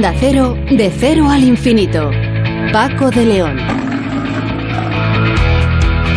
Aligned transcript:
Da 0.00 0.14
cero, 0.16 0.56
de 0.70 0.92
cero 0.96 1.28
al 1.28 1.42
infinito. 1.42 2.12
Paco 2.72 3.10
de 3.10 3.26
León. 3.26 3.58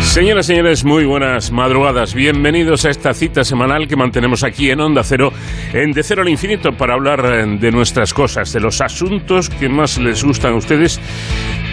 Señoras 0.02 0.46
y 0.46 0.52
señores, 0.52 0.84
muy 0.84 1.04
buenas 1.04 1.50
madrugadas. 1.50 2.14
Bienvenidos 2.14 2.84
a 2.84 2.90
esta 2.90 3.12
cita 3.12 3.42
semanal 3.42 3.88
que 3.88 3.96
mantenemos 3.96 4.44
aquí 4.44 4.70
en 4.70 4.78
Onda 4.78 5.02
Cero, 5.02 5.32
en 5.72 5.90
De 5.90 6.04
Cero 6.04 6.22
al 6.22 6.28
Infinito, 6.28 6.70
para 6.76 6.94
hablar 6.94 7.24
eh, 7.24 7.44
de 7.58 7.72
nuestras 7.72 8.14
cosas, 8.14 8.52
de 8.52 8.60
los 8.60 8.80
asuntos 8.80 9.50
que 9.50 9.68
más 9.68 9.98
les 9.98 10.22
gustan 10.22 10.52
a 10.52 10.56
ustedes 10.58 11.00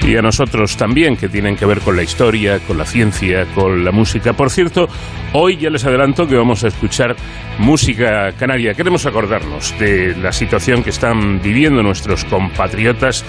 y 0.04 0.16
a 0.16 0.21
nosotros 0.21 0.77
también, 0.77 1.18
que 1.18 1.29
tienen 1.29 1.55
que 1.55 1.66
ver 1.66 1.79
con 1.81 1.95
la 1.95 2.04
historia, 2.04 2.59
con 2.59 2.77
la 2.77 2.86
ciencia, 2.86 3.45
con 3.54 3.84
la 3.84 3.91
música. 3.91 4.34
Por 4.34 4.49
cierto, 4.49 4.88
hoy 5.34 5.57
ya 5.57 5.70
les 5.70 5.86
adelanto 5.86 6.27
que 6.27 6.36
vamos 6.36 6.63
a 6.63 6.70
escuchar 6.70 7.16
música 7.59 8.31
canaria. 8.34 8.73
Queremos 8.73 9.05
acordarnos 9.05 9.77
de 9.80 10.16
la 10.16 10.31
situación 10.31 10.84
que 10.84 10.89
están 10.89 11.41
viviendo 11.41 11.84
nuestros 11.84 12.25
compatriotas 12.25 13.23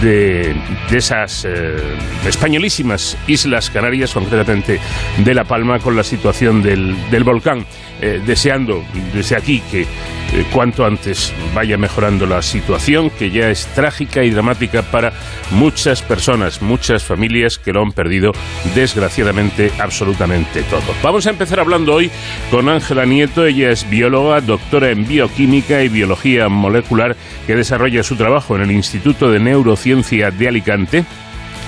de, 0.00 0.56
esas 0.90 1.44
eh, 1.44 1.76
españolísimas 2.26 3.16
Islas 3.26 3.70
Canarias, 3.70 4.12
concretamente 4.12 4.80
de 5.18 5.34
La 5.34 5.44
Palma, 5.44 5.78
con 5.78 5.96
la 5.96 6.02
situación 6.02 6.62
del, 6.62 7.24
volcán. 7.24 7.64
Eh, 8.00 8.22
deseando 8.24 8.84
desde 9.12 9.34
aquí 9.34 9.60
que 9.72 9.84
eh, 10.32 10.44
cuanto 10.52 10.84
antes 10.84 11.32
vaya 11.54 11.78
mejorando 11.78 12.26
la 12.26 12.42
situación, 12.42 13.10
que 13.10 13.30
ya 13.30 13.50
es 13.50 13.66
trágica 13.68 14.24
y 14.24 14.30
dramática 14.30 14.82
para 14.82 15.12
muchas 15.50 16.02
personas, 16.02 16.60
muchas 16.60 17.02
familias 17.02 17.58
que 17.58 17.72
lo 17.72 17.82
han 17.82 17.92
perdido 17.92 18.32
desgraciadamente 18.74 19.72
absolutamente 19.78 20.62
todo. 20.64 20.94
Vamos 21.02 21.26
a 21.26 21.30
empezar 21.30 21.60
hablando 21.60 21.94
hoy 21.94 22.10
con 22.50 22.68
Ángela 22.68 23.06
Nieto, 23.06 23.46
ella 23.46 23.70
es 23.70 23.88
bióloga, 23.88 24.40
doctora 24.40 24.90
en 24.90 25.06
bioquímica 25.06 25.82
y 25.82 25.88
biología 25.88 26.48
molecular, 26.48 27.16
que 27.46 27.56
desarrolla 27.56 28.02
su 28.02 28.16
trabajo 28.16 28.56
en 28.56 28.62
el 28.62 28.70
Instituto 28.70 29.30
de 29.30 29.40
Neurociencia 29.40 30.30
de 30.30 30.48
Alicante 30.48 31.04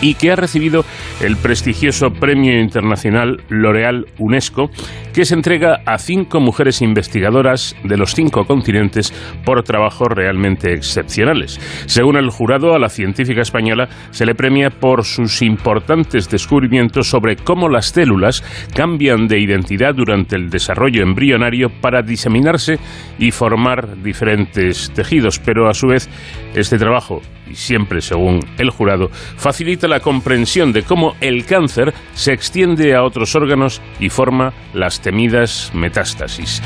y 0.00 0.14
que 0.14 0.30
ha 0.30 0.36
recibido 0.36 0.84
el 1.20 1.36
prestigioso 1.36 2.10
Premio 2.10 2.58
Internacional 2.58 3.42
L'Oreal 3.48 4.06
UNESCO, 4.18 4.70
que 5.12 5.24
se 5.24 5.34
entrega 5.34 5.80
a 5.86 5.98
cinco 5.98 6.40
mujeres 6.40 6.82
investigadoras 6.82 7.76
de 7.84 7.96
los 7.96 8.14
cinco 8.14 8.44
continentes 8.44 9.12
por 9.44 9.62
trabajos 9.62 10.08
realmente 10.08 10.72
excepcionales. 10.72 11.60
Según 11.86 12.16
el 12.16 12.30
jurado, 12.30 12.74
a 12.74 12.78
la 12.78 12.88
científica 12.88 13.42
española 13.42 13.88
se 14.10 14.26
le 14.26 14.34
premia 14.34 14.70
por 14.70 15.04
sus 15.04 15.42
importantes 15.42 16.30
descubrimientos 16.30 17.08
sobre 17.08 17.36
cómo 17.36 17.68
las 17.68 17.86
células 17.86 18.42
cambian 18.74 19.26
de 19.26 19.40
identidad 19.40 19.94
durante 19.94 20.36
el 20.36 20.50
desarrollo 20.50 21.02
embrionario 21.02 21.68
para 21.80 22.02
diseminarse 22.02 22.78
y 23.18 23.30
formar 23.30 24.02
diferentes 24.02 24.90
tejidos, 24.92 25.38
pero 25.38 25.68
a 25.68 25.74
su 25.74 25.88
vez 25.88 26.08
este 26.54 26.78
trabajo 26.78 27.20
y 27.50 27.54
siempre 27.54 28.00
según 28.00 28.40
el 28.58 28.70
jurado, 28.70 29.10
facilita 29.10 29.88
la 29.88 30.00
comprensión 30.00 30.72
de 30.72 30.82
cómo 30.82 31.16
el 31.20 31.44
cáncer 31.44 31.92
se 32.14 32.32
extiende 32.32 32.94
a 32.94 33.02
otros 33.02 33.34
órganos 33.34 33.82
y 33.98 34.08
forma 34.08 34.52
las 34.72 35.00
temidas 35.00 35.72
metástasis. 35.74 36.62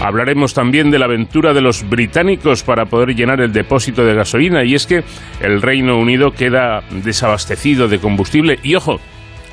Hablaremos 0.00 0.54
también 0.54 0.90
de 0.90 0.98
la 0.98 1.06
aventura 1.06 1.52
de 1.52 1.60
los 1.60 1.88
británicos 1.88 2.62
para 2.62 2.86
poder 2.86 3.14
llenar 3.14 3.40
el 3.40 3.52
depósito 3.52 4.04
de 4.04 4.14
gasolina 4.14 4.64
y 4.64 4.74
es 4.74 4.86
que 4.86 5.04
el 5.40 5.60
Reino 5.60 5.98
Unido 5.98 6.32
queda 6.32 6.82
desabastecido 6.90 7.88
de 7.88 7.98
combustible 7.98 8.58
y 8.62 8.74
ojo, 8.74 9.00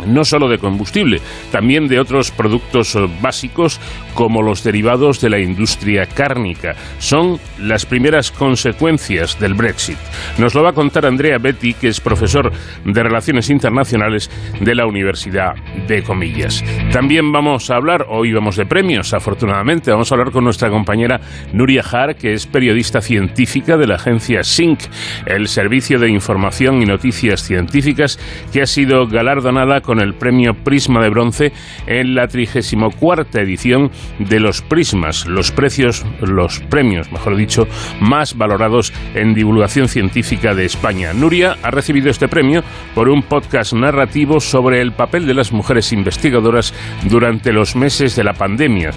no 0.05 0.25
solo 0.25 0.47
de 0.47 0.57
combustible, 0.57 1.21
también 1.51 1.88
de 1.88 1.99
otros 1.99 2.31
productos 2.31 2.97
básicos 3.21 3.79
como 4.13 4.41
los 4.41 4.63
derivados 4.63 5.21
de 5.21 5.29
la 5.29 5.39
industria 5.39 6.05
cárnica. 6.05 6.75
Son 6.99 7.39
las 7.59 7.85
primeras 7.85 8.31
consecuencias 8.31 9.39
del 9.39 9.53
Brexit. 9.53 9.97
Nos 10.38 10.55
lo 10.55 10.63
va 10.63 10.69
a 10.69 10.73
contar 10.73 11.05
Andrea 11.05 11.38
Betty, 11.38 11.73
que 11.73 11.89
es 11.89 11.99
profesor 11.99 12.51
de 12.83 13.03
Relaciones 13.03 13.49
Internacionales 13.49 14.29
de 14.59 14.75
la 14.75 14.88
Universidad 14.88 15.55
de 15.88 16.03
Comillas. 16.03 16.63
También 16.91 17.31
vamos 17.31 17.69
a 17.69 17.75
hablar, 17.75 18.05
hoy 18.09 18.34
vamos 18.34 18.55
de 18.55 18.66
premios, 18.66 19.13
afortunadamente, 19.13 19.91
vamos 19.91 20.11
a 20.11 20.16
hablar 20.16 20.31
con 20.31 20.44
nuestra 20.44 20.69
compañera 20.69 21.19
Nuria 21.53 21.84
Har, 21.89 22.16
que 22.16 22.34
es 22.34 22.47
periodista 22.47 23.01
científica 23.01 23.78
de 23.78 23.88
la 23.88 23.95
agencia 23.95 24.44
SYNC, 24.44 24.79
el 25.25 25.47
Servicio 25.47 26.00
de 26.00 26.09
Información 26.09 26.81
y 26.81 26.85
Noticias 26.85 27.44
Científicas, 27.44 28.19
que 28.51 28.61
ha 28.61 28.66
sido 28.66 29.07
galardonada 29.07 29.81
con 29.85 30.00
el 30.00 30.16
premio 30.16 30.53
Prisma 30.53 31.01
de 31.01 31.09
Bronce 31.09 31.53
en 31.88 32.16
la 32.16 32.28
34 32.28 33.40
edición 33.40 33.91
de 34.19 34.40
los 34.40 34.62
Prismas, 34.62 35.25
los 35.28 35.51
precios, 35.51 36.06
los 36.22 36.59
premios, 36.59 37.12
mejor 37.12 37.35
dicho, 37.35 37.68
más 38.01 38.35
valorados 38.38 38.91
en 39.13 39.34
divulgación 39.34 39.88
científica 39.88 40.53
de 40.53 40.66
España. 40.66 41.13
Nuria 41.13 41.56
ha 41.63 41.72
recibido 41.72 42.09
este 42.09 42.28
premio 42.28 42.63
por 42.94 43.09
un 43.09 43.23
podcast 43.23 43.73
narrativo 43.73 44.40
sobre 44.40 44.81
el 44.81 44.91
papel 44.94 45.25
de 45.25 45.34
las 45.34 45.51
mujeres 45.51 45.91
investigadoras 45.94 46.73
durante 47.03 47.53
los 47.53 47.75
meses 47.75 48.16
de 48.16 48.23
la 48.23 48.34
pandemia, 48.34 48.91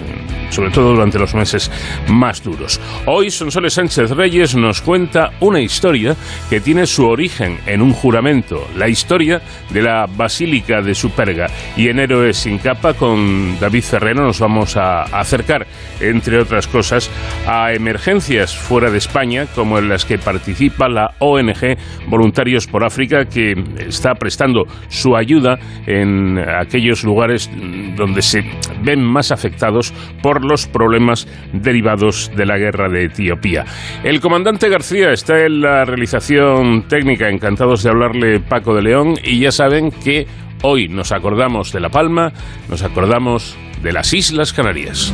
sobre 0.49 0.71
todo 0.71 0.93
durante 0.93 1.19
los 1.19 1.33
meses 1.35 1.71
más 2.07 2.43
duros. 2.43 2.79
Hoy 3.05 3.29
Sonsoles 3.29 3.73
Sánchez 3.73 4.11
Reyes 4.11 4.55
nos 4.55 4.81
cuenta 4.81 5.31
una 5.39 5.61
historia 5.61 6.15
que 6.49 6.61
tiene 6.61 6.85
su 6.85 7.05
origen 7.05 7.59
en 7.65 7.81
un 7.81 7.93
juramento, 7.93 8.67
la 8.75 8.87
historia 8.87 9.41
de 9.69 9.81
la 9.81 10.05
Basílica 10.07 10.78
de 10.81 10.95
Superga. 10.95 11.47
Y 11.75 11.89
en 11.89 11.99
Héroes 11.99 12.37
sin 12.37 12.57
capa 12.57 12.93
con 12.93 13.59
David 13.59 13.83
Ferrero 13.83 14.23
nos 14.23 14.39
vamos 14.39 14.77
a 14.77 15.03
acercar, 15.03 15.67
entre 15.99 16.39
otras 16.39 16.67
cosas, 16.67 17.09
a 17.47 17.73
emergencias 17.73 18.55
fuera 18.55 18.89
de 18.89 18.97
España, 18.97 19.47
como 19.55 19.77
en 19.79 19.89
las 19.89 20.05
que 20.05 20.17
participa 20.17 20.89
la 20.89 21.13
ONG 21.19 21.77
Voluntarios 22.07 22.67
por 22.67 22.83
África, 22.83 23.25
que 23.25 23.53
está 23.87 24.15
prestando 24.15 24.65
su 24.87 25.15
ayuda 25.15 25.57
en 25.85 26.37
aquellos 26.39 27.03
lugares 27.03 27.49
donde 27.95 28.21
se 28.21 28.43
ven 28.83 29.03
más 29.03 29.31
afectados 29.31 29.93
por 30.21 30.43
los 30.43 30.67
problemas 30.67 31.27
derivados 31.53 32.31
de 32.35 32.45
la 32.45 32.57
guerra 32.57 32.89
de 32.89 33.05
Etiopía. 33.05 33.65
El 34.03 34.19
comandante 34.19 34.69
García 34.69 35.11
está 35.11 35.45
en 35.45 35.61
la 35.61 35.85
realización 35.85 36.87
técnica, 36.87 37.29
encantados 37.29 37.83
de 37.83 37.89
hablarle 37.89 38.39
Paco 38.39 38.75
de 38.75 38.81
León, 38.81 39.15
y 39.23 39.39
ya 39.39 39.51
saben 39.51 39.91
que 39.91 40.27
Hoy 40.61 40.89
nos 40.89 41.11
acordamos 41.11 41.71
de 41.71 41.79
La 41.79 41.89
Palma, 41.89 42.33
nos 42.69 42.83
acordamos 42.83 43.55
de 43.81 43.93
las 43.93 44.13
Islas 44.13 44.51
Canarias. 44.51 45.13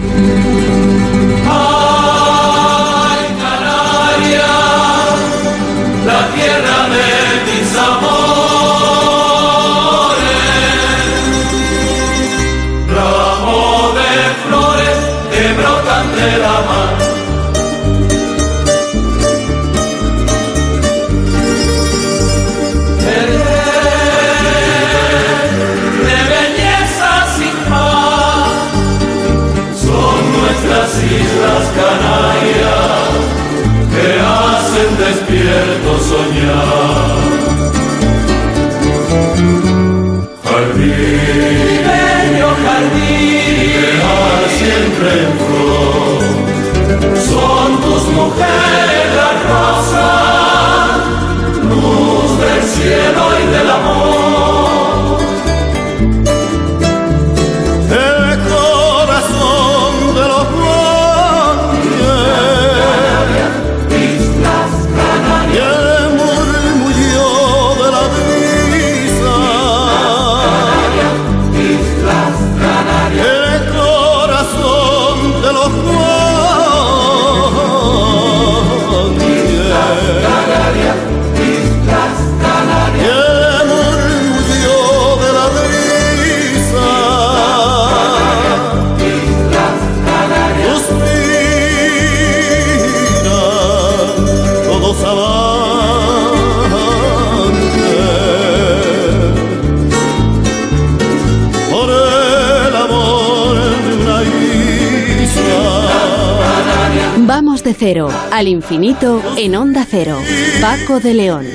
Al 108.45 108.49
infinito 108.49 109.23
en 109.39 109.55
Onda 109.55 109.83
Cero. 109.89 110.17
Paco 110.61 110.99
de 110.99 111.15
León. 111.15 111.45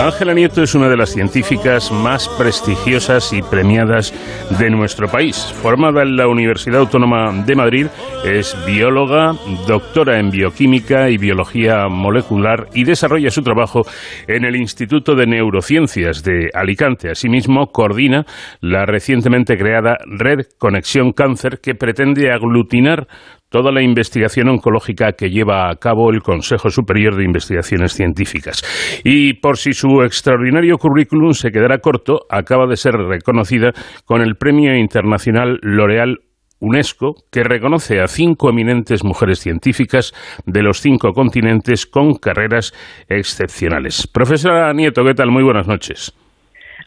Ángela 0.00 0.34
Nieto 0.34 0.62
es 0.62 0.74
una 0.74 0.88
de 0.88 0.96
las 0.96 1.10
científicas 1.10 1.92
más 1.92 2.28
prestigiosas 2.30 3.32
y 3.32 3.40
premiadas 3.40 4.12
de 4.58 4.68
nuestro 4.68 5.06
país. 5.06 5.36
Formada 5.62 6.02
en 6.02 6.16
la 6.16 6.26
Universidad 6.26 6.80
Autónoma 6.80 7.44
de 7.46 7.54
Madrid, 7.54 7.86
es 8.24 8.56
bióloga, 8.66 9.34
doctora 9.68 10.18
en 10.18 10.30
bioquímica 10.30 11.08
y 11.08 11.18
biología 11.18 11.86
molecular 11.88 12.68
y 12.74 12.82
desarrolla 12.82 13.30
su 13.30 13.42
trabajo 13.42 13.82
en 14.26 14.44
el 14.44 14.56
Instituto 14.56 15.14
de 15.14 15.26
Neurociencias 15.26 16.24
de 16.24 16.50
Alicante. 16.52 17.10
Asimismo, 17.10 17.68
coordina 17.68 18.24
la 18.60 18.86
recientemente 18.86 19.56
creada 19.56 19.98
Red 20.06 20.46
Conexión 20.58 21.12
Cáncer 21.12 21.60
que 21.62 21.76
pretende 21.76 22.32
aglutinar 22.32 23.06
toda 23.48 23.72
la 23.72 23.82
investigación 23.82 24.48
oncológica 24.48 25.12
que 25.12 25.30
lleva 25.30 25.70
a 25.70 25.76
cabo 25.76 26.10
el 26.10 26.20
Consejo 26.22 26.70
Superior 26.70 27.16
de 27.16 27.24
Investigaciones 27.24 27.92
Científicas. 27.92 28.62
Y 29.04 29.34
por 29.34 29.56
si 29.56 29.72
su 29.72 30.02
extraordinario 30.02 30.76
currículum 30.76 31.32
se 31.32 31.50
quedara 31.50 31.78
corto, 31.78 32.20
acaba 32.30 32.66
de 32.66 32.76
ser 32.76 32.94
reconocida 32.94 33.72
con 34.04 34.20
el 34.20 34.36
Premio 34.36 34.76
Internacional 34.76 35.58
L'Oréal 35.62 36.18
UNESCO, 36.60 37.14
que 37.30 37.44
reconoce 37.44 38.00
a 38.00 38.08
cinco 38.08 38.50
eminentes 38.50 39.04
mujeres 39.04 39.38
científicas 39.38 40.12
de 40.44 40.62
los 40.62 40.80
cinco 40.80 41.12
continentes 41.12 41.86
con 41.86 42.14
carreras 42.14 42.72
excepcionales. 43.08 44.08
Profesora 44.08 44.72
Nieto, 44.72 45.04
¿qué 45.04 45.14
tal? 45.14 45.30
Muy 45.30 45.44
buenas 45.44 45.68
noches. 45.68 46.12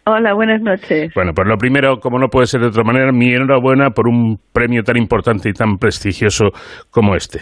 Hola, 0.06 0.34
buenas 0.34 0.62
noches. 0.62 1.14
Bueno, 1.14 1.32
pues 1.34 1.48
lo 1.48 1.58
primero, 1.58 2.00
como 2.00 2.18
no 2.18 2.28
puede 2.28 2.48
ser 2.48 2.62
de 2.62 2.68
otra 2.68 2.84
manera, 2.84 3.12
mi 3.12 3.34
enhorabuena 3.34 3.92
por 3.92 4.08
un 4.08 4.40
premio 4.52 4.84
tan 4.84 4.98
importante 4.98 5.50
y 5.50 5.54
tan 5.54 5.78
prestigioso 5.78 6.50
como 6.90 7.16
este. 7.16 7.42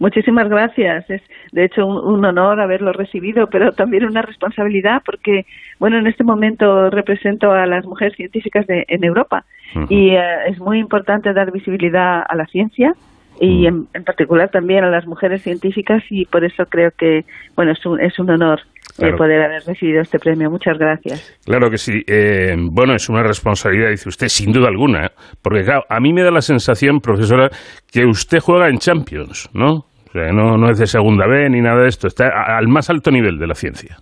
Muchísimas 0.00 0.48
gracias. 0.48 1.08
Es 1.08 1.22
de 1.52 1.64
hecho 1.64 1.86
un, 1.86 2.24
honor 2.24 2.60
haberlo 2.60 2.92
recibido, 2.92 3.46
pero 3.46 3.72
también 3.72 4.04
una 4.04 4.22
responsabilidad 4.22 5.02
porque, 5.06 5.46
bueno, 5.78 5.98
en 5.98 6.08
este 6.08 6.24
momento 6.24 6.90
represento 6.90 7.52
a 7.52 7.66
las 7.66 7.84
mujeres 7.86 8.16
científicas 8.16 8.66
de, 8.66 8.84
en 8.88 9.04
Europa 9.04 9.44
y 9.88 10.10
eh, 10.10 10.20
es 10.48 10.58
muy 10.58 10.78
importante 10.78 11.32
dar 11.32 11.52
visibilidad 11.52 12.22
a 12.28 12.34
la 12.34 12.46
ciencia 12.46 12.92
y 13.40 13.66
en, 13.66 13.86
particular 14.04 14.48
también 14.48 14.84
a 14.84 14.90
las 14.90 15.06
mujeres 15.06 15.42
científicas 15.42 16.02
y 16.10 16.24
por 16.26 16.44
eso 16.44 16.66
creo 16.66 16.90
que, 16.96 17.24
bueno, 17.56 17.72
es 17.72 17.84
un, 17.84 18.00
es 18.00 18.18
un 18.18 18.30
honor 18.30 18.60
de 18.98 19.12
poder 19.14 19.42
haber 19.42 19.62
recibido 19.66 20.00
este 20.00 20.18
premio. 20.18 20.50
Muchas 20.50 20.78
gracias. 20.78 21.38
Claro 21.44 21.70
que 21.70 21.78
sí. 21.78 22.02
Eh, 22.06 22.54
bueno, 22.58 22.94
es 22.94 23.08
una 23.08 23.22
responsabilidad, 23.22 23.90
dice 23.90 24.08
usted, 24.08 24.28
sin 24.28 24.52
duda 24.52 24.68
alguna, 24.68 25.06
¿eh? 25.06 25.10
porque 25.42 25.64
claro, 25.64 25.84
a 25.88 26.00
mí 26.00 26.12
me 26.12 26.22
da 26.22 26.30
la 26.30 26.40
sensación, 26.40 27.00
profesora, 27.00 27.50
que 27.90 28.04
usted 28.04 28.38
juega 28.38 28.68
en 28.68 28.78
Champions, 28.78 29.50
¿no? 29.52 29.72
O 30.08 30.12
sea, 30.12 30.30
no, 30.32 30.56
no 30.56 30.70
es 30.70 30.78
de 30.78 30.86
segunda 30.86 31.26
B 31.26 31.50
ni 31.50 31.60
nada 31.60 31.82
de 31.82 31.88
esto, 31.88 32.06
está 32.06 32.28
al 32.56 32.68
más 32.68 32.88
alto 32.88 33.10
nivel 33.10 33.38
de 33.38 33.46
la 33.46 33.54
ciencia. 33.54 33.96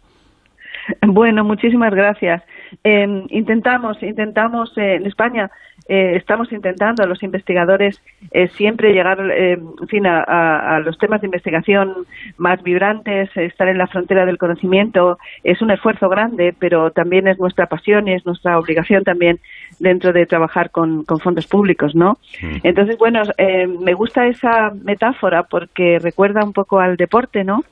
Bueno, 1.07 1.45
muchísimas 1.45 1.95
gracias. 1.95 2.43
Eh, 2.85 3.25
intentamos, 3.31 4.03
intentamos 4.03 4.77
eh, 4.77 4.95
en 4.95 5.07
España 5.07 5.51
eh, 5.89 6.17
estamos 6.17 6.53
intentando 6.53 7.07
los 7.07 7.23
investigadores 7.23 8.01
eh, 8.31 8.49
siempre 8.57 8.93
llegar 8.93 9.19
eh, 9.33 9.59
fin, 9.89 10.07
a, 10.07 10.81
los 10.85 10.97
temas 10.99 11.21
de 11.21 11.27
investigación 11.27 12.07
más 12.37 12.63
vibrantes, 12.63 13.31
estar 13.37 13.69
en 13.69 13.79
la 13.79 13.89
frontera 13.89 14.25
del 14.25 14.39
conocimiento. 14.39 15.19
Es 15.43 15.61
un 15.61 15.71
esfuerzo 15.71 16.09
grande, 16.09 16.55
pero 16.59 16.93
también 16.93 17.27
es 17.27 17.39
nuestra 17.39 17.67
pasión 17.67 18.07
y 18.07 18.15
es 18.15 18.25
nuestra 18.25 18.59
obligación 18.59 19.03
también 19.03 19.41
dentro 19.79 20.13
de 20.13 20.27
trabajar 20.27 20.71
con, 20.71 21.05
fondos 21.23 21.47
públicos, 21.47 21.95
¿no? 21.95 22.19
Mm. 22.41 22.59
Entonces, 22.63 22.97
bueno, 22.99 23.23
me 23.81 23.95
gusta 23.95 24.27
esa 24.27 24.73
metáfora 24.85 25.45
porque 25.45 25.99
recuerda 26.01 26.45
un 26.45 26.53
poco 26.53 26.81
al 26.81 26.97
deporte, 26.97 27.45
¿no? 27.45 27.65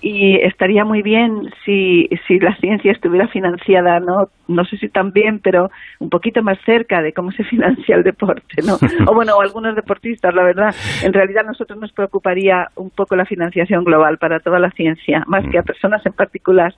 Y 0.00 0.36
estaría 0.36 0.84
muy 0.84 1.02
bien 1.02 1.50
si, 1.64 2.08
si 2.26 2.38
la 2.38 2.56
ciencia 2.60 2.92
estuviera 2.92 3.28
financiada, 3.28 4.00
¿no? 4.00 4.28
No 4.48 4.64
sé 4.64 4.76
si 4.76 4.88
tan 4.88 5.10
bien, 5.10 5.40
pero 5.42 5.70
un 5.98 6.08
poquito 6.08 6.42
más 6.42 6.58
cerca 6.64 7.02
de 7.02 7.12
cómo 7.12 7.32
se 7.32 7.42
financia 7.44 7.96
el 7.96 8.02
deporte, 8.02 8.62
¿no? 8.64 8.78
O 9.08 9.14
bueno, 9.14 9.36
o 9.36 9.40
algunos 9.40 9.74
deportistas, 9.76 10.34
la 10.34 10.42
verdad. 10.42 10.74
En 11.02 11.12
realidad 11.12 11.44
a 11.44 11.48
nosotros 11.48 11.78
nos 11.78 11.92
preocuparía 11.92 12.68
un 12.76 12.90
poco 12.90 13.14
la 13.16 13.24
financiación 13.24 13.84
global 13.84 14.18
para 14.18 14.40
toda 14.40 14.58
la 14.58 14.70
ciencia, 14.70 15.24
más 15.26 15.44
que 15.50 15.58
a 15.58 15.62
mm. 15.62 15.64
personas 15.64 16.06
en 16.06 16.12
particular. 16.12 16.74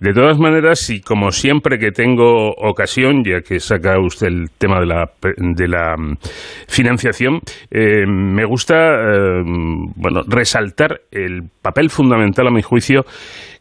De 0.00 0.12
todas 0.12 0.38
maneras, 0.38 0.90
y 0.90 1.00
como 1.00 1.30
siempre 1.32 1.78
que 1.78 1.90
tengo 1.90 2.50
ocasión, 2.50 3.24
ya 3.24 3.40
que 3.40 3.60
saca 3.60 3.98
usted 4.04 4.28
el 4.28 4.50
tema 4.58 4.80
de 4.80 4.86
la, 4.86 5.10
de 5.22 5.68
la 5.68 5.96
mm, 5.96 6.16
financiación, 6.68 7.40
eh, 7.70 8.06
me 8.06 8.44
gusta, 8.44 8.74
eh, 8.76 9.42
bueno, 9.96 10.22
resaltar 10.26 11.00
el 11.10 11.42
papel 11.62 11.90
fundamental, 11.90 12.46
a 12.46 12.50
mi 12.50 12.62
juicio, 12.62 13.04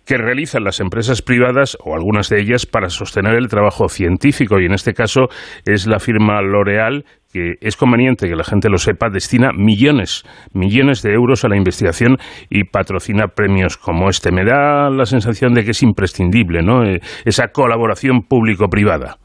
que 0.05 0.17
realizan 0.17 0.63
las 0.63 0.79
empresas 0.79 1.21
privadas 1.21 1.77
o 1.83 1.95
algunas 1.95 2.29
de 2.29 2.41
ellas 2.41 2.65
para 2.65 2.89
sostener 2.89 3.35
el 3.35 3.47
trabajo 3.47 3.87
científico 3.87 4.59
y 4.59 4.65
en 4.65 4.73
este 4.73 4.93
caso 4.93 5.27
es 5.65 5.87
la 5.87 5.99
firma 5.99 6.41
L'Oreal 6.41 7.05
que 7.31 7.55
es 7.61 7.75
conveniente 7.75 8.29
que 8.29 8.35
la 8.35 8.43
gente 8.43 8.69
lo 8.69 8.77
sepa, 8.77 9.09
destina 9.09 9.51
millones, 9.53 10.23
millones 10.53 11.01
de 11.01 11.13
euros 11.13 11.43
a 11.43 11.49
la 11.49 11.57
investigación 11.57 12.17
y 12.49 12.65
patrocina 12.65 13.29
premios 13.29 13.75
como 13.75 14.07
este. 14.07 14.31
Me 14.31 14.45
da 14.45 14.91
la 14.91 15.05
sensación 15.05 15.55
de 15.55 15.63
que 15.63 15.71
es 15.71 15.81
imprescindible, 15.81 16.61
¿no? 16.61 16.85
Eh, 16.85 16.99
esa 17.25 17.47
colaboración 17.47 18.21
público-privada. 18.21 19.17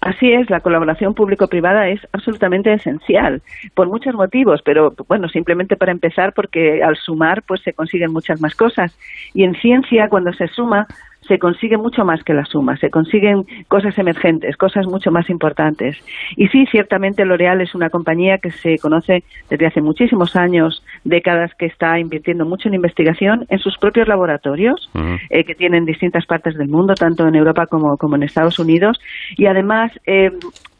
Así 0.00 0.32
es, 0.32 0.48
la 0.48 0.60
colaboración 0.60 1.12
público-privada 1.12 1.88
es 1.88 2.00
absolutamente 2.12 2.72
esencial 2.72 3.42
por 3.74 3.88
muchos 3.88 4.14
motivos, 4.14 4.62
pero 4.64 4.94
bueno, 5.08 5.28
simplemente 5.28 5.76
para 5.76 5.92
empezar 5.92 6.32
porque 6.32 6.82
al 6.82 6.96
sumar 6.96 7.42
pues 7.42 7.60
se 7.62 7.74
consiguen 7.74 8.10
muchas 8.10 8.40
más 8.40 8.54
cosas. 8.54 8.98
Y 9.34 9.44
en 9.44 9.54
ciencia 9.56 10.08
cuando 10.08 10.32
se 10.32 10.48
suma 10.48 10.86
se 11.26 11.38
consigue 11.38 11.76
mucho 11.76 12.04
más 12.04 12.22
que 12.24 12.34
la 12.34 12.44
suma, 12.44 12.76
se 12.76 12.90
consiguen 12.90 13.44
cosas 13.68 13.96
emergentes, 13.98 14.56
cosas 14.56 14.86
mucho 14.86 15.10
más 15.10 15.28
importantes. 15.30 15.96
Y 16.36 16.48
sí, 16.48 16.66
ciertamente 16.70 17.24
L'Oreal 17.24 17.60
es 17.60 17.74
una 17.74 17.90
compañía 17.90 18.38
que 18.38 18.50
se 18.50 18.78
conoce 18.78 19.22
desde 19.48 19.66
hace 19.66 19.80
muchísimos 19.80 20.36
años, 20.36 20.82
décadas 21.04 21.52
que 21.58 21.66
está 21.66 21.98
invirtiendo 21.98 22.44
mucho 22.44 22.68
en 22.68 22.74
investigación 22.74 23.46
en 23.48 23.58
sus 23.58 23.76
propios 23.78 24.08
laboratorios, 24.08 24.90
eh, 25.30 25.44
que 25.44 25.54
tienen 25.54 25.84
distintas 25.84 26.26
partes 26.26 26.56
del 26.56 26.68
mundo, 26.68 26.94
tanto 26.94 27.26
en 27.26 27.34
Europa 27.34 27.66
como, 27.66 27.96
como 27.96 28.16
en 28.16 28.22
Estados 28.22 28.58
Unidos, 28.58 28.98
y 29.36 29.46
además 29.46 29.92
eh, 30.06 30.30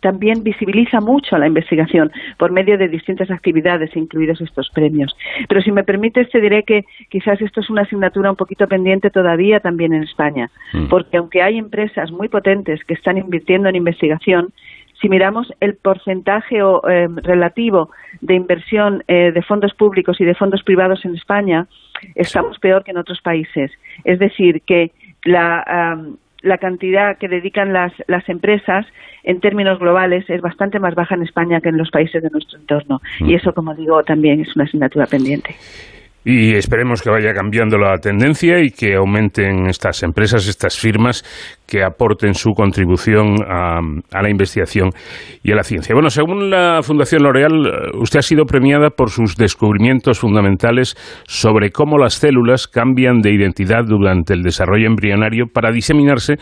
también 0.00 0.42
visibiliza 0.42 1.00
mucho 1.00 1.38
la 1.38 1.47
investigación 1.47 2.11
por 2.38 2.52
medio 2.52 2.78
de 2.78 2.88
distintas 2.88 3.30
actividades, 3.30 3.95
incluidos 3.97 4.40
estos 4.40 4.71
premios. 4.71 5.16
Pero 5.49 5.62
si 5.62 5.73
me 5.73 5.85
permite, 5.85 6.25
te 6.25 6.40
diré 6.40 6.62
que 6.64 6.85
quizás 7.09 7.40
esto 7.40 7.61
es 7.61 7.71
una 7.71 7.83
asignatura 7.83 8.30
un 8.30 8.37
poquito 8.37 8.66
pendiente 8.66 9.11
todavía 9.11 9.61
también 9.61 9.92
en 9.92 10.02
España, 10.02 10.50
mm. 10.73 10.87
porque 10.88 11.16
aunque 11.16 11.42
hay 11.42 11.59
empresas 11.59 12.11
muy 12.11 12.28
potentes 12.28 12.83
que 12.85 12.95
están 12.95 13.19
invirtiendo 13.19 13.69
en 13.69 13.76
investigación, 13.76 14.52
si 15.00 15.09
miramos 15.09 15.52
el 15.61 15.76
porcentaje 15.76 16.59
eh, 16.59 17.09
relativo 17.23 17.90
de 18.21 18.35
inversión 18.35 19.02
eh, 19.09 19.33
de 19.33 19.42
fondos 19.42 19.73
públicos 19.75 20.21
y 20.21 20.25
de 20.25 20.35
fondos 20.35 20.62
privados 20.62 21.04
en 21.04 21.14
España, 21.14 21.66
estamos 22.14 22.59
peor 22.59 22.85
que 22.85 22.90
en 22.90 22.99
otros 22.99 23.21
países. 23.23 23.71
Es 24.04 24.19
decir, 24.19 24.61
que 24.62 24.92
la, 25.25 25.97
la 26.42 26.59
cantidad 26.59 27.18
que 27.18 27.28
dedican 27.28 27.73
las, 27.73 27.92
las 28.06 28.28
empresas 28.28 28.87
en 29.23 29.40
términos 29.40 29.78
globales 29.78 30.25
es 30.28 30.40
bastante 30.40 30.78
más 30.78 30.94
baja 30.94 31.14
en 31.14 31.23
España 31.23 31.61
que 31.61 31.68
en 31.68 31.76
los 31.76 31.90
países 31.90 32.23
de 32.23 32.30
nuestro 32.30 32.59
entorno. 32.59 33.00
Y 33.20 33.35
eso, 33.35 33.52
como 33.52 33.75
digo, 33.75 34.02
también 34.02 34.40
es 34.40 34.54
una 34.56 34.64
asignatura 34.64 35.06
pendiente. 35.06 35.54
Y 36.25 36.54
esperemos 36.54 37.00
que 37.00 37.09
vaya 37.09 37.32
cambiando 37.32 37.78
la 37.78 37.97
tendencia 37.97 38.61
y 38.61 38.70
que 38.70 38.94
aumenten 38.94 39.66
estas 39.66 40.02
empresas, 40.02 40.47
estas 40.47 40.78
firmas 40.78 41.25
que 41.70 41.84
aporten 41.84 42.34
su 42.34 42.50
contribución 42.52 43.36
a, 43.48 43.80
la 44.20 44.28
investigación 44.28 44.90
y 45.42 45.52
a 45.52 45.56
la 45.56 45.62
ciencia. 45.62 45.94
Bueno, 45.94 46.10
según 46.10 46.50
la 46.50 46.82
Fundación 46.82 47.22
L'Oreal, 47.22 47.52
usted 48.00 48.18
ha 48.18 48.22
sido 48.22 48.44
premiada 48.44 48.90
por 48.90 49.10
sus 49.10 49.36
descubrimientos 49.36 50.18
fundamentales 50.18 50.96
sobre 51.26 51.70
cómo 51.70 51.96
las 51.96 52.14
células 52.14 52.66
cambian 52.66 53.20
de 53.20 53.32
identidad 53.32 53.84
durante 53.86 54.34
el 54.34 54.42
desarrollo 54.42 54.86
embrionario 54.86 55.46
para 55.46 55.70
diseminarse 55.70 56.34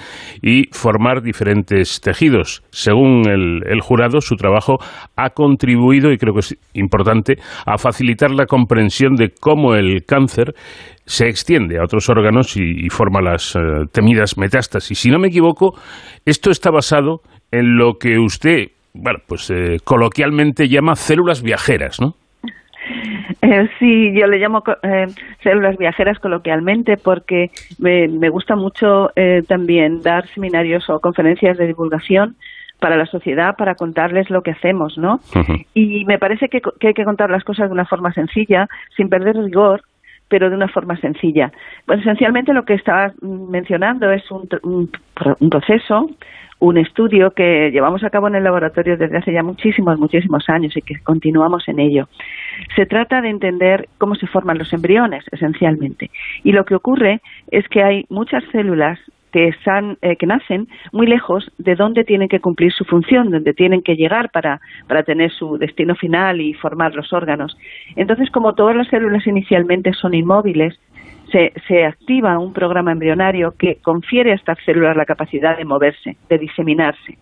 y 0.43 0.65
formar 0.73 1.23
diferentes 1.23 2.01
tejidos. 2.01 2.63
Según 2.71 3.29
el, 3.29 3.61
el 3.71 3.81
jurado, 3.81 4.21
su 4.21 4.37
trabajo 4.37 4.79
ha 5.17 5.31
contribuido, 5.31 6.11
y 6.11 6.17
creo 6.17 6.33
que 6.33 6.41
es 6.41 6.57
importante, 6.73 7.37
a 7.67 7.77
facilitar 7.77 8.31
la 8.31 8.47
comprensión 8.47 9.15
de 9.15 9.31
cómo 9.39 9.75
el 9.75 10.05
cáncer 10.07 10.55
se 11.09 11.27
extiende 11.27 11.79
a 11.79 11.85
otros 11.85 12.09
órganos 12.11 12.57
y, 12.57 12.89
forma 12.91 13.21
las 13.23 13.57
eh, 13.57 13.61
temidas 13.93 14.37
metástasis. 14.37 14.99
Si 14.99 15.11
no 15.11 15.19
me 15.19 15.29
equivoco, 15.29 15.73
esto 16.25 16.51
está 16.51 16.71
basado 16.71 17.21
en 17.51 17.77
lo 17.77 17.95
que 17.95 18.19
usted, 18.19 18.69
bueno, 18.95 19.19
pues 19.27 19.51
eh, 19.51 19.79
coloquialmente 19.85 20.69
llama 20.69 20.95
células 20.97 21.43
viajeras, 21.43 22.01
¿no? 22.01 22.15
Eh, 23.41 23.69
sí, 23.79 24.13
yo 24.19 24.27
le 24.27 24.39
llamo 24.39 24.63
células 25.43 25.77
viajeras 25.79 26.19
coloquialmente 26.19 26.95
porque 27.03 27.47
me, 27.79 28.09
me 28.09 28.31
gusta 28.31 28.57
mucho 28.57 29.09
también 29.47 30.01
dar 30.01 30.27
seminarios 30.29 30.91
o 30.91 30.99
conferencias 30.99 31.57
de 31.57 31.69
divulgación 31.69 32.37
para 32.81 32.97
la 32.97 33.07
sociedad, 33.07 33.55
para 33.57 33.75
contarles 33.75 34.31
lo 34.31 34.43
que 34.43 34.53
hacemos, 34.53 34.97
¿no? 34.99 35.19
Y 35.75 36.05
me 36.05 36.19
parece 36.19 36.49
que, 36.49 36.61
hay 36.87 36.95
que 36.95 37.05
contar 37.05 37.31
las 37.31 37.45
cosas 37.45 37.69
de 37.69 37.73
una 37.73 37.87
forma 37.87 38.13
sencilla, 38.13 38.67
sin 38.97 39.09
perder 39.09 39.37
rigor, 39.37 39.83
pero 40.29 40.51
de 40.51 40.57
una 40.57 40.69
forma 40.69 40.97
sencilla. 40.97 41.51
Pues 41.87 42.01
esencialmente 42.01 42.53
lo 42.53 42.65
que 42.65 42.75
estaba 42.75 43.13
mencionando 43.23 44.11
es 44.11 44.31
un, 44.31 44.49
un, 44.63 45.51
proceso, 45.51 46.11
un 46.61 46.79
estudio 46.79 47.31
que 47.31 47.71
llevamos 47.71 48.05
a 48.05 48.11
cabo 48.11 48.29
en 48.29 48.37
el 48.37 48.45
laboratorio 48.45 48.97
desde 48.97 49.19
hace 49.19 49.33
ya 49.33 49.43
muchísimos, 49.43 49.99
muchísimos 49.99 50.49
años 50.49 50.77
y 50.77 50.83
que 50.83 51.01
continuamos 51.03 51.69
en 51.69 51.81
ello. 51.81 52.09
Se 52.77 52.87
trata 52.87 53.21
de 53.21 53.31
entender 53.31 53.89
cómo 53.99 54.15
se 54.15 54.27
forman 54.27 54.59
los 54.59 54.73
embriones, 54.73 55.25
esencialmente. 55.33 56.11
Y 56.45 56.53
lo 56.53 56.65
que 56.65 56.75
ocurre 56.75 57.21
es 57.51 57.67
que 57.69 57.83
hay 57.83 58.05
muchas 58.11 58.45
células 58.53 58.99
que, 59.33 59.49
eh, 60.03 60.17
que 60.17 60.27
nacen 60.27 60.69
muy 60.93 61.07
lejos 61.07 61.51
de 61.59 61.75
donde 61.75 62.05
tienen 62.05 62.29
que 62.29 62.41
cumplir 62.41 62.73
su 62.73 62.85
función, 62.85 63.31
donde 63.31 63.55
tienen 63.55 63.83
que 63.83 63.97
llegar 63.97 64.31
para, 64.31 64.61
para 64.87 65.03
tener 65.03 65.31
su 65.33 65.59
destino 65.59 65.95
final 65.95 66.41
y 66.41 66.55
formar 66.55 66.95
los 66.95 67.13
órganos. 67.13 67.57
Entonces, 67.97 68.31
como 68.31 68.55
todas 68.55 68.77
las 68.77 68.89
células 68.89 69.27
inicialmente 69.27 69.93
son 69.93 70.15
inmóviles, 70.15 70.79
se, 71.31 71.53
se, 71.67 71.85
activa 71.85 72.39
un 72.39 72.55
programa 72.55 72.93
embrionario 72.93 73.53
que 73.59 73.77
confiere 73.83 74.33
a 74.33 74.35
estas 74.35 74.57
células 74.65 74.97
la 74.97 75.05
capacidad 75.05 75.59
de 75.59 75.65
moverse, 75.67 76.17
de 76.29 76.39
diseminarse 76.39 77.19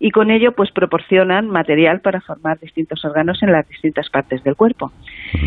y 0.00 0.10
con 0.10 0.30
ello 0.30 0.52
pues 0.52 0.72
proporcionan 0.72 1.48
material 1.48 2.00
para 2.00 2.22
formar 2.22 2.58
distintos 2.58 3.04
órganos 3.04 3.40
en 3.42 3.52
las 3.52 3.68
distintas 3.68 4.08
partes 4.10 4.42
del 4.42 4.56
cuerpo. 4.56 4.90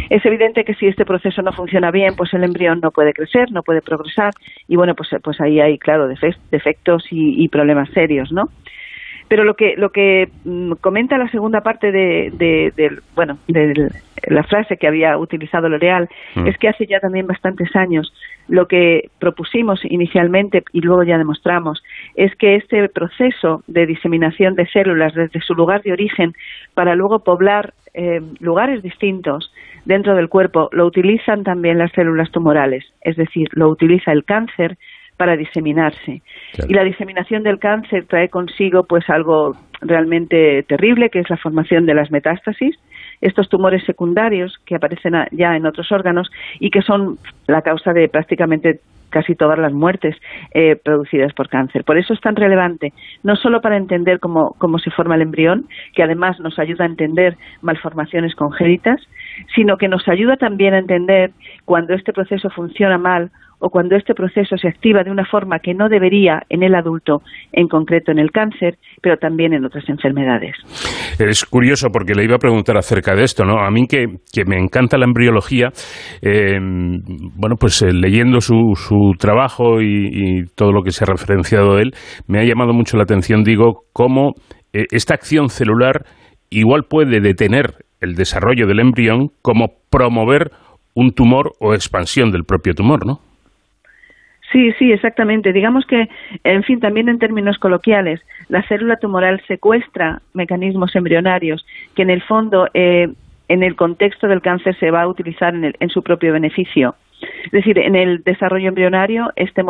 Es 0.10 0.24
evidente 0.25 0.63
que 0.63 0.75
si 0.75 0.88
este 0.88 1.05
proceso 1.05 1.41
no 1.41 1.51
funciona 1.51 1.89
bien, 1.91 2.15
pues 2.15 2.33
el 2.33 2.43
embrión 2.43 2.79
no 2.79 2.91
puede 2.91 3.13
crecer, 3.13 3.51
no 3.51 3.63
puede 3.63 3.81
progresar 3.81 4.31
y 4.67 4.75
bueno, 4.75 4.93
pues, 4.93 5.10
pues 5.24 5.41
ahí 5.41 5.60
hay 5.60 5.79
claro 5.79 6.07
defectos 6.07 7.07
y, 7.12 7.43
y 7.43 7.50
problemas 7.50 7.89
serios, 7.89 8.31
¿no? 8.31 8.43
Pero 9.34 9.46
lo 9.46 9.56
que, 9.56 9.74
lo 9.78 9.90
que 9.90 10.30
mm, 10.46 10.74
comenta 10.74 11.18
la 11.18 11.28
segunda 11.28 11.62
parte 11.62 11.92
de, 11.92 13.02
bueno, 13.16 13.40
de 13.48 13.90
la 14.28 14.44
frase 14.44 14.78
que 14.78 14.86
había 14.86 15.18
utilizado 15.18 15.70
L'Oreal 15.70 16.08
mm. 16.36 16.46
es 16.46 16.56
que 16.60 16.68
hace 16.68 16.86
ya 16.86 17.00
también 17.00 17.25
bastantes 17.25 17.75
años 17.75 18.13
lo 18.48 18.68
que 18.68 19.10
propusimos 19.18 19.84
inicialmente 19.86 20.63
y 20.72 20.82
luego 20.82 21.02
ya 21.02 21.18
demostramos 21.18 21.82
es 22.13 22.36
que 22.36 22.58
este 22.58 22.88
proceso 22.90 23.63
de 23.66 23.88
diseminación 23.88 24.54
de 24.54 24.68
células 24.68 25.16
desde 25.16 25.42
su 25.42 25.56
lugar 25.56 25.82
de 25.82 25.94
origen 25.94 26.36
para 26.75 26.94
luego 26.94 27.24
poblar 27.24 27.74
eh, 27.96 28.22
lugares 28.40 28.84
distintos 28.84 29.52
dentro 29.86 30.16
del 30.16 30.30
cuerpo 30.30 30.70
lo 30.74 30.86
utilizan 30.86 31.44
también 31.44 31.80
las 31.80 31.92
células 31.94 32.30
tumorales, 32.30 32.86
es 33.02 33.16
decir, 33.16 33.48
lo 33.54 33.70
utiliza 33.70 34.12
el 34.12 34.25
cáncer 34.25 34.78
para 35.17 35.36
diseminarse. 35.36 36.22
Y 36.67 36.74
la 36.74 36.84
diseminación 36.84 37.43
del 37.43 37.60
cáncer 37.60 38.05
trae 38.08 38.29
consigo 38.29 38.84
pues 38.84 39.10
algo 39.10 39.55
realmente 39.82 40.63
terrible, 40.63 41.10
que 41.10 41.20
es 41.20 41.29
la 41.29 41.38
formación 41.38 41.86
de 41.86 41.93
las 41.93 42.12
metástasis, 42.12 42.75
estos 43.22 43.50
tumores 43.50 43.84
secundarios 43.86 44.58
que 44.65 44.75
aparecen 44.75 45.13
ya 45.32 45.55
en 45.55 45.65
otros 45.65 45.91
órganos 45.91 46.29
y 46.60 46.70
que 46.70 46.82
son 46.82 47.17
la 47.48 47.62
causa 47.62 47.93
de 47.93 48.10
prácticamente 48.10 48.79
casi 49.13 49.36
todas 49.36 49.60
las 49.60 49.72
muertes 49.72 50.15
eh, 50.53 50.75
producidas 50.75 51.32
por 51.34 51.48
cáncer. 51.48 51.84
Por 51.86 51.98
eso 51.98 52.13
es 52.13 52.20
tan 52.20 52.36
relevante, 52.36 52.93
no 53.22 53.36
solo 53.36 53.62
para 53.62 53.77
entender 53.77 54.20
cómo, 54.20 54.55
cómo 54.58 54.79
se 54.79 54.89
forma 54.89 55.15
el 55.15 55.22
embrión, 55.22 55.67
que 55.93 56.03
además 56.03 56.39
nos 56.39 56.58
ayuda 56.58 56.84
a 56.84 56.88
entender 56.88 57.38
malformaciones 57.62 58.34
congénitas, 58.36 59.00
sino 59.55 59.77
que 59.77 59.88
nos 59.88 60.08
ayuda 60.08 60.36
también 60.36 60.74
a 60.74 60.79
entender 60.79 61.32
cuando 61.63 61.93
este 61.93 62.12
proceso 62.12 62.50
funciona 62.50 62.98
mal 62.98 63.29
o 63.65 63.70
cuando 63.70 63.96
este 63.96 64.13
proceso 64.13 64.58
se 64.58 64.67
activa 64.67 65.03
de 65.03 65.10
una 65.10 65.24
forma 65.25 65.60
que 65.60 65.74
no 65.74 65.88
debería 65.88 66.41
en 66.50 66.63
el 66.63 66.75
adulto, 66.75 67.22
en 67.53 67.70
concreto 67.70 68.12
en 68.12 68.20
el 68.20 68.29
cáncer, 68.29 68.75
pero 69.01 69.15
también 69.15 69.53
en 69.53 69.63
otras 69.63 69.88
enfermedades. 69.88 70.53
Es 71.17 71.46
curioso 71.46 71.88
porque 71.89 72.13
le 72.13 72.25
iba 72.25 72.36
a 72.36 72.39
preguntar 72.39 72.75
acerca 72.75 73.15
de 73.15 73.24
esto, 73.24 73.46
¿no? 73.46 73.60
A 73.60 73.72
mí 73.72 73.88
que, 73.88 74.05
me 74.46 74.58
encanta 74.58 74.98
la 74.98 75.05
embriología, 75.05 75.70
eh, 76.22 76.60
bueno, 76.60 77.55
pues 77.58 77.82
eh, 77.84 77.93
leyendo 77.93 78.41
su, 78.41 78.74
su 78.75 79.13
trabajo 79.17 79.82
y, 79.82 80.43
todo 80.55 80.74
lo 80.74 80.84
que 80.84 80.91
se 80.91 81.05
ha 81.05 81.08
referenciado 81.08 81.79
él, 81.79 81.91
me 82.27 82.39
ha 82.39 82.43
llamado 82.43 82.74
mucho 82.74 82.98
la 82.98 83.03
atención, 83.03 83.43
digo, 83.43 83.84
cómo 83.93 84.34
eh, 84.74 84.88
esta 84.91 85.13
acción 85.13 85.48
celular 85.48 86.03
igual 86.50 86.84
puede 86.89 87.22
detener 87.22 87.86
el 88.01 88.15
desarrollo 88.15 88.67
del 88.67 88.82
embrión 88.82 89.29
como 89.41 89.67
promover 89.89 90.51
un 90.96 91.12
tumor 91.12 91.53
o 91.62 91.74
expansión 91.74 92.32
del 92.32 92.43
propio 92.43 92.74
tumor, 92.74 93.05
¿no? 93.05 93.20
Sí, 94.53 94.72
sí, 94.77 94.91
exactamente. 94.91 95.51
Digamos 95.51 95.83
que, 95.88 96.07
en 96.43 96.63
fin, 96.63 96.79
también 96.79 97.10
en 97.10 97.17
términos 97.17 97.57
coloquiales, 97.57 98.22
la 98.50 98.62
célula 98.67 98.98
tumoral 98.98 99.41
secuestra 99.48 100.22
mecanismos 100.36 100.95
embrionarios 100.95 101.65
que 101.95 102.03
en 102.03 102.12
el 102.12 102.22
fondo, 102.22 102.67
eh, 102.75 103.12
en 103.48 103.63
el 103.63 103.75
contexto 103.75 104.27
del 104.27 104.43
cáncer, 104.43 104.77
se 104.79 104.91
va 104.91 105.01
a 105.01 105.07
utilizar 105.07 105.55
en, 105.55 105.89
su 105.89 106.03
propio 106.03 106.31
beneficio. 106.31 106.93
Es 107.45 107.51
decir, 107.51 107.79
en 107.79 107.95
el 107.95 108.22
desarrollo 108.24 108.67
embrionario, 108.67 109.31
este 109.36 109.63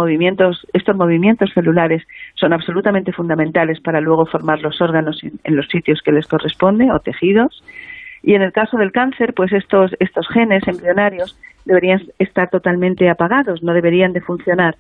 estos 0.74 0.96
movimientos 0.98 1.52
celulares 1.54 2.04
son 2.34 2.52
absolutamente 2.52 3.14
fundamentales 3.14 3.80
para 3.80 4.02
luego 4.02 4.26
formar 4.26 4.60
los 4.60 4.82
órganos 4.82 5.22
en 5.24 5.56
los 5.56 5.68
sitios 5.70 6.02
que 6.02 6.12
les 6.12 6.28
corresponde 6.28 6.92
o 6.92 7.00
tejidos. 7.00 7.64
Y 8.24 8.36
en 8.36 8.42
el 8.42 8.54
caso 8.54 8.78
del 8.78 8.94
cáncer, 8.94 9.34
pues 9.36 9.52
estos, 9.52 9.92
estos 10.00 10.28
genes 10.30 10.66
embrionarios 10.66 11.38
deberían 11.66 12.02
estar 12.20 12.50
totalmente 12.50 13.10
apagados, 13.10 13.62
no 13.64 13.74
deberían 13.74 14.14
de 14.14 14.22
funcionar. 14.22 14.76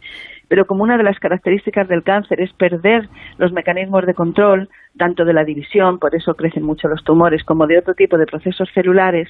Pero 0.47 0.65
como 0.65 0.83
una 0.83 0.97
de 0.97 1.03
las 1.03 1.19
características 1.19 1.87
del 1.87 2.03
cáncer 2.03 2.41
es 2.41 2.53
perder 2.53 3.07
los 3.37 3.51
mecanismos 3.51 4.05
de 4.05 4.13
control, 4.13 4.69
tanto 4.97 5.25
de 5.25 5.33
la 5.33 5.43
división, 5.43 5.99
por 5.99 6.15
eso 6.15 6.35
crecen 6.35 6.63
mucho 6.63 6.87
los 6.87 7.03
tumores, 7.03 7.43
como 7.43 7.67
de 7.67 7.79
otro 7.79 7.93
tipo 7.93 8.17
de 8.17 8.25
procesos 8.25 8.69
celulares, 8.73 9.29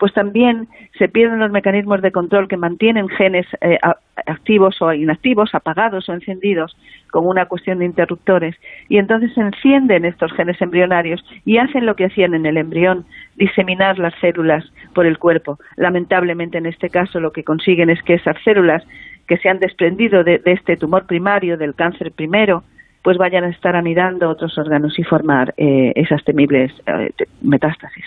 pues 0.00 0.14
también 0.14 0.66
se 0.98 1.08
pierden 1.08 1.40
los 1.40 1.52
mecanismos 1.52 2.00
de 2.00 2.10
control 2.10 2.48
que 2.48 2.56
mantienen 2.56 3.06
genes 3.10 3.46
eh, 3.60 3.78
activos 4.26 4.80
o 4.80 4.94
inactivos, 4.94 5.54
apagados 5.54 6.08
o 6.08 6.14
encendidos, 6.14 6.74
como 7.10 7.28
una 7.28 7.44
cuestión 7.46 7.80
de 7.80 7.84
interruptores, 7.84 8.56
y 8.88 8.96
entonces 8.96 9.32
se 9.34 9.42
encienden 9.42 10.06
estos 10.06 10.32
genes 10.32 10.60
embrionarios 10.62 11.22
y 11.44 11.58
hacen 11.58 11.84
lo 11.84 11.96
que 11.96 12.06
hacían 12.06 12.34
en 12.34 12.46
el 12.46 12.56
embrión, 12.56 13.04
diseminar 13.36 13.98
las 13.98 14.14
células 14.20 14.64
por 14.94 15.04
el 15.04 15.18
cuerpo. 15.18 15.58
Lamentablemente, 15.76 16.56
en 16.56 16.64
este 16.64 16.88
caso, 16.88 17.20
lo 17.20 17.32
que 17.32 17.44
consiguen 17.44 17.90
es 17.90 18.02
que 18.02 18.14
esas 18.14 18.36
células 18.42 18.82
que 19.28 19.36
se 19.36 19.50
han 19.50 19.58
desprendido 19.58 20.24
de 20.24 20.40
este 20.46 20.78
tumor 20.78 21.06
primario, 21.06 21.58
del 21.58 21.74
cáncer 21.74 22.10
primero, 22.10 22.64
pues 23.02 23.16
vayan 23.16 23.44
a 23.44 23.48
estar 23.48 23.76
anidando 23.76 24.28
otros 24.28 24.56
órganos 24.58 24.98
y 24.98 25.02
formar 25.04 25.54
eh, 25.56 25.92
esas 25.94 26.22
temibles 26.22 26.70
eh, 26.86 27.10
metástasis. 27.42 28.04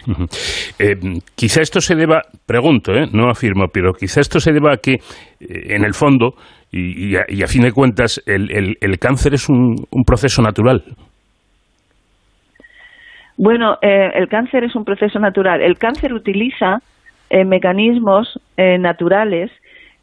Eh, 0.80 0.96
quizá 1.36 1.62
esto 1.62 1.82
se 1.82 1.96
deba, 1.96 2.22
pregunto, 2.46 2.92
no 3.12 3.30
afirmo, 3.30 3.68
pero 3.74 3.94
quizá 3.94 4.22
esto 4.22 4.40
se 4.40 4.52
deba 4.52 4.74
a 4.74 4.78
que, 4.78 4.98
en 5.40 5.84
el 5.84 5.94
fondo, 5.94 6.36
y, 6.72 7.16
a, 7.16 7.48
fin 7.48 7.64
de 7.64 7.72
cuentas, 7.72 8.22
el, 8.26 8.78
el, 8.80 9.00
cáncer 9.00 9.34
es 9.34 9.50
un, 9.50 9.76
un, 9.92 10.04
proceso 10.04 10.42
natural. 10.42 10.84
Bueno, 13.38 13.78
el 13.82 14.28
cáncer 14.28 14.64
es 14.64 14.76
un 14.76 14.84
proceso 14.84 15.20
natural. 15.20 15.62
El 15.62 15.78
cáncer 15.78 16.14
utiliza 16.14 16.80
mecanismos 17.46 18.40
naturales, 18.58 19.52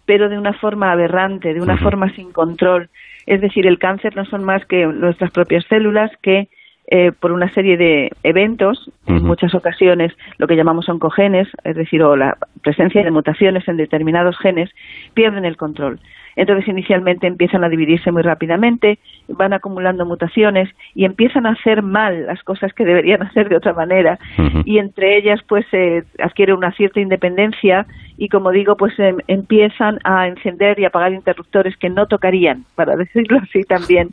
pero 0.05 0.29
de 0.29 0.39
una 0.39 0.53
forma 0.53 0.93
aberrante, 0.93 1.55
de 1.55 1.61
una 1.61 1.77
forma 1.77 2.13
sin 2.15 2.33
control 2.33 2.89
es 3.31 3.41
decir, 3.41 3.65
el 3.65 3.79
cáncer 3.79 4.17
no 4.17 4.25
son 4.25 4.43
más 4.43 4.67
que 4.67 4.85
nuestras 4.87 5.31
propias 5.31 5.65
células 5.67 6.11
que 6.21 6.49
eh, 6.93 7.13
por 7.13 7.31
una 7.31 7.49
serie 7.55 7.77
de 7.77 8.11
eventos, 8.25 8.91
en 9.07 9.25
muchas 9.25 9.55
ocasiones 9.55 10.13
lo 10.39 10.49
que 10.49 10.57
llamamos 10.57 10.89
oncogenes, 10.89 11.47
es 11.63 11.77
decir, 11.77 12.03
o 12.03 12.17
la 12.17 12.37
presencia 12.63 13.05
de 13.05 13.13
mutaciones 13.13 13.67
en 13.69 13.77
determinados 13.77 14.37
genes, 14.39 14.71
pierden 15.15 15.45
el 15.45 15.57
control. 15.57 16.01
Entonces, 16.37 16.67
inicialmente 16.69 17.27
empiezan 17.27 17.65
a 17.65 17.69
dividirse 17.69 18.11
muy 18.11 18.23
rápidamente, 18.23 18.99
van 19.29 19.53
acumulando 19.53 20.07
mutaciones 20.07 20.69
y 20.95 21.05
empiezan 21.05 21.47
a 21.47 21.51
hacer 21.51 21.83
mal 21.83 22.27
las 22.27 22.43
cosas 22.43 22.73
que 22.73 22.85
deberían 22.85 23.23
hacer 23.23 23.49
de 23.49 23.57
otra 23.57 23.73
manera. 23.73 24.19
Y 24.65 24.79
entre 24.79 25.17
ellas, 25.17 25.41
pues, 25.47 25.67
se 25.71 26.05
adquiere 26.19 26.55
una 26.55 26.73
cierta 26.73 27.01
independencia 27.01 27.87
y, 28.17 28.29
como 28.29 28.51
digo, 28.51 28.77
pues 28.77 28.99
em, 28.99 29.19
empiezan 29.29 29.99
a 30.05 30.27
encender 30.29 30.79
y 30.79 30.85
apagar 30.85 31.13
interruptores 31.13 31.77
que 31.77 31.91
no 31.91 32.07
tocarían, 32.07 32.65
para 32.75 32.97
decirlo 32.97 33.39
así 33.39 33.63
también. 33.63 34.11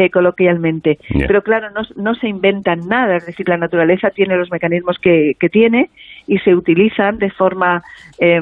Eh, 0.00 0.10
coloquialmente. 0.10 0.96
Pero 1.26 1.42
claro, 1.42 1.70
no, 1.70 1.82
no, 1.96 2.14
se 2.14 2.28
inventan 2.28 2.86
nada, 2.86 3.16
es 3.16 3.26
decir, 3.26 3.48
la 3.48 3.56
naturaleza 3.56 4.10
tiene 4.10 4.36
los 4.36 4.48
mecanismos 4.48 4.96
que, 5.02 5.32
que 5.40 5.48
tiene 5.48 5.90
y 6.28 6.38
se 6.38 6.54
utilizan 6.54 7.18
de 7.18 7.32
forma 7.32 7.82
eh, 8.20 8.38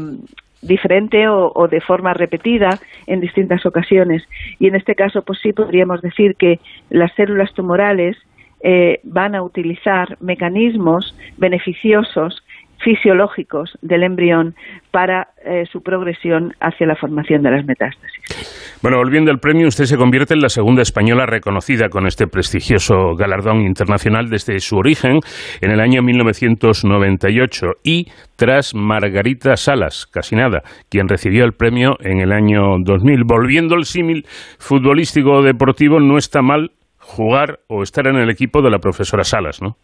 diferente 0.60 1.26
o, 1.28 1.66
de 1.66 1.80
forma 1.80 2.12
repetida 2.12 2.78
en 3.06 3.20
distintas 3.20 3.64
ocasiones. 3.64 4.22
Y 4.58 4.66
en 4.66 4.74
este 4.74 4.94
caso, 4.94 5.22
pues 5.22 5.38
sí 5.42 5.54
podríamos 5.54 6.02
decir 6.02 6.36
que 6.36 6.60
las 6.90 7.14
células 7.14 7.54
tumorales 7.54 8.18
eh, 8.62 9.00
van 9.04 9.34
a 9.34 9.42
utilizar 9.42 10.18
mecanismos 10.20 11.16
beneficiosos 11.38 12.44
fisiológicos 12.82 13.78
del 13.82 14.02
embrión 14.02 14.54
para 14.90 15.28
eh, 15.44 15.64
su 15.70 15.82
progresión 15.82 16.54
hacia 16.60 16.86
la 16.86 16.96
formación 16.96 17.42
de 17.42 17.50
las 17.50 17.64
metástasis. 17.64 18.76
Bueno, 18.82 18.98
volviendo 18.98 19.30
al 19.30 19.38
premio, 19.38 19.66
usted 19.66 19.84
se 19.84 19.96
convierte 19.96 20.34
en 20.34 20.40
la 20.40 20.48
segunda 20.48 20.82
española 20.82 21.26
reconocida 21.26 21.88
con 21.88 22.06
este 22.06 22.26
prestigioso 22.26 23.14
galardón 23.16 23.62
internacional 23.62 24.28
desde 24.28 24.60
su 24.60 24.76
origen 24.76 25.20
en 25.60 25.70
el 25.70 25.80
año 25.80 26.02
1998 26.02 27.66
y 27.82 28.06
tras 28.36 28.74
Margarita 28.74 29.56
Salas, 29.56 30.06
casi 30.06 30.36
nada, 30.36 30.62
quien 30.88 31.08
recibió 31.08 31.44
el 31.44 31.52
premio 31.52 31.96
en 32.00 32.20
el 32.20 32.32
año 32.32 32.76
2000. 32.78 33.24
Volviendo 33.24 33.74
al 33.74 33.84
símil 33.84 34.26
futbolístico 34.58 35.42
deportivo, 35.42 35.98
no 36.00 36.18
está 36.18 36.42
mal 36.42 36.72
jugar 36.98 37.60
o 37.68 37.82
estar 37.82 38.06
en 38.06 38.16
el 38.16 38.30
equipo 38.30 38.62
de 38.62 38.70
la 38.70 38.78
profesora 38.78 39.24
Salas, 39.24 39.62
¿no? 39.62 39.76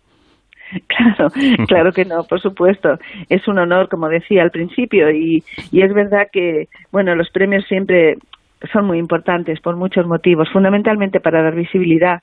Claro, 0.88 1.28
claro 1.68 1.92
que 1.92 2.04
no, 2.04 2.24
por 2.24 2.40
supuesto. 2.40 2.98
Es 3.28 3.46
un 3.48 3.58
honor, 3.58 3.88
como 3.88 4.08
decía 4.08 4.42
al 4.42 4.50
principio, 4.50 5.10
y, 5.10 5.42
y 5.70 5.82
es 5.82 5.92
verdad 5.92 6.28
que, 6.32 6.68
bueno, 6.90 7.14
los 7.14 7.30
premios 7.30 7.64
siempre 7.66 8.16
son 8.72 8.86
muy 8.86 8.98
importantes 8.98 9.60
por 9.60 9.76
muchos 9.76 10.06
motivos, 10.06 10.48
fundamentalmente 10.52 11.20
para 11.20 11.42
dar 11.42 11.54
visibilidad 11.54 12.20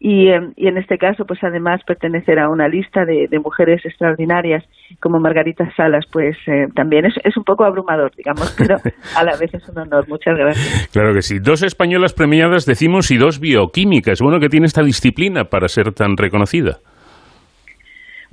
y, 0.00 0.28
eh, 0.28 0.40
y, 0.56 0.68
en 0.68 0.78
este 0.78 0.98
caso, 0.98 1.24
pues 1.26 1.40
además 1.42 1.80
pertenecer 1.86 2.38
a 2.38 2.48
una 2.48 2.68
lista 2.68 3.04
de, 3.04 3.26
de 3.28 3.38
mujeres 3.38 3.84
extraordinarias 3.84 4.64
como 5.00 5.18
Margarita 5.18 5.70
Salas, 5.76 6.04
pues 6.10 6.36
eh, 6.46 6.66
también 6.74 7.06
es, 7.06 7.14
es, 7.22 7.36
un 7.36 7.44
poco 7.44 7.64
abrumador, 7.64 8.12
digamos, 8.16 8.54
pero 8.58 8.76
a 9.16 9.24
la 9.24 9.36
vez 9.36 9.52
es 9.52 9.68
un 9.68 9.78
honor. 9.78 10.08
Muchas 10.08 10.36
gracias. 10.36 10.88
Claro 10.92 11.14
que 11.14 11.22
sí. 11.22 11.38
Dos 11.38 11.62
españolas 11.62 12.14
premiadas, 12.14 12.66
decimos, 12.66 13.10
y 13.10 13.16
dos 13.16 13.40
bioquímicas. 13.40 14.20
Bueno, 14.20 14.40
que 14.40 14.48
tiene 14.48 14.66
esta 14.66 14.82
disciplina 14.82 15.44
para 15.44 15.68
ser 15.68 15.92
tan 15.92 16.16
reconocida. 16.16 16.78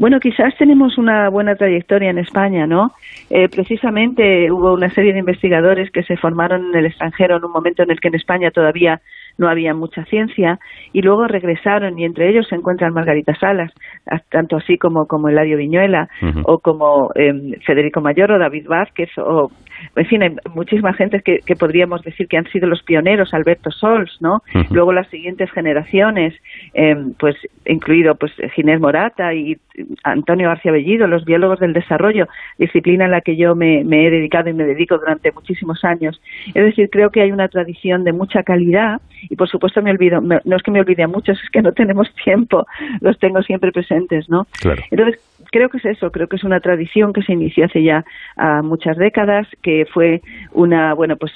Bueno, 0.01 0.19
quizás 0.19 0.55
tenemos 0.57 0.97
una 0.97 1.29
buena 1.29 1.53
trayectoria 1.53 2.09
en 2.09 2.17
España, 2.17 2.65
¿no? 2.65 2.89
Eh, 3.29 3.47
precisamente 3.49 4.51
hubo 4.51 4.73
una 4.73 4.89
serie 4.89 5.13
de 5.13 5.19
investigadores 5.19 5.91
que 5.91 6.01
se 6.01 6.17
formaron 6.17 6.71
en 6.71 6.75
el 6.75 6.87
extranjero 6.87 7.37
en 7.37 7.45
un 7.45 7.51
momento 7.51 7.83
en 7.83 7.91
el 7.91 7.99
que 7.99 8.07
en 8.07 8.15
España 8.15 8.49
todavía 8.49 8.99
no 9.37 9.47
había 9.47 9.75
mucha 9.75 10.03
ciencia 10.05 10.57
y 10.91 11.03
luego 11.03 11.27
regresaron 11.27 11.99
y 11.99 12.05
entre 12.05 12.29
ellos 12.31 12.47
se 12.49 12.55
encuentran 12.55 12.95
Margarita 12.95 13.35
Salas, 13.35 13.71
tanto 14.31 14.57
así 14.57 14.79
como, 14.79 15.05
como 15.05 15.29
Eladio 15.29 15.57
Viñuela 15.57 16.09
uh 16.23 16.25
-huh. 16.25 16.43
o 16.45 16.57
como 16.57 17.11
eh, 17.13 17.59
Federico 17.63 18.01
Mayor 18.01 18.31
o 18.31 18.39
David 18.39 18.65
Vázquez 18.67 19.09
o 19.19 19.51
en 19.95 20.05
fin, 20.05 20.23
hay 20.23 20.35
muchísima 20.53 20.93
gente 20.93 21.21
que, 21.21 21.39
que, 21.45 21.55
podríamos 21.55 22.01
decir 22.03 22.27
que 22.27 22.37
han 22.37 22.47
sido 22.47 22.67
los 22.67 22.83
pioneros, 22.83 23.33
Alberto 23.33 23.71
Sols, 23.71 24.17
¿no? 24.19 24.41
Uh 24.53 24.59
-huh. 24.59 24.67
Luego 24.71 24.93
las 24.93 25.07
siguientes 25.09 25.51
generaciones, 25.51 26.33
eh, 26.73 26.95
pues 27.19 27.35
incluido 27.65 28.15
pues 28.15 28.31
Ginés 28.55 28.79
Morata 28.79 29.33
y 29.33 29.57
Antonio 30.03 30.47
García 30.47 30.71
Bellido, 30.71 31.07
los 31.07 31.25
biólogos 31.25 31.59
del 31.59 31.73
desarrollo, 31.73 32.27
disciplina 32.57 33.05
en 33.05 33.11
la 33.11 33.21
que 33.21 33.35
yo 33.35 33.55
me, 33.55 33.83
me, 33.83 34.07
he 34.07 34.11
dedicado 34.11 34.49
y 34.49 34.53
me 34.53 34.65
dedico 34.65 34.97
durante 34.97 35.31
muchísimos 35.31 35.83
años. 35.83 36.21
Es 36.47 36.63
decir, 36.63 36.89
creo 36.89 37.09
que 37.09 37.21
hay 37.21 37.31
una 37.31 37.47
tradición 37.47 38.03
de 38.03 38.13
mucha 38.13 38.43
calidad 38.43 39.01
y 39.29 39.35
por 39.35 39.49
supuesto 39.49 39.81
me 39.81 39.91
olvido, 39.91 40.21
me, 40.21 40.39
no 40.45 40.55
es 40.55 40.63
que 40.63 40.71
me 40.71 40.79
olvide 40.79 41.03
a 41.03 41.07
muchos, 41.07 41.41
es 41.41 41.49
que 41.49 41.61
no 41.61 41.71
tenemos 41.71 42.13
tiempo, 42.23 42.65
los 42.99 43.17
tengo 43.19 43.41
siempre 43.41 43.71
presentes, 43.71 44.29
¿no? 44.29 44.47
Claro. 44.59 44.81
Entonces, 44.91 45.19
creo 45.51 45.69
que 45.69 45.77
es 45.77 45.85
eso, 45.85 46.11
creo 46.11 46.27
que 46.27 46.37
es 46.37 46.43
una 46.43 46.59
tradición 46.59 47.13
que 47.13 47.21
se 47.21 47.33
inició 47.33 47.65
hace 47.65 47.83
ya 47.83 48.03
uh, 48.37 48.63
muchas 48.63 48.97
décadas, 48.97 49.47
que 49.61 49.85
fue 49.93 50.21
una, 50.53 50.93
bueno, 50.93 51.17
pues, 51.17 51.31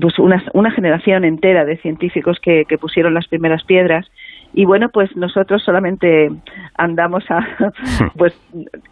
pues 0.00 0.18
una, 0.18 0.42
una 0.52 0.70
generación 0.70 1.24
entera 1.24 1.64
de 1.64 1.76
científicos 1.78 2.38
que, 2.40 2.64
que 2.66 2.78
pusieron 2.78 3.14
las 3.14 3.26
primeras 3.28 3.64
piedras. 3.64 4.06
Y 4.52 4.64
bueno 4.64 4.88
pues 4.88 5.14
nosotros 5.16 5.62
solamente 5.62 6.28
andamos 6.76 7.22
a 7.30 7.38
pues 8.16 8.36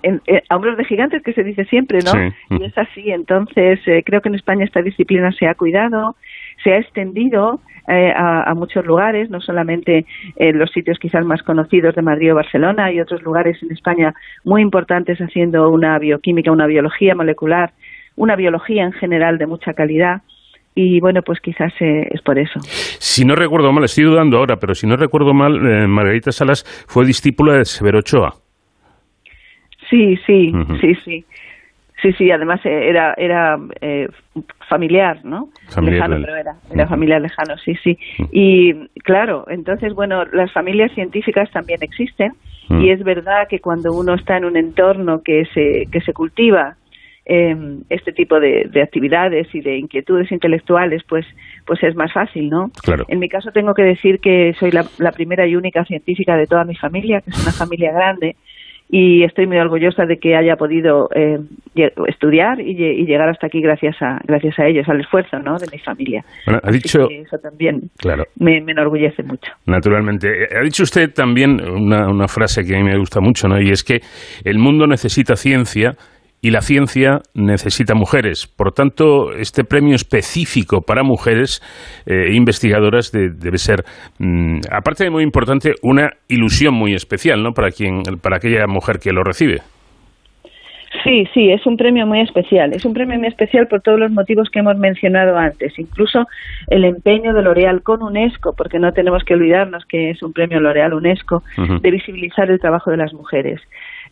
en, 0.05 0.21
en, 0.27 0.41
a 0.49 0.55
hombros 0.55 0.77
de 0.77 0.85
gigantes 0.85 1.21
que 1.25 1.33
se 1.33 1.43
dice 1.43 1.65
siempre 1.65 1.99
no 2.05 2.13
Sí. 2.13 2.33
y 2.51 2.65
es 2.65 2.79
así. 2.79 3.11
Entonces 3.11 3.81
eh, 3.87 4.05
creo 4.07 4.21
que 4.21 4.29
en 4.29 4.37
España 4.37 4.65
esta 4.65 4.83
disciplina 4.83 5.33
se 5.33 5.49
ha 5.49 5.55
cuidado 5.57 6.15
se 6.63 6.73
ha 6.73 6.79
extendido 6.79 7.61
eh, 7.89 8.13
a, 8.15 8.51
a, 8.51 8.55
muchos 8.55 8.85
lugares, 8.85 9.31
no 9.31 9.41
solamente 9.41 10.05
en 10.37 10.59
los 10.59 10.71
sitios 10.71 10.99
quizás 10.99 11.25
más 11.25 11.43
conocidos 11.43 11.95
de 11.95 12.03
Madrid 12.03 12.33
o 12.33 12.37
Barcelona, 12.37 12.87
hay 12.87 13.01
otros 13.01 13.23
lugares 13.23 13.63
en 13.63 13.73
España 13.73 14.15
muy 14.45 14.61
importantes 14.63 15.19
haciendo 15.19 15.71
una 15.71 15.99
bioquímica, 15.99 16.53
una 16.53 16.67
biología 16.67 17.15
molecular, 17.15 17.73
una 18.17 18.37
biología 18.37 18.85
en 18.85 18.93
general 18.93 19.39
de 19.39 19.47
mucha 19.47 19.73
calidad 19.73 20.23
y 20.75 21.01
bueno, 21.01 21.23
pues 21.23 21.41
quizás 21.41 21.73
eh, 21.81 22.07
es 22.11 22.23
por 22.23 22.39
eso. 22.39 22.61
Si 22.61 23.25
no 23.25 23.35
recuerdo 23.35 23.73
mal, 23.73 23.83
estoy 23.83 24.05
dudando 24.05 24.39
ahora, 24.39 24.57
pero 24.61 24.75
si 24.75 24.87
no 24.87 24.97
recuerdo 24.97 25.35
mal, 25.35 25.57
eh, 25.57 25.89
Margarita 25.89 26.31
Salas 26.31 26.65
fue 26.87 27.05
discípula 27.05 27.55
de 27.55 27.65
Severo 27.65 27.99
Ochoa. 27.99 28.35
Sí, 29.91 30.17
sí, 30.25 30.53
uh 30.55 30.59
-huh. 30.59 30.81
sí, 30.81 30.95
sí. 31.05 31.25
Sí, 32.01 32.13
sí, 32.13 32.31
además 32.31 32.61
eh, 32.65 32.89
era 32.89 33.15
era 33.17 33.59
eh, 33.81 34.09
familiar, 34.69 35.25
¿no? 35.25 35.49
Familiar, 35.69 36.09
lejano, 36.09 36.25
pero 36.25 36.37
era, 36.37 36.57
era 36.73 36.87
familiar 36.87 37.21
lejano, 37.21 37.57
sí, 37.59 37.75
sí. 37.83 37.99
Y 38.31 38.89
claro, 39.03 39.47
entonces, 39.49 39.95
bueno, 39.95 40.25
las 40.27 40.53
familias 40.53 40.93
científicas 40.93 41.51
también 41.51 41.83
existen 41.83 42.33
y 42.71 42.91
es 42.91 43.03
verdad 43.03 43.49
que 43.49 43.61
cuando 43.61 43.95
uno 43.95 44.15
está 44.15 44.37
en 44.37 44.45
un 44.45 44.57
entorno 44.57 45.23
que 45.23 45.47
se, 45.55 45.87
que 45.91 46.03
se 46.03 46.13
cultiva 46.13 46.77
eh, 47.25 47.57
este 47.89 48.13
tipo 48.13 48.41
de, 48.41 48.69
de, 48.71 48.83
actividades 48.83 49.55
y 49.55 49.61
de 49.61 49.79
inquietudes 49.79 50.31
intelectuales, 50.33 51.03
pues, 51.09 51.27
pues 51.67 51.83
es 51.83 51.95
más 51.95 52.13
fácil, 52.13 52.49
¿no? 52.49 52.71
Claro. 52.83 53.05
En 53.09 53.19
mi 53.19 53.29
caso 53.29 53.53
tengo 53.53 53.75
que 53.75 53.83
decir 53.83 54.19
que 54.21 54.55
soy 54.59 54.71
la, 54.71 54.87
la 54.99 55.13
primera 55.13 55.47
y 55.47 55.57
única 55.57 55.85
científica 55.85 56.37
de 56.37 56.47
toda 56.47 56.65
mi 56.65 56.75
familia, 56.75 57.21
que 57.21 57.31
es 57.31 57.43
una 57.43 57.53
familia 57.53 57.93
grande, 57.93 58.37
y 58.91 59.23
estoy 59.23 59.47
muy 59.47 59.59
orgullosa 59.59 60.07
de 60.07 60.19
que 60.19 60.35
haya 60.35 60.57
podido 60.57 61.11
eh, 61.15 61.39
estudiar 62.07 62.61
y, 62.61 62.71
y, 62.71 63.05
llegar 63.05 63.29
hasta 63.29 63.47
aquí 63.47 63.61
gracias 63.61 64.01
a 64.01 64.19
gracias 64.25 64.59
a 64.59 64.67
ellos, 64.67 64.89
al 64.89 65.01
esfuerzo 65.01 65.39
¿no? 65.39 65.59
de 65.59 65.67
mi 65.71 65.79
familia. 65.79 66.25
Bueno, 66.47 66.61
ha 66.63 66.71
dicho, 66.71 67.09
eso 67.11 67.39
también 67.39 67.91
claro. 67.99 68.25
me, 68.39 68.61
me, 68.63 68.73
enorgullece 68.73 69.23
mucho. 69.23 69.53
Naturalmente. 69.67 70.49
Ha 70.59 70.63
dicho 70.63 70.85
usted 70.85 71.13
también 71.13 71.61
una, 71.61 72.09
una 72.09 72.29
frase 72.29 72.65
que 72.65 72.77
a 72.77 72.79
mí 72.79 72.85
me 72.85 72.99
gusta 72.99 73.21
mucho, 73.21 73.47
¿no? 73.47 73.61
y 73.61 73.71
es 73.71 73.85
que 73.85 74.01
el 74.45 74.59
mundo 74.59 74.87
necesita 74.87 75.37
ciencia 75.37 75.95
y 76.41 76.51
la 76.51 76.61
ciencia 76.61 77.21
necesita 77.35 77.95
mujeres. 77.95 78.47
Por 78.47 78.73
tanto, 78.73 79.33
este 79.33 79.65
premio 79.65 79.95
específico 79.95 80.83
para 80.83 81.03
mujeres 81.03 81.61
eh, 82.07 82.35
investigadoras 82.35 83.11
de, 83.13 83.31
debe 83.31 83.59
ser, 83.59 83.85
mmm, 84.19 84.61
aparte 84.71 85.05
de 85.05 85.11
muy 85.11 85.25
importante, 85.25 85.73
una 85.83 86.11
ilusión 86.29 86.75
muy 86.75 86.95
especial 86.95 87.43
¿no? 87.43 87.53
para, 87.53 87.71
quien, 87.71 88.03
para 88.23 88.37
aquella 88.37 88.67
mujer 88.67 88.99
que 88.99 89.13
lo 89.13 89.23
recibe. 89.25 89.63
Sí, 91.05 91.27
sí, 91.35 91.51
es 91.51 91.67
un 91.67 91.77
premio 91.77 92.07
muy 92.07 92.21
especial. 92.21 92.73
Es 92.73 92.85
un 92.85 92.95
premio 92.95 93.19
muy 93.19 93.29
especial 93.29 93.67
por 93.69 93.83
todos 93.83 94.01
los 94.01 94.11
motivos 94.11 94.49
que 94.51 94.61
hemos 94.61 94.77
mencionado 94.79 95.37
antes. 95.37 95.79
Incluso 95.79 96.27
el 96.69 96.85
empeño 96.85 97.35
de 97.35 97.43
L'Oreal 97.43 97.83
con 97.83 98.03
UNESCO, 98.03 98.55
porque 98.57 98.79
no 98.79 98.93
tenemos 98.93 99.23
que 99.25 99.35
olvidarnos 99.35 99.85
que 99.85 100.11
es 100.11 100.23
un 100.23 100.33
premio 100.33 100.61
L'Oreal 100.61 100.95
UNESCO, 100.95 101.43
uh 101.59 101.61
-huh. 101.61 101.81
de 101.81 101.91
visibilizar 101.91 102.51
el 102.51 102.59
trabajo 102.59 102.91
de 102.91 102.97
las 102.97 103.13
mujeres. 103.13 103.61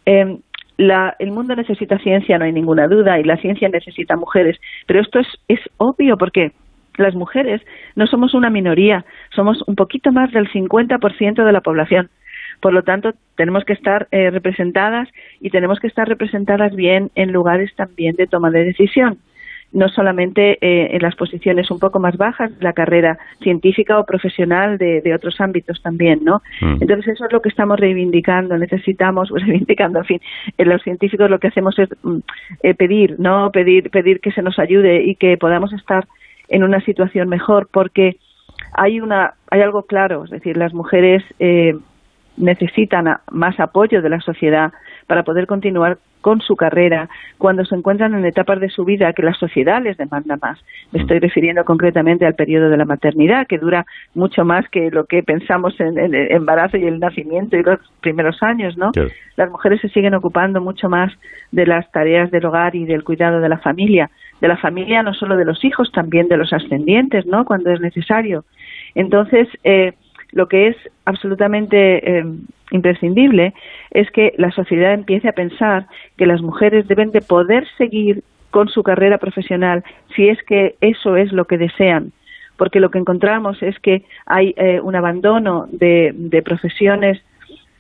Eh, 0.05 0.37
la, 0.77 1.15
el 1.19 1.31
mundo 1.31 1.55
necesita 1.55 1.99
ciencia, 1.99 2.39
no 2.39 2.45
hay 2.45 2.53
ninguna 2.53 2.87
duda, 2.87 3.19
y 3.19 3.25
la 3.25 3.37
ciencia 3.37 3.69
necesita 3.69 4.17
mujeres, 4.17 4.59
pero 4.87 5.01
esto 5.01 5.19
es, 5.19 5.27
es 5.49 5.61
obvio 5.79 6.17
porque 6.17 6.53
las 6.97 7.15
mujeres 7.15 7.61
no 7.95 8.07
somos 8.07 8.35
una 8.35 8.51
minoría, 8.51 9.05
somos 9.35 9.63
un 9.67 9.75
poquito 9.75 10.13
más 10.13 10.33
del 10.33 10.51
50% 10.51 11.45
de 11.45 11.53
la 11.53 11.61
población. 11.61 12.11
Por 12.61 12.73
lo 12.73 12.83
tanto, 12.83 13.13
tenemos 13.37 13.65
que 13.65 13.75
estar 13.75 14.09
eh, 14.11 14.31
representadas 14.31 15.09
y 15.41 15.51
tenemos 15.51 15.79
que 15.79 15.89
estar 15.89 16.09
representadas 16.09 16.75
bien 16.75 17.11
en 17.15 17.33
lugares 17.33 17.75
también 17.77 18.17
de 18.17 18.27
toma 18.27 18.51
de 18.51 18.65
decisión 18.65 19.19
no 19.73 19.89
solamente 19.89 20.59
eh, 20.61 20.97
en 20.97 21.03
las 21.03 21.17
posiciones 21.17 21.71
un 21.71 21.79
poco 21.79 21.99
más 21.99 22.17
bajas 22.17 22.57
de 22.57 22.65
la 22.65 22.73
carrera 22.73 23.19
científica 23.43 23.99
o 23.99 24.07
profesional 24.07 24.79
de, 24.79 25.01
de 25.01 25.15
otros 25.15 25.41
ámbitos 25.41 25.83
también, 25.83 26.21
¿no? 26.25 26.41
Mm. 26.61 26.79
Entonces 26.81 27.09
eso 27.09 27.27
es 27.27 27.33
lo 27.33 27.43
que 27.43 27.49
estamos 27.49 27.79
reivindicando, 27.79 28.57
necesitamos, 28.57 29.29
pues, 29.31 29.43
reivindicando, 29.45 29.99
en 30.01 30.05
fin, 30.05 30.21
en 30.57 30.69
los 30.69 30.83
científicos 30.83 31.29
lo 31.29 31.39
que 31.39 31.49
hacemos 31.49 31.79
es 31.79 31.89
mm, 32.03 32.19
eh, 32.63 32.75
pedir, 32.75 33.17
¿no? 33.19 33.51
Pedir, 33.51 33.91
pedir 33.91 34.21
que 34.21 34.33
se 34.33 34.43
nos 34.43 34.59
ayude 34.59 35.03
y 35.03 35.17
que 35.17 35.37
podamos 35.37 35.73
estar 35.73 36.07
en 36.49 36.63
una 36.63 36.81
situación 36.81 37.29
mejor 37.29 37.69
porque 37.71 38.17
hay 38.73 39.01
una, 39.01 39.35
hay 39.51 39.61
algo 39.61 39.83
claro, 39.83 40.25
es 40.25 40.31
decir, 40.31 40.57
las 40.57 40.73
mujeres 40.73 41.23
eh, 41.39 41.75
necesitan 42.37 43.09
a, 43.09 43.21
más 43.31 43.59
apoyo 43.61 44.03
de 44.03 44.11
la 44.11 44.21
sociedad 44.21 44.73
para 45.07 45.23
poder 45.23 45.47
continuar 45.47 45.99
con 46.27 46.41
su 46.41 46.57
carrera 46.57 47.09
cuando 47.39 47.65
se 47.65 47.77
encuentran 47.77 48.13
en 48.15 48.25
etapas 48.25 48.59
de 48.59 48.69
su 48.69 48.85
vida 48.85 49.13
que 49.13 49.23
la 49.23 49.33
sociedad 49.35 49.81
les 49.81 49.97
demanda 49.97 50.37
más. 50.43 50.59
Me 50.91 51.01
estoy 51.01 51.21
refiriendo 51.21 51.65
concretamente 51.65 52.27
al 52.27 52.35
periodo 52.35 52.69
de 52.69 52.77
la 52.77 52.85
maternidad, 52.85 53.47
que 53.47 53.59
dura 53.59 53.87
mucho 54.13 54.45
más 54.45 54.69
que 54.69 54.91
lo 54.91 55.05
que 55.05 55.23
pensamos 55.23 55.79
en, 55.79 55.97
el 55.97 56.33
embarazo 56.33 56.79
y 56.79 56.85
el 56.85 56.99
nacimiento 56.99 57.57
y 57.57 57.63
los 57.63 57.79
primeros 58.01 58.43
años, 58.43 58.77
¿no? 58.77 58.91
Las 59.37 59.51
mujeres 59.53 59.81
se 59.81 59.89
siguen 59.91 60.15
ocupando 60.15 60.61
mucho 60.61 60.89
más 60.89 61.13
de 61.53 61.65
las 61.65 61.89
tareas 61.93 62.31
del 62.33 62.45
hogar 62.45 62.75
y 62.75 62.87
del 62.87 63.05
cuidado 63.05 63.41
de 63.41 63.49
la 63.49 63.59
familia, 63.59 64.11
de 64.41 64.49
la 64.49 64.57
familia 64.57 65.05
no 65.05 65.15
solo 65.15 65.37
de 65.37 65.45
los 65.45 65.65
hijos, 65.65 65.93
también 65.93 66.27
de 66.27 66.39
los 66.39 66.53
ascendientes, 66.53 67.25
¿no? 67.27 67.45
Cuando 67.45 67.71
es 67.71 67.81
necesario. 67.81 68.45
Entonces, 68.97 69.47
eh, 69.63 69.93
lo 70.33 70.49
que 70.49 70.69
es 70.69 70.77
absolutamente 71.05 72.19
eh, 72.19 72.25
imprescindible 72.71 73.55
es 73.91 74.11
que 74.11 74.35
la 74.37 74.51
sociedad 74.51 74.93
empiece 74.93 75.29
a 75.29 75.33
pensar 75.33 75.87
que 76.17 76.27
las 76.27 76.43
mujeres 76.43 76.89
deben 76.89 77.11
de 77.11 77.21
poder 77.21 77.67
seguir 77.79 78.23
con 78.51 78.69
su 78.69 78.83
carrera 78.83 79.19
profesional 79.19 79.85
si 80.15 80.29
es 80.29 80.43
que 80.45 80.77
eso 80.81 81.17
es 81.17 81.33
lo 81.33 81.45
que 81.45 81.59
desean. 81.59 82.13
Porque 82.57 82.81
lo 82.81 82.91
que 82.91 82.99
encontramos 82.99 83.63
es 83.63 83.79
que 83.81 84.03
hay 84.25 84.55
eh, 84.57 84.81
un 84.81 84.97
abandono 84.97 85.67
de, 85.71 86.43
profesiones 86.45 87.23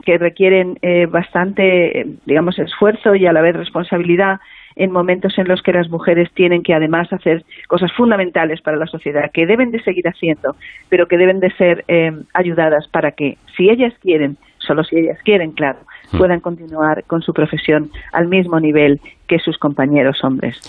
que 0.05 0.18
requieren 0.18 0.79
eh, 0.83 1.07
bastante, 1.07 2.07
digamos, 2.27 2.59
esfuerzo 2.59 3.14
y 3.14 3.27
a 3.27 3.33
la 3.33 3.40
vez 3.40 3.57
responsabilidad 3.57 4.38
en 4.77 4.92
momentos 4.92 5.37
en 5.38 5.49
los 5.49 5.62
que 5.62 5.72
las 5.72 5.88
mujeres 5.88 6.31
tienen 6.35 6.62
que 6.62 6.75
además 6.75 7.11
hacer 7.11 7.44
cosas 7.66 7.90
fundamentales 7.92 8.61
para 8.61 8.77
la 8.77 8.87
sociedad, 8.87 9.31
que 9.33 9.46
deben 9.46 9.70
de 9.70 9.83
seguir 9.83 10.07
haciendo, 10.07 10.55
pero 10.90 11.09
que 11.09 11.16
deben 11.16 11.40
de 11.40 11.51
ser 11.53 11.85
eh, 11.88 12.12
ayudadas 12.35 12.87
para 12.88 13.12
que, 13.12 13.38
si 13.57 13.70
ellas 13.70 13.94
quieren, 14.03 14.37
solo 14.66 14.85
si 14.85 14.96
ellas 14.96 15.18
quieren, 15.24 15.52
claro, 15.52 15.81
hmm. 16.12 16.18
puedan 16.18 16.40
continuar 16.40 17.05
con 17.05 17.22
su 17.22 17.33
profesión 17.33 17.90
al 18.12 18.29
mismo 18.29 18.59
nivel 18.61 19.00
que 19.26 19.38
sus 19.38 19.59
compañeros 19.59 20.22
hombres. 20.24 20.61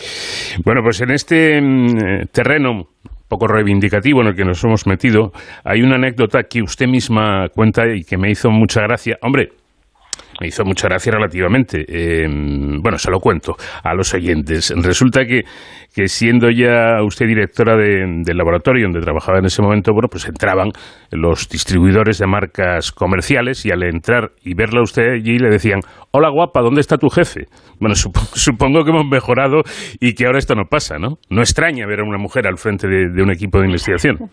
Bueno, 0.64 0.82
pues 0.84 1.02
en 1.02 1.12
este 1.12 1.62
mm, 1.62 2.28
terreno 2.32 2.88
poco 3.28 3.48
reivindicativo 3.48 4.22
en 4.22 4.28
el 4.28 4.36
que 4.36 4.46
nos 4.46 4.64
hemos 4.64 4.88
metido, 4.88 5.32
hay 5.64 5.82
una 5.82 5.96
anécdota 5.96 6.44
que 6.44 6.62
usted 6.62 6.88
misma 6.88 7.50
cuenta 7.50 7.88
y 7.88 8.04
que 8.04 8.18
me 8.18 8.32
hizo 8.32 8.50
mucha 8.50 8.82
gracia. 8.82 9.18
Hombre, 9.22 9.50
me 10.40 10.48
hizo 10.48 10.64
mucha 10.64 10.88
gracia 10.88 11.12
relativamente. 11.12 11.86
Em, 11.88 12.82
bueno, 12.82 12.98
se 12.98 13.12
lo 13.12 13.20
cuento 13.20 13.56
a 13.84 13.94
los 13.94 14.14
oyentes. 14.14 14.74
Resulta 14.78 15.26
que, 15.26 15.44
que 15.98 16.08
siendo 16.08 16.52
ya 16.52 17.02
usted 17.04 17.26
directora 17.26 17.76
del 17.76 18.38
laboratorio 18.38 18.84
donde 18.84 19.02
trabajaba 19.02 19.40
en 19.40 19.46
ese 19.46 19.64
momento, 19.64 19.94
bueno, 19.94 20.10
pues 20.12 20.28
entraban 20.28 20.70
los 21.12 21.50
distribuidores 21.50 22.20
de 22.20 22.28
marcas 22.28 22.92
comerciales 22.92 23.66
y 23.66 23.72
al 23.72 23.82
entrar 23.82 24.30
y 24.44 24.54
verla 24.54 24.84
usted 24.84 25.14
allí 25.14 25.40
le 25.40 25.50
decían, 25.50 25.80
hola 26.12 26.30
guapa, 26.30 26.62
¿dónde 26.62 26.82
está 26.82 26.98
tu 26.98 27.10
jefe? 27.10 27.46
Bueno, 27.80 27.96
supongo 27.96 28.84
que 28.84 28.92
hemos 28.92 29.08
mejorado 29.08 29.64
y 30.00 30.14
que 30.14 30.28
ahora 30.28 30.38
esto 30.38 30.54
no 30.54 30.66
pasa, 30.70 31.00
¿no? 31.00 31.18
No 31.32 31.42
extraña 31.42 31.88
ver 31.88 32.02
a 32.02 32.04
una 32.04 32.20
mujer 32.20 32.46
al 32.46 32.58
frente 32.58 32.88
de, 32.88 33.24
un 33.24 33.32
equipo 33.32 33.60
de 33.60 33.66
investigación. 33.66 34.18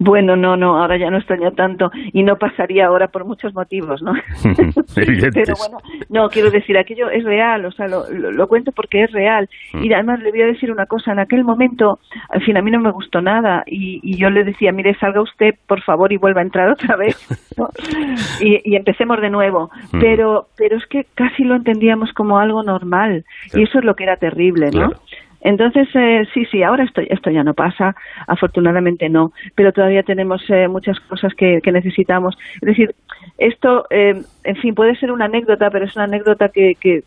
Bueno, 0.00 0.34
no, 0.34 0.56
no, 0.56 0.76
ahora 0.76 0.98
ya 0.98 1.08
no 1.08 1.18
extraña 1.18 1.52
tanto 1.52 1.88
y 2.12 2.24
no 2.24 2.34
pasaría 2.34 2.86
ahora 2.86 3.06
por 3.06 3.24
muchos 3.24 3.54
motivos, 3.54 4.02
¿no? 4.02 4.10
Pero 4.96 5.54
bueno, 5.56 5.78
no, 6.08 6.28
quiero 6.30 6.50
decir, 6.50 6.76
aquello 6.76 7.08
es 7.10 7.22
real, 7.22 7.64
o 7.64 7.70
sea, 7.70 7.86
lo, 7.86 8.48
cuento 8.48 8.72
porque 8.72 9.04
es 9.04 9.12
real. 9.12 9.48
Mm. 9.72 9.84
Y 9.84 9.92
además 9.92 10.18
le 10.18 10.32
voy 10.32 10.42
a 10.42 10.46
decir 10.46 10.72
una 10.72 10.86
cosa, 10.86 10.97
en 11.06 11.18
aquel 11.18 11.44
momento, 11.44 11.98
al 12.28 12.42
fin, 12.42 12.56
a 12.56 12.62
mí 12.62 12.70
no 12.70 12.80
me 12.80 12.90
gustó 12.90 13.20
nada 13.20 13.62
y, 13.66 14.00
y 14.02 14.16
yo 14.16 14.30
le 14.30 14.44
decía, 14.44 14.72
mire, 14.72 14.94
salga 14.98 15.20
usted, 15.20 15.54
por 15.66 15.82
favor, 15.82 16.12
y 16.12 16.16
vuelva 16.16 16.40
a 16.40 16.44
entrar 16.44 16.70
otra 16.70 16.96
vez, 16.96 17.16
y, 18.40 18.72
y, 18.72 18.76
empecemos 18.76 19.20
de 19.20 19.30
nuevo. 19.30 19.70
Mm. 19.92 20.00
Pero, 20.00 20.48
pero 20.56 20.76
es 20.76 20.86
que 20.86 21.06
casi 21.14 21.44
lo 21.44 21.56
entendíamos 21.56 22.12
como 22.12 22.38
algo 22.38 22.62
normal 22.62 23.24
y 23.54 23.62
eso 23.62 23.78
es 23.78 23.84
lo 23.84 23.94
que 23.94 24.04
era 24.04 24.16
terrible, 24.16 24.70
¿no? 24.70 24.92
Entonces, 25.40 25.88
eh, 25.94 26.26
sí, 26.34 26.44
sí, 26.46 26.62
ahora 26.62 26.84
esto, 26.84 27.00
esto 27.00 27.30
ya 27.30 27.44
no 27.44 27.54
pasa, 27.54 27.94
afortunadamente 28.26 29.08
no, 29.08 29.32
pero 29.54 29.72
todavía 29.72 30.02
tenemos 30.02 30.42
eh, 30.48 30.66
muchas 30.66 30.98
cosas 31.00 31.32
que, 31.34 31.60
necesitamos. 31.72 32.36
Es 32.56 32.68
decir, 32.68 32.94
esto, 33.36 33.86
eh, 33.90 34.20
en 34.44 34.56
fin, 34.56 34.74
puede 34.74 34.96
ser 34.96 35.12
una 35.12 35.26
anécdota, 35.26 35.70
pero 35.70 35.84
es 35.84 35.94
una 35.94 36.06
anécdota 36.06 36.48
que, 36.48 36.74
que 36.80 37.04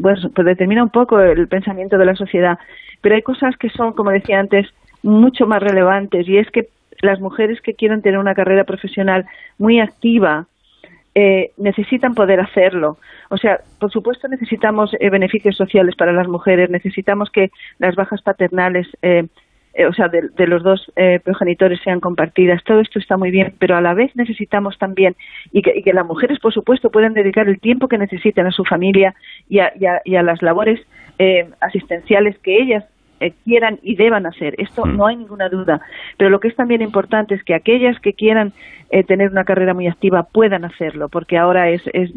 pues 0.00 0.20
determina 0.44 0.82
un 0.82 0.90
poco 0.90 1.20
el 1.20 1.48
pensamiento 1.48 1.98
de 1.98 2.06
la 2.06 2.14
sociedad. 2.14 2.58
Pero 3.00 3.14
hay 3.14 3.22
cosas 3.22 3.56
que 3.56 3.70
son, 3.70 3.92
como 3.92 4.10
decía 4.10 4.38
antes, 4.38 4.66
mucho 5.02 5.46
más 5.46 5.62
relevantes 5.62 6.28
y 6.28 6.38
es 6.38 6.50
que 6.50 6.68
las 7.00 7.20
mujeres 7.20 7.60
que 7.60 7.74
quieren 7.74 8.02
tener 8.02 8.18
una 8.18 8.34
carrera 8.34 8.64
profesional 8.64 9.26
muy 9.58 9.80
activa, 9.80 10.46
eh, 11.14 11.50
necesitan 11.56 12.14
poder 12.14 12.38
hacerlo. 12.38 12.98
O 13.30 13.36
sea, 13.38 13.60
por 13.80 13.90
supuesto 13.90 14.28
necesitamos 14.28 14.92
eh, 15.00 15.10
beneficios 15.10 15.56
sociales 15.56 15.96
para 15.96 16.12
las 16.12 16.28
mujeres, 16.28 16.70
necesitamos 16.70 17.30
que 17.30 17.50
las 17.78 17.96
bajas 17.96 18.22
paternales, 18.22 18.86
eh, 19.02 19.26
o 19.88 19.92
sea, 19.92 20.08
de, 20.08 20.46
los 20.46 20.62
dos 20.62 20.90
progenitores 21.24 21.80
sean 21.84 22.00
compartidas. 22.00 22.62
Todo 22.64 22.80
esto 22.80 22.98
está 22.98 23.16
muy 23.16 23.30
bien, 23.30 23.54
pero 23.58 23.76
a 23.76 23.80
la 23.80 23.94
vez 23.94 24.14
necesitamos 24.16 24.76
también 24.78 25.14
y 25.52 25.62
que, 25.62 25.92
las 25.92 26.06
mujeres, 26.06 26.38
por 26.40 26.52
supuesto, 26.52 26.90
puedan 26.90 27.14
dedicar 27.14 27.48
el 27.48 27.60
tiempo 27.60 27.88
que 27.88 27.98
necesiten 27.98 28.46
a 28.46 28.50
su 28.50 28.64
familia 28.64 29.14
y 29.48 29.58
a 29.60 30.22
las 30.22 30.42
labores 30.42 30.80
asistenciales 31.60 32.38
que 32.38 32.60
ellas 32.60 32.84
eh, 33.20 33.32
quieran 33.44 33.80
y 33.82 33.96
deban 33.96 34.26
hacer. 34.26 34.54
Esto 34.58 34.86
mm. 34.86 34.96
no 34.96 35.06
hay 35.06 35.16
ninguna 35.16 35.48
duda. 35.48 35.80
Pero 36.16 36.30
lo 36.30 36.38
que 36.38 36.46
es 36.46 36.54
también 36.54 36.82
importante 36.82 37.34
es 37.34 37.42
que 37.42 37.54
aquellas 37.54 37.98
que 37.98 38.12
quieran 38.12 38.52
eh, 38.90 39.02
tener 39.02 39.30
una 39.30 39.42
carrera 39.42 39.74
muy 39.74 39.88
activa 39.88 40.22
puedan 40.22 40.64
hacerlo, 40.64 41.08
porque 41.08 41.36
ahora 41.36 41.68
es, 41.68 41.82
es 41.92 42.12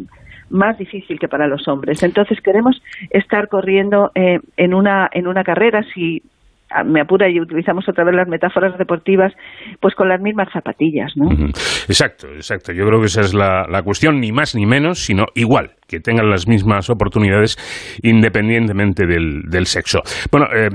más 0.52 0.78
difícil 0.78 1.20
que 1.20 1.28
para 1.28 1.48
los 1.48 1.68
hombres. 1.68 2.04
Entonces 2.04 2.40
queremos 2.42 2.84
estar 3.10 3.48
corriendo 3.48 4.12
eh, 4.14 4.42
en 4.58 4.76
una 4.76 5.10
en 5.12 5.28
una 5.28 5.44
carrera 5.44 5.84
si 5.92 6.22
me 6.86 7.02
apura 7.02 7.30
y 7.30 7.40
utilizamos 7.40 7.88
otra 7.88 8.04
vez 8.04 8.16
las 8.16 8.28
metáforas 8.28 8.78
deportivas, 8.78 9.34
pues 9.80 9.96
con 9.96 10.10
las 10.10 10.22
mismas 10.22 10.50
zapatillas, 10.52 11.12
¿no? 11.16 11.30
Exacto, 11.88 12.28
exacto. 12.30 12.72
Yo 12.72 12.86
creo 12.86 13.00
que 13.00 13.08
esa 13.08 13.22
es 13.22 13.34
la, 13.34 13.82
cuestión, 13.84 14.20
ni 14.20 14.32
más 14.32 14.56
ni 14.56 14.66
menos, 14.66 15.00
sino 15.00 15.26
igual, 15.36 15.72
que 15.88 16.00
tengan 16.00 16.30
las 16.30 16.48
mismas 16.48 16.90
oportunidades 16.90 17.58
independientemente 18.04 19.06
del, 19.06 19.66
sexo. 19.66 20.02
Bueno, 20.32 20.48
eh, 20.54 20.70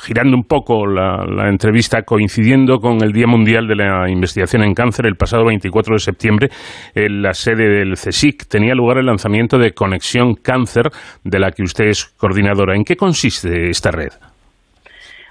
girando 0.00 0.36
un 0.36 0.44
poco 0.44 0.86
la, 0.86 1.24
la, 1.24 1.48
entrevista, 1.48 2.02
coincidiendo 2.02 2.78
con 2.78 3.02
el 3.02 3.12
Día 3.12 3.26
Mundial 3.26 3.66
de 3.68 3.76
la 3.76 4.10
Investigación 4.10 4.62
en 4.62 4.74
Cáncer, 4.74 5.06
el 5.06 5.14
pasado 5.14 5.44
24 5.46 5.94
de 5.94 5.98
septiembre, 6.00 6.48
en 6.94 7.22
la 7.22 7.32
sede 7.32 7.68
del 7.68 7.92
CSIC 7.92 8.48
tenía 8.48 8.74
lugar 8.74 8.98
el 8.98 9.06
lanzamiento 9.06 9.58
de 9.58 9.72
Conexión 9.72 10.34
Cáncer, 10.34 10.90
de 11.24 11.38
la 11.38 11.52
que 11.52 11.62
usted 11.62 11.86
es 11.86 12.04
coordinadora. 12.04 12.74
¿En 12.74 12.84
qué 12.84 12.96
consiste 12.96 13.70
esta 13.70 13.90
red? 13.90 14.12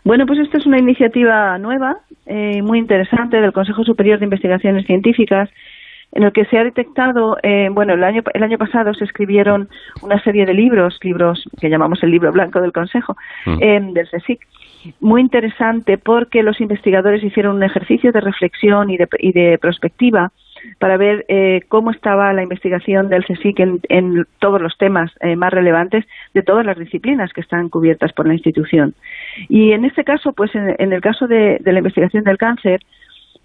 Bueno, 0.08 0.26
pues 0.26 0.40
esta 0.40 0.58
es 0.58 0.66
una 0.66 0.80
iniciativa 0.80 1.58
nueva, 1.58 1.98
eh, 2.28 2.62
muy 2.62 2.80
interesante, 2.80 3.42
del 3.42 3.52
Consejo 3.52 3.84
Superior 3.84 4.20
de 4.20 4.24
Investigaciones 4.24 4.86
Científicas, 4.86 5.50
en 6.14 6.24
el 6.24 6.32
que 6.32 6.46
se 6.46 6.58
ha 6.58 6.64
detectado, 6.64 7.36
eh, 7.44 7.68
bueno, 7.70 7.94
el 7.94 8.02
año, 8.06 8.22
el 8.34 8.42
año 8.42 8.58
pasado 8.58 8.94
se 8.94 9.04
escribieron 9.04 9.68
una 10.02 10.24
serie 10.24 10.46
de 10.46 10.54
libros, 10.54 10.98
libros 11.04 11.44
que 11.60 11.70
llamamos 11.70 12.02
el 12.04 12.12
libro 12.12 12.32
blanco 12.32 12.62
del 12.62 12.72
Consejo, 12.72 13.18
mm. 13.48 13.58
eh, 13.60 13.82
del 13.92 14.08
CSIC, 14.10 14.48
muy 15.02 15.20
interesante 15.20 15.98
porque 15.98 16.42
los 16.42 16.62
investigadores 16.62 17.22
hicieron 17.22 17.58
un 17.58 17.64
ejercicio 17.64 18.14
de 18.14 18.22
reflexión 18.22 18.90
y 18.90 18.96
de, 18.96 19.10
y 19.20 19.34
de 19.34 19.58
prospectiva 19.58 20.32
para 20.80 20.98
ver 20.98 21.26
eh, 21.28 21.62
cómo 21.68 21.92
estaba 21.92 22.34
la 22.34 22.44
investigación 22.44 23.10
del 23.10 23.26
CSIC 23.26 23.60
en, 23.90 24.26
todos 24.40 24.62
los 24.62 24.78
temas 24.78 25.12
eh, 25.22 25.36
más 25.36 25.52
relevantes 25.52 26.06
de 26.34 26.44
todas 26.44 26.66
las 26.66 26.78
disciplinas 26.78 27.34
que 27.34 27.42
están 27.42 27.70
cubiertas 27.70 28.14
por 28.14 28.28
la 28.28 28.34
institución. 28.34 28.94
Y 29.50 29.72
en 29.72 29.86
este 29.86 30.04
caso, 30.04 30.34
pues 30.34 30.54
en, 30.56 30.94
el 30.94 31.02
caso 31.02 31.28
de 31.28 31.60
la 31.64 31.80
investigación 31.80 32.24
del 32.24 32.38
cáncer, 32.38 32.80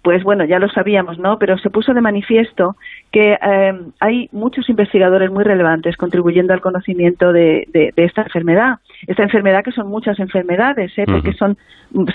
pues 0.03 0.21
bueno, 0.23 0.43
ya 0.43 0.59
lo 0.59 0.69
sabíamos, 0.69 1.17
¿no? 1.17 1.39
Pero 1.39 1.57
se 1.57 1.69
puso 1.69 1.93
de 1.93 2.01
manifiesto 2.01 2.75
que 3.13 3.37
eh, 3.39 3.73
hay 3.99 4.27
muchos 4.31 4.67
investigadores 4.69 5.29
muy 5.29 5.43
relevantes 5.43 5.95
contribuyendo 5.97 6.51
al 6.51 6.61
conocimiento 6.61 7.31
de, 7.31 7.67
esta 7.95 8.23
enfermedad. 8.23 8.79
Esta 9.05 9.21
enfermedad 9.21 9.63
que 9.63 9.71
son 9.71 9.87
muchas 9.87 10.19
enfermedades, 10.19 10.91
¿eh? 10.97 11.05
Porque 11.05 11.31
son, 11.33 11.55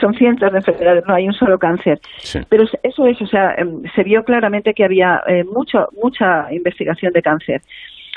son 0.00 0.14
cientos 0.14 0.50
de 0.50 0.58
enfermedades, 0.58 1.04
no 1.06 1.14
hay 1.14 1.28
un 1.28 1.34
solo 1.34 1.56
cáncer. 1.56 2.00
Pero 2.48 2.64
eso 2.82 3.06
es, 3.06 3.22
o 3.22 3.26
sea, 3.28 3.54
em, 3.56 3.84
se 3.94 4.02
vio 4.02 4.24
claramente 4.24 4.74
que 4.74 4.84
había 4.84 5.22
eh, 5.28 5.44
mucho, 5.44 5.88
mucha 6.02 6.52
investigación 6.52 7.12
de 7.12 7.22
cáncer. 7.22 7.62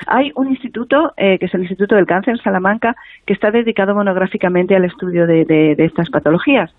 Hay 0.07 0.31
un 0.33 0.49
instituto, 0.49 1.13
eh, 1.17 1.37
que 1.37 1.45
es 1.45 1.53
el 1.53 1.61
Instituto 1.61 1.93
del 1.93 2.07
Cáncer 2.07 2.33
en 2.33 2.41
Salamanca, 2.41 2.95
que 3.27 3.33
está 3.33 3.51
dedicado 3.51 3.93
monográficamente 3.93 4.75
al 4.75 4.85
estudio 4.85 5.27
de 5.27 5.75
estas 5.77 6.09
patologías 6.09 6.73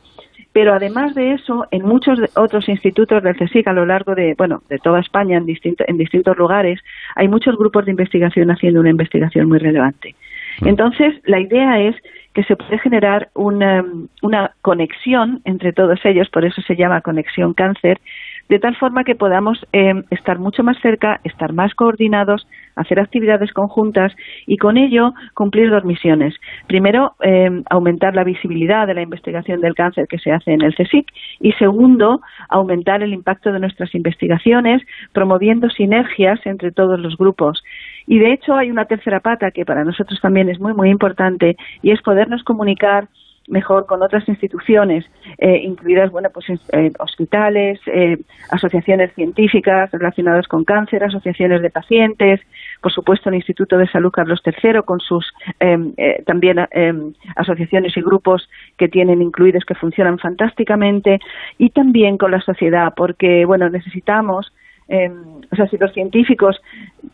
pero 0.53 0.75
además 0.75 1.15
de 1.15 1.33
eso, 1.33 1.67
en 1.71 1.83
muchos 1.83 2.19
otros 2.37 2.69
institutos 2.69 3.23
del 3.23 3.37
CSIC 3.37 3.67
a 3.69 3.73
lo 3.73 3.87
largo 3.87 4.15
de, 4.15 4.35
bueno, 4.37 4.63
de 4.69 4.79
toda 4.79 5.01
España, 5.01 5.39
en, 5.39 5.47
en 5.47 5.97
distintos 5.97 6.37
lugares, 6.37 6.81
hay 7.17 7.29
muchos 7.29 7.57
grupos 7.57 7.87
de 7.87 7.93
investigación 7.93 8.51
haciendo 8.51 8.81
una 8.81 8.91
investigación 8.91 9.49
muy 9.49 9.59
relevante. 9.59 10.15
Mm. 10.61 10.69
Entonces, 10.69 11.15
la 11.25 11.41
idea 11.41 11.81
es 11.81 11.97
que 12.35 12.45
se 12.45 12.57
puede 12.57 12.79
generar 12.79 13.29
una, 13.35 13.85
una 14.23 14.53
conexión 14.63 15.41
entre 15.45 15.73
todos 15.73 16.01
ellos, 16.05 16.29
por 16.31 16.45
eso 16.45 16.63
se 16.63 16.77
llama 16.77 17.01
conexión 17.01 17.55
cáncer, 17.55 18.01
de 18.49 18.59
tal 18.59 18.77
forma 18.77 19.05
que 19.05 19.15
podamos 19.15 19.67
eh, 19.73 20.03
estar 20.11 20.39
mucho 20.39 20.63
más 20.63 20.79
cerca, 20.81 21.21
estar 21.25 21.53
más 21.53 21.75
coordinados, 21.75 22.47
hacer 22.77 23.01
actividades 23.01 23.53
conjuntas 23.53 24.13
y 24.47 24.57
con 24.57 24.77
ello 24.77 25.13
cumplir 25.35 25.71
dos 25.71 25.85
misiones. 25.85 26.35
Primero, 26.67 27.15
eh, 27.23 27.63
aumentar 27.71 28.15
la 28.15 28.25
visibilidad 28.25 28.87
de 28.87 28.95
la 28.95 29.03
investigación 29.03 29.61
del 29.61 29.75
cáncer 29.75 30.07
que 30.09 30.19
se 30.19 30.33
hace 30.33 30.53
en 30.53 30.63
el 30.63 30.75
CSIC 30.75 31.07
y 31.41 31.53
segundo, 31.53 32.21
aumentar 32.49 33.03
el 33.03 33.13
impacto 33.13 33.53
de 33.53 33.61
nuestras 33.61 33.95
investigaciones 33.95 34.83
promoviendo 35.13 35.69
sinergias 35.71 36.41
entre 36.45 36.73
todos 36.73 36.99
los 36.99 37.17
grupos. 37.17 37.63
Y 38.07 38.19
de 38.19 38.33
hecho 38.33 38.55
hay 38.55 38.71
una 38.71 38.87
tercera 38.87 39.21
pata 39.21 39.51
que 39.51 39.65
para 39.65 39.85
nosotros 39.85 40.21
también 40.21 40.49
es 40.49 40.61
muy, 40.61 40.75
muy 40.75 40.91
importante 40.91 41.57
y 41.83 41.91
es 41.91 42.03
podernos 42.03 42.43
comunicar 42.43 43.09
mejor 43.53 43.85
con 43.87 44.03
otras 44.03 44.27
instituciones, 44.29 45.05
eh, 45.37 45.59
incluidas 45.63 46.11
bueno, 46.11 46.31
pues, 46.33 46.47
eh, 46.73 46.91
hospitales, 46.99 47.79
eh, 47.87 48.17
asociaciones 48.51 49.13
científicas 49.15 49.91
relacionadas 49.91 50.49
con 50.49 50.65
cáncer, 50.65 51.05
asociaciones 51.05 51.61
de 51.61 51.69
pacientes, 51.69 52.41
por 52.81 52.93
supuesto 52.93 53.29
el 53.29 53.37
Instituto 53.37 53.77
de 53.77 53.87
Salud 53.89 54.11
Carlos 54.11 54.41
III 54.45 54.83
con 54.87 55.01
sus 55.01 55.31
em, 55.61 55.95
también 56.25 56.67
em, 56.71 57.13
asociaciones 57.37 57.95
y 57.97 58.01
grupos 58.01 58.49
que 58.79 58.89
tienen 58.89 59.21
incluidos 59.21 59.65
que 59.65 59.75
funcionan 59.75 60.19
fantásticamente 60.19 61.21
y 61.59 61.71
también 61.71 62.17
con 62.17 62.31
la 62.31 62.41
sociedad, 62.41 62.95
porque 62.97 63.45
bueno 63.45 63.69
necesitamos 63.69 64.53
Em, 64.93 65.41
o 65.51 65.57
sea, 65.57 65.67
si 65.69 65.79
los 65.79 65.91
científicos 65.95 66.61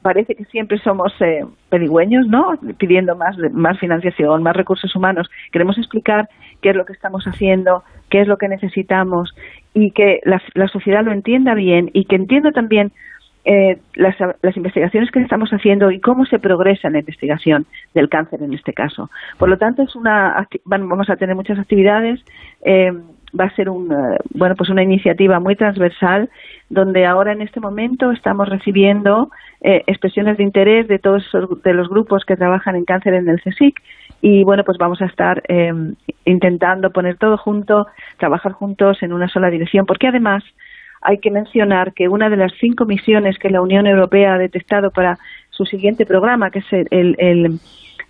parece 0.03 0.35
que 0.35 0.45
siempre 0.47 0.79
somos 0.79 1.13
eh, 1.21 1.45
pedigüeños, 1.69 2.27
¿no? 2.27 2.59
Pidiendo 2.77 3.15
más, 3.15 3.37
más 3.53 3.79
financiación, 3.79 4.43
más 4.43 4.57
recursos 4.57 4.97
humanos. 4.97 5.31
Queremos 5.53 5.79
explicar 5.79 6.29
qué 6.61 6.71
es 6.71 6.77
lo 6.77 6.85
que 6.85 6.93
estamos 6.93 7.25
haciendo, 7.25 7.85
qué 8.11 8.21
es 8.21 8.27
lo 8.27 8.37
que 8.37 8.49
necesitamos 8.49 9.33
y 9.75 9.93
que 9.93 10.19
la, 10.25 10.41
sociedad 10.67 11.05
lo 11.05 11.13
entienda 11.13 11.55
bien 11.55 11.89
y 11.93 12.07
que 12.07 12.17
entienda 12.17 12.51
también 12.51 12.91
eh, 13.45 13.79
las, 13.95 14.17
las, 14.43 14.57
investigaciones 14.57 15.13
que 15.13 15.21
estamos 15.21 15.51
haciendo 15.51 15.93
y 15.93 16.01
cómo 16.01 16.27
se 16.27 16.41
progresa 16.41 16.89
en 16.89 16.95
la 16.95 17.01
investigación 17.01 17.65
del 17.95 18.09
cáncer 18.09 18.43
en 18.43 18.55
este 18.55 18.73
caso. 18.73 19.09
Por 19.39 19.49
lo 19.49 19.57
tanto, 19.57 19.83
es 19.83 19.95
una, 19.95 20.49
vamos 20.65 21.09
a 21.11 21.17
tener 21.17 21.37
muchas 21.37 21.61
actividades. 21.61 22.19
Eh, 22.65 22.91
va 23.39 23.45
a 23.45 23.55
ser 23.55 23.69
un, 23.69 23.93
eh, 23.93 24.19
bueno, 24.35 24.55
pues 24.57 24.71
una 24.71 24.83
iniciativa 24.83 25.41
muy 25.41 25.57
transversal 25.57 26.31
donde 26.69 27.07
ahora 27.07 27.33
en 27.33 27.43
este 27.43 27.61
momento 27.61 28.11
estamos 28.11 28.49
recibiendo 28.49 29.31
eh, 29.61 29.83
expresiones 29.87 30.37
de 30.37 30.45
interés 30.45 30.89
de 30.89 30.99
todos 30.99 31.25
de 31.65 31.75
los 31.75 31.89
grupos 31.89 32.25
que 32.25 32.37
trabajan 32.37 32.77
en 32.77 32.85
cáncer 32.85 33.15
en 33.15 33.29
el 33.29 33.41
CSIC 33.41 33.81
y 34.21 34.45
bueno 34.45 34.65
pues 34.65 34.79
vamos 34.79 35.01
a 35.03 35.07
estar 35.07 35.43
eh, 35.49 35.73
intentando 36.25 36.91
poner 36.91 37.17
todo 37.17 37.37
junto 37.37 37.87
trabajar 38.19 38.53
juntos 38.53 39.03
en 39.03 39.13
una 39.13 39.29
sola 39.29 39.51
dirección. 39.51 39.87
Porque 39.87 40.09
además 40.09 40.45
hay 41.01 41.19
que 41.19 41.31
mencionar 41.31 41.93
que 41.93 42.09
una 42.09 42.29
de 42.29 42.37
las 42.37 42.53
cinco 42.61 42.85
misiones 42.85 43.39
que 43.39 43.51
la 43.51 43.61
Unión 43.61 43.87
Europea 43.87 44.35
ha 44.35 44.39
detectado 44.39 44.91
para 44.91 45.19
su 45.51 45.65
siguiente 45.65 46.07
programa 46.07 46.51
que 46.51 46.61
es 46.61 46.73
el, 46.73 47.15
el 47.19 47.59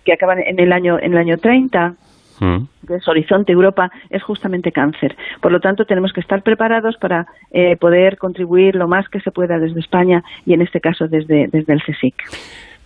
que 0.03 0.13
acaba 0.13 0.33
en 0.33 0.59
el 0.59 0.71
año 0.71 0.97
en 0.99 1.13
el 1.13 1.17
año 1.17 1.37
30 1.37 1.95
Mm. 2.39 2.67
Horizonte 3.07 3.51
Europa 3.51 3.91
es 4.09 4.23
justamente 4.23 4.71
cáncer. 4.71 5.15
Por 5.41 5.51
lo 5.51 5.59
tanto, 5.59 5.85
tenemos 5.85 6.13
que 6.13 6.21
estar 6.21 6.41
preparados 6.41 6.97
para 6.97 7.27
eh, 7.51 7.77
poder 7.77 8.17
contribuir 8.17 8.75
lo 8.75 8.87
más 8.87 9.07
que 9.09 9.19
se 9.19 9.31
pueda 9.31 9.59
desde 9.59 9.79
España 9.79 10.23
y, 10.45 10.53
en 10.53 10.61
este 10.61 10.81
caso, 10.81 11.07
desde, 11.07 11.47
desde 11.47 11.73
el 11.73 11.83
CSIC. 11.83 12.15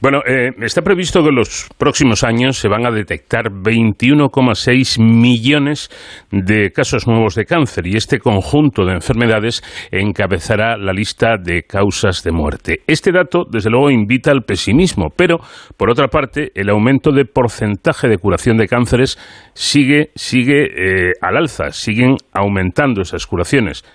Bueno, 0.03 0.19
eh, 0.27 0.51
está 0.59 0.81
previsto 0.81 1.23
que 1.23 1.29
en 1.29 1.35
los 1.35 1.69
próximos 1.77 2.25
años 2.25 2.57
se 2.57 2.67
van 2.67 2.85
a 2.85 2.91
detectar 2.91 3.45
21,6 3.45 4.99
millones 4.99 5.89
de 6.29 6.71
casos 6.71 7.07
nuevos 7.07 7.35
de 7.35 7.45
cáncer 7.45 7.87
y 7.87 7.95
este 7.95 8.19
conjunto 8.19 8.83
de 8.83 8.95
enfermedades 8.95 9.63
encabezará 9.91 10.75
la 10.75 10.91
lista 10.91 11.37
de 11.41 11.63
causas 11.63 12.21
de 12.21 12.33
muerte. 12.33 12.81
Este 12.85 13.13
dato, 13.13 13.45
desde 13.49 13.69
luego, 13.69 13.91
invita 13.91 14.31
al 14.31 14.43
pesimismo, 14.43 15.07
pero, 15.15 15.39
por 15.77 15.89
otra 15.89 16.09
parte, 16.09 16.51
el 16.53 16.69
aumento 16.69 17.13
de 17.13 17.23
porcentaje 17.23 18.09
de 18.09 18.17
curación 18.17 18.57
de 18.57 18.67
cánceres 18.67 19.17
sigue, 19.53 20.11
sigue 20.15 20.65
eh, 20.65 21.11
al 21.21 21.37
alza, 21.37 21.71
siguen 21.71 22.17
aumentando 22.33 23.03
esas 23.03 23.25
curaciones. 23.25 23.85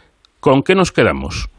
¿Con 0.40 0.62
qué 0.62 0.74
nos 0.74 0.90
quedamos? 0.90 1.50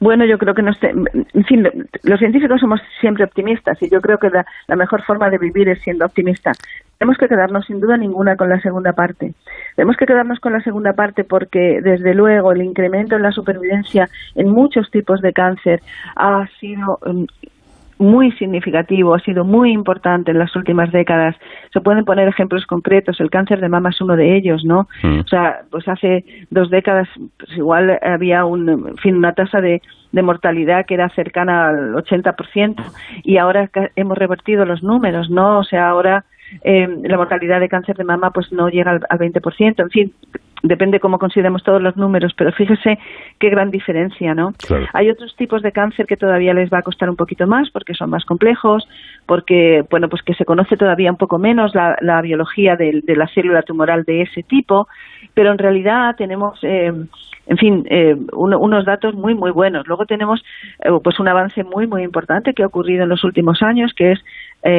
Bueno, 0.00 0.24
yo 0.24 0.38
creo 0.38 0.54
que 0.54 0.62
no 0.62 0.72
en 0.82 1.44
fin, 1.44 1.62
los 2.02 2.18
científicos 2.18 2.60
somos 2.60 2.80
siempre 3.00 3.24
optimistas 3.24 3.80
y 3.82 3.90
yo 3.90 4.00
creo 4.00 4.18
que 4.18 4.30
la, 4.30 4.76
mejor 4.76 5.02
forma 5.02 5.30
de 5.30 5.38
vivir 5.38 5.68
es 5.68 5.80
siendo 5.82 6.04
optimista. 6.04 6.52
Tenemos 6.98 7.18
que 7.18 7.28
quedarnos 7.28 7.66
sin 7.66 7.80
duda 7.80 7.96
ninguna 7.96 8.36
con 8.36 8.48
la 8.48 8.60
segunda 8.60 8.92
parte. 8.92 9.34
Tenemos 9.76 9.96
que 9.96 10.06
quedarnos 10.06 10.40
con 10.40 10.52
la 10.52 10.60
segunda 10.60 10.92
parte 10.92 11.24
porque, 11.24 11.80
desde 11.82 12.14
luego, 12.14 12.52
el 12.52 12.62
incremento 12.62 13.16
en 13.16 13.22
la 13.22 13.32
supervivencia 13.32 14.08
en 14.34 14.50
muchos 14.50 14.90
tipos 14.90 15.20
de 15.20 15.32
cáncer 15.32 15.80
ha 16.16 16.46
sido 16.60 16.98
mm, 17.04 17.24
muy 18.04 18.30
significativo, 18.32 19.14
ha 19.14 19.20
sido 19.20 19.44
muy 19.44 19.72
importante 19.72 20.30
en 20.30 20.38
las 20.38 20.54
últimas 20.54 20.92
décadas. 20.92 21.34
Se 21.72 21.80
pueden 21.80 22.04
poner 22.04 22.28
ejemplos 22.28 22.66
concretos, 22.66 23.20
el 23.20 23.30
cáncer 23.30 23.60
de 23.60 23.68
mama 23.68 23.90
es 23.90 24.00
uno 24.00 24.16
de 24.16 24.36
ellos, 24.36 24.64
¿no? 24.64 24.88
Mm. 25.02 25.20
O 25.20 25.28
sea, 25.28 25.62
pues 25.70 25.88
hace 25.88 26.24
dos 26.50 26.70
décadas 26.70 27.08
pues 27.38 27.56
igual 27.56 27.98
había 28.02 28.44
un, 28.44 28.96
fin, 29.02 29.16
una 29.16 29.32
tasa 29.32 29.60
de, 29.60 29.82
de 30.12 30.22
mortalidad 30.22 30.86
que 30.86 30.94
era 30.94 31.08
cercana 31.10 31.68
al 31.68 31.94
80% 31.94 32.76
y 33.22 33.38
ahora 33.38 33.70
hemos 33.96 34.18
revertido 34.18 34.64
los 34.64 34.82
números, 34.82 35.30
¿no? 35.30 35.58
O 35.58 35.64
sea, 35.64 35.88
ahora 35.88 36.24
eh, 36.62 36.86
la 37.02 37.16
mortalidad 37.16 37.60
de 37.60 37.68
cáncer 37.68 37.96
de 37.96 38.04
mama 38.04 38.30
pues 38.30 38.52
no 38.52 38.68
llega 38.68 38.92
al, 38.92 39.00
al 39.08 39.18
20%. 39.18 39.82
En 39.82 39.90
fin, 39.90 40.12
depende 40.64 40.98
cómo 40.98 41.18
consideremos 41.18 41.62
todos 41.62 41.80
los 41.80 41.96
números, 41.96 42.32
pero 42.36 42.50
fíjese 42.50 42.98
qué 43.38 43.50
gran 43.50 43.70
diferencia, 43.70 44.34
¿no? 44.34 44.52
Hay 44.94 45.10
otros 45.10 45.36
tipos 45.36 45.62
de 45.62 45.72
cáncer 45.72 46.06
que 46.06 46.16
todavía 46.16 46.54
les 46.54 46.70
va 46.70 46.78
a 46.78 46.82
costar 46.82 47.10
un 47.10 47.16
poquito 47.16 47.46
más 47.46 47.70
porque 47.70 47.92
son 47.92 48.08
más 48.10 48.24
complejos, 48.24 48.88
porque, 49.26 49.84
bueno, 49.90 50.08
pues 50.08 50.22
que 50.22 50.34
se 50.34 50.46
conoce 50.46 50.76
todavía 50.76 51.10
un 51.10 51.18
poco 51.18 51.38
menos 51.38 51.72
la, 51.74 52.22
biología 52.22 52.76
de, 52.76 53.02
la 53.06 53.28
célula 53.28 53.62
tumoral 53.62 54.04
de 54.04 54.22
ese 54.22 54.42
tipo, 54.42 54.88
pero 55.34 55.52
en 55.52 55.58
realidad 55.58 56.16
tenemos, 56.16 56.58
eh, 56.62 56.92
en 57.46 57.56
fin, 57.58 57.84
eh, 57.90 58.16
unos 58.32 58.86
datos 58.86 59.14
muy, 59.14 59.34
muy 59.34 59.50
buenos. 59.50 59.86
Luego 59.86 60.06
tenemos, 60.06 60.42
eh, 60.82 60.88
pues 61.02 61.20
un 61.20 61.28
avance 61.28 61.62
muy, 61.62 61.86
muy 61.86 62.02
importante 62.02 62.54
que 62.54 62.62
ha 62.62 62.68
ocurrido 62.68 63.02
en 63.02 63.10
los 63.10 63.22
últimos 63.22 63.62
años, 63.62 63.92
que 63.94 64.12
es 64.12 64.20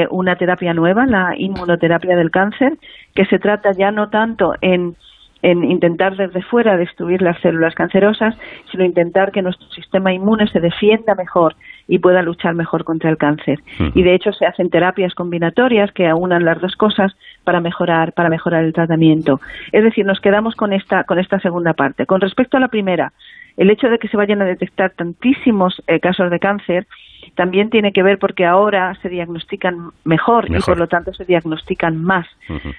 una 0.10 0.36
terapia 0.36 0.74
nueva, 0.74 1.06
la 1.06 1.36
inmunoterapia 1.38 2.16
del 2.16 2.32
cáncer, 2.32 2.74
que 3.14 3.24
se 3.26 3.38
trata 3.38 3.70
ya 3.72 3.92
no 3.92 4.10
tanto 4.10 4.56
en 4.60 4.96
en 5.42 5.64
intentar 5.64 6.16
desde 6.16 6.42
fuera 6.42 6.78
destruir 6.78 7.22
las 7.22 7.40
células 7.42 7.76
cancerosas, 7.76 8.36
sino 8.72 8.84
intentar 8.84 9.32
que 9.32 9.42
nuestro 9.42 9.68
sistema 9.70 10.14
inmune 10.14 10.48
se 10.48 10.60
defienda 10.60 11.14
mejor 11.16 11.56
y 11.88 12.00
pueda 12.00 12.22
luchar 12.22 12.56
mejor 12.56 12.84
contra 12.84 13.10
el 13.10 13.18
cáncer. 13.18 13.60
Y 13.94 14.02
de 14.02 14.16
hecho 14.16 14.34
se 14.34 14.46
hacen 14.46 14.70
terapias 14.70 15.14
combinatorias 15.14 15.92
que 15.92 16.08
aunan 16.08 16.46
las 16.46 16.60
dos 16.60 16.76
cosas 16.76 17.16
para 17.44 17.60
mejorar 17.60 18.14
para 18.14 18.30
mejorar 18.30 18.64
el 18.64 18.74
tratamiento. 18.74 19.40
Es 19.72 19.84
decir, 19.84 20.06
nos 20.06 20.20
quedamos 20.20 20.56
con 20.56 20.74
esta 20.74 21.04
con 21.04 21.20
esta 21.20 21.40
segunda 21.40 21.74
parte. 21.74 22.06
Con 22.06 22.22
respecto 22.22 22.58
a 22.58 22.60
la 22.60 22.70
primera, 22.70 23.14
el 23.58 23.70
hecho 23.70 23.90
de 23.90 24.00
que 24.00 24.08
se 24.08 24.18
vayan 24.18 24.42
a 24.42 24.46
detectar 24.46 24.92
tantísimos 24.92 25.82
eh, 25.88 26.00
casos 26.00 26.30
de 26.30 26.40
cáncer 26.40 26.88
también 27.36 27.70
tiene 27.70 27.92
que 27.92 28.04
ver 28.04 28.18
porque 28.20 28.46
ahora 28.46 28.96
se 29.02 29.10
diagnostican 29.10 29.92
mejor, 30.04 30.50
y 30.50 30.60
por 30.60 30.78
lo 30.78 30.88
tanto 30.88 31.14
se 31.14 31.26
diagnostican 31.26 32.02
más. 32.02 32.28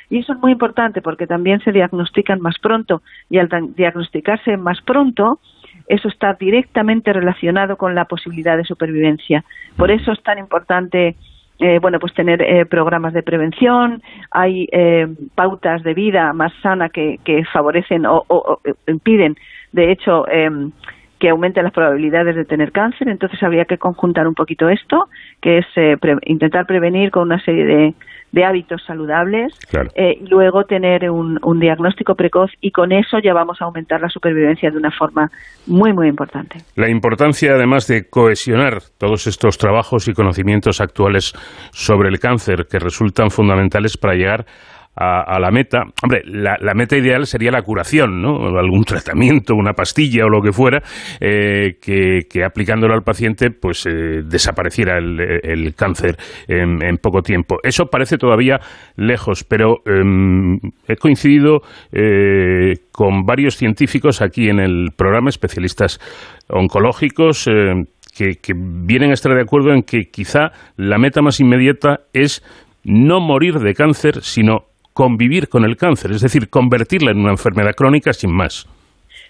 Y 0.09 0.19
eso 0.19 0.33
es 0.33 0.39
muy 0.39 0.53
importante 0.53 1.03
porque 1.03 1.27
también 1.27 1.61
se 1.61 1.73
diagnostican 1.73 2.41
más 2.41 2.59
pronto. 2.59 3.03
Y 3.29 3.39
al 3.39 3.49
diagnosticarse 3.75 4.57
más 4.57 4.81
pronto, 4.83 5.41
eso 5.89 6.09
está 6.09 6.35
directamente 6.35 7.13
relacionado 7.13 7.77
con 7.77 7.95
la 7.95 8.07
posibilidad 8.07 8.57
de 8.57 8.65
supervivencia. 8.65 9.45
Por 9.77 9.91
eso 9.91 10.13
es 10.13 10.23
tan 10.23 10.39
importante 10.39 11.17
eh, 11.59 11.79
bueno, 11.81 11.99
pues 11.99 12.13
tener 12.13 12.43
eh, 12.43 12.67
programas 12.67 13.15
de 13.15 13.23
prevención, 13.23 14.03
hay 14.31 14.69
eh, 14.73 15.07
pautas 15.35 15.83
de 15.83 15.95
vida 15.95 16.35
más 16.35 16.53
sana 16.63 16.91
que, 16.91 17.19
favorecen 17.51 18.05
o, 18.05 18.25
o, 18.29 18.61
impiden, 18.87 19.37
de 19.73 19.93
hecho, 19.93 20.29
em, 20.29 20.73
que 21.19 21.31
aumente 21.31 21.63
las 21.63 21.73
probabilidades 21.73 22.37
de 22.37 22.45
tener 22.45 22.73
cáncer. 22.73 23.09
Entonces 23.09 23.43
habría 23.43 23.65
que 23.65 23.79
conjuntar 23.79 24.29
un 24.29 24.35
poquito 24.35 24.69
esto, 24.69 25.09
que 25.41 25.59
es 25.59 25.67
eh, 25.77 25.97
intentar 26.27 26.67
prevenir 26.67 27.11
con 27.11 27.23
una 27.23 27.43
serie 27.43 27.65
de, 27.65 27.95
de 28.33 28.45
hábitos 28.45 28.83
saludables 28.87 29.55
eh, 29.95 30.19
y 30.21 30.27
luego 30.27 30.65
tener 30.65 31.11
un, 31.11 31.39
un, 31.43 31.61
diagnóstico 31.61 32.15
precoz 32.15 32.51
y 32.61 32.71
con 32.71 32.93
eso 32.93 33.19
ya 33.19 33.33
vamos 33.33 33.63
a 33.63 33.65
aumentar 33.65 34.01
la 34.01 34.11
supervivencia 34.11 34.71
de 34.71 34.77
una 34.77 34.91
forma 34.91 35.31
muy, 35.67 35.93
muy 35.93 36.09
importante. 36.09 36.59
La 36.75 36.91
importancia, 36.91 37.53
además, 37.55 37.87
de 37.87 38.09
cohesionar 38.11 38.81
todos 38.99 39.27
estos 39.27 39.57
trabajos 39.57 40.09
y 40.09 40.13
conocimientos 40.13 40.81
actuales 40.81 41.33
sobre 41.73 42.09
el 42.09 42.19
cáncer 42.19 42.67
que 42.71 42.79
resultan 42.79 43.31
fundamentales 43.31 43.97
para 43.97 44.15
llegar 44.15 44.45
a, 44.45 44.76
la 44.97 45.51
meta. 45.51 45.83
Hombre, 46.03 46.23
la, 46.25 46.75
meta 46.75 46.97
ideal 46.97 47.27
sería 47.27 47.51
la 47.51 47.63
curación, 47.63 48.23
¿no? 48.23 48.59
Algún 48.59 48.85
tratamiento, 48.85 49.55
una 49.55 49.73
pastilla 49.73 50.25
o 50.25 50.29
lo 50.29 50.41
que 50.41 50.53
fuera, 50.53 50.83
eh, 51.21 51.77
que, 51.81 52.45
aplicándolo 52.45 52.95
al 52.95 53.03
paciente, 53.03 53.51
pues 53.51 53.87
eh, 53.87 54.23
desapareciera 54.25 54.99
el, 54.99 55.75
cáncer 55.75 56.17
en, 56.49 56.97
poco 56.99 57.23
tiempo. 57.23 57.57
Eso 57.63 57.87
parece 57.87 58.17
todavía 58.17 58.59
lejos, 58.97 59.45
pero 59.45 59.79
em, 59.85 60.59
he 60.89 60.97
coincidido 60.97 61.61
eh, 61.93 62.75
con 62.91 63.25
varios 63.27 63.57
científicos 63.57 64.23
aquí 64.23 64.49
en 64.49 64.61
el 64.61 64.89
programa, 64.97 65.29
especialistas 65.29 66.01
oncológicos, 66.49 67.45
que, 68.17 68.37
que 68.41 68.55
vienen 68.57 69.11
a 69.11 69.15
estar 69.15 69.35
de 69.35 69.43
acuerdo 69.43 69.75
en 69.75 69.83
que 69.83 70.09
quizá 70.11 70.53
la 70.77 70.97
meta 70.97 71.21
más 71.21 71.39
inmediata 71.39 72.01
es 72.15 72.43
no 72.83 73.21
morir 73.21 73.59
de 73.59 73.75
cáncer, 73.75 74.23
sino 74.23 74.65
convivir 74.97 75.51
con 75.51 75.65
el 75.67 75.77
cáncer, 75.77 76.11
es 76.13 76.23
decir, 76.23 76.49
convertirla 76.49 77.11
en 77.11 77.19
una 77.19 77.31
enfermedad 77.31 77.75
crónica 77.75 78.15
sin 78.15 78.33
más. 78.33 78.67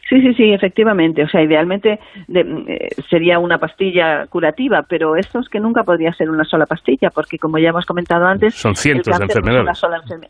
Sí, 0.08 0.20
sí, 0.20 0.34
sí, 0.34 0.52
efectivamente. 0.52 1.22
O 1.24 1.28
sea, 1.28 1.42
idealmente 1.42 1.98
eh, 2.32 2.88
sería 3.10 3.38
una 3.38 3.58
pastilla 3.58 4.26
curativa, 4.26 4.84
pero 4.88 5.16
esto 5.16 5.40
es 5.40 5.48
que 5.48 5.58
nunca 5.58 5.82
podría 5.82 6.12
ser 6.12 6.30
una 6.30 6.44
sola 6.44 6.66
pastilla, 6.66 7.10
porque 7.10 7.38
como 7.38 7.58
ya 7.58 7.70
hemos 7.70 7.84
comentado 7.86 8.24
antes, 8.26 8.54
son 8.54 8.74
cientos 8.74 9.18
de 9.18 9.24
enfermedades. 9.24 9.82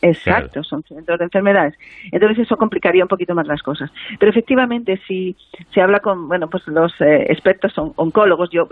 Exacto, 0.03 0.63
son 0.63 0.83
cientos 0.83 1.19
de 1.19 1.25
enfermedades. 1.25 1.75
Entonces 2.11 2.39
eso 2.41 2.57
complicaría 2.57 3.05
un 3.05 3.09
poquito 3.09 3.35
más 3.35 3.47
las 3.47 3.63
cosas. 3.63 3.91
Pero 4.19 4.31
efectivamente, 4.31 4.99
si 5.07 5.37
se 5.75 5.81
habla 5.81 6.01
con, 6.01 6.29
bueno, 6.29 6.49
pues 6.49 6.67
los 6.69 6.93
eh, 7.01 7.27
expertos 7.29 7.73
son 7.73 7.93
oncólogos, 7.97 8.51
yo 8.51 8.69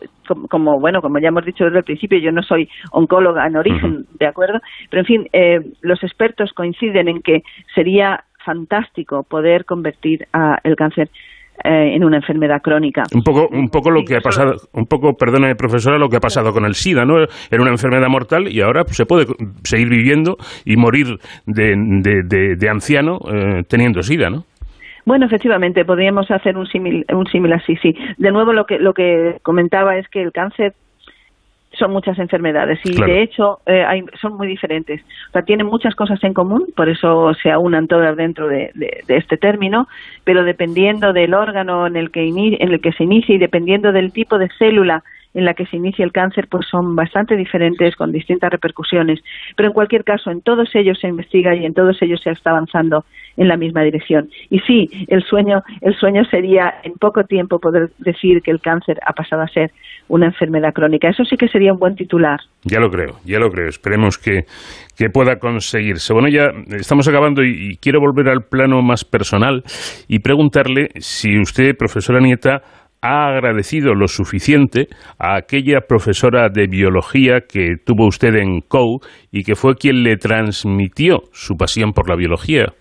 como, 0.48 0.80
bueno, 0.80 1.00
como 1.02 1.18
ya 1.18 1.28
hemos 1.28 1.44
dicho 1.44 1.64
desde 1.64 1.78
el 1.78 1.84
principio, 1.84 2.18
yo 2.18 2.32
no 2.32 2.42
soy 2.42 2.68
oncóloga 2.92 3.46
en 3.46 3.56
origen, 3.56 4.06
de 4.18 4.26
acuerdo, 4.26 4.60
pero 4.90 5.00
en 5.02 5.06
fin, 5.06 5.28
eh, 5.32 5.60
los 5.82 6.02
expertos 6.02 6.52
coinciden 6.52 7.08
en 7.08 7.20
que 7.20 7.42
sería 7.74 8.24
fantástico 8.44 9.22
poder 9.22 9.64
convertir 9.64 10.26
a 10.32 10.58
el 10.62 10.76
cáncer 10.76 11.10
eh, 11.62 11.94
en 11.94 12.02
una 12.02 12.16
enfermedad 12.16 12.60
crónica. 12.60 13.04
Un 13.14 13.22
poco, 13.22 13.48
un 13.48 13.68
poco 13.68 13.90
lo 13.90 14.02
que 14.04 14.16
ha 14.16 14.20
pasado, 14.20 14.56
un 14.72 14.86
poco, 14.86 15.14
perdone 15.14 15.54
profesora, 15.54 15.98
lo 15.98 16.08
que 16.08 16.16
ha 16.16 16.20
pasado 16.20 16.52
con 16.52 16.64
el 16.64 16.74
SIDA, 16.74 17.04
¿no? 17.04 17.18
Era 17.20 17.62
una 17.62 17.70
enfermedad 17.70 18.08
mortal 18.08 18.48
y 18.48 18.60
ahora 18.60 18.82
se 18.86 19.06
puede 19.06 19.26
seguir 19.62 19.88
viviendo 19.88 20.36
y 20.64 20.76
morir 20.76 21.18
de, 21.46 22.56
de, 22.58 22.68
anciano 22.68 23.20
eh, 23.32 23.62
teniendo 23.68 24.02
SIDA, 24.02 24.30
¿no? 24.30 24.44
Bueno, 25.06 25.26
efectivamente, 25.26 25.84
podríamos 25.84 26.28
hacer 26.30 26.56
un 26.56 26.66
símil, 26.66 27.04
un 27.12 27.26
símil 27.26 27.52
así, 27.52 27.76
sí. 27.76 27.94
De 28.18 28.32
nuevo, 28.32 28.52
lo 28.52 28.66
que, 28.66 28.78
lo 28.80 28.92
que 28.92 29.38
comentaba 29.42 29.96
es 29.96 30.08
que 30.08 30.22
el 30.22 30.32
cáncer 30.32 30.74
son 31.84 31.92
muchas 31.92 32.18
enfermedades 32.18 32.78
y 32.84 32.94
de 32.94 33.22
hecho 33.22 33.60
eh, 33.66 33.84
son 34.20 34.36
muy 34.36 34.46
diferentes. 34.46 35.02
O 35.28 35.32
sea, 35.32 35.42
tienen 35.42 35.66
muchas 35.66 35.94
cosas 35.94 36.22
en 36.24 36.32
común, 36.32 36.66
por 36.74 36.88
eso 36.88 37.34
se 37.34 37.50
aunan 37.50 37.88
todas 37.88 38.16
dentro 38.16 38.48
de, 38.48 38.70
este 39.08 39.36
término, 39.36 39.86
pero 40.24 40.44
dependiendo 40.44 41.12
del 41.12 41.34
órgano 41.34 41.86
en 41.86 41.96
el 41.96 42.10
que 42.10 42.24
en 42.24 42.72
el 42.72 42.80
que 42.80 42.92
se 42.92 43.04
inicia 43.04 43.34
y 43.34 43.38
dependiendo 43.38 43.92
del 43.92 44.12
tipo 44.12 44.38
de 44.38 44.48
célula 44.58 45.04
en 45.34 45.44
la 45.44 45.54
que 45.54 45.66
se 45.66 45.76
inicia 45.76 46.04
el 46.04 46.12
cáncer 46.12 46.48
pues 46.48 46.66
son 46.66 46.96
bastante 46.96 47.36
diferentes 47.36 47.96
con 47.96 48.12
distintas 48.12 48.50
repercusiones 48.50 49.20
pero 49.56 49.68
en 49.68 49.74
cualquier 49.74 50.04
caso 50.04 50.30
en 50.30 50.40
todos 50.40 50.74
ellos 50.74 50.98
se 51.00 51.08
investiga 51.08 51.54
y 51.54 51.64
en 51.64 51.74
todos 51.74 52.00
ellos 52.02 52.20
se 52.22 52.30
está 52.30 52.50
avanzando 52.50 53.04
en 53.36 53.48
la 53.48 53.56
misma 53.56 53.82
dirección 53.82 54.30
y 54.50 54.60
sí 54.60 54.88
el 55.08 55.22
sueño 55.24 55.62
el 55.80 55.94
sueño 55.96 56.24
sería 56.24 56.74
en 56.82 56.94
poco 56.94 57.24
tiempo 57.24 57.58
poder 57.58 57.90
decir 57.98 58.42
que 58.42 58.50
el 58.50 58.60
cáncer 58.60 58.98
ha 59.06 59.12
pasado 59.12 59.42
a 59.42 59.48
ser 59.48 59.70
una 60.08 60.26
enfermedad 60.26 60.72
crónica. 60.72 61.08
Eso 61.08 61.24
sí 61.24 61.36
que 61.36 61.48
sería 61.48 61.72
un 61.72 61.78
buen 61.78 61.96
titular. 61.96 62.40
Ya 62.62 62.80
lo 62.80 62.90
creo, 62.90 63.18
ya 63.24 63.38
lo 63.38 63.50
creo. 63.50 63.68
Esperemos 63.68 64.18
que, 64.18 64.44
pueda 65.12 65.38
conseguirse. 65.38 66.12
Bueno, 66.12 66.28
ya 66.28 66.52
estamos 66.76 67.08
acabando 67.08 67.42
y, 67.42 67.76
quiero 67.80 68.00
volver 68.00 68.28
al 68.28 68.44
plano 68.44 68.80
más 68.82 69.04
personal 69.04 69.64
y 70.08 70.20
preguntarle 70.20 70.90
si 70.96 71.38
usted, 71.38 71.76
profesora 71.76 72.20
Nieta, 72.20 72.62
ha 73.04 73.26
agradecido 73.26 73.94
lo 73.94 74.08
suficiente 74.08 74.86
a 75.18 75.36
aquella 75.36 75.80
profesora 75.86 76.48
de 76.48 76.66
biología 76.66 77.40
que 77.46 77.74
tuvo 77.84 78.06
usted 78.06 78.34
en 78.36 78.60
COU 78.66 79.00
y 79.30 79.42
que 79.42 79.56
fue 79.56 79.74
quien 79.74 80.02
le 80.02 80.16
transmitió 80.16 81.18
su 81.32 81.54
pasión 81.56 81.92
por 81.92 82.08
la 82.08 82.16
biología. 82.16 82.72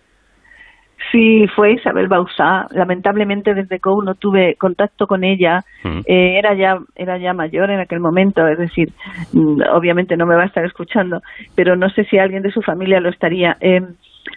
Sí, 1.12 1.46
fue 1.54 1.74
Isabel 1.74 2.08
Bausá. 2.08 2.68
Lamentablemente 2.72 3.54
desde 3.54 3.80
COU 3.80 4.02
no 4.02 4.16
tuve 4.16 4.56
contacto 4.56 5.08
con 5.08 5.26
ella. 5.26 5.60
Mm. 5.84 6.00
Eh, 6.08 6.40
era 6.40 6.56
ya 6.56 6.78
era 6.96 7.18
ya 7.18 7.34
mayor 7.34 7.70
en 7.70 7.82
aquel 7.82 8.00
momento, 8.00 8.48
es 8.48 8.58
decir, 8.58 8.94
mm, 9.34 9.62
obviamente 9.74 10.16
no 10.16 10.26
me 10.26 10.36
va 10.36 10.44
a 10.44 10.48
estar 10.48 10.64
escuchando, 10.64 11.20
pero 11.54 11.76
no 11.76 11.90
sé 11.90 12.06
si 12.06 12.18
alguien 12.18 12.44
de 12.44 12.52
su 12.52 12.62
familia 12.62 13.02
lo 13.02 13.10
estaría. 13.10 13.58
Eh, 13.60 13.82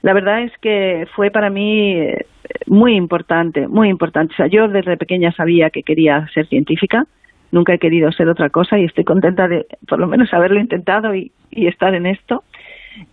la 0.03 0.12
verdad 0.12 0.42
es 0.42 0.53
que 0.61 1.05
fue 1.14 1.31
para 1.31 1.49
mí 1.49 1.92
eh, 1.92 2.27
muy 2.66 2.96
importante, 2.96 3.68
muy 3.68 3.88
importante. 3.88 4.35
O 4.35 4.37
sea, 4.37 4.46
yo 4.46 4.68
desde 4.68 4.96
pequeña 4.96 5.32
sabía 5.32 5.70
que 5.70 5.82
quería 5.82 6.26
ser 6.35 6.46
científica. 6.46 7.06
Nunca 7.52 7.74
he 7.74 7.78
querido 7.78 8.11
ser 8.12 8.28
otra 8.28 8.50
cosa 8.50 8.78
y 8.78 8.85
estoy 8.85 9.04
contenta 9.04 9.48
de 9.48 9.66
por 9.88 9.98
lo 9.98 10.06
menos 10.06 10.32
haberlo 10.35 10.61
intentado 10.61 11.14
y, 11.14 11.32
y 11.50 11.68
estar 11.68 11.94
en 11.94 12.06
esto. 12.06 12.42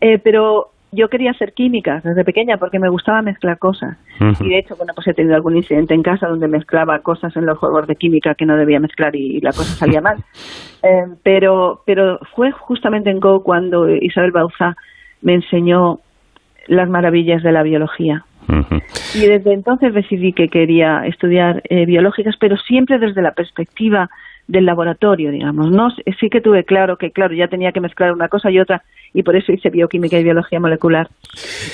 Eh, 0.01 0.19
pero 0.19 0.73
yo 0.93 1.09
quería 1.09 1.31
hacer 1.31 1.53
química 1.53 2.01
desde 2.03 2.23
pequeña 2.23 2.57
porque 2.57 2.79
me 2.79 2.89
gustaba 2.89 3.21
mezclar 3.21 3.57
cosas. 3.57 3.97
Y 4.39 4.49
de 4.49 4.59
hecho, 4.59 4.75
bueno, 4.75 4.93
pues 4.95 5.07
he 5.07 5.13
tenido 5.13 5.35
algún 5.35 5.57
incidente 5.57 5.93
en 5.93 6.03
casa 6.03 6.27
donde 6.27 6.47
mezclaba 6.47 6.99
cosas 6.99 7.35
en 7.35 7.45
los 7.45 7.57
juegos 7.57 7.87
de 7.87 7.95
química 7.95 8.35
que 8.35 8.45
no 8.45 8.55
debía 8.55 8.79
mezclar 8.79 9.15
y, 9.15 9.41
la 9.41 9.51
cosa 9.51 9.75
salía 9.75 10.01
mal. 10.01 10.17
Eh, 10.85 11.05
pero, 11.23 11.81
pero 11.85 12.19
fue 12.35 12.51
justamente 12.51 13.09
en 13.09 13.21
Go 13.21 13.41
cuando 13.41 13.87
Isabel 13.87 14.33
Bauza 14.33 14.75
me 15.21 15.35
enseñó 15.35 15.99
las 16.67 16.89
maravillas 16.89 17.41
de 17.41 17.53
la 17.53 17.63
biología. 17.63 18.25
Y 19.15 19.25
desde 19.25 19.53
entonces 19.53 19.93
decidí 19.93 20.33
que 20.33 20.49
quería 20.49 21.05
estudiar 21.05 21.61
eh, 21.69 21.85
biológicas, 21.85 22.35
pero 22.39 22.57
siempre 22.57 22.99
desde 22.99 23.21
la 23.21 23.31
perspectiva 23.31 24.09
del 24.47 24.65
laboratorio, 24.65 25.31
digamos. 25.31 25.71
No, 25.71 25.89
sí 26.19 26.29
que 26.29 26.41
tuve 26.41 26.63
claro 26.65 26.97
que, 26.97 27.11
claro, 27.11 27.33
ya 27.33 27.47
tenía 27.47 27.71
que 27.71 27.79
mezclar 27.79 28.11
una 28.11 28.27
cosa 28.27 28.51
y 28.51 28.59
otra 28.59 28.83
y 29.13 29.23
por 29.23 29.35
eso 29.35 29.51
hice 29.51 29.69
bioquímica 29.69 30.19
y 30.19 30.23
biología 30.23 30.59
molecular. 30.59 31.07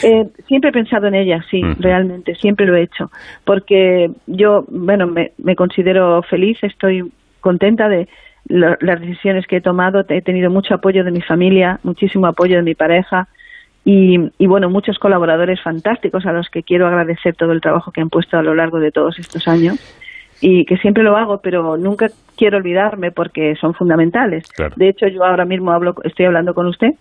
Eh, 0.03 0.27
siempre 0.47 0.69
he 0.69 0.73
pensado 0.73 1.07
en 1.07 1.15
ella, 1.15 1.43
sí, 1.49 1.61
realmente, 1.79 2.35
siempre 2.35 2.65
lo 2.65 2.75
he 2.75 2.83
hecho, 2.83 3.11
porque 3.45 4.11
yo, 4.27 4.65
bueno, 4.69 5.07
me, 5.07 5.31
me 5.37 5.55
considero 5.55 6.21
feliz, 6.23 6.57
estoy 6.61 7.09
contenta 7.39 7.87
de 7.87 8.07
las 8.49 8.99
decisiones 8.99 9.45
que 9.47 9.57
he 9.57 9.61
tomado, 9.61 10.03
he 10.09 10.21
tenido 10.21 10.49
mucho 10.49 10.73
apoyo 10.73 11.03
de 11.03 11.11
mi 11.11 11.21
familia, 11.21 11.79
muchísimo 11.83 12.27
apoyo 12.27 12.57
de 12.57 12.63
mi 12.63 12.75
pareja, 12.75 13.27
y, 13.85 14.17
y, 14.37 14.47
bueno, 14.47 14.69
muchos 14.69 14.99
colaboradores 14.99 15.61
fantásticos 15.61 16.25
a 16.25 16.33
los 16.33 16.49
que 16.49 16.63
quiero 16.63 16.87
agradecer 16.87 17.35
todo 17.35 17.51
el 17.51 17.61
trabajo 17.61 17.91
que 17.91 18.01
han 18.01 18.09
puesto 18.09 18.37
a 18.37 18.43
lo 18.43 18.53
largo 18.53 18.79
de 18.79 18.91
todos 18.91 19.17
estos 19.17 19.47
años 19.47 19.79
y 20.41 20.65
que 20.65 20.77
siempre 20.77 21.03
lo 21.03 21.17
hago, 21.17 21.39
pero 21.41 21.77
nunca 21.77 22.07
quiero 22.37 22.57
olvidarme 22.57 23.11
porque 23.11 23.55
son 23.55 23.73
fundamentales. 23.73 24.45
De 24.75 24.89
hecho, 24.89 25.07
yo 25.07 25.23
ahora 25.23 25.45
mismo 25.45 25.71
hablo, 25.71 25.95
estoy 26.03 26.25
hablando 26.25 26.53
con 26.53 26.67
usted 26.67 26.91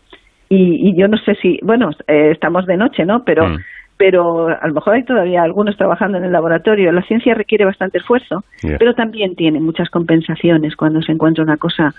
y, 0.49 0.99
yo 0.99 1.09
no 1.09 1.19
sé 1.19 1.35
si, 1.37 1.59
bueno, 1.63 1.91
eh, 2.07 2.31
estamos 2.33 2.67
de 2.67 2.77
noche, 2.77 3.05
¿no? 3.05 3.23
Pero, 3.25 3.49
mm. 3.49 3.59
pero 3.97 4.49
a 4.49 4.67
lo 4.67 4.75
mejor 4.75 4.95
hay 4.95 5.05
todavía 5.05 5.43
algunos 5.43 5.77
trabajando 5.77 6.19
en 6.19 6.25
el 6.25 6.33
laboratorio. 6.33 6.91
La 6.91 7.03
ciencia 7.03 7.35
requiere 7.35 7.65
bastante 7.65 7.99
esfuerzo, 7.99 8.45
pero 8.79 8.95
también 8.95 9.37
tiene 9.37 9.61
muchas 9.61 9.91
compensaciones 9.91 10.75
cuando 10.75 11.03
se 11.03 11.13
encuentra 11.13 11.45
una 11.45 11.59
cosa 11.59 11.95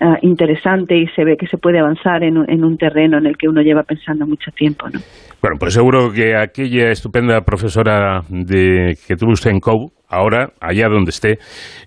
ah, 0.00 0.18
interesante 0.22 0.96
y 0.96 1.06
se 1.08 1.24
ve 1.24 1.36
que 1.36 1.46
se 1.46 1.58
puede 1.58 1.78
avanzar 1.78 2.22
en, 2.22 2.36
en 2.48 2.64
un 2.64 2.76
terreno 2.76 3.18
en 3.18 3.26
el 3.26 3.36
que 3.36 3.48
uno 3.48 3.62
lleva 3.62 3.82
pensando 3.82 4.26
mucho 4.26 4.50
tiempo, 4.52 4.88
¿no? 4.88 5.00
Bueno, 5.40 5.56
pues 5.58 5.74
seguro 5.74 6.10
que 6.12 6.36
aquella 6.36 6.90
estupenda 6.90 7.40
profesora 7.42 8.22
de, 8.28 8.96
que 9.06 9.14
tuvo 9.14 9.30
usted 9.30 9.52
en 9.52 9.60
COU, 9.60 9.92
ahora, 10.08 10.50
allá 10.60 10.88
donde 10.88 11.10
esté, 11.10 11.38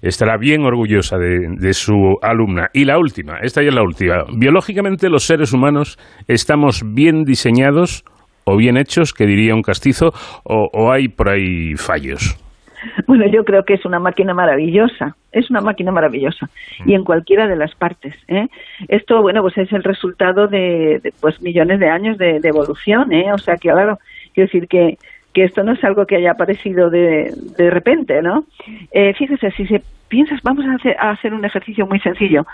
estará 0.01 0.37
bien 0.37 0.63
orgullosa 0.63 1.17
de, 1.17 1.73
su 1.73 2.17
alumna. 2.21 2.69
Y 2.73 2.85
la 2.85 2.97
última, 2.97 3.39
esta 3.41 3.61
ya 3.61 3.69
es 3.69 3.75
la 3.75 3.83
última. 3.83 4.23
Biológicamente 4.37 5.09
los 5.09 5.23
seres 5.23 5.51
humanos 5.51 5.97
estamos 6.29 6.83
bien 6.93 7.23
diseñados 7.23 8.05
o 8.45 8.55
bien 8.55 8.77
hechos, 8.77 9.13
que 9.13 9.25
diría 9.25 9.53
un 9.53 9.61
castizo, 9.61 10.11
o 10.43 10.91
hay 10.91 11.09
por 11.09 11.29
ahí 11.29 11.75
fallos. 11.75 12.37
Bueno, 13.07 13.27
yo 13.27 13.43
creo 13.43 13.63
que 13.63 13.73
es 13.73 13.85
una 13.85 13.99
máquina 13.99 14.33
maravillosa, 14.33 15.15
es 15.31 15.49
una 15.49 15.61
máquina 15.61 15.91
maravillosa 15.91 16.49
y 16.85 16.93
en 16.93 17.03
cualquiera 17.03 17.47
de 17.47 17.55
las 17.55 17.75
partes. 17.75 18.15
¿eh? 18.27 18.47
Esto, 18.87 19.21
bueno, 19.21 19.41
pues 19.41 19.57
es 19.57 19.71
el 19.73 19.83
resultado 19.83 20.47
de, 20.47 21.13
pues 21.19 21.41
millones 21.41 21.79
de 21.79 21.89
años 21.89 22.17
de, 22.17 22.41
evolución, 22.43 23.13
¿eh? 23.13 23.31
O 23.31 23.37
sea, 23.37 23.55
que 23.55 23.69
claro, 23.69 23.99
quiero 24.33 24.47
decir 24.47 24.67
que 24.67 24.97
que 25.33 25.45
esto 25.45 25.63
no 25.63 25.71
es 25.71 25.83
algo 25.85 26.05
que 26.05 26.17
haya 26.17 26.31
aparecido 26.31 26.89
de, 26.89 27.33
de 27.57 27.69
repente, 27.69 28.21
¿no? 28.21 28.43
Eh, 28.91 29.13
fíjese, 29.13 29.51
si 29.51 29.65
se 29.65 29.81
piensas, 30.09 30.41
vamos 30.43 30.65
a 30.65 30.73
hacer, 30.73 30.97
a 30.99 31.11
hacer 31.11 31.33
un 31.33 31.45
ejercicio 31.45 31.87
muy 31.87 31.99
sencillo. 32.01 32.45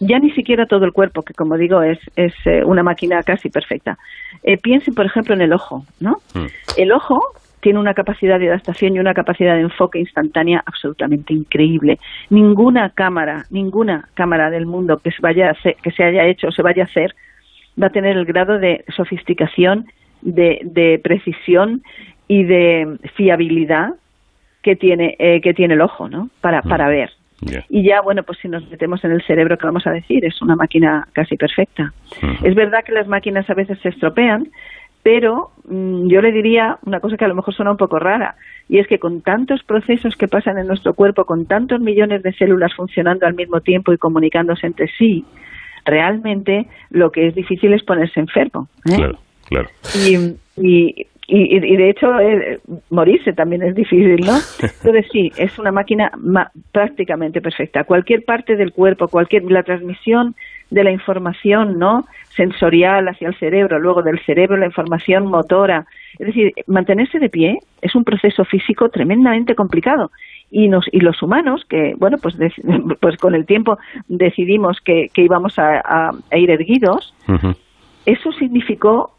Ya 0.00 0.18
ni 0.18 0.32
siquiera 0.32 0.66
todo 0.66 0.84
el 0.84 0.92
cuerpo, 0.92 1.22
que 1.22 1.32
como 1.32 1.56
digo 1.56 1.80
es, 1.80 1.98
es 2.16 2.34
eh, 2.44 2.64
una 2.64 2.82
máquina 2.82 3.22
casi 3.22 3.50
perfecta. 3.50 3.98
Eh, 4.42 4.58
piensen, 4.58 4.94
por 4.94 5.06
ejemplo, 5.06 5.34
en 5.34 5.42
el 5.42 5.52
ojo, 5.52 5.84
¿no? 6.00 6.18
Mm. 6.34 6.46
El 6.76 6.92
ojo 6.92 7.22
tiene 7.60 7.78
una 7.78 7.94
capacidad 7.94 8.38
de 8.38 8.48
adaptación 8.48 8.94
y 8.94 9.00
una 9.00 9.14
capacidad 9.14 9.54
de 9.54 9.62
enfoque 9.62 9.98
instantánea 9.98 10.62
absolutamente 10.64 11.34
increíble. 11.34 11.98
Ninguna 12.30 12.90
cámara, 12.90 13.46
ninguna 13.50 14.08
cámara 14.14 14.50
del 14.50 14.66
mundo 14.66 14.98
que 14.98 15.10
se, 15.10 15.20
vaya 15.20 15.56
que 15.82 15.90
se 15.90 16.04
haya 16.04 16.26
hecho 16.26 16.48
o 16.48 16.52
se 16.52 16.62
vaya 16.62 16.82
a 16.82 16.86
hacer 16.86 17.14
va 17.80 17.88
a 17.88 17.90
tener 17.90 18.16
el 18.16 18.24
grado 18.24 18.58
de 18.58 18.84
sofisticación, 18.96 19.86
de, 20.22 21.00
precisión 21.02 21.82
y 22.26 22.42
de 22.42 22.98
fiabilidad 23.14 23.94
que 24.62 24.74
tiene, 24.74 25.16
eh, 25.18 25.40
que 25.40 25.54
tiene 25.54 25.74
el 25.74 25.80
ojo, 25.80 26.08
¿no? 26.08 26.28
Para, 26.40 26.62
para 26.62 26.86
mm. 26.86 26.90
ver. 26.90 27.10
Y 27.68 27.84
ya, 27.84 28.00
bueno, 28.00 28.24
pues 28.24 28.38
si 28.40 28.48
nos 28.48 28.68
metemos 28.68 29.04
en 29.04 29.12
el 29.12 29.22
cerebro, 29.22 29.56
¿qué 29.56 29.66
vamos 29.66 29.86
a 29.86 29.92
decir? 29.92 30.24
Es 30.24 30.42
una 30.42 30.56
máquina 30.56 31.06
casi 31.12 31.36
perfecta. 31.36 31.92
Es 32.42 32.54
verdad 32.56 32.82
que 32.84 32.90
las 32.90 33.06
máquinas 33.06 33.48
a 33.48 33.54
veces 33.54 33.78
se 33.80 33.90
estropean, 33.90 34.48
pero 35.02 35.50
mm, 35.68 36.08
yo 36.08 36.20
le 36.20 36.32
diría 36.32 36.78
una 36.84 37.00
cosa 37.00 37.16
que 37.16 37.24
a 37.24 37.28
lo 37.28 37.34
mejor 37.34 37.54
suena 37.54 37.70
un 37.70 37.76
poco 37.76 37.98
rara, 37.98 38.36
y 38.68 38.78
es 38.78 38.86
que 38.86 38.98
con 38.98 39.22
tantos 39.22 39.62
procesos 39.62 40.16
que 40.16 40.28
pasan 40.28 40.58
en 40.58 40.66
nuestro 40.66 40.94
cuerpo, 40.94 41.24
con 41.24 41.46
tantos 41.46 41.80
millones 41.80 42.22
de 42.22 42.32
células 42.32 42.74
funcionando 42.74 43.26
al 43.26 43.34
mismo 43.34 43.60
tiempo 43.60 43.92
y 43.92 43.98
comunicándose 43.98 44.66
entre 44.66 44.88
sí, 44.98 45.24
realmente 45.84 46.66
lo 46.90 47.10
que 47.10 47.28
es 47.28 47.34
difícil 47.34 47.72
es 47.72 47.82
ponerse 47.82 48.20
enfermo. 48.20 48.68
¿eh? 48.84 48.96
Claro, 48.96 49.18
claro. 49.48 49.68
Y, 50.06 51.06
y, 51.30 51.76
de 51.76 51.90
hecho 51.90 52.18
eh, 52.20 52.58
morirse 52.90 53.32
también 53.32 53.62
es 53.62 53.74
difícil, 53.74 54.16
¿no? 54.24 54.32
Entonces 54.62 55.06
sí, 55.12 55.30
es 55.36 55.58
una 55.58 55.72
máquina 55.72 56.10
prácticamente 56.72 57.40
perfecta. 57.40 57.84
Cualquier 57.84 58.24
parte 58.24 58.56
del 58.56 58.72
cuerpo, 58.72 59.08
cualquier 59.08 59.44
la 59.44 59.62
transmisión 59.62 60.34
de 60.70 60.84
la 60.84 60.90
información, 60.90 61.78
¿no? 61.78 62.04
Sensorial 62.36 63.08
hacia 63.08 63.28
el 63.28 63.38
cerebro, 63.38 63.78
luego 63.78 64.02
del 64.02 64.20
cerebro 64.24 64.56
la 64.56 64.66
información 64.66 65.26
motora. 65.26 65.86
Es 66.18 66.26
decir, 66.26 66.52
mantenerse 66.66 67.18
de 67.18 67.28
pie 67.28 67.58
es 67.80 67.94
un 67.94 68.04
proceso 68.04 68.44
físico 68.44 68.88
tremendamente 68.88 69.54
complicado 69.54 70.10
y 70.50 70.68
nos 70.68 70.86
y 70.92 71.00
los 71.00 71.22
humanos 71.22 71.64
que 71.68 71.94
bueno 71.98 72.16
pues 72.16 72.34
pues 73.00 73.16
con 73.18 73.34
el 73.34 73.44
tiempo 73.44 73.78
decidimos 74.08 74.80
que, 74.80 75.10
que 75.12 75.22
íbamos 75.22 75.58
a, 75.58 76.10
ir 76.32 76.50
erguidos 76.50 77.14
eso 78.06 78.32
significó 78.32 79.12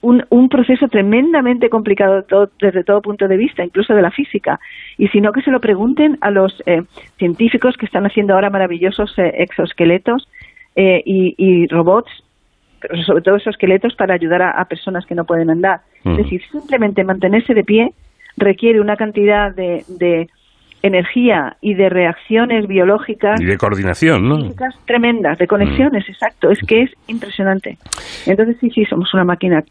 un, 0.00 0.24
un, 0.30 0.48
proceso 0.48 0.88
tremendamente 0.88 1.68
complicado 1.68 2.24
desde 2.60 2.84
todo 2.84 3.02
punto 3.02 3.28
de 3.28 3.36
vista, 3.36 3.64
incluso 3.64 3.94
de 3.94 4.02
la 4.02 4.10
física. 4.10 4.58
Y 4.96 5.08
si 5.08 5.20
no, 5.20 5.32
que 5.32 5.42
se 5.42 5.50
lo 5.50 5.60
pregunten 5.60 6.16
a 6.20 6.30
los 6.30 6.62
eh, 6.66 6.82
científicos 7.18 7.76
que 7.76 7.86
están 7.86 8.06
haciendo 8.06 8.34
ahora 8.34 8.48
maravillosos 8.48 9.18
eh, 9.18 9.34
exoesqueletos 9.38 10.28
eh, 10.76 11.02
y, 11.04 11.66
robots, 11.68 12.10
pero 12.80 13.02
sobre 13.02 13.22
todo 13.22 13.36
esos 13.36 13.54
esqueletos 13.54 13.94
para 13.96 14.14
ayudar 14.14 14.42
a, 14.42 14.64
personas 14.66 15.06
que 15.06 15.14
no 15.14 15.24
pueden 15.24 15.50
andar. 15.50 15.80
Es 16.04 16.18
decir, 16.18 16.40
simplemente 16.52 17.02
mantenerse 17.02 17.52
de 17.54 17.64
pie 17.64 17.88
requiere 18.36 18.80
una 18.80 18.96
cantidad 18.96 19.52
de, 19.52 19.82
de 19.88 20.28
energía 20.82 21.56
y 21.60 21.74
de 21.74 21.88
reacciones 21.88 22.66
biológicas. 22.66 23.40
Y 23.40 23.44
de 23.44 23.56
coordinación, 23.56 24.28
¿no? 24.28 24.36
Tremendas, 24.86 25.38
de 25.38 25.46
conexiones, 25.46 26.06
mm. 26.06 26.12
exacto. 26.12 26.50
Es 26.50 26.60
que 26.60 26.82
es 26.82 26.90
impresionante. 27.08 27.78
Entonces, 28.26 28.56
sí, 28.60 28.70
sí, 28.70 28.84
somos 28.84 29.12
una 29.14 29.24
máquina 29.24 29.64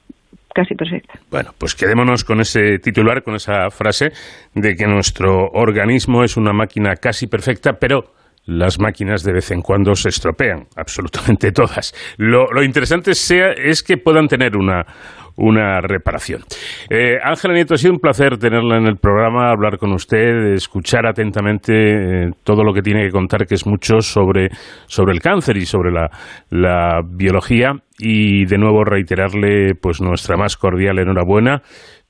casi 0.53 0.73
perfecta. 0.73 1.19
Bueno, 1.29 1.51
pues 1.57 1.75
quedémonos 1.75 2.23
con 2.23 2.39
ese 2.39 2.79
titular, 2.79 3.23
con 3.23 3.35
esa 3.35 3.69
frase 3.69 4.11
de 4.53 4.75
que 4.75 4.87
nuestro 4.87 5.49
organismo 5.51 6.23
es 6.23 6.37
una 6.37 6.53
máquina 6.53 6.95
casi 6.95 7.27
perfecta, 7.27 7.73
pero 7.73 8.05
las 8.45 8.79
máquinas 8.79 9.23
de 9.23 9.33
vez 9.33 9.51
en 9.51 9.61
cuando 9.61 9.95
se 9.95 10.09
estropean, 10.09 10.65
absolutamente 10.75 11.51
todas. 11.51 11.93
Lo, 12.17 12.63
interesante 12.63 13.13
sea, 13.13 13.51
es 13.51 13.83
que 13.83 13.97
puedan 13.97 14.27
tener 14.27 14.55
una, 14.55 14.85
una 15.35 15.81
reparación. 15.81 16.41
Eh, 16.89 17.17
Ángela 17.23 17.53
Nieto, 17.53 17.73
ha 17.73 17.77
sido 17.77 17.93
un 17.93 17.99
placer 17.99 18.37
tenerla 18.37 18.77
en 18.77 18.85
el 18.85 18.97
programa, 18.97 19.49
hablar 19.49 19.77
con 19.77 19.91
usted, 19.93 20.53
escuchar 20.53 21.05
atentamente 21.07 21.73
eh, 21.73 22.31
todo 22.43 22.63
lo 22.63 22.73
que 22.73 22.81
tiene 22.81 23.05
que 23.05 23.11
contar, 23.11 23.45
que 23.45 23.55
es 23.55 23.65
mucho 23.65 24.01
sobre, 24.01 24.49
sobre 24.85 25.13
el 25.13 25.21
cáncer 25.21 25.57
y 25.57 25.65
sobre 25.65 25.91
la, 25.91 26.09
la 26.49 27.01
biología. 27.03 27.73
Y 27.97 28.45
de 28.45 28.57
nuevo 28.57 28.83
reiterarle 28.83 29.73
pues 29.81 30.01
nuestra 30.01 30.35
más 30.35 30.57
cordial 30.57 30.99
enhorabuena 30.99 31.61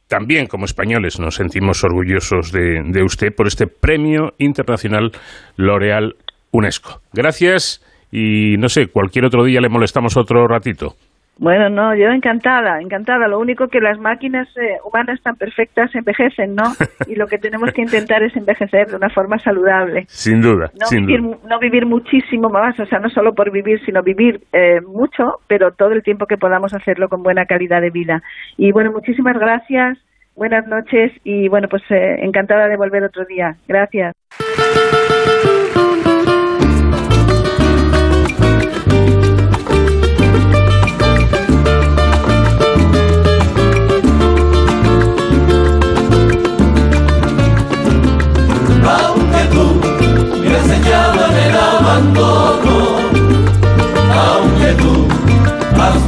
también 0.08 0.46
como 0.46 0.66
españoles 0.66 1.20
nos 1.20 1.36
sentimos 1.36 1.84
orgullosos 1.84 2.52
de, 2.52 2.82
de, 2.86 3.04
usted 3.04 3.34
por 3.36 3.48
este 3.48 3.66
premio 3.66 4.34
internacional 4.38 5.12
L'Oreal 5.58 6.16
UNESCO. 6.56 7.02
Gracias 7.14 7.82
y 8.12 8.58
no 8.58 8.70
sé, 8.70 8.88
cualquier 8.88 9.26
otro 9.26 9.44
día 9.44 9.62
le 9.62 9.70
molestamos 9.70 10.16
otro 10.18 10.48
ratito. 10.48 10.96
Bueno, 11.38 11.70
no, 11.70 11.94
yo 11.94 12.08
encantada, 12.12 12.80
encantada. 12.80 13.28
Lo 13.28 13.40
único 13.40 13.68
que 13.68 13.82
las 13.82 14.00
máquinas 14.00 14.48
eh, 14.56 14.78
humanas 14.86 15.22
tan 15.22 15.36
perfectas 15.36 15.94
envejecen, 15.94 16.56
¿no? 16.56 16.64
Y 17.08 17.16
lo 17.16 17.28
que 17.28 17.38
tenemos 17.38 17.72
que 17.74 17.82
intentar 17.82 18.24
es 18.24 18.36
envejecer 18.36 18.88
de 18.88 18.96
una 18.96 19.10
forma 19.10 19.38
saludable. 19.40 20.06
Sin 20.08 20.42
duda, 20.42 20.72
no 20.80 20.86
sin 20.88 21.06
vivir, 21.06 21.22
duda. 21.22 21.38
No 21.50 21.60
vivir 21.60 21.86
muchísimo 21.86 22.50
más, 22.50 22.80
o 22.80 22.86
sea, 22.86 23.00
no 23.00 23.10
solo 23.10 23.34
por 23.34 23.52
vivir, 23.52 23.84
sino 23.86 24.02
vivir 24.02 24.42
eh, 24.54 24.80
mucho, 24.82 25.40
pero 25.48 25.72
todo 25.72 25.92
el 25.92 26.04
tiempo 26.04 26.26
que 26.26 26.38
podamos 26.38 26.74
hacerlo 26.74 27.10
con 27.10 27.22
buena 27.22 27.46
calidad 27.46 27.82
de 27.82 27.90
vida. 27.90 28.24
Y 28.58 28.72
bueno, 28.72 28.92
muchísimas 28.92 29.38
gracias, 29.38 29.98
buenas 30.36 30.66
noches 30.68 31.12
y 31.24 31.50
bueno, 31.50 31.68
pues 31.68 31.84
eh, 31.90 32.18
encantada 32.22 32.70
de 32.70 32.78
volver 32.78 33.04
otro 33.04 33.26
día. 33.26 33.58
Gracias. 33.68 34.14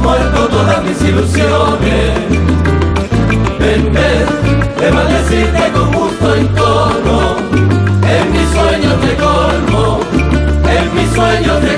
Muerto 0.08 0.48
todas 0.48 0.82
mis 0.84 1.00
ilusiones. 1.02 2.12
En 3.60 3.92
vez 3.92 4.26
de 4.80 4.90
maldecirte 4.90 5.72
con 5.72 5.92
gusto 5.92 6.34
en 6.34 6.48
tono, 6.54 7.36
en 8.14 8.32
mis 8.32 8.48
sueños 8.56 8.94
te 9.04 9.12
colmo, 9.24 10.00
en 10.76 10.94
mis 10.94 11.10
sueños 11.14 11.60
te 11.60 11.77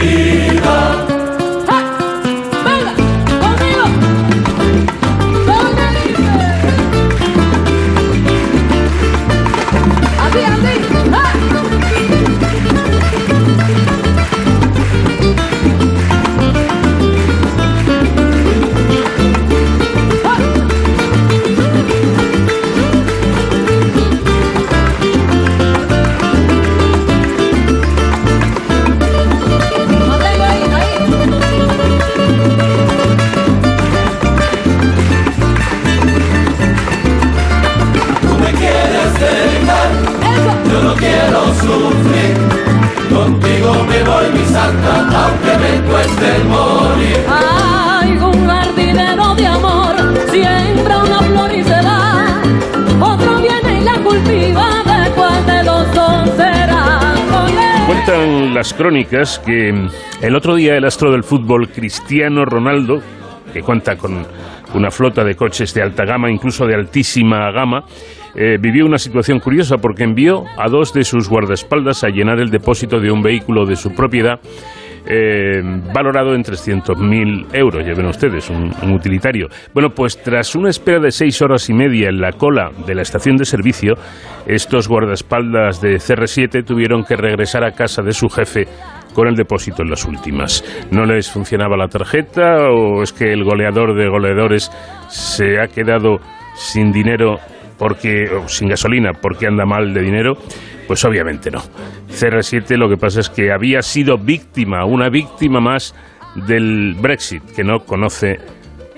Viene 54.19 54.49
y 54.49 54.51
la 54.53 54.59
cultiva, 54.61 55.03
después 55.03 55.45
de 55.45 55.63
los 55.63 55.95
dos 55.95 56.29
será. 56.35 57.13
Cuentan 57.87 58.53
las 58.53 58.73
crónicas 58.73 59.39
que 59.39 59.87
el 60.21 60.35
otro 60.35 60.55
día 60.55 60.75
el 60.75 60.85
astro 60.85 61.11
del 61.11 61.23
fútbol 61.23 61.69
Cristiano 61.69 62.45
Ronaldo, 62.45 62.99
que 63.53 63.61
cuenta 63.61 63.95
con 63.95 64.25
una 64.73 64.91
flota 64.91 65.23
de 65.23 65.35
coches 65.35 65.73
de 65.73 65.81
alta 65.81 66.05
gama, 66.05 66.31
incluso 66.31 66.65
de 66.65 66.75
altísima 66.75 67.51
gama, 67.51 67.83
eh, 68.33 68.57
vivió 68.59 68.85
una 68.85 68.97
situación 68.97 69.39
curiosa 69.39 69.77
porque 69.77 70.03
envió 70.03 70.45
a 70.57 70.69
dos 70.69 70.93
de 70.93 71.03
sus 71.03 71.27
guardaespaldas 71.27 72.03
a 72.05 72.07
llenar 72.07 72.39
el 72.39 72.49
depósito 72.49 72.99
de 72.99 73.11
un 73.11 73.21
vehículo 73.21 73.65
de 73.65 73.75
su 73.75 73.93
propiedad 73.93 74.39
eh, 75.05 75.61
valorado 75.93 76.33
en 76.35 76.43
300.000 76.43 77.47
euros. 77.53 77.85
Ya 77.85 77.93
ven 77.93 78.07
ustedes, 78.07 78.49
un, 78.49 78.71
un, 78.81 78.91
utilitario. 78.93 79.47
Bueno, 79.73 79.89
pues 79.89 80.21
tras 80.21 80.55
una 80.55 80.69
espera 80.69 80.99
de 80.99 81.11
seis 81.11 81.41
horas 81.41 81.69
y 81.69 81.73
media 81.73 82.09
en 82.09 82.19
la 82.19 82.31
cola 82.33 82.71
de 82.85 82.95
la 82.95 83.01
estación 83.01 83.37
de 83.37 83.45
servicio, 83.45 83.95
estos 84.45 84.87
guardaespaldas 84.87 85.81
de 85.81 85.95
CR7 85.95 86.65
tuvieron 86.65 87.03
que 87.03 87.15
regresar 87.15 87.63
a 87.63 87.71
casa 87.71 88.01
de 88.01 88.13
su 88.13 88.29
jefe 88.29 88.67
con 89.13 89.27
el 89.27 89.35
depósito 89.35 89.83
en 89.83 89.89
las 89.89 90.05
últimas. 90.05 90.63
¿No 90.91 91.05
les 91.05 91.31
funcionaba 91.31 91.77
la 91.77 91.87
tarjeta 91.87 92.69
o 92.69 93.03
es 93.03 93.13
que 93.13 93.31
el 93.33 93.43
goleador 93.43 93.95
de 93.95 94.07
goleadores 94.07 94.71
se 95.07 95.59
ha 95.59 95.67
quedado 95.67 96.19
sin 96.55 96.91
dinero 96.91 97.37
porque 97.77 98.29
o 98.29 98.47
sin 98.47 98.69
gasolina 98.69 99.11
porque 99.13 99.47
anda 99.47 99.65
mal 99.65 99.93
de 99.93 100.01
dinero? 100.01 100.37
Pues 100.87 101.05
obviamente 101.05 101.51
no. 101.51 101.61
CR7 102.09 102.77
lo 102.77 102.89
que 102.89 102.97
pasa 102.97 103.21
es 103.21 103.29
que 103.29 103.51
había 103.51 103.81
sido 103.81 104.17
víctima, 104.17 104.85
una 104.85 105.09
víctima 105.09 105.59
más 105.59 105.95
del 106.35 106.95
Brexit, 106.99 107.43
que 107.55 107.63
no 107.63 107.85
conoce 107.85 108.39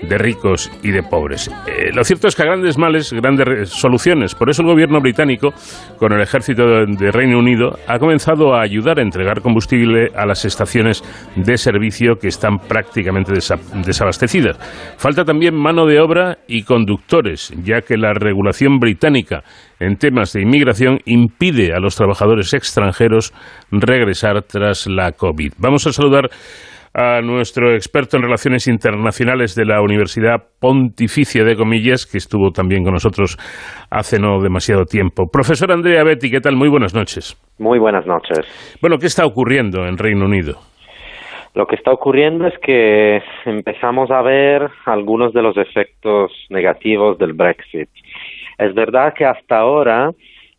de 0.02 0.18
ricos 0.18 0.70
y 0.82 0.90
de 0.90 1.02
pobres. 1.02 1.50
Eh, 1.66 1.90
lo 1.92 2.04
cierto 2.04 2.28
es 2.28 2.34
que 2.34 2.42
a 2.42 2.46
grandes 2.46 2.78
males, 2.78 3.12
grandes 3.12 3.70
soluciones. 3.70 4.34
Por 4.34 4.50
eso 4.50 4.62
el 4.62 4.68
gobierno 4.68 5.00
británico, 5.00 5.52
con 5.98 6.12
el 6.12 6.20
ejército 6.20 6.64
de, 6.64 7.10
Reino 7.10 7.38
Unido, 7.38 7.78
ha 7.86 7.98
comenzado 7.98 8.54
a 8.54 8.62
ayudar 8.62 8.98
a 8.98 9.02
entregar 9.02 9.40
combustible 9.40 10.10
a 10.14 10.26
las 10.26 10.44
estaciones 10.44 11.02
de 11.36 11.56
servicio 11.56 12.16
que 12.20 12.28
están 12.28 12.58
prácticamente 12.58 13.32
desa 13.32 13.56
desabastecidas. 13.84 14.58
Falta 14.96 15.24
también 15.24 15.54
mano 15.54 15.86
de 15.86 16.00
obra 16.00 16.38
y 16.48 16.62
conductores, 16.62 17.52
ya 17.62 17.80
que 17.80 17.96
la 17.96 18.12
regulación 18.12 18.78
británica 18.78 19.42
en 19.80 19.96
temas 19.96 20.32
de 20.32 20.42
inmigración 20.42 20.98
impide 21.04 21.74
a 21.74 21.80
los 21.80 21.96
trabajadores 21.96 22.52
extranjeros 22.54 23.32
regresar 23.70 24.42
tras 24.42 24.86
la 24.86 25.12
COVID. 25.12 25.54
Vamos 25.58 25.86
a 25.86 25.92
saludar 25.92 26.30
a 26.94 27.20
nuestro 27.20 27.74
experto 27.74 28.16
en 28.16 28.22
relaciones 28.22 28.68
internacionales 28.68 29.56
de 29.56 29.64
la 29.64 29.82
Universidad 29.82 30.36
Pontificia 30.60 31.42
de 31.42 31.56
Comillas, 31.56 32.06
que 32.06 32.18
estuvo 32.18 32.50
también 32.52 32.84
con 32.84 32.92
nosotros 32.92 33.36
hace 33.90 34.20
no 34.20 34.40
demasiado 34.40 34.84
tiempo. 34.84 35.24
Profesor 35.30 35.72
Andrea 35.72 36.04
Betty, 36.04 36.30
¿qué 36.30 36.40
tal? 36.40 36.54
Muy 36.54 36.68
buenas 36.68 36.94
noches. 36.94 37.36
Muy 37.58 37.80
buenas 37.80 38.06
noches. 38.06 38.40
Bueno, 38.80 38.98
¿qué 38.98 39.06
está 39.06 39.26
ocurriendo 39.26 39.86
en 39.86 39.98
Reino 39.98 40.24
Unido? 40.24 40.54
Lo 41.54 41.66
que 41.66 41.74
está 41.76 41.92
ocurriendo 41.92 42.46
es 42.46 42.54
que 42.62 43.20
empezamos 43.44 44.10
a 44.10 44.22
ver 44.22 44.68
algunos 44.86 45.32
de 45.32 45.42
los 45.42 45.56
efectos 45.56 46.32
negativos 46.48 47.18
del 47.18 47.32
Brexit. 47.32 47.88
Es 48.58 48.72
verdad 48.74 49.14
que 49.16 49.24
hasta 49.24 49.58
ahora 49.58 50.10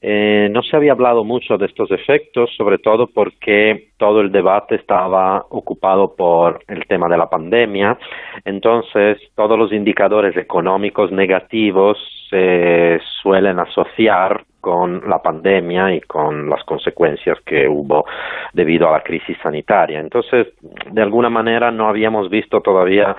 eh, 0.08 0.50
no 0.52 0.62
se 0.62 0.76
había 0.76 0.92
hablado 0.92 1.24
mucho 1.24 1.58
de 1.58 1.66
estos 1.66 1.90
efectos, 1.90 2.52
sobre 2.56 2.78
todo 2.78 3.08
porque 3.08 3.88
todo 3.98 4.22
el 4.22 4.32
debate 4.32 4.76
estaba 4.76 5.44
ocupado 5.50 6.16
por 6.16 6.60
el 6.68 6.86
tema 6.86 7.10
de 7.10 7.18
la 7.18 7.28
pandemia. 7.28 7.98
Entonces, 8.44 9.18
todos 9.34 9.58
los 9.58 9.74
indicadores 9.74 10.38
económicos 10.38 11.12
negativos 11.12 11.98
se 12.30 13.00
suelen 13.24 13.58
asociar 13.58 14.44
con 14.62 15.10
la 15.10 15.24
pandemia 15.24 15.96
y 15.96 16.02
con 16.02 16.52
las 16.52 16.64
consecuencias 16.66 17.40
que 17.44 17.68
hubo 17.68 18.06
debido 18.54 18.88
a 18.88 18.92
la 18.92 19.02
crisis 19.02 19.38
sanitaria. 19.42 20.00
Entonces, 20.00 20.54
de 20.92 21.02
alguna 21.02 21.32
manera 21.32 21.72
no 21.72 21.88
habíamos 21.88 22.30
visto 22.30 22.62
todavía 22.62 23.16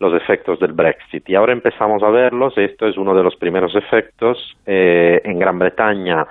los 0.00 0.14
efectos 0.14 0.60
del 0.60 0.72
Brexit 0.72 1.28
y 1.28 1.34
ahora 1.34 1.52
empezamos 1.52 2.02
a 2.02 2.10
verlos. 2.10 2.56
Esto 2.56 2.86
es 2.86 2.96
uno 2.96 3.14
de 3.14 3.22
los 3.22 3.36
primeros 3.36 3.74
efectos. 3.74 4.56
Eh, 4.66 5.20
en 5.24 5.38
Gran 5.38 5.58
Bretaña 5.58 6.26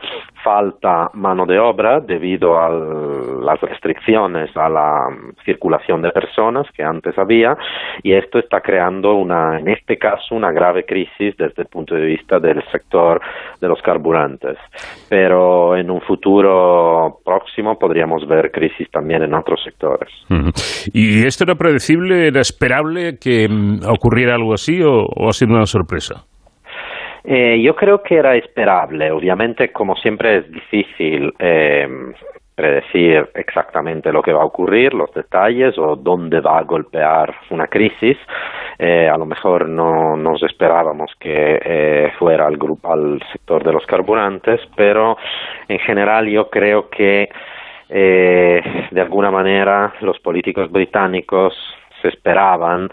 falta 0.47 1.09
mano 1.13 1.45
de 1.45 1.59
obra 1.59 1.99
debido 1.99 2.57
a 2.57 2.69
las 2.69 3.59
restricciones 3.59 4.49
a 4.55 4.69
la 4.69 5.07
circulación 5.43 6.01
de 6.01 6.09
personas 6.11 6.65
que 6.73 6.83
antes 6.83 7.17
había 7.17 7.57
y 8.01 8.13
esto 8.13 8.39
está 8.39 8.61
creando 8.61 9.15
una, 9.15 9.59
en 9.59 9.67
este 9.67 9.97
caso, 9.97 10.35
una 10.35 10.53
grave 10.53 10.85
crisis 10.85 11.35
desde 11.37 11.63
el 11.63 11.67
punto 11.67 11.95
de 11.95 12.05
vista 12.05 12.39
del 12.39 12.63
sector 12.71 13.19
de 13.59 13.67
los 13.67 13.81
carburantes. 13.81 14.57
Pero 15.09 15.75
en 15.75 15.91
un 15.91 15.99
futuro 15.99 17.19
próximo 17.25 17.77
podríamos 17.77 18.25
ver 18.25 18.49
crisis 18.49 18.89
también 18.89 19.23
en 19.23 19.33
otros 19.33 19.61
sectores. 19.61 20.09
¿Y 20.93 21.25
esto 21.25 21.43
era 21.43 21.55
predecible, 21.55 22.27
era 22.27 22.39
esperable 22.39 23.17
que 23.19 23.49
mm, 23.49 23.81
ocurriera 23.85 24.35
algo 24.35 24.53
así 24.53 24.81
o 24.81 25.27
ha 25.27 25.33
sido 25.33 25.55
una 25.55 25.65
sorpresa? 25.65 26.25
Eh, 27.29 27.61
yo 27.61 27.75
creo 27.75 28.01
que 28.01 28.15
era 28.15 28.35
esperable. 28.35 29.11
Obviamente, 29.11 29.71
como 29.73 29.95
siempre, 29.97 30.37
es 30.37 30.51
difícil 30.51 31.33
eh, 31.37 31.85
predecir 32.57 33.29
exactamente 33.35 34.11
lo 34.11 34.23
que 34.23 34.33
va 34.33 34.41
a 34.41 34.45
ocurrir, 34.45 34.91
los 34.95 35.13
detalles 35.13 35.77
o 35.77 35.95
dónde 35.95 36.39
va 36.39 36.57
a 36.57 36.63
golpear 36.63 37.35
una 37.51 37.67
crisis. 37.67 38.17
Eh, 38.79 39.07
a 39.07 39.15
lo 39.15 39.27
mejor 39.27 39.69
no 39.69 40.17
nos 40.17 40.41
esperábamos 40.41 41.11
que 41.19 41.59
eh, 41.63 42.11
fuera 42.17 42.47
al 42.47 42.57
grupo, 42.57 42.91
al 42.91 43.21
sector 43.31 43.63
de 43.63 43.73
los 43.73 43.85
carburantes, 43.85 44.59
pero 44.75 45.17
en 45.67 45.77
general 45.79 46.27
yo 46.27 46.49
creo 46.49 46.89
que 46.89 47.29
eh, 47.89 48.87
de 48.89 49.01
alguna 49.01 49.29
manera 49.29 49.93
los 50.01 50.19
políticos 50.19 50.71
británicos 50.71 51.53
se 52.01 52.07
esperaban 52.07 52.89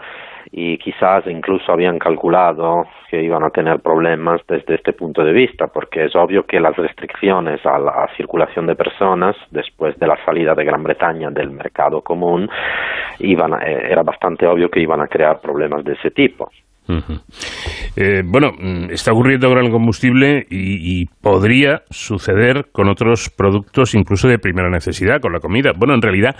y 0.57 0.77
quizás 0.77 1.27
incluso 1.27 1.73
habían 1.73 1.99
calculado 1.99 2.83
que 3.09 3.21
iban 3.21 3.43
a 3.43 3.49
tener 3.49 3.81
problemas 3.81 4.39
desde 4.47 4.75
este 4.75 4.93
punto 4.93 5.21
de 5.21 5.33
vista, 5.33 5.67
porque 5.67 6.05
es 6.05 6.15
obvio 6.15 6.45
que 6.45 6.61
las 6.61 6.73
restricciones 6.77 7.59
a 7.65 7.77
la 7.77 8.07
circulación 8.15 8.65
de 8.65 8.75
personas 8.75 9.35
después 9.51 9.99
de 9.99 10.07
la 10.07 10.15
salida 10.23 10.55
de 10.55 10.63
Gran 10.63 10.81
Bretaña 10.81 11.29
del 11.29 11.51
mercado 11.51 12.01
común 12.01 12.47
iban 13.19 13.53
a, 13.53 13.65
era 13.65 14.01
bastante 14.03 14.47
obvio 14.47 14.69
que 14.69 14.79
iban 14.79 15.01
a 15.01 15.07
crear 15.07 15.41
problemas 15.41 15.83
de 15.83 15.91
ese 15.91 16.11
tipo. 16.11 16.49
Eh, 17.97 18.21
bueno, 18.23 18.51
está 18.91 19.11
ocurriendo 19.11 19.49
con 19.49 19.57
el 19.57 19.71
combustible 19.71 20.45
y, 20.49 21.05
podría 21.21 21.81
suceder 21.89 22.67
con 22.71 22.87
otros 22.87 23.29
productos 23.29 23.93
incluso 23.95 24.29
de 24.29 24.37
primera 24.37 24.69
necesidad, 24.69 25.19
con 25.19 25.33
la 25.33 25.39
comida. 25.39 25.71
Bueno, 25.75 25.95
en 25.95 26.01
realidad 26.01 26.35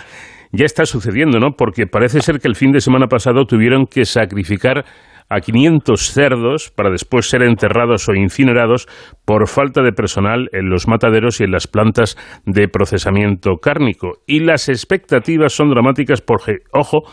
ya 0.55 0.65
está 0.65 0.85
sucediendo, 0.85 1.39
¿no? 1.39 1.51
Porque 1.57 1.87
parece 1.87 2.21
ser 2.21 2.39
que 2.39 2.47
el 2.47 2.55
fin 2.55 2.71
de 2.71 2.81
semana 2.81 3.07
pasado 3.07 3.45
tuvieron 3.45 3.87
que 3.87 4.05
sacrificar 4.05 4.85
a 5.29 5.39
500 5.39 6.11
cerdos 6.11 6.71
para 6.75 6.91
después 6.91 7.27
ser 7.27 7.41
enterrados 7.43 8.07
o 8.09 8.13
incinerados 8.13 8.87
por 9.25 9.47
falta 9.47 9.81
de 9.81 9.91
personal 9.91 10.49
en 10.51 10.69
los 10.69 10.87
mataderos 10.87 11.41
y 11.41 11.45
en 11.45 11.51
las 11.51 11.67
plantas 11.67 12.15
de 12.45 12.67
procesamiento 12.67 13.57
cárnico. 13.61 14.19
Y 14.27 14.41
las 14.41 14.69
expectativas 14.69 15.53
son 15.53 15.69
dramáticas 15.69 16.21
porque, 16.21 16.57
ojo, 16.71 17.03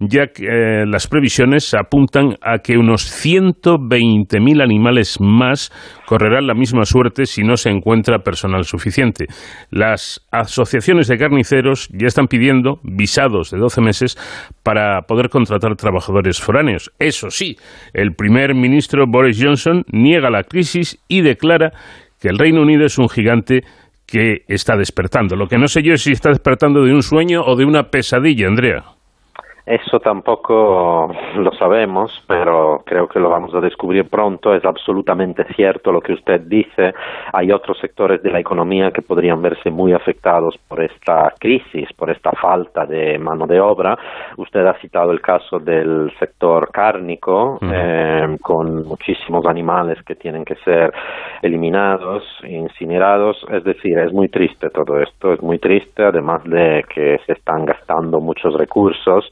ya 0.00 0.28
que 0.28 0.44
eh, 0.44 0.86
las 0.86 1.06
previsiones 1.06 1.74
apuntan 1.74 2.36
a 2.42 2.58
que 2.58 2.76
unos 2.76 3.06
120.000 3.24 4.62
animales 4.62 5.18
más 5.20 5.70
correrán 6.06 6.46
la 6.46 6.54
misma 6.54 6.84
suerte 6.84 7.26
si 7.26 7.42
no 7.42 7.56
se 7.56 7.70
encuentra 7.70 8.18
personal 8.18 8.64
suficiente. 8.64 9.26
Las 9.70 10.26
asociaciones 10.32 11.06
de 11.06 11.18
carniceros 11.18 11.88
ya 11.92 12.08
están 12.08 12.26
pidiendo 12.26 12.80
visados 12.82 13.50
de 13.50 13.58
12 13.58 13.80
meses 13.80 14.16
para 14.64 15.02
poder 15.02 15.28
contratar 15.28 15.76
trabajadores 15.76 16.40
foráneos. 16.40 16.90
Eso 16.98 17.30
sí, 17.30 17.56
el 17.92 18.14
primer 18.14 18.54
ministro 18.54 19.06
Boris 19.06 19.38
Johnson 19.40 19.84
niega 19.90 20.30
la 20.30 20.44
crisis 20.44 20.98
y 21.08 21.22
declara 21.22 21.72
que 22.20 22.28
el 22.28 22.38
Reino 22.38 22.62
Unido 22.62 22.84
es 22.84 22.98
un 22.98 23.08
gigante 23.08 23.64
que 24.06 24.44
está 24.48 24.76
despertando. 24.76 25.36
Lo 25.36 25.46
que 25.46 25.58
no 25.58 25.68
sé 25.68 25.82
yo 25.82 25.94
es 25.94 26.02
si 26.02 26.12
está 26.12 26.30
despertando 26.30 26.84
de 26.84 26.92
un 26.92 27.02
sueño 27.02 27.42
o 27.42 27.56
de 27.56 27.64
una 27.64 27.90
pesadilla, 27.90 28.48
Andrea. 28.48 28.84
Eso 29.70 30.00
tampoco 30.00 31.14
lo 31.36 31.52
sabemos, 31.52 32.24
pero 32.26 32.82
creo 32.84 33.06
que 33.06 33.20
lo 33.20 33.30
vamos 33.30 33.54
a 33.54 33.60
descubrir 33.60 34.10
pronto. 34.10 34.52
Es 34.52 34.64
absolutamente 34.64 35.44
cierto 35.54 35.92
lo 35.92 36.00
que 36.00 36.14
usted 36.14 36.40
dice. 36.40 36.92
Hay 37.32 37.52
otros 37.52 37.78
sectores 37.78 38.20
de 38.20 38.32
la 38.32 38.40
economía 38.40 38.90
que 38.90 39.00
podrían 39.00 39.40
verse 39.40 39.70
muy 39.70 39.92
afectados 39.92 40.58
por 40.66 40.82
esta 40.82 41.32
crisis, 41.38 41.88
por 41.96 42.10
esta 42.10 42.32
falta 42.32 42.84
de 42.84 43.16
mano 43.20 43.46
de 43.46 43.60
obra. 43.60 43.96
Usted 44.38 44.66
ha 44.66 44.74
citado 44.80 45.12
el 45.12 45.20
caso 45.20 45.60
del 45.60 46.12
sector 46.18 46.72
cárnico, 46.72 47.58
uh 47.60 47.64
-huh. 47.64 47.72
eh, 47.72 48.38
con 48.42 48.84
muchísimos 48.88 49.46
animales 49.46 50.02
que 50.02 50.16
tienen 50.16 50.44
que 50.44 50.56
ser 50.64 50.92
eliminados, 51.42 52.24
incinerados. 52.42 53.46
Es 53.48 53.62
decir, 53.62 53.96
es 54.00 54.12
muy 54.12 54.28
triste 54.28 54.68
todo 54.70 54.98
esto, 54.98 55.32
es 55.32 55.40
muy 55.40 55.60
triste, 55.60 56.02
además 56.02 56.42
de 56.42 56.84
que 56.92 57.20
se 57.24 57.34
están 57.34 57.64
gastando 57.64 58.18
muchos 58.18 58.52
recursos 58.54 59.30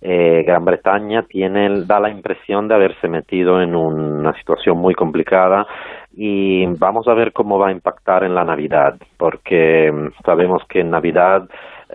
eh, 0.00 0.42
Gran 0.46 0.64
Bretaña 0.64 1.22
tiene, 1.22 1.84
da 1.84 2.00
la 2.00 2.10
impresión 2.10 2.68
de 2.68 2.74
haberse 2.74 3.08
metido 3.08 3.60
en 3.60 3.74
una 3.74 4.32
situación 4.34 4.78
muy 4.78 4.94
complicada 4.94 5.66
y 6.12 6.66
vamos 6.78 7.06
a 7.08 7.14
ver 7.14 7.32
cómo 7.32 7.58
va 7.58 7.68
a 7.68 7.72
impactar 7.72 8.24
en 8.24 8.34
la 8.34 8.44
Navidad, 8.44 8.94
porque 9.16 9.90
sabemos 10.24 10.62
que 10.68 10.80
en 10.80 10.90
Navidad 10.90 11.48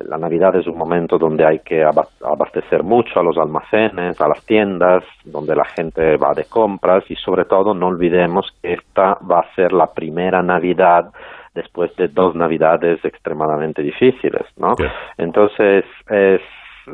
la 0.06 0.18
Navidad 0.18 0.56
es 0.56 0.66
un 0.66 0.78
momento 0.78 1.18
donde 1.18 1.46
hay 1.46 1.60
que 1.60 1.84
abastecer 1.84 2.84
mucho 2.84 3.20
a 3.20 3.24
los 3.24 3.38
almacenes, 3.38 4.20
a 4.20 4.28
las 4.28 4.44
tiendas, 4.46 5.04
donde 5.24 5.56
la 5.56 5.66
gente 5.66 6.18
va 6.18 6.34
de 6.34 6.46
compras 6.46 7.04
y 7.10 7.16
sobre 7.16 7.46
todo 7.46 7.74
no 7.74 7.88
olvidemos 7.88 8.48
que 8.62 8.74
esta 8.74 9.18
va 9.30 9.42
a 9.42 9.56
ser 9.56 9.72
la 9.72 9.88
primera 9.88 10.42
Navidad 10.42 11.12
después 11.54 11.96
de 11.96 12.08
dos 12.08 12.34
Navidades 12.34 13.06
extremadamente 13.06 13.84
difíciles, 13.84 14.48
¿no? 14.58 14.74
Entonces 15.18 15.86
es 16.10 16.42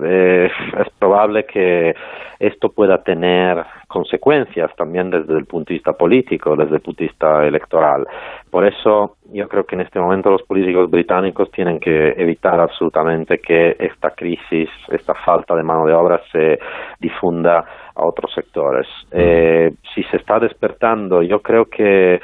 eh, 0.03 0.49
es 0.79 0.89
probable 0.97 1.45
que 1.45 1.93
esto 2.39 2.69
pueda 2.69 3.03
tener 3.03 3.63
consecuencias 3.87 4.73
también 4.75 5.09
desde 5.09 5.37
el 5.37 5.45
punto 5.45 5.69
de 5.69 5.75
vista 5.75 5.93
político, 5.93 6.55
desde 6.55 6.75
el 6.75 6.81
punto 6.81 7.03
de 7.03 7.09
vista 7.09 7.45
electoral. 7.45 8.05
Por 8.49 8.65
eso 8.65 9.17
yo 9.31 9.47
creo 9.47 9.65
que 9.65 9.75
en 9.75 9.81
este 9.81 9.99
momento 9.99 10.29
los 10.29 10.43
políticos 10.43 10.89
británicos 10.89 11.51
tienen 11.51 11.79
que 11.79 12.13
evitar 12.17 12.59
absolutamente 12.59 13.39
que 13.39 13.75
esta 13.79 14.11
crisis, 14.11 14.69
esta 14.89 15.13
falta 15.13 15.55
de 15.55 15.63
mano 15.63 15.85
de 15.85 15.93
obra 15.93 16.21
se 16.31 16.59
difunda 16.99 17.65
a 17.95 18.07
otros 18.07 18.31
sectores. 18.33 18.87
Eh, 19.11 19.71
si 19.93 20.03
se 20.03 20.17
está 20.17 20.39
despertando, 20.39 21.21
yo 21.21 21.41
creo 21.41 21.65
que 21.65 22.19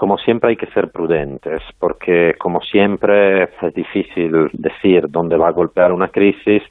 como 0.00 0.16
siempre 0.16 0.48
hay 0.48 0.56
que 0.56 0.72
ser 0.72 0.90
prudentes, 0.90 1.60
porque 1.78 2.32
como 2.38 2.62
siempre 2.62 3.42
es 3.42 3.74
difícil 3.74 4.48
decir 4.54 5.10
dónde 5.10 5.36
va 5.36 5.48
a 5.48 5.52
golpear 5.52 5.92
una 5.92 6.08
crisis. 6.08 6.62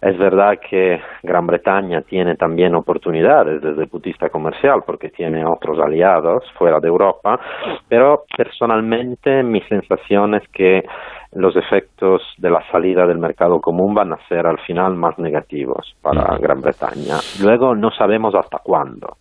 Es 0.00 0.16
verdad 0.16 0.60
que 0.70 1.00
Gran 1.24 1.48
Bretaña 1.48 2.02
tiene 2.02 2.36
también 2.36 2.76
oportunidades 2.76 3.60
desde 3.60 3.82
el 3.82 3.88
punto 3.88 4.04
de 4.04 4.10
vista 4.10 4.28
comercial, 4.28 4.84
porque 4.86 5.08
tiene 5.08 5.44
otros 5.44 5.80
aliados 5.80 6.44
fuera 6.56 6.78
de 6.78 6.86
Europa, 6.86 7.40
pero 7.88 8.22
personalmente 8.36 9.42
mi 9.42 9.62
sensación 9.62 10.36
es 10.36 10.46
que 10.52 10.84
los 11.32 11.56
efectos 11.56 12.22
de 12.38 12.50
la 12.50 12.62
salida 12.70 13.04
del 13.04 13.18
mercado 13.18 13.60
común 13.60 13.94
van 13.94 14.12
a 14.12 14.28
ser 14.28 14.46
al 14.46 14.60
final 14.60 14.94
más 14.94 15.18
negativos 15.18 15.96
para 16.00 16.38
Gran 16.38 16.60
Bretaña. 16.60 17.16
Luego 17.42 17.74
no 17.74 17.90
sabemos 17.90 18.32
hasta 18.36 18.58
cuándo. 18.62 19.16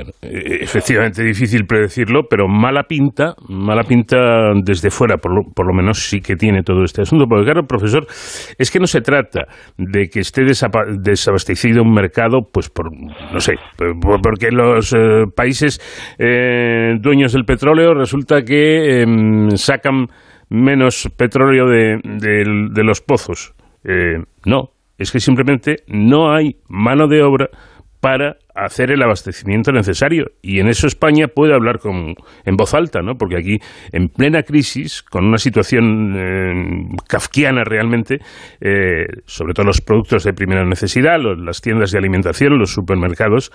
Eh, 0.00 0.58
efectivamente 0.60 1.22
difícil 1.22 1.66
predecirlo, 1.66 2.22
pero 2.28 2.48
mala 2.48 2.84
pinta, 2.84 3.34
mala 3.48 3.82
pinta 3.84 4.52
desde 4.62 4.90
fuera, 4.90 5.16
por 5.18 5.66
lo, 5.66 5.74
menos 5.74 6.08
sí 6.08 6.20
que 6.20 6.36
tiene 6.36 6.62
todo 6.62 6.84
este 6.84 7.02
asunto. 7.02 7.26
Porque 7.28 7.44
claro, 7.44 7.66
profesor, 7.66 8.06
es 8.58 8.70
que 8.70 8.78
no 8.78 8.86
se 8.86 9.00
trata 9.00 9.46
de 9.76 10.08
que 10.08 10.20
esté 10.20 10.42
desabastecido 10.44 11.82
un 11.82 11.92
mercado, 11.92 12.40
pues 12.50 12.70
por, 12.70 12.90
no 12.92 13.40
sé, 13.40 13.54
porque 14.22 14.50
los 14.50 14.92
eh, 14.92 15.24
países 15.34 15.80
eh, 16.18 16.94
dueños 17.00 17.32
del 17.32 17.44
petróleo 17.44 17.94
resulta 17.94 18.42
que 18.42 19.02
em, 19.02 19.50
sacan 19.50 20.06
menos 20.48 21.08
petróleo 21.16 21.66
de 21.66 22.82
los 22.84 23.00
pozos. 23.00 23.54
no, 24.44 24.70
es 24.98 25.10
que 25.10 25.20
simplemente 25.20 25.76
no 25.86 26.32
hay 26.32 26.56
mano 26.68 27.08
de 27.08 27.22
obra 27.22 27.48
para 28.02 28.36
hacer 28.54 28.90
el 28.90 29.02
abastecimiento 29.02 29.72
necesario. 29.72 30.32
Y 30.42 30.60
en 30.60 30.68
eso 30.68 30.86
España 30.86 31.28
puede 31.28 31.54
hablar 31.54 31.78
con, 31.78 32.14
en 32.44 32.56
voz 32.56 32.74
alta, 32.74 33.00
¿no? 33.02 33.14
porque 33.16 33.36
aquí, 33.36 33.58
en 33.92 34.08
plena 34.08 34.42
crisis, 34.42 35.02
con 35.02 35.26
una 35.26 35.38
situación 35.38 36.14
eh, 36.16 36.96
kafkiana 37.08 37.64
realmente, 37.64 38.18
eh, 38.60 39.06
sobre 39.26 39.54
todo 39.54 39.66
los 39.66 39.80
productos 39.80 40.24
de 40.24 40.32
primera 40.32 40.64
necesidad, 40.64 41.18
las 41.20 41.60
tiendas 41.60 41.90
de 41.92 41.98
alimentación, 41.98 42.58
los 42.58 42.72
supermercados, 42.72 43.52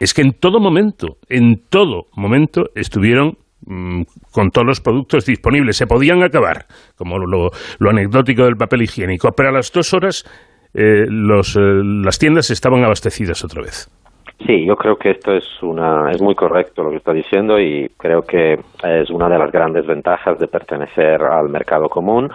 es 0.00 0.12
que 0.12 0.22
en 0.22 0.32
todo 0.32 0.60
momento, 0.60 1.18
en 1.28 1.62
todo 1.68 2.06
momento, 2.14 2.70
estuvieron 2.74 3.38
mm, 3.64 4.02
con 4.30 4.50
todos 4.50 4.66
los 4.66 4.80
productos 4.80 5.24
disponibles. 5.24 5.76
Se 5.76 5.86
podían 5.86 6.22
acabar, 6.22 6.66
como 6.96 7.18
lo, 7.18 7.50
lo 7.78 7.90
anecdótico 7.90 8.44
del 8.44 8.56
papel 8.56 8.82
higiénico, 8.82 9.32
pero 9.32 9.48
a 9.48 9.52
las 9.52 9.72
dos 9.72 9.94
horas 9.94 10.24
eh, 10.78 11.06
los, 11.08 11.56
eh, 11.56 11.60
las 11.62 12.18
tiendas 12.18 12.50
estaban 12.50 12.84
abastecidas 12.84 13.42
otra 13.42 13.62
vez. 13.62 13.88
Sí, 14.44 14.66
yo 14.66 14.76
creo 14.76 14.96
que 14.96 15.12
esto 15.12 15.32
es 15.32 15.46
una 15.62 16.10
es 16.10 16.20
muy 16.20 16.34
correcto 16.34 16.82
lo 16.82 16.90
que 16.90 16.96
está 16.96 17.12
diciendo 17.12 17.58
y 17.58 17.88
creo 17.96 18.20
que 18.22 18.58
es 18.84 19.10
una 19.10 19.28
de 19.28 19.38
las 19.38 19.50
grandes 19.50 19.86
ventajas 19.86 20.38
de 20.38 20.46
pertenecer 20.46 21.22
al 21.22 21.48
mercado 21.48 21.88
común 21.88 22.30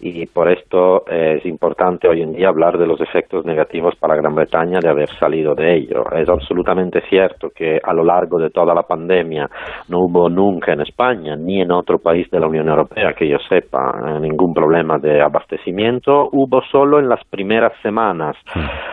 y 0.00 0.26
por 0.26 0.50
esto 0.50 1.04
es 1.08 1.44
importante 1.44 2.08
hoy 2.08 2.22
en 2.22 2.32
día 2.32 2.48
hablar 2.48 2.78
de 2.78 2.86
los 2.86 3.00
efectos 3.00 3.44
negativos 3.44 3.96
para 3.96 4.14
Gran 4.14 4.34
Bretaña 4.34 4.78
de 4.80 4.88
haber 4.88 5.08
salido 5.18 5.54
de 5.54 5.74
ello. 5.74 6.04
Es 6.12 6.28
absolutamente 6.28 7.00
cierto 7.08 7.48
que 7.50 7.80
a 7.82 7.92
lo 7.92 8.04
largo 8.04 8.38
de 8.38 8.50
toda 8.50 8.74
la 8.74 8.82
pandemia 8.82 9.48
no 9.88 10.00
hubo 10.00 10.28
nunca 10.28 10.72
en 10.72 10.82
España 10.82 11.34
ni 11.34 11.60
en 11.60 11.72
otro 11.72 11.98
país 11.98 12.30
de 12.30 12.38
la 12.38 12.46
Unión 12.46 12.68
Europea 12.68 13.12
que 13.14 13.28
yo 13.28 13.38
sepa 13.48 14.18
ningún 14.20 14.54
problema 14.54 14.98
de 14.98 15.20
abastecimiento. 15.20 16.28
Hubo 16.30 16.62
solo 16.70 17.00
en 17.00 17.08
las 17.08 17.24
primeras 17.24 17.72
semanas 17.82 18.36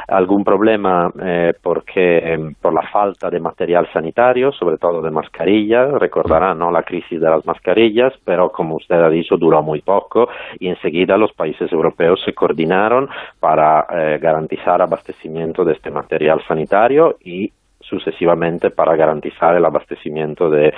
algún 0.07 0.43
problema 0.43 1.11
eh, 1.23 1.53
porque 1.61 2.17
em, 2.17 2.44
por 2.53 2.73
la 2.73 2.83
falta 2.91 3.29
de 3.29 3.39
material 3.39 3.87
sanitario, 3.91 4.51
sobre 4.51 4.77
todo 4.77 5.01
de 5.01 5.11
mascarillas. 5.11 5.91
Recordarán 5.93 6.59
¿no? 6.59 6.71
la 6.71 6.83
crisis 6.83 7.19
de 7.19 7.29
las 7.29 7.45
mascarillas, 7.45 8.13
pero 8.23 8.51
como 8.51 8.75
usted 8.75 8.95
ha 8.95 9.09
dicho 9.09 9.37
duró 9.37 9.61
muy 9.61 9.81
poco 9.81 10.27
y 10.59 10.67
enseguida 10.67 11.17
los 11.17 11.33
países 11.33 11.71
europeos 11.71 12.21
se 12.23 12.33
coordinaron 12.33 13.09
para 13.39 13.87
eh, 13.91 14.19
garantizar 14.19 14.81
abastecimiento 14.81 15.63
de 15.63 15.73
este 15.73 15.91
material 15.91 16.41
sanitario 16.47 17.17
y 17.23 17.51
sucesivamente 17.89 18.71
para 18.71 18.95
garantizar 18.95 19.55
el 19.55 19.65
abastecimiento 19.65 20.49
de 20.49 20.73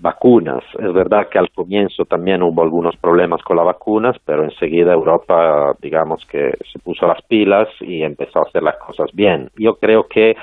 vacunas. 0.00 0.62
Es 0.78 0.92
verdad 0.92 1.28
que 1.28 1.38
al 1.38 1.50
comienzo 1.50 2.04
también 2.04 2.42
hubo 2.42 2.62
algunos 2.62 2.96
problemas 2.96 3.42
con 3.42 3.56
las 3.56 3.66
vacunas, 3.66 4.16
pero 4.24 4.44
enseguida 4.44 4.92
Europa, 4.92 5.74
digamos 5.80 6.24
que 6.26 6.52
se 6.72 6.78
puso 6.80 7.06
las 7.06 7.22
pilas 7.22 7.68
y 7.80 8.02
empezó 8.02 8.40
a 8.40 8.42
hacer 8.42 8.62
las 8.62 8.76
cosas 8.76 9.10
bien. 9.12 9.50
Yo 9.56 9.76
creo 9.76 10.06
que 10.08 10.36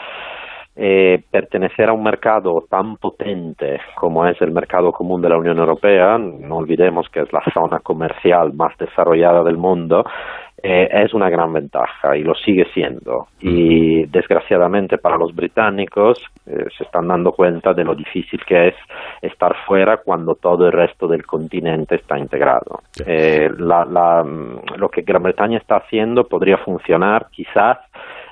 eh, 0.78 1.24
pertenecer 1.32 1.88
a 1.88 1.94
un 1.94 2.04
mercado 2.04 2.66
tan 2.70 2.98
potente 2.98 3.80
como 3.96 4.28
es 4.28 4.42
el 4.42 4.52
mercado 4.52 4.92
común 4.92 5.22
de 5.22 5.30
la 5.30 5.38
Unión 5.38 5.58
Europea, 5.58 6.18
no 6.18 6.58
olvidemos 6.58 7.08
que 7.08 7.22
es 7.22 7.32
la 7.32 7.42
zona 7.54 7.80
comercial 7.80 8.52
más 8.54 8.78
desarrollada 8.78 9.42
del 9.44 9.56
mundo, 9.56 10.04
eh, 10.62 10.90
es 10.92 11.14
una 11.14 11.30
gran 11.30 11.54
ventaja 11.54 12.18
y 12.18 12.24
lo 12.24 12.34
sigue 12.34 12.66
siendo. 12.74 13.28
Y 13.40 14.06
desgraciadamente 14.08 14.98
para 14.98 15.18
los 15.18 15.34
británicos 15.34 16.20
eh, 16.46 16.66
se 16.78 16.84
están 16.84 17.08
dando 17.08 17.32
cuenta 17.32 17.74
de 17.74 17.86
lo 17.86 17.96
difícil 17.96 18.44
que 18.46 18.70
es 18.70 18.76
estar 19.22 19.56
fuera 19.66 19.98
cuando 20.04 20.36
todo 20.36 20.66
el 20.66 20.74
resto 20.74 21.08
del 21.08 21.26
continente 21.26 21.96
está 21.96 22.20
integrado. 22.20 22.82
lo 24.78 24.90
que 24.90 25.04
Gran 25.04 25.24
Bretaña 25.24 25.58
está 25.58 25.78
haciendo 25.78 26.26
podría 26.26 26.58
funcionar 26.58 27.28
quizás 27.32 27.78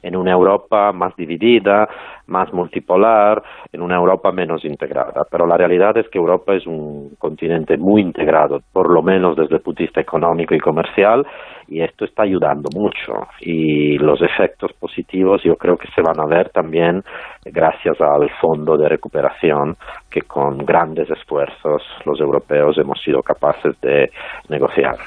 en 0.04 0.16
una 0.16 0.32
Europa 0.32 0.92
más 0.92 1.16
dividida, 1.16 1.88
más 2.28 2.54
multipolar, 2.54 3.42
en 3.72 3.82
una 3.82 3.96
Europa 3.96 4.32
menos 4.32 4.64
integrada. 4.66 5.24
Pero 5.32 5.48
la 5.48 5.58
realidad 5.58 5.98
es 5.98 6.08
que 6.10 6.20
Europa 6.20 6.54
es 6.54 6.68
un 6.68 7.16
continente 7.18 7.78
muy 7.78 8.02
integrado, 8.02 8.60
por 8.72 8.94
lo 8.94 9.02
menos 9.02 9.36
desde 9.36 9.56
el 9.56 9.62
punto 9.62 9.80
de 9.80 9.86
vista 9.86 10.02
económico 10.02 10.54
y 10.54 10.60
comercial, 10.60 11.26
y 11.68 11.82
esto 11.82 12.06
está 12.06 12.24
ayudando 12.24 12.70
mucho. 12.76 13.28
Y 13.40 13.98
los 13.98 14.22
efectos 14.22 14.74
positivos 14.74 15.42
yo 15.44 15.56
creo 15.56 15.78
que 15.78 15.88
se 15.96 16.02
van 16.02 16.20
a 16.20 16.26
ver 16.26 16.50
también 16.50 17.02
gracias 17.46 18.00
al 18.02 18.30
fondo 18.42 18.78
de 18.78 18.90
recuperación 18.90 19.76
que 20.10 20.22
con 20.22 20.58
grandes 20.58 21.10
esfuerzos 21.10 21.82
los 22.06 22.20
europeos 22.20 22.78
hemos 22.78 23.02
sido 23.02 23.22
capaces 23.22 23.80
de 23.82 24.12
negociar. 24.50 24.98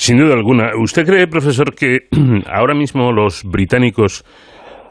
Sin 0.00 0.16
duda 0.16 0.32
alguna. 0.32 0.70
¿Usted 0.80 1.04
cree, 1.04 1.26
profesor, 1.26 1.74
que 1.74 2.08
ahora 2.50 2.72
mismo 2.72 3.12
los 3.12 3.44
británicos 3.44 4.24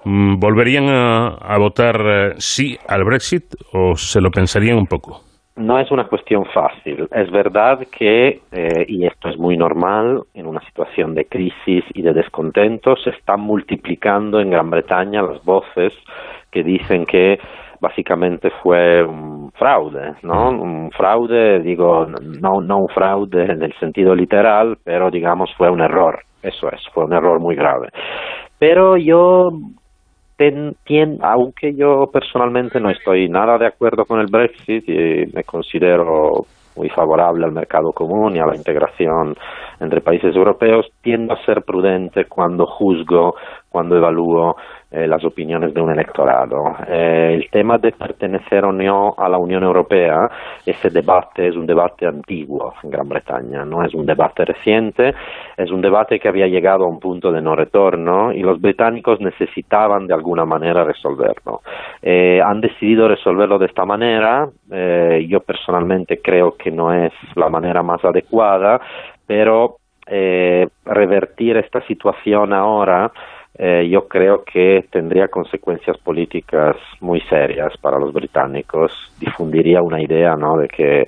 mm, 0.06 0.36
volverían 0.38 0.88
a, 0.88 1.58
votar 1.58 1.96
eh, 2.00 2.34
sí 2.38 2.78
al 2.88 3.04
Brexit 3.04 3.56
o 3.74 3.96
se 3.96 4.22
lo 4.22 4.30
pensarían 4.30 4.78
un 4.78 4.86
poco? 4.86 5.22
No 5.56 5.80
es 5.80 5.90
una 5.90 6.04
cuestión 6.04 6.46
fácil. 6.54 7.08
Es 7.12 7.32
verdad 7.32 7.80
que, 7.88 8.42
eh, 8.52 8.86
y 8.88 9.08
esto 9.08 9.30
es 9.30 9.38
muy 9.40 9.58
normal, 9.58 10.22
en 10.36 10.46
una 10.46 10.64
situación 10.68 11.16
de 11.16 11.26
crisis 11.26 11.84
y 11.96 12.04
de 12.04 12.14
descontento, 12.14 12.96
se 12.96 13.10
están 13.10 13.40
multiplicando 13.40 14.40
en 14.40 14.52
Gran 14.52 14.70
Bretaña 14.70 15.24
las 15.24 15.44
voces 15.44 15.92
que 16.52 16.62
dicen 16.62 17.08
que 17.08 17.40
básicamente 17.82 18.50
fue 18.62 19.04
un 19.04 19.52
fraude, 19.52 20.14
¿no? 20.24 20.50
Un 20.50 20.92
fraude, 20.92 21.60
digo, 21.60 22.06
no, 22.06 22.62
no 22.62 22.78
un 22.80 22.88
fraude 22.90 23.44
en 23.44 23.64
el 23.64 23.74
sentido 23.80 24.16
literal, 24.16 24.78
pero 24.84 25.10
digamos 25.10 25.50
fue 25.58 25.70
un 25.70 25.82
error, 25.82 26.20
eso 26.42 26.70
es, 26.72 26.82
fue 26.94 27.06
un 27.06 27.14
error 27.14 27.40
muy 27.40 27.56
grave. 27.56 27.90
Pero 28.58 28.98
yo 28.98 29.50
aunque 31.22 31.74
yo 31.76 32.06
personalmente 32.12 32.80
no 32.80 32.90
estoy 32.90 33.28
nada 33.28 33.58
de 33.58 33.68
acuerdo 33.68 34.06
con 34.06 34.22
el 34.22 34.28
Brexit 34.28 34.88
y 34.88 35.26
me 35.34 35.44
considero 35.44 36.46
muy 36.78 36.90
favorable 36.90 37.46
al 37.46 37.52
mercado 37.52 37.92
común 37.92 38.36
y 38.36 38.40
a 38.40 38.46
la 38.46 38.56
integración 38.56 39.36
entre 39.80 40.02
países 40.02 40.36
europeos, 40.36 40.88
tiendo 41.02 41.34
a 41.34 41.46
ser 41.46 41.64
prudente 41.64 42.26
cuando 42.26 42.66
juzgo, 42.66 43.36
cuando 43.70 43.96
evalúo 43.96 44.56
eh, 44.92 45.06
las 45.08 45.24
opiniones 45.24 45.72
de 45.72 45.82
un 45.82 45.92
electorado. 45.92 46.76
Eh, 46.88 47.36
el 47.36 47.50
tema 47.52 47.78
de 47.78 47.92
pertenecer 47.92 48.66
o 48.66 48.72
no 48.72 49.14
a 49.16 49.30
la 49.30 49.38
Unión 49.38 49.64
Europea, 49.64 50.18
ese 50.66 50.90
debate 50.90 51.48
es 51.48 51.56
un 51.56 51.68
debate 51.68 52.08
antiguo 52.08 52.74
en 52.82 52.90
Gran 52.90 53.08
Bretaña, 53.08 53.64
no 53.66 53.86
es 53.86 53.94
un 53.94 54.08
debate 54.08 54.46
reciente, 54.46 55.14
es 55.56 55.70
un 55.70 55.82
debate 55.82 56.20
que 56.20 56.28
había 56.28 56.48
llegado 56.48 56.86
a 56.86 56.90
un 56.90 57.00
punto 57.00 57.32
de 57.32 57.40
no 57.40 57.56
retorno 57.56 58.34
y 58.34 58.42
los 58.42 58.60
británicos 58.60 59.22
necesitaban 59.22 60.08
de 60.08 60.16
alguna 60.16 60.46
manera 60.46 60.84
resolverlo. 60.84 61.62
Eh, 62.02 62.42
han 62.44 62.60
decidido 62.60 63.08
resolverlo 63.08 63.60
de 63.60 63.68
esta 63.68 63.86
manera, 63.86 64.50
yo 65.28 65.40
personalmente 65.42 66.20
creo 66.22 66.56
que 66.56 66.72
no 66.72 66.94
es 66.94 67.12
la 67.36 67.50
manera 67.50 67.82
más 67.82 68.04
adecuada, 68.06 68.80
pero 69.30 69.78
eh, 70.08 70.68
revertir 70.86 71.56
esta 71.58 71.86
situación 71.86 72.52
ahora, 72.52 73.12
eh, 73.56 73.88
yo 73.88 74.08
creo 74.08 74.44
que 74.44 74.86
tendría 74.90 75.28
consecuencias 75.28 76.00
políticas 76.00 76.76
muy 77.00 77.22
serias 77.22 77.78
para 77.78 78.00
los 78.00 78.12
británicos. 78.12 78.92
Difundiría 79.20 79.84
una 79.84 80.02
idea, 80.02 80.36
¿no? 80.36 80.58
De 80.58 80.68
que 80.68 81.08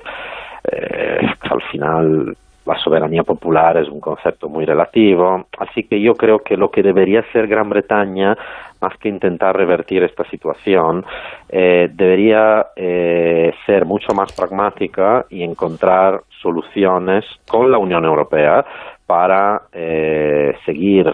eh, 0.71 1.19
al 1.49 1.61
final 1.71 2.37
la 2.65 2.77
soberanía 2.77 3.23
popular 3.23 3.77
es 3.77 3.89
un 3.89 3.99
concepto 3.99 4.47
muy 4.47 4.65
relativo, 4.65 5.47
así 5.57 5.83
que 5.83 5.99
yo 5.99 6.13
creo 6.13 6.39
que 6.39 6.57
lo 6.57 6.69
que 6.69 6.83
debería 6.83 7.23
ser 7.31 7.47
Gran 7.47 7.69
Bretaña, 7.69 8.37
más 8.79 8.97
que 8.97 9.09
intentar 9.09 9.55
revertir 9.55 10.03
esta 10.03 10.23
situación, 10.29 11.05
eh, 11.49 11.89
debería 11.91 12.67
eh, 12.75 13.53
ser 13.65 13.85
mucho 13.85 14.13
más 14.13 14.33
pragmática 14.33 15.25
y 15.29 15.43
encontrar 15.43 16.21
soluciones 16.41 17.25
con 17.49 17.71
la 17.71 17.77
Unión 17.77 18.05
Europea 18.05 18.65
para 19.05 19.63
eh, 19.73 20.55
seguir 20.65 21.11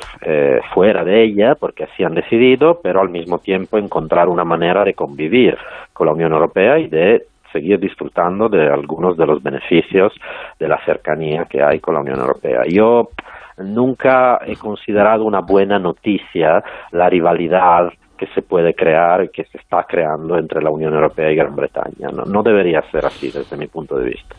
fuera 0.74 1.04
de 1.04 1.24
ella, 1.24 1.56
porque 1.56 1.86
así 1.86 2.04
han 2.04 2.14
decidido, 2.14 2.80
pero 2.84 3.02
al 3.02 3.10
mismo 3.10 3.40
tiempo 3.40 3.78
encontrar 3.78 4.30
una 4.30 4.44
manera 4.44 4.84
de 4.84 4.94
convivir 4.94 5.58
con 5.94 6.06
la 6.06 6.14
Unión 6.14 6.32
Europea 6.32 6.78
y 6.78 6.88
de 6.88 7.26
seguir 7.58 7.80
disfrutando 7.80 8.50
de 8.50 8.70
algunos 8.70 9.18
de 9.18 9.26
los 9.26 9.42
beneficios 9.42 10.14
de 10.60 10.68
la 10.68 10.78
cercanía 10.86 11.46
que 11.50 11.62
hay 11.64 11.80
con 11.80 11.96
la 11.96 12.02
Unión 12.02 12.20
Europea. 12.20 12.62
Yo 12.68 13.10
nunca 13.58 14.40
he 14.46 14.56
considerado 14.56 15.26
una 15.26 15.42
buena 15.42 15.80
noticia 15.80 16.64
la 16.92 17.10
rivalidad 17.10 17.90
que 18.18 18.28
se 18.28 18.42
puede 18.42 18.74
crear 18.74 19.24
y 19.24 19.30
que 19.30 19.44
se 19.46 19.58
está 19.58 19.86
creando 19.88 20.38
entre 20.38 20.62
la 20.62 20.70
Unión 20.70 20.94
Europea 20.94 21.32
y 21.32 21.36
Gran 21.36 21.56
Bretaña. 21.56 22.10
No, 22.10 22.44
debería 22.44 22.82
ser 22.92 23.06
así 23.06 23.32
desde 23.32 23.58
mi 23.58 23.68
punto 23.68 23.98
de 23.98 24.06
vista. 24.06 24.36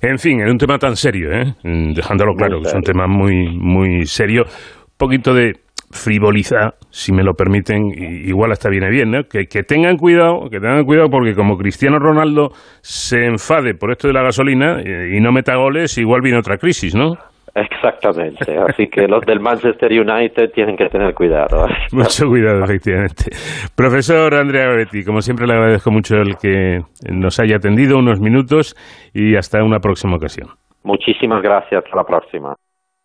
En 0.00 0.18
fin, 0.18 0.40
es 0.40 0.50
un 0.50 0.58
tema 0.58 0.78
tan 0.78 0.96
serio, 0.96 1.30
¿eh? 1.32 1.54
dejándolo 1.62 2.34
claro, 2.34 2.58
es 2.62 2.74
un 2.74 2.82
tema 2.82 3.06
muy, 3.06 3.56
muy 3.58 4.04
serio. 4.04 4.42
Un 4.44 4.98
poquito 4.98 5.32
de 5.32 5.63
frivoliza, 5.94 6.74
si 6.90 7.12
me 7.12 7.22
lo 7.22 7.34
permiten, 7.34 7.86
igual 7.96 8.52
hasta 8.52 8.68
viene 8.68 8.90
bien, 8.90 9.10
¿no? 9.10 9.22
Que, 9.24 9.46
que, 9.46 9.62
tengan 9.62 9.96
cuidado, 9.96 10.50
que 10.50 10.58
tengan 10.58 10.84
cuidado 10.84 11.08
porque 11.08 11.34
como 11.34 11.56
Cristiano 11.56 11.98
Ronaldo 11.98 12.50
se 12.82 13.24
enfade 13.24 13.74
por 13.74 13.92
esto 13.92 14.08
de 14.08 14.14
la 14.14 14.22
gasolina 14.22 14.80
eh, 14.80 15.16
y 15.16 15.20
no 15.20 15.32
meta 15.32 15.56
goles, 15.56 15.96
igual 15.96 16.20
viene 16.20 16.38
otra 16.38 16.58
crisis, 16.58 16.94
¿no? 16.94 17.14
Exactamente, 17.54 18.56
así 18.68 18.88
que 18.88 19.06
los 19.06 19.24
del 19.24 19.38
Manchester 19.38 19.92
United 19.92 20.50
tienen 20.52 20.76
que 20.76 20.88
tener 20.88 21.14
cuidado. 21.14 21.68
Mucho 21.92 22.26
cuidado, 22.26 22.64
efectivamente. 22.64 23.30
Profesor 23.76 24.34
Andrea 24.34 24.66
Gavetti, 24.66 25.04
como 25.04 25.20
siempre 25.20 25.46
le 25.46 25.54
agradezco 25.54 25.92
mucho 25.92 26.16
el 26.16 26.36
que 26.36 26.80
nos 27.12 27.38
haya 27.38 27.56
atendido 27.56 27.96
unos 27.96 28.20
minutos 28.20 28.74
y 29.14 29.36
hasta 29.36 29.62
una 29.62 29.78
próxima 29.78 30.16
ocasión. 30.16 30.48
Muchísimas 30.82 31.42
gracias, 31.42 31.84
hasta 31.84 31.96
la 31.96 32.04
próxima. 32.04 32.56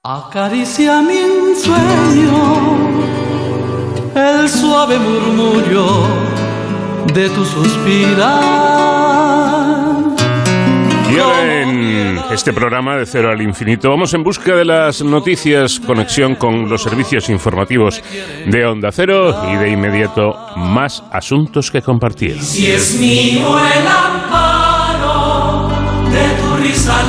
Acaricia 0.01 1.01
mi 1.01 1.19
sueño, 1.61 2.77
el 4.15 4.47
suave 4.47 4.97
murmullo 4.97 6.07
de 7.13 7.27
tu 7.27 7.43
suspirar. 7.43 8.29
Y 11.13 11.19
ahora 11.19 11.63
en 11.63 12.17
este 12.31 12.53
programa 12.53 12.95
de 12.95 13.05
Cero 13.05 13.29
al 13.29 13.41
Infinito 13.41 13.89
vamos 13.89 14.13
en 14.13 14.23
busca 14.23 14.55
de 14.55 14.63
las 14.63 15.01
noticias, 15.01 15.81
conexión 15.81 16.35
con 16.35 16.69
los 16.69 16.81
servicios 16.81 17.29
informativos 17.29 18.01
de 18.45 18.65
Onda 18.65 18.93
Cero 18.93 19.35
y 19.51 19.57
de 19.57 19.69
inmediato 19.69 20.33
más 20.55 21.03
asuntos 21.11 21.69
que 21.69 21.81
compartir. 21.81 22.41
Si 22.41 22.71
es 22.71 22.97
mío 22.97 23.59
el 23.59 23.85
amparo 23.85 25.67
de 26.09 26.29
tu 26.39 26.55
risa 26.63 27.03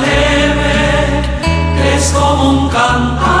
es 2.41 2.71
como 2.71 3.40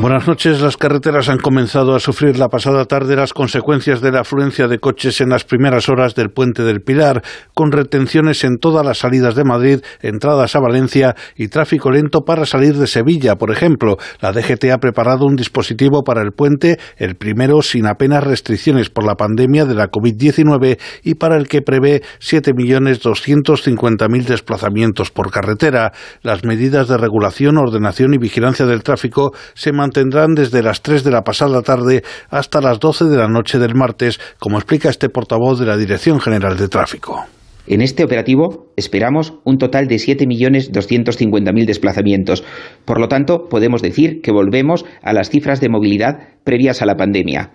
Buenas 0.00 0.26
noches. 0.26 0.60
Las 0.60 0.76
carreteras 0.76 1.28
han 1.28 1.38
comenzado 1.38 1.94
a 1.94 2.00
sufrir 2.00 2.36
la 2.36 2.48
pasada 2.48 2.84
tarde 2.84 3.14
las 3.14 3.32
consecuencias 3.32 4.00
de 4.00 4.10
la 4.10 4.20
afluencia 4.20 4.66
de 4.66 4.80
coches 4.80 5.20
en 5.20 5.28
las 5.28 5.44
primeras 5.44 5.88
horas 5.88 6.16
del 6.16 6.30
puente 6.30 6.64
del 6.64 6.82
Pilar, 6.82 7.22
con 7.54 7.70
retenciones 7.70 8.42
en 8.42 8.58
todas 8.58 8.84
las 8.84 8.98
salidas 8.98 9.36
de 9.36 9.44
Madrid, 9.44 9.82
entradas 10.02 10.56
a 10.56 10.60
Valencia 10.60 11.14
y 11.36 11.46
tráfico 11.46 11.92
lento 11.92 12.22
para 12.22 12.44
salir 12.44 12.74
de 12.74 12.88
Sevilla, 12.88 13.36
por 13.36 13.52
ejemplo. 13.52 13.96
La 14.20 14.32
DGT 14.32 14.64
ha 14.72 14.78
preparado 14.78 15.26
un 15.26 15.36
dispositivo 15.36 16.02
para 16.02 16.22
el 16.22 16.32
puente, 16.32 16.76
el 16.96 17.14
primero 17.14 17.62
sin 17.62 17.86
apenas 17.86 18.24
restricciones 18.24 18.90
por 18.90 19.06
la 19.06 19.14
pandemia 19.14 19.64
de 19.64 19.76
la 19.76 19.90
COVID-19 19.90 20.76
y 21.04 21.14
para 21.14 21.36
el 21.36 21.46
que 21.46 21.62
prevé 21.62 22.02
7.250.000 22.20 24.24
desplazamientos 24.24 25.12
por 25.12 25.30
carretera. 25.30 25.92
Las 26.22 26.44
medidas 26.44 26.88
de 26.88 26.98
regulación, 26.98 27.58
ordenación 27.58 28.12
y 28.12 28.18
vigilancia 28.18 28.66
del 28.66 28.82
tráfico 28.82 29.30
se 29.54 29.72
mantendrán 29.84 30.34
tendrán 30.34 30.34
desde 30.34 30.62
las 30.62 30.82
3 30.82 31.04
de 31.04 31.10
la 31.10 31.22
pasada 31.22 31.60
tarde 31.62 32.02
hasta 32.30 32.60
las 32.60 32.80
12 32.80 33.04
de 33.04 33.16
la 33.16 33.28
noche 33.28 33.58
del 33.58 33.74
martes, 33.74 34.18
como 34.38 34.56
explica 34.56 34.88
este 34.88 35.08
portavoz 35.08 35.58
de 35.60 35.66
la 35.66 35.76
Dirección 35.76 36.20
General 36.20 36.56
de 36.56 36.68
Tráfico. 36.68 37.24
En 37.66 37.80
este 37.80 38.04
operativo 38.04 38.72
esperamos 38.76 39.34
un 39.44 39.58
total 39.58 39.86
de 39.86 39.96
7.250.000 39.96 41.66
desplazamientos. 41.66 42.44
Por 42.84 43.00
lo 43.00 43.08
tanto, 43.08 43.48
podemos 43.48 43.82
decir 43.82 44.20
que 44.22 44.32
volvemos 44.32 44.84
a 45.02 45.12
las 45.12 45.30
cifras 45.30 45.60
de 45.60 45.68
movilidad 45.68 46.18
previas 46.44 46.82
a 46.82 46.86
la 46.86 46.96
pandemia. 46.96 47.50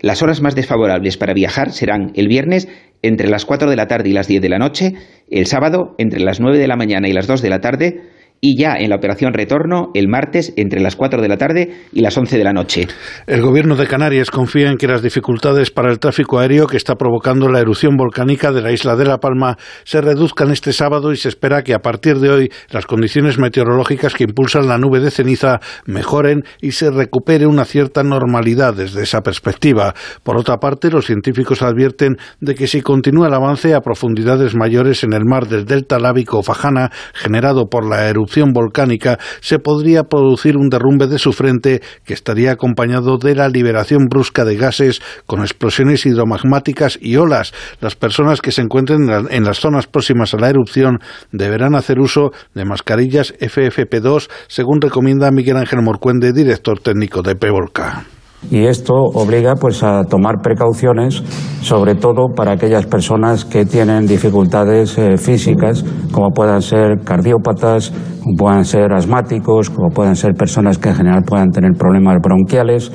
Las 0.00 0.22
horas 0.22 0.40
más 0.40 0.54
desfavorables 0.54 1.16
para 1.16 1.34
viajar 1.34 1.72
serán 1.72 2.12
el 2.14 2.28
viernes 2.28 2.68
entre 3.02 3.28
las 3.28 3.44
4 3.44 3.70
de 3.70 3.76
la 3.76 3.86
tarde 3.86 4.08
y 4.08 4.12
las 4.12 4.28
10 4.28 4.42
de 4.42 4.48
la 4.48 4.58
noche, 4.58 4.94
el 5.30 5.46
sábado 5.46 5.94
entre 5.98 6.20
las 6.20 6.40
9 6.40 6.58
de 6.58 6.66
la 6.66 6.76
mañana 6.76 7.08
y 7.08 7.12
las 7.12 7.26
2 7.26 7.42
de 7.42 7.50
la 7.50 7.60
tarde, 7.60 8.00
y 8.44 8.60
ya 8.60 8.74
en 8.74 8.90
la 8.90 8.96
operación 8.96 9.32
retorno 9.32 9.92
el 9.94 10.08
martes 10.08 10.52
entre 10.56 10.80
las 10.80 10.96
4 10.96 11.22
de 11.22 11.28
la 11.28 11.36
tarde 11.36 11.84
y 11.92 12.00
las 12.00 12.18
11 12.18 12.36
de 12.36 12.42
la 12.42 12.52
noche. 12.52 12.88
El 13.28 13.40
gobierno 13.40 13.76
de 13.76 13.86
Canarias 13.86 14.32
confía 14.32 14.68
en 14.68 14.78
que 14.78 14.88
las 14.88 15.00
dificultades 15.00 15.70
para 15.70 15.92
el 15.92 16.00
tráfico 16.00 16.40
aéreo 16.40 16.66
que 16.66 16.76
está 16.76 16.96
provocando 16.96 17.48
la 17.48 17.60
erupción 17.60 17.96
volcánica 17.96 18.50
de 18.50 18.60
la 18.60 18.72
isla 18.72 18.96
de 18.96 19.04
La 19.04 19.18
Palma 19.18 19.58
se 19.84 20.00
reduzcan 20.00 20.50
este 20.50 20.72
sábado 20.72 21.12
y 21.12 21.16
se 21.18 21.28
espera 21.28 21.62
que 21.62 21.72
a 21.72 21.78
partir 21.78 22.18
de 22.18 22.30
hoy 22.30 22.52
las 22.70 22.84
condiciones 22.86 23.38
meteorológicas 23.38 24.14
que 24.14 24.24
impulsan 24.24 24.66
la 24.66 24.76
nube 24.76 24.98
de 24.98 25.12
ceniza 25.12 25.60
mejoren 25.86 26.42
y 26.60 26.72
se 26.72 26.90
recupere 26.90 27.46
una 27.46 27.64
cierta 27.64 28.02
normalidad 28.02 28.74
desde 28.74 29.04
esa 29.04 29.20
perspectiva. 29.20 29.94
Por 30.24 30.36
otra 30.36 30.56
parte, 30.56 30.90
los 30.90 31.06
científicos 31.06 31.62
advierten 31.62 32.16
de 32.40 32.56
que 32.56 32.66
si 32.66 32.80
continúa 32.80 33.28
el 33.28 33.34
avance 33.34 33.72
a 33.72 33.82
profundidades 33.82 34.56
mayores 34.56 35.04
en 35.04 35.12
el 35.12 35.26
mar 35.26 35.46
del 35.46 35.64
delta 35.64 36.00
lábico 36.00 36.42
Fajana 36.42 36.90
generado 37.14 37.66
por 37.66 37.88
la 37.88 38.08
erupción 38.08 38.31
volcánica, 38.52 39.18
se 39.40 39.58
podría 39.58 40.04
producir 40.04 40.56
un 40.56 40.68
derrumbe 40.68 41.06
de 41.06 41.18
su 41.18 41.32
frente 41.32 41.82
que 42.04 42.14
estaría 42.14 42.52
acompañado 42.52 43.18
de 43.18 43.34
la 43.34 43.48
liberación 43.48 44.06
brusca 44.08 44.44
de 44.44 44.56
gases 44.56 45.02
con 45.26 45.40
explosiones 45.40 46.06
hidromagmáticas 46.06 46.98
y 47.00 47.16
olas. 47.16 47.52
Las 47.80 47.96
personas 47.96 48.40
que 48.40 48.52
se 48.52 48.62
encuentren 48.62 49.08
en 49.30 49.44
las 49.44 49.58
zonas 49.58 49.86
próximas 49.86 50.34
a 50.34 50.38
la 50.38 50.48
erupción 50.48 51.00
deberán 51.30 51.74
hacer 51.74 51.98
uso 51.98 52.32
de 52.54 52.64
mascarillas 52.64 53.34
FFP2, 53.38 54.30
según 54.48 54.80
recomienda 54.80 55.30
Miguel 55.30 55.56
Ángel 55.56 55.82
Morcuende, 55.82 56.32
director 56.32 56.80
técnico 56.80 57.22
de 57.22 57.36
PEVOLCA 57.36 58.04
y 58.50 58.64
esto 58.64 58.94
obliga 58.94 59.54
pues 59.56 59.82
a 59.82 60.04
tomar 60.04 60.40
precauciones 60.42 61.22
sobre 61.62 61.94
todo 61.94 62.34
para 62.34 62.52
aquellas 62.52 62.86
personas 62.86 63.44
que 63.44 63.64
tienen 63.64 64.06
dificultades 64.06 64.98
eh, 64.98 65.16
físicas 65.16 65.84
como 66.10 66.30
puedan 66.30 66.60
ser 66.60 67.00
cardiópatas, 67.04 67.92
como 68.22 68.36
puedan 68.36 68.64
ser 68.64 68.92
asmáticos, 68.92 69.70
como 69.70 69.90
puedan 69.90 70.16
ser 70.16 70.34
personas 70.34 70.78
que 70.78 70.90
en 70.90 70.96
general 70.96 71.22
puedan 71.24 71.50
tener 71.50 71.72
problemas 71.72 72.18
bronquiales 72.20 72.92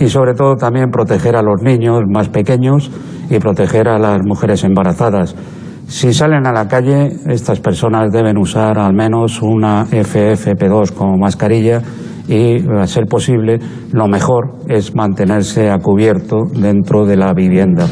y 0.00 0.08
sobre 0.08 0.34
todo 0.34 0.56
también 0.56 0.90
proteger 0.90 1.36
a 1.36 1.42
los 1.42 1.62
niños 1.62 2.00
más 2.08 2.28
pequeños 2.28 2.90
y 3.28 3.38
proteger 3.38 3.88
a 3.88 3.98
las 3.98 4.20
mujeres 4.24 4.64
embarazadas. 4.64 5.36
Si 5.86 6.12
salen 6.12 6.46
a 6.46 6.52
la 6.52 6.68
calle, 6.68 7.10
estas 7.26 7.60
personas 7.60 8.12
deben 8.12 8.38
usar 8.38 8.78
al 8.78 8.94
menos 8.94 9.42
una 9.42 9.86
FFP2 9.86 10.92
como 10.92 11.16
mascarilla 11.16 11.82
y, 12.30 12.64
a 12.70 12.86
ser 12.86 13.06
posible, 13.06 13.58
lo 13.92 14.06
mejor 14.06 14.54
es 14.68 14.94
mantenerse 14.94 15.68
a 15.68 15.78
cubierto 15.78 16.44
dentro 16.54 17.04
de 17.04 17.16
la 17.16 17.34
vivienda. 17.34 17.88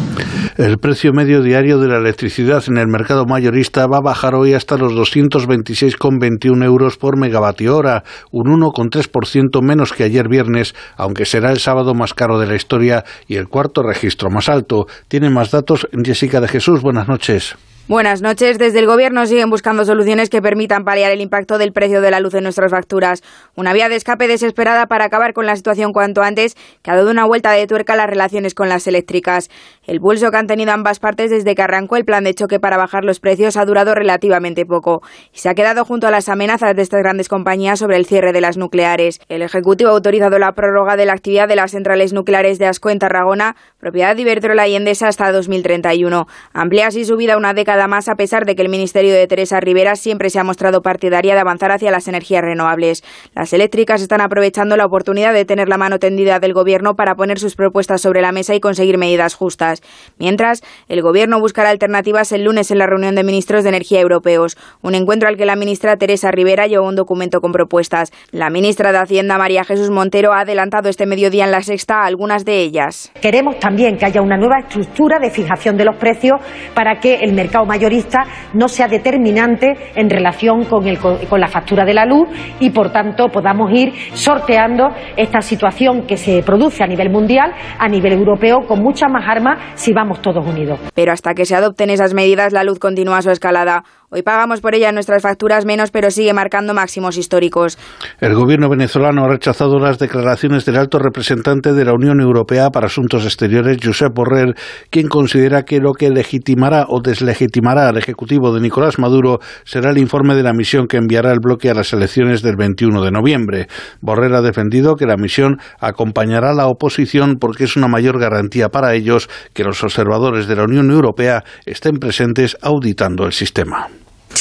El 0.56 0.78
precio 0.78 1.12
medio 1.12 1.42
diario 1.42 1.78
de 1.78 1.88
la 1.88 1.98
electricidad 1.98 2.62
en 2.68 2.78
el 2.78 2.86
mercado 2.86 3.26
mayorista 3.26 3.86
va 3.88 3.98
a 3.98 4.02
bajar 4.02 4.36
hoy 4.36 4.54
hasta 4.54 4.76
los 4.76 4.92
226,21 4.92 6.64
euros 6.64 6.96
por 6.96 7.18
megavatio 7.18 7.76
hora, 7.76 8.04
un 8.30 8.46
1,3% 8.60 9.60
menos 9.60 9.92
que 9.92 10.04
ayer 10.04 10.28
viernes, 10.28 10.74
aunque 10.96 11.24
será 11.24 11.50
el 11.50 11.58
sábado 11.58 11.94
más 11.94 12.14
caro 12.14 12.38
de 12.38 12.46
la 12.46 12.54
historia 12.54 13.04
y 13.26 13.36
el 13.36 13.48
cuarto 13.48 13.82
registro 13.82 14.30
más 14.30 14.48
alto. 14.48 14.86
Tiene 15.08 15.30
más 15.30 15.50
datos 15.50 15.88
Jessica 16.04 16.40
de 16.40 16.48
Jesús. 16.48 16.80
Buenas 16.80 17.08
noches. 17.08 17.56
Buenas 17.88 18.20
noches. 18.20 18.58
Desde 18.58 18.80
el 18.80 18.86
Gobierno 18.86 19.24
siguen 19.24 19.48
buscando 19.48 19.82
soluciones 19.86 20.28
que 20.28 20.42
permitan 20.42 20.84
paliar 20.84 21.10
el 21.10 21.22
impacto 21.22 21.56
del 21.56 21.72
precio 21.72 22.02
de 22.02 22.10
la 22.10 22.20
luz 22.20 22.34
en 22.34 22.42
nuestras 22.42 22.70
facturas. 22.70 23.22
Una 23.56 23.72
vía 23.72 23.88
de 23.88 23.96
escape 23.96 24.28
desesperada 24.28 24.88
para 24.88 25.06
acabar 25.06 25.32
con 25.32 25.46
la 25.46 25.56
situación 25.56 25.94
cuanto 25.94 26.20
antes, 26.20 26.54
que 26.82 26.90
ha 26.90 26.96
dado 26.96 27.10
una 27.10 27.24
vuelta 27.24 27.50
de 27.52 27.66
tuerca 27.66 27.94
a 27.94 27.96
las 27.96 28.10
relaciones 28.10 28.54
con 28.54 28.68
las 28.68 28.86
eléctricas. 28.86 29.48
El 29.86 30.00
pulso 30.00 30.30
que 30.30 30.36
han 30.36 30.46
tenido 30.46 30.70
ambas 30.72 30.98
partes 30.98 31.30
desde 31.30 31.54
que 31.54 31.62
arrancó 31.62 31.96
el 31.96 32.04
plan 32.04 32.24
de 32.24 32.34
choque 32.34 32.60
para 32.60 32.76
bajar 32.76 33.06
los 33.06 33.20
precios 33.20 33.56
ha 33.56 33.64
durado 33.64 33.94
relativamente 33.94 34.66
poco 34.66 35.00
y 35.32 35.38
se 35.38 35.48
ha 35.48 35.54
quedado 35.54 35.86
junto 35.86 36.06
a 36.06 36.10
las 36.10 36.28
amenazas 36.28 36.76
de 36.76 36.82
estas 36.82 37.00
grandes 37.00 37.30
compañías 37.30 37.78
sobre 37.78 37.96
el 37.96 38.04
cierre 38.04 38.34
de 38.34 38.42
las 38.42 38.58
nucleares. 38.58 39.18
El 39.30 39.40
Ejecutivo 39.40 39.88
ha 39.88 39.94
autorizado 39.94 40.38
la 40.38 40.52
prórroga 40.52 40.98
de 40.98 41.06
la 41.06 41.14
actividad 41.14 41.48
de 41.48 41.56
las 41.56 41.70
centrales 41.70 42.12
nucleares 42.12 42.58
de 42.58 42.66
Asco 42.66 42.90
en 42.90 42.98
Tarragona, 42.98 43.56
propiedad 43.78 44.14
de 44.14 44.20
Iberdrola 44.20 44.68
y 44.68 44.76
Endesa 44.76 45.08
hasta 45.08 45.32
2031. 45.32 46.26
Amplía 46.52 46.88
así 46.88 47.06
su 47.06 47.16
vida 47.16 47.38
una 47.38 47.54
década 47.54 47.77
más 47.86 48.08
a 48.08 48.14
pesar 48.14 48.44
de 48.46 48.56
que 48.56 48.62
el 48.62 48.68
Ministerio 48.68 49.14
de 49.14 49.26
Teresa 49.26 49.60
Rivera 49.60 49.94
siempre 49.94 50.30
se 50.30 50.38
ha 50.38 50.44
mostrado 50.44 50.82
partidaria 50.82 51.34
de 51.34 51.40
avanzar 51.40 51.70
hacia 51.70 51.90
las 51.90 52.08
energías 52.08 52.42
renovables. 52.42 53.04
Las 53.34 53.52
eléctricas 53.52 54.02
están 54.02 54.20
aprovechando 54.20 54.76
la 54.76 54.86
oportunidad 54.86 55.32
de 55.32 55.44
tener 55.44 55.68
la 55.68 55.78
mano 55.78 55.98
tendida 55.98 56.40
del 56.40 56.54
Gobierno 56.54 56.94
para 56.94 57.14
poner 57.14 57.38
sus 57.38 57.54
propuestas 57.54 58.00
sobre 58.00 58.22
la 58.22 58.32
mesa 58.32 58.54
y 58.54 58.60
conseguir 58.60 58.98
medidas 58.98 59.34
justas. 59.34 59.82
Mientras, 60.18 60.62
el 60.88 61.02
Gobierno 61.02 61.38
buscará 61.38 61.70
alternativas 61.70 62.32
el 62.32 62.44
lunes 62.44 62.70
en 62.70 62.78
la 62.78 62.86
reunión 62.86 63.14
de 63.14 63.22
ministros 63.22 63.62
de 63.62 63.68
Energía 63.68 64.00
europeos, 64.00 64.56
un 64.82 64.94
encuentro 64.94 65.28
al 65.28 65.36
que 65.36 65.46
la 65.46 65.56
ministra 65.56 65.96
Teresa 65.96 66.30
Rivera 66.30 66.66
llevó 66.66 66.88
un 66.88 66.96
documento 66.96 67.40
con 67.40 67.52
propuestas. 67.52 68.10
La 68.30 68.50
ministra 68.50 68.92
de 68.92 68.98
Hacienda, 68.98 69.38
María 69.38 69.64
Jesús 69.64 69.90
Montero, 69.90 70.32
ha 70.32 70.40
adelantado 70.40 70.88
este 70.88 71.06
mediodía 71.06 71.44
en 71.44 71.50
la 71.50 71.62
sexta 71.62 72.04
algunas 72.04 72.44
de 72.44 72.60
ellas. 72.60 73.12
Queremos 73.20 73.58
también 73.58 73.98
que 73.98 74.06
haya 74.06 74.22
una 74.22 74.36
nueva 74.36 74.60
estructura 74.60 75.18
de 75.18 75.30
fijación 75.30 75.76
de 75.76 75.84
los 75.84 75.96
precios 75.96 76.40
para 76.74 77.00
que 77.00 77.16
el 77.16 77.32
mercado 77.32 77.66
mayorista 77.68 78.26
no 78.54 78.66
sea 78.66 78.88
determinante 78.88 79.92
en 79.94 80.10
relación 80.10 80.64
con, 80.64 80.84
con 80.96 81.40
la 81.40 81.46
factura 81.46 81.84
de 81.84 81.94
la 81.94 82.04
luz 82.04 82.28
y, 82.58 82.70
por 82.70 82.90
tanto, 82.90 83.28
podamos 83.28 83.70
ir 83.72 83.92
sorteando 84.14 84.88
esta 85.16 85.40
situación 85.40 86.06
que 86.06 86.16
se 86.16 86.42
produce 86.42 86.82
a 86.82 86.86
nivel 86.86 87.10
mundial, 87.10 87.52
a 87.78 87.88
nivel 87.88 88.12
europeo, 88.14 88.66
con 88.66 88.82
muchas 88.82 89.10
más 89.10 89.24
armas 89.28 89.58
si 89.74 89.92
vamos 89.92 90.20
todos 90.20 90.44
unidos. 90.44 90.80
Pero 90.94 91.12
hasta 91.12 91.34
que 91.34 91.44
se 91.44 91.54
adopten 91.54 91.90
esas 91.90 92.14
medidas, 92.14 92.52
la 92.52 92.64
luz 92.64 92.78
continúa 92.78 93.22
su 93.22 93.30
escalada. 93.30 93.84
Hoy 94.10 94.22
pagamos 94.22 94.62
por 94.62 94.74
ella 94.74 94.90
nuestras 94.90 95.20
facturas 95.22 95.66
menos, 95.66 95.90
pero 95.90 96.10
sigue 96.10 96.32
marcando 96.32 96.72
máximos 96.72 97.18
históricos. 97.18 97.76
El 98.20 98.34
gobierno 98.34 98.70
venezolano 98.70 99.22
ha 99.22 99.28
rechazado 99.28 99.78
las 99.78 99.98
declaraciones 99.98 100.64
del 100.64 100.76
alto 100.76 100.98
representante 100.98 101.74
de 101.74 101.84
la 101.84 101.92
Unión 101.92 102.18
Europea 102.22 102.70
para 102.70 102.86
Asuntos 102.86 103.26
Exteriores, 103.26 103.76
Josep 103.84 104.14
Borrell, 104.14 104.54
quien 104.88 105.08
considera 105.08 105.64
que 105.64 105.80
lo 105.80 105.92
que 105.92 106.08
legitimará 106.08 106.86
o 106.88 107.02
deslegitimará 107.02 107.86
al 107.86 107.98
Ejecutivo 107.98 108.50
de 108.54 108.62
Nicolás 108.62 108.98
Maduro 108.98 109.40
será 109.64 109.90
el 109.90 109.98
informe 109.98 110.34
de 110.34 110.42
la 110.42 110.54
misión 110.54 110.86
que 110.86 110.96
enviará 110.96 111.30
el 111.30 111.40
bloque 111.42 111.68
a 111.68 111.74
las 111.74 111.92
elecciones 111.92 112.40
del 112.40 112.56
21 112.56 113.02
de 113.02 113.10
noviembre. 113.10 113.66
Borrell 114.00 114.36
ha 114.36 114.40
defendido 114.40 114.94
que 114.94 115.04
la 115.04 115.18
misión 115.18 115.58
acompañará 115.80 116.52
a 116.52 116.54
la 116.54 116.68
oposición 116.68 117.36
porque 117.38 117.64
es 117.64 117.76
una 117.76 117.88
mayor 117.88 118.18
garantía 118.18 118.70
para 118.70 118.94
ellos 118.94 119.28
que 119.52 119.64
los 119.64 119.84
observadores 119.84 120.46
de 120.46 120.56
la 120.56 120.64
Unión 120.64 120.90
Europea 120.90 121.44
estén 121.66 121.98
presentes 121.98 122.56
auditando 122.62 123.26
el 123.26 123.34
sistema. 123.34 123.90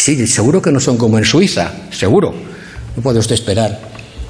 Sí, 0.07 0.25
seguro 0.25 0.61
que 0.61 0.71
no 0.71 0.79
son 0.79 0.95
como 0.95 1.17
en 1.17 1.25
Suiza, 1.25 1.69
seguro. 1.91 2.33
No 2.95 3.03
puede 3.03 3.19
usted 3.19 3.35
esperar 3.35 3.77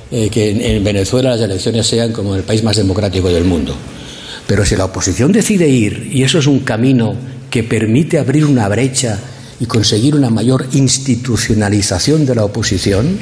eh, 0.10 0.28
que 0.28 0.76
en, 0.76 0.84
Venezuela 0.84 1.36
las 1.36 1.42
elecciones 1.42 1.86
sean 1.86 2.12
como 2.12 2.34
el 2.36 2.42
país 2.42 2.64
más 2.64 2.78
democrático 2.78 3.30
del 3.30 3.44
mundo. 3.44 3.76
Pero 4.48 4.66
si 4.66 4.76
la 4.76 4.86
oposición 4.86 5.32
decide 5.32 5.70
ir, 5.70 6.10
y 6.12 6.24
eso 6.24 6.40
es 6.40 6.48
un 6.48 6.62
camino 6.62 7.14
que 7.52 7.62
permite 7.62 8.18
abrir 8.18 8.46
una 8.46 8.68
brecha 8.68 9.20
y 9.60 9.68
conseguir 9.68 10.16
una 10.16 10.32
mayor 10.32 10.66
institucionalización 10.72 12.26
de 12.26 12.34
la 12.34 12.46
oposición, 12.46 13.20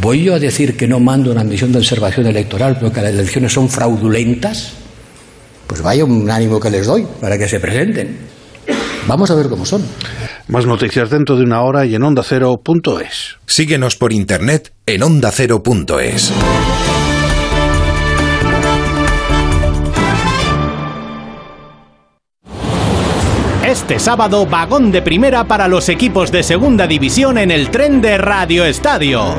¿voy 0.00 0.24
yo 0.24 0.36
a 0.36 0.38
decir 0.38 0.74
que 0.74 0.88
no 0.88 1.00
mando 1.00 1.30
una 1.30 1.44
misión 1.44 1.70
de 1.70 1.80
observación 1.80 2.26
electoral 2.26 2.78
porque 2.80 3.02
las 3.02 3.12
elecciones 3.12 3.52
son 3.52 3.68
fraudulentas? 3.68 4.70
Pues 5.66 5.82
vaya 5.82 6.06
un 6.06 6.30
ánimo 6.30 6.60
que 6.60 6.70
les 6.70 6.86
doy 6.86 7.06
para 7.20 7.36
que 7.36 7.46
se 7.46 7.60
presenten. 7.60 8.37
Vamos 9.06 9.30
a 9.30 9.34
ver 9.34 9.48
cómo 9.48 9.64
son. 9.64 9.82
Más 10.48 10.66
noticias 10.66 11.10
dentro 11.10 11.36
de 11.36 11.44
una 11.44 11.62
hora 11.62 11.86
y 11.86 11.94
en 11.94 12.02
ondacero.es. 12.02 13.36
Síguenos 13.46 13.96
por 13.96 14.12
internet 14.12 14.72
en 14.86 15.02
ondacero.es. 15.02 16.32
Este 23.68 23.98
sábado, 23.98 24.46
vagón 24.46 24.90
de 24.90 25.02
primera 25.02 25.44
para 25.44 25.68
los 25.68 25.90
equipos 25.90 26.32
de 26.32 26.42
segunda 26.42 26.86
división 26.86 27.36
en 27.36 27.50
el 27.50 27.70
tren 27.70 28.00
de 28.00 28.16
Radio 28.16 28.64
Estadio. 28.64 29.34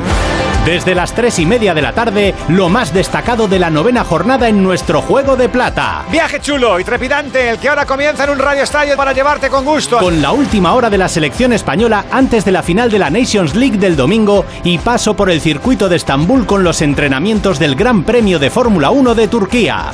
Desde 0.64 0.94
las 0.94 1.14
tres 1.14 1.38
y 1.38 1.46
media 1.46 1.72
de 1.72 1.80
la 1.80 1.92
tarde, 1.92 2.34
lo 2.48 2.68
más 2.68 2.92
destacado 2.92 3.48
de 3.48 3.58
la 3.58 3.70
novena 3.70 4.04
jornada 4.04 4.48
en 4.48 4.62
nuestro 4.62 5.00
juego 5.00 5.34
de 5.34 5.48
plata. 5.48 6.04
Viaje 6.10 6.38
chulo 6.40 6.78
y 6.78 6.84
trepidante, 6.84 7.50
el 7.50 7.58
que 7.58 7.70
ahora 7.70 7.86
comienza 7.86 8.24
en 8.24 8.30
un 8.30 8.38
radio 8.38 8.62
estadio 8.62 8.94
para 8.94 9.12
llevarte 9.12 9.48
con 9.48 9.64
gusto. 9.64 9.98
Con 9.98 10.20
la 10.20 10.32
última 10.32 10.74
hora 10.74 10.90
de 10.90 10.98
la 10.98 11.08
selección 11.08 11.54
española 11.54 12.04
antes 12.10 12.44
de 12.44 12.52
la 12.52 12.62
final 12.62 12.90
de 12.90 12.98
la 12.98 13.08
Nations 13.08 13.54
League 13.54 13.78
del 13.78 13.96
domingo 13.96 14.44
y 14.62 14.76
paso 14.78 15.16
por 15.16 15.30
el 15.30 15.40
circuito 15.40 15.88
de 15.88 15.96
Estambul 15.96 16.44
con 16.44 16.62
los 16.62 16.82
entrenamientos 16.82 17.58
del 17.58 17.74
Gran 17.74 18.04
Premio 18.04 18.38
de 18.38 18.50
Fórmula 18.50 18.90
1 18.90 19.14
de 19.14 19.28
Turquía. 19.28 19.92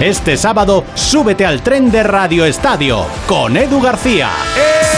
Este 0.00 0.36
sábado, 0.36 0.84
súbete 0.94 1.44
al 1.44 1.60
tren 1.60 1.90
de 1.90 2.04
Radio 2.04 2.44
Estadio 2.44 3.04
con 3.26 3.56
Edu 3.56 3.80
García. 3.80 4.30
¡Eh! 4.56 4.97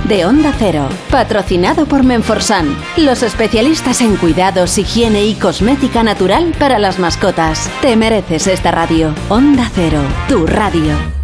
de 0.07 0.25
Onda 0.25 0.53
Cero. 0.57 0.89
Patrocinado 1.09 1.85
por 1.85 2.03
Menforsan, 2.03 2.75
los 2.97 3.23
especialistas 3.23 4.01
en 4.01 4.15
cuidados, 4.17 4.77
higiene 4.77 5.25
y 5.25 5.35
cosmética 5.35 6.03
natural 6.03 6.53
para 6.59 6.79
las 6.79 6.99
mascotas. 6.99 7.69
Te 7.81 7.95
mereces 7.95 8.47
esta 8.47 8.71
radio. 8.71 9.13
Onda 9.29 9.69
Cero, 9.73 10.01
tu 10.27 10.45
radio. 10.45 11.20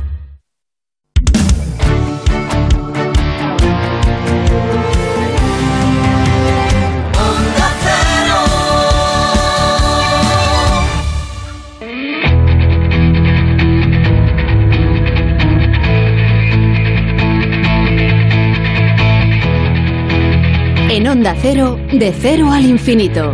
Onda 21.09 21.35
Cero, 21.41 21.79
de 21.93 22.11
cero 22.11 22.51
al 22.51 22.65
infinito. 22.65 23.31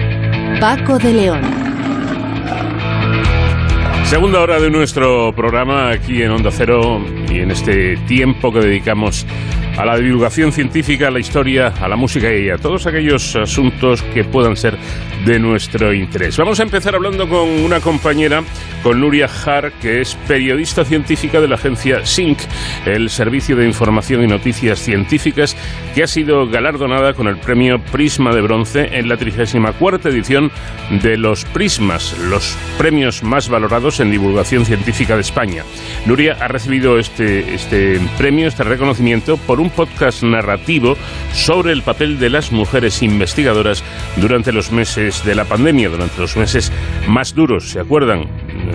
Paco 0.59 0.99
de 0.99 1.11
León. 1.11 1.41
Segunda 4.05 4.41
hora 4.41 4.59
de 4.59 4.69
nuestro 4.69 5.33
programa 5.35 5.89
aquí 5.89 6.21
en 6.21 6.31
Onda 6.31 6.51
Cero 6.51 7.03
y 7.31 7.39
en 7.39 7.49
este 7.49 7.97
tiempo 8.07 8.53
que 8.53 8.59
dedicamos 8.59 9.25
a 9.75 9.85
la 9.85 9.97
divulgación 9.97 10.51
científica, 10.51 11.07
a 11.07 11.11
la 11.11 11.19
historia, 11.19 11.73
a 11.81 11.87
la 11.87 11.95
música 11.95 12.31
y 12.31 12.49
a 12.49 12.57
todos 12.57 12.85
aquellos 12.85 13.35
asuntos 13.35 14.03
que 14.13 14.23
puedan 14.23 14.55
ser 14.55 14.77
de 15.25 15.39
nuestro 15.39 15.93
interés. 15.93 16.37
Vamos 16.37 16.59
a 16.59 16.63
empezar 16.63 16.93
hablando 16.93 17.27
con 17.27 17.49
una 17.49 17.79
compañera, 17.79 18.43
con 18.83 18.99
Nuria 18.99 19.27
Har, 19.27 19.71
que 19.81 20.01
es 20.01 20.15
periodista 20.27 20.83
científica 20.83 21.39
de 21.39 21.47
la 21.47 21.55
agencia 21.55 22.05
SYNC, 22.05 22.37
el 22.85 23.09
Servicio 23.09 23.55
de 23.55 23.65
Información 23.65 24.23
y 24.23 24.27
Noticias 24.27 24.79
Científicas, 24.79 25.55
que 25.95 26.03
ha 26.03 26.07
sido 26.07 26.47
galardonada 26.47 27.13
con 27.13 27.27
el 27.27 27.37
premio 27.37 27.79
Prisma 27.79 28.33
de 28.35 28.41
Bronce 28.41 28.89
en 28.91 29.07
la 29.07 29.17
34 29.17 30.11
edición 30.11 30.51
de 31.01 31.17
los 31.17 31.45
Prismas, 31.45 32.17
los 32.19 32.57
premios 32.77 33.23
más 33.23 33.47
valorados 33.47 33.99
en 34.01 34.11
divulgación 34.11 34.65
científica 34.65 35.15
de 35.15 35.21
España. 35.21 35.63
Nuria 36.05 36.37
ha 36.39 36.47
recibido 36.49 36.99
este, 36.99 37.53
este 37.53 37.99
premio, 38.17 38.47
este 38.47 38.63
reconocimiento, 38.63 39.37
por 39.37 39.59
un 39.59 39.69
podcast 39.69 40.23
narrativo 40.23 40.97
sobre 41.31 41.71
el 41.71 41.83
papel 41.83 42.19
de 42.19 42.29
las 42.29 42.51
mujeres 42.51 43.01
investigadoras 43.01 43.83
durante 44.17 44.51
los 44.51 44.71
meses 44.71 45.23
de 45.23 45.35
la 45.35 45.45
pandemia, 45.45 45.89
durante 45.89 46.19
los 46.19 46.35
meses 46.35 46.71
más 47.07 47.33
duros. 47.33 47.69
¿Se 47.69 47.79
acuerdan? 47.79 48.27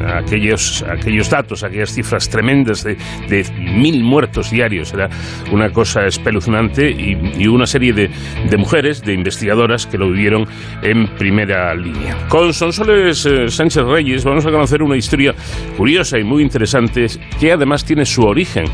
Aquellos, 0.06 0.82
aquellos 0.82 1.30
datos, 1.30 1.62
aquellas 1.62 1.92
cifras 1.92 2.28
tremendas 2.28 2.84
de, 2.84 2.96
de 3.28 3.44
mil 3.58 4.02
muertos 4.02 4.50
diarios. 4.50 4.92
Era 4.92 5.08
una 5.52 5.70
cosa 5.70 6.06
espeluznante 6.06 6.90
y, 6.90 7.16
y 7.38 7.46
una 7.46 7.66
serie 7.66 7.92
de, 7.92 8.10
de 8.48 8.56
mujeres, 8.56 9.02
de 9.02 9.14
investigadoras 9.14 9.86
que 9.86 9.98
lo 9.98 10.10
vivieron 10.10 10.46
en 10.82 11.08
primera 11.16 11.74
línea. 11.74 12.16
Con 12.28 12.52
Sonsoles 12.52 13.26
eh, 13.26 13.48
Sánchez 13.48 13.84
Reyes 13.84 14.24
vamos 14.24 14.46
a 14.46 14.50
conocer 14.50 14.82
una 14.82 14.96
historia 14.96 15.34
curiosa 15.76 16.18
y 16.18 16.24
muy 16.24 16.42
interesante 16.42 17.06
que 17.38 17.52
además 17.52 17.84
tiene 17.84 18.04
su 18.04 18.22
origen 18.22 18.64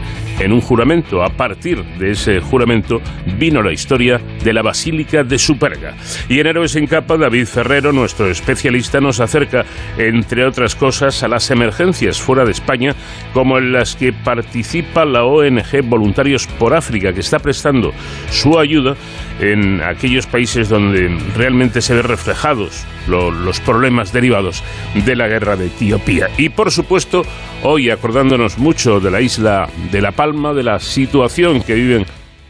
en 0.41 0.53
un 0.53 0.61
juramento. 0.61 1.22
A 1.22 1.29
partir 1.29 1.85
de 1.99 2.11
ese 2.11 2.41
juramento 2.41 3.01
vino 3.39 3.62
la 3.62 3.72
historia 3.72 4.20
de 4.43 4.53
la 4.53 4.62
Basílica 4.62 5.22
de 5.22 5.39
Superga. 5.39 5.95
Y 6.29 6.41
en 6.41 6.47
Héroes 6.47 6.77
en 6.77 6.87
Capa, 6.87 7.16
David 7.16 7.47
Ferrero, 7.47 7.93
nuestro 7.93 8.29
especialista, 8.29 9.01
nos 9.01 9.20
acerca, 9.20 9.64
entre 9.99 10.45
otras 10.45 10.75
cosas, 10.75 11.13
a 11.22 11.28
las 11.28 11.50
emergencias 11.50 12.20
fuera 12.20 12.44
de 12.44 12.50
España, 12.52 12.94
como 13.32 13.58
en 13.58 13.72
las 13.72 13.94
que 13.96 14.12
participa 14.12 15.04
la 15.04 15.24
ONG 15.24 15.82
Voluntarios 15.84 16.46
por 16.46 16.74
África, 16.74 17.12
que 17.12 17.20
está 17.20 17.38
prestando 17.38 17.92
su 18.30 18.58
ayuda 18.58 18.96
en 19.40 19.82
aquellos 19.82 20.26
países 20.26 20.68
donde 20.68 21.16
realmente 21.36 21.80
se 21.80 21.94
ven 21.94 22.04
reflejados 22.04 22.84
lo- 23.08 23.30
los 23.30 23.60
problemas 23.60 24.12
derivados 24.12 24.62
de 24.94 25.16
la 25.16 25.28
guerra 25.28 25.56
de 25.56 25.66
Etiopía. 25.66 26.28
Y 26.38 26.48
por 26.48 26.70
supuesto, 26.70 27.22
hoy 27.62 27.90
acordándonos 27.90 28.58
mucho 28.58 29.00
de 29.00 29.10
la 29.10 29.20
isla 29.20 29.68
de 29.92 30.00
La 30.00 30.12
Palma, 30.12 30.52
de 30.54 30.62
la 30.62 30.78
situación 30.80 31.62
que 31.62 31.74
viven 31.74 32.06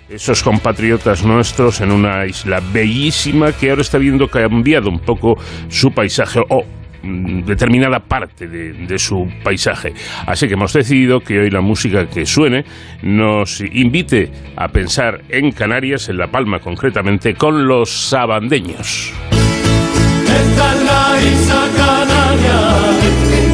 esos 0.09 0.43
compatriotas 0.43 1.25
nuestros 1.25 1.81
en 1.81 1.91
una 1.91 2.27
isla 2.27 2.61
bellísima 2.73 3.53
que 3.53 3.71
ahora 3.71 3.81
está 3.81 3.97
viendo 3.97 4.29
cambiado 4.29 4.91
un 4.91 4.99
poco 5.01 5.37
su 5.69 5.93
paisaje 5.93 6.41
o 6.51 6.63
determinada 7.45 8.01
parte 8.01 8.49
de, 8.49 8.73
de 8.73 8.99
su 8.99 9.29
paisaje. 9.43 9.93
Así 10.27 10.49
que 10.49 10.55
hemos 10.55 10.73
decidido 10.73 11.21
que 11.21 11.41
hoy 11.41 11.51
la 11.51 11.61
música 11.61 12.07
que 12.07 12.27
suene 12.27 12.65
nos 13.03 13.61
invite 13.61 14.31
a 14.57 14.69
pensar 14.69 15.23
en 15.29 15.53
Canarias, 15.53 16.09
en 16.09 16.19
La 16.19 16.29
Palma 16.29 16.61
concretamente, 16.61 17.35
con 17.35 17.67
los 17.67 17.91
sabandeños. 17.91 19.13
Esta 20.25 20.75
es 20.75 20.83
la 20.85 21.21
isla 21.23 21.69
canaria, 21.77 22.61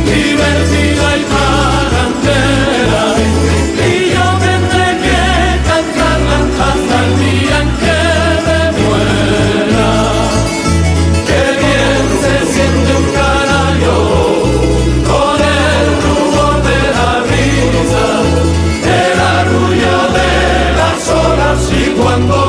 divertida 0.04 1.16
y 1.16 1.39
cuando 22.02 22.39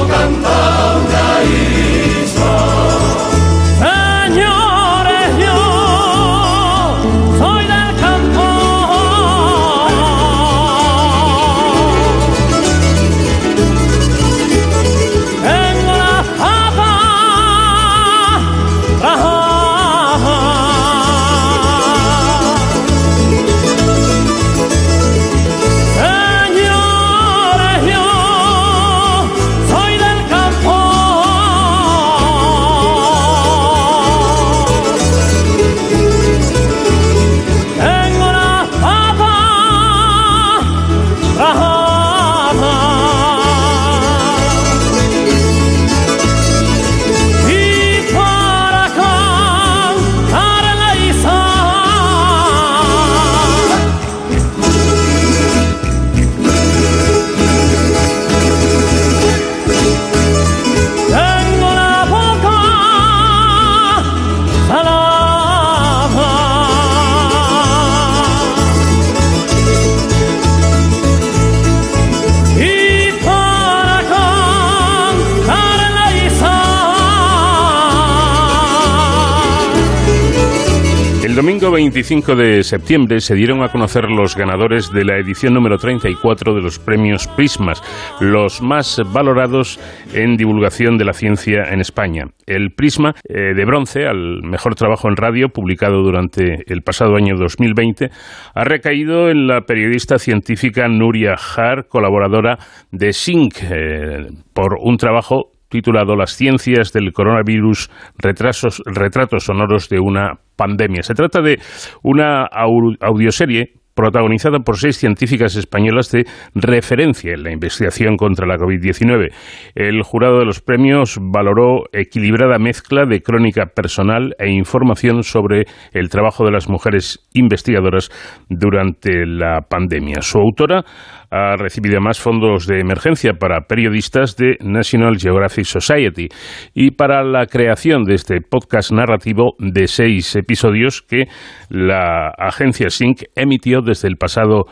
domingo 81.72 81.94
25 81.94 82.36
de 82.36 82.64
septiembre 82.64 83.22
se 83.22 83.34
dieron 83.34 83.64
a 83.64 83.70
conocer 83.70 84.10
los 84.10 84.36
ganadores 84.36 84.92
de 84.92 85.06
la 85.06 85.18
edición 85.18 85.54
número 85.54 85.78
34 85.78 86.54
de 86.54 86.62
los 86.62 86.80
premios 86.80 87.28
Prismas, 87.28 87.82
los 88.20 88.62
más 88.62 89.02
valorados 89.14 89.80
en 90.14 90.36
divulgación 90.36 90.98
de 90.98 91.06
la 91.06 91.14
ciencia 91.14 91.64
en 91.72 91.80
España. 91.80 92.26
El 92.46 92.72
Prisma 92.72 93.16
eh, 93.24 93.54
de 93.56 93.66
bronce 93.66 94.06
al 94.06 94.44
mejor 94.44 94.76
trabajo 94.76 95.08
en 95.08 95.16
radio, 95.16 95.48
publicado 95.48 96.04
durante 96.04 96.64
el 96.68 96.82
pasado 96.82 97.16
año 97.16 97.38
2020, 97.38 98.10
ha 98.54 98.64
recaído 98.66 99.30
en 99.30 99.48
la 99.48 99.62
periodista 99.62 100.20
científica 100.20 100.90
Nuria 100.90 101.36
Har, 101.36 101.88
colaboradora 101.88 102.58
de 102.92 103.14
SYNC, 103.14 103.56
eh, 103.64 104.28
por 104.54 104.76
un 104.82 104.98
trabajo 104.98 105.52
titulado 105.72 106.16
Las 106.16 106.36
ciencias 106.36 106.94
del 106.94 107.14
coronavirus, 107.14 107.90
retratos 108.20 109.44
sonoros 109.44 109.90
de 109.90 110.00
una 110.00 110.34
pandemia. 110.56 111.02
Se 111.02 111.16
trata 111.16 111.42
de 111.42 111.58
una 112.04 112.46
audioserie 112.46 113.82
protagonizada 113.96 114.60
por 114.60 114.78
seis 114.78 114.98
científicas 114.98 115.56
españolas 115.56 116.12
de 116.12 116.26
referencia 116.56 117.34
en 117.34 117.44
la 117.44 117.52
investigación 117.52 118.16
contra 118.16 118.48
la 118.48 118.56
COVID-19. 118.56 119.34
El 119.76 120.02
jurado 120.04 120.40
de 120.40 120.46
los 120.46 120.62
premios 120.62 121.18
valoró 121.22 121.84
equilibrada 121.92 122.58
mezcla 122.58 123.06
de 123.06 123.22
crónica 123.22 123.68
personal 123.68 124.36
e 124.40 124.50
información 124.50 125.24
sobre 125.24 125.66
el 125.92 126.10
trabajo 126.10 126.46
de 126.46 126.52
las 126.52 126.70
mujeres 126.70 127.20
investigadoras 127.34 128.10
durante 128.50 129.26
la 129.26 129.62
pandemia. 129.70 130.22
Su 130.22 130.40
autora 130.40 130.84
ha 131.32 131.56
recibido 131.56 132.02
más 132.02 132.20
fondos 132.20 132.68
de 132.68 132.82
emergencia 132.82 133.34
para 133.34 133.62
periodistas 133.62 134.36
de 134.36 134.58
National 134.60 135.18
Geographic 135.18 135.64
Society 135.64 136.28
y 136.74 136.92
para 136.92 137.24
la 137.24 137.46
creación 137.46 138.04
de 138.04 138.16
este 138.16 138.42
podcast 138.42 138.92
narrativo 138.92 139.56
de 139.58 139.88
seis 139.88 140.36
episodios 140.36 141.02
que 141.02 141.28
la 141.70 142.28
agencia 142.38 142.90
Sync 142.90 143.24
emitió 143.36 143.82
desde 143.82 144.10
el 144.10 144.18
pasado 144.18 144.66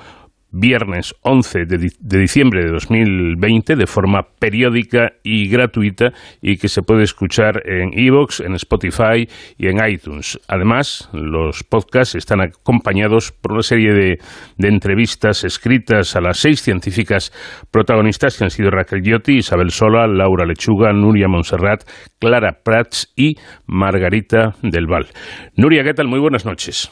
viernes 0.52 1.16
11 1.22 1.66
de, 1.66 1.92
diciembre 2.00 2.64
de 2.64 2.72
2020 2.72 3.76
de 3.76 3.88
forma 3.88 4.24
periódica 4.40 5.14
y 5.24 5.48
gratuita 5.50 6.12
y 6.42 6.58
que 6.58 6.68
se 6.68 6.82
puede 6.82 7.04
escuchar 7.04 7.62
en 7.66 7.92
iVoox, 7.98 8.42
en 8.42 8.56
Spotify 8.56 9.28
y 9.58 9.68
en 9.68 9.78
iTunes. 9.88 10.40
Además, 10.48 11.10
los 11.14 11.64
podcasts 11.64 12.16
están 12.16 12.42
acompañados 12.42 13.32
por 13.32 13.54
una 13.54 13.64
serie 13.64 13.94
de, 13.94 14.20
de 14.58 14.68
entrevistas 14.68 15.44
escritas 15.44 16.16
a 16.16 16.22
las 16.22 16.40
seis 16.40 16.62
científicas 16.62 17.32
protagonistas 17.72 18.38
que 18.38 18.44
han 18.44 18.50
sido 18.50 18.72
Raquel 18.72 19.04
Giotti, 19.04 19.38
Isabel 19.38 19.72
Sola, 19.72 20.08
Laura 20.08 20.46
Lechuga, 20.46 20.92
Nuria 20.94 21.28
Montserrat, 21.28 21.84
Clara 22.20 22.60
Prats 22.64 23.14
y 23.16 23.36
Margarita 23.68 24.56
del 24.62 24.88
Val. 24.88 25.08
Nuria, 25.56 25.84
¿qué 25.84 25.94
tal? 25.94 26.08
Muy 26.08 26.20
buenas 26.20 26.46
noches. 26.46 26.92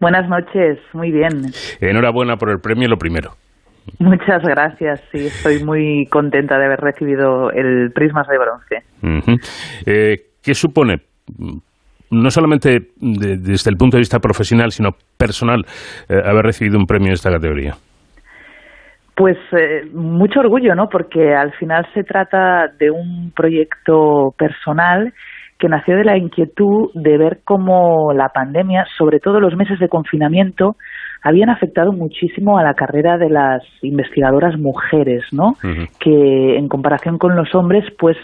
Buenas 0.00 0.28
noches, 0.28 0.78
muy 0.92 1.10
bien. 1.10 1.52
Enhorabuena 1.80 2.36
por 2.36 2.50
el 2.50 2.58
premio, 2.58 2.88
lo 2.88 2.96
primero. 2.96 3.30
Muchas 3.98 4.42
gracias, 4.42 5.00
sí, 5.12 5.26
estoy 5.26 5.62
muy 5.62 6.06
contenta 6.06 6.58
de 6.58 6.64
haber 6.64 6.80
recibido 6.80 7.50
el 7.50 7.90
Prismas 7.94 8.26
de 8.28 8.38
Bronce. 8.38 8.82
Eh, 9.86 10.16
¿Qué 10.42 10.54
supone, 10.54 11.02
no 12.10 12.30
solamente 12.30 12.78
desde 12.96 13.70
el 13.70 13.76
punto 13.76 13.96
de 13.96 14.00
vista 14.00 14.20
profesional, 14.20 14.70
sino 14.70 14.90
personal, 15.18 15.64
eh, 16.08 16.14
haber 16.24 16.46
recibido 16.46 16.78
un 16.78 16.86
premio 16.86 17.08
de 17.08 17.14
esta 17.14 17.30
categoría? 17.30 17.74
Pues 19.14 19.36
eh, 19.52 19.88
mucho 19.92 20.40
orgullo, 20.40 20.74
¿no? 20.74 20.88
Porque 20.88 21.34
al 21.34 21.52
final 21.52 21.86
se 21.94 22.02
trata 22.02 22.66
de 22.78 22.90
un 22.90 23.32
proyecto 23.34 24.34
personal 24.36 25.12
que 25.58 25.68
nació 25.68 25.96
de 25.96 26.04
la 26.04 26.16
inquietud 26.16 26.90
de 26.94 27.16
ver 27.16 27.40
cómo 27.44 28.12
la 28.12 28.30
pandemia, 28.30 28.86
sobre 28.98 29.20
todo 29.20 29.40
los 29.40 29.56
meses 29.56 29.78
de 29.78 29.88
confinamiento, 29.88 30.76
habían 31.22 31.48
afectado 31.48 31.92
muchísimo 31.92 32.58
a 32.58 32.62
la 32.62 32.74
carrera 32.74 33.16
de 33.16 33.30
las 33.30 33.62
investigadoras 33.82 34.58
mujeres, 34.58 35.24
¿no? 35.32 35.56
Que 35.98 36.58
en 36.58 36.68
comparación 36.68 37.18
con 37.18 37.34
los 37.34 37.54
hombres, 37.54 37.84
pues 37.98 38.16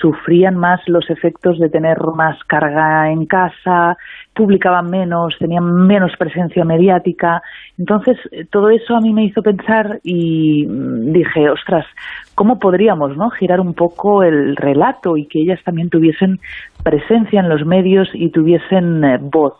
sufrían 0.00 0.56
más 0.56 0.80
los 0.86 1.08
efectos 1.08 1.58
de 1.58 1.70
tener 1.70 1.98
más 2.14 2.36
carga 2.44 3.10
en 3.10 3.26
casa, 3.26 3.96
publicaban 4.34 4.90
menos, 4.90 5.36
tenían 5.38 5.64
menos 5.86 6.12
presencia 6.18 6.64
mediática. 6.64 7.42
Entonces, 7.78 8.18
eh, 8.32 8.44
todo 8.50 8.68
eso 8.70 8.96
a 8.96 9.00
mí 9.00 9.12
me 9.12 9.24
hizo 9.24 9.42
pensar 9.42 10.00
y 10.02 10.66
mm, 10.66 11.12
dije, 11.12 11.48
ostras, 11.48 11.86
¿cómo 12.34 12.58
podríamos 12.58 13.16
no 13.16 13.30
girar 13.30 13.60
un 13.60 13.74
poco 13.74 14.22
el 14.22 14.56
relato 14.56 15.16
y 15.16 15.26
que 15.26 15.40
ellas 15.40 15.60
también 15.64 15.88
tuviesen 15.88 16.40
presencia 16.82 17.40
en 17.40 17.48
los 17.48 17.64
medios 17.64 18.08
y 18.12 18.30
tuviesen 18.30 19.04
eh, 19.04 19.18
voz? 19.20 19.54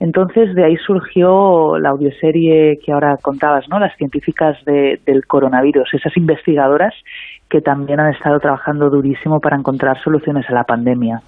Entonces, 0.00 0.54
de 0.54 0.64
ahí 0.64 0.76
surgió 0.76 1.76
la 1.78 1.90
audioserie 1.90 2.78
que 2.84 2.92
ahora 2.92 3.16
contabas, 3.20 3.68
¿no? 3.68 3.80
Las 3.80 3.96
científicas 3.96 4.56
del 4.64 5.26
coronavirus, 5.26 5.92
esas 5.92 6.16
investigadoras 6.16 6.94
que 7.50 7.60
también 7.60 7.98
han 7.98 8.14
estado 8.14 8.38
trabajando 8.38 8.90
durísimo 8.90 9.40
para 9.40 9.56
encontrar 9.56 10.00
soluciones 10.02 10.48
a 10.48 10.52
la 10.52 10.64
pandemia. 10.64 11.20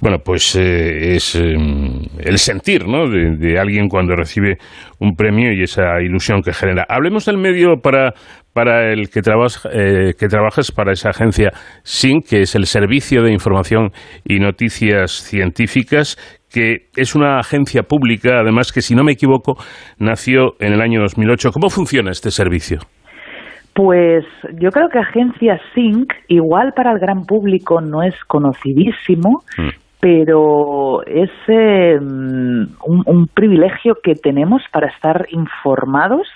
Bueno, 0.00 0.18
pues 0.24 0.56
eh, 0.56 1.14
es 1.14 1.34
em, 1.34 2.00
el 2.18 2.38
sentir 2.38 2.86
¿no? 2.86 3.08
De, 3.08 3.58
alguien 3.58 3.88
cuando 3.88 4.14
recibe 4.14 4.58
un 4.98 5.14
premio 5.14 5.52
y 5.52 5.62
esa 5.62 6.00
ilusión 6.00 6.42
que 6.42 6.52
genera. 6.52 6.84
Hablemos 6.88 7.24
del 7.26 7.38
medio 7.38 7.76
para, 7.82 8.14
para 8.52 8.92
el 8.92 9.10
que, 9.10 9.20
trabajas, 9.22 9.66
eh, 9.72 10.12
que 10.18 10.28
trabajas 10.28 10.72
para 10.72 10.92
esa 10.92 11.10
agencia 11.10 11.50
SIN, 11.82 12.20
que 12.20 12.42
es 12.42 12.54
el 12.54 12.66
Servicio 12.66 13.22
de 13.22 13.32
Información 13.32 13.90
y 14.24 14.38
Noticias 14.38 15.12
Científicas, 15.12 16.16
que 16.50 16.88
es 16.96 17.14
una 17.14 17.38
agencia 17.38 17.82
pública, 17.82 18.40
además 18.40 18.72
que, 18.72 18.80
si 18.80 18.94
no 18.94 19.04
me 19.04 19.12
equivoco, 19.12 19.56
nació 19.98 20.54
en 20.60 20.72
el 20.72 20.80
año 20.80 21.00
2008. 21.00 21.50
¿Cómo 21.52 21.68
funciona 21.68 22.10
este 22.10 22.30
servicio? 22.30 22.80
Pues 23.78 24.24
yo 24.54 24.72
creo 24.72 24.88
que 24.88 24.98
Agencia 24.98 25.60
Sync, 25.72 26.12
igual 26.26 26.72
para 26.72 26.90
el 26.90 26.98
gran 26.98 27.26
público 27.26 27.80
no 27.80 28.02
es 28.02 28.12
conocidísimo, 28.24 29.44
mm. 29.56 29.68
pero 30.00 31.06
es 31.06 31.30
eh, 31.46 31.96
un, 31.96 33.30
privilegio 33.32 33.98
que 34.02 34.16
tenemos 34.16 34.64
para 34.72 34.88
estar 34.88 35.28
informados 35.30 36.26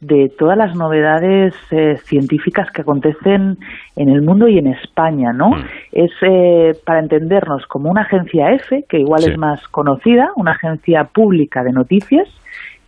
de 0.00 0.32
todas 0.36 0.58
las 0.58 0.74
novedades 0.74 1.54
eh, 1.70 1.96
científicas 2.02 2.68
que 2.72 2.82
acontecen 2.82 3.58
en 3.94 4.08
el 4.08 4.22
mundo 4.22 4.48
y 4.48 4.58
en 4.58 4.66
España, 4.66 5.32
¿no? 5.32 5.50
Mm. 5.50 5.64
Es 5.92 6.10
eh, 6.22 6.72
para 6.84 6.98
entendernos 6.98 7.66
como 7.68 7.88
una 7.88 8.02
agencia 8.02 8.50
F, 8.50 8.84
que 8.88 8.98
igual 8.98 9.22
es 9.30 9.38
más 9.38 9.62
conocida, 9.68 10.30
una 10.34 10.52
agencia 10.52 11.04
pública 11.04 11.62
de 11.62 11.70
noticias, 11.70 12.26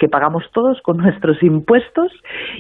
que 0.02 0.08
pagamos 0.08 0.42
todos 0.52 0.82
con 0.82 0.96
nuestros 0.96 1.40
impuestos 1.44 2.10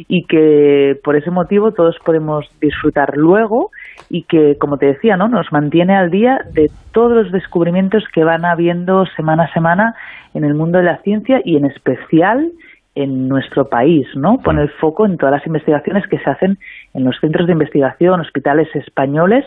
y 0.06 0.26
que 0.26 0.94
por 1.02 1.16
ese 1.16 1.32
motivo 1.32 1.72
todos 1.72 1.96
podemos 2.04 2.46
disfrutar 2.60 3.16
luego 3.16 3.70
y 4.08 4.22
que, 4.22 4.56
como 4.60 4.76
te 4.76 4.86
decía, 4.86 5.16
¿no? 5.16 5.26
nos 5.26 5.50
mantiene 5.50 5.96
al 5.96 6.08
día 6.08 6.38
de 6.52 6.70
todos 6.92 7.24
los 7.24 7.32
descubrimientos 7.32 8.04
que 8.14 8.22
van 8.22 8.44
habiendo 8.44 9.06
semana 9.16 9.46
a 9.46 9.52
semana 9.52 9.96
en 10.34 10.44
el 10.44 10.54
mundo 10.54 10.78
de 10.78 10.84
la 10.84 10.98
ciencia 10.98 11.40
y 11.44 11.56
en 11.56 11.64
especial 11.64 12.52
en 12.94 13.26
nuestro 13.26 13.68
país, 13.68 14.06
¿no? 14.14 14.38
Pone 14.38 14.62
el 14.62 14.70
foco 14.70 15.04
en 15.04 15.16
todas 15.16 15.32
las 15.32 15.46
investigaciones 15.46 16.06
que 16.06 16.18
se 16.18 16.30
hacen 16.30 16.58
en 16.94 17.02
los 17.02 17.16
centros 17.20 17.48
de 17.48 17.54
investigación, 17.54 18.20
hospitales 18.20 18.68
españoles, 18.76 19.44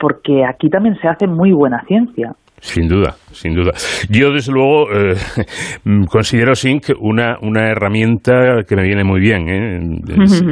porque 0.00 0.44
aquí 0.44 0.68
también 0.68 0.98
se 1.00 1.06
hace 1.06 1.28
muy 1.28 1.52
buena 1.52 1.84
ciencia. 1.86 2.32
Sin 2.60 2.88
duda, 2.88 3.16
sin 3.32 3.54
duda. 3.54 3.72
Yo, 4.08 4.32
desde 4.32 4.52
luego, 4.52 4.90
eh, 4.90 5.14
considero 6.08 6.54
Sync 6.54 6.86
una, 7.00 7.36
una 7.42 7.70
herramienta 7.70 8.62
que 8.66 8.74
me 8.74 8.82
viene 8.82 9.04
muy 9.04 9.20
bien. 9.20 9.48
¿eh? 9.48 9.80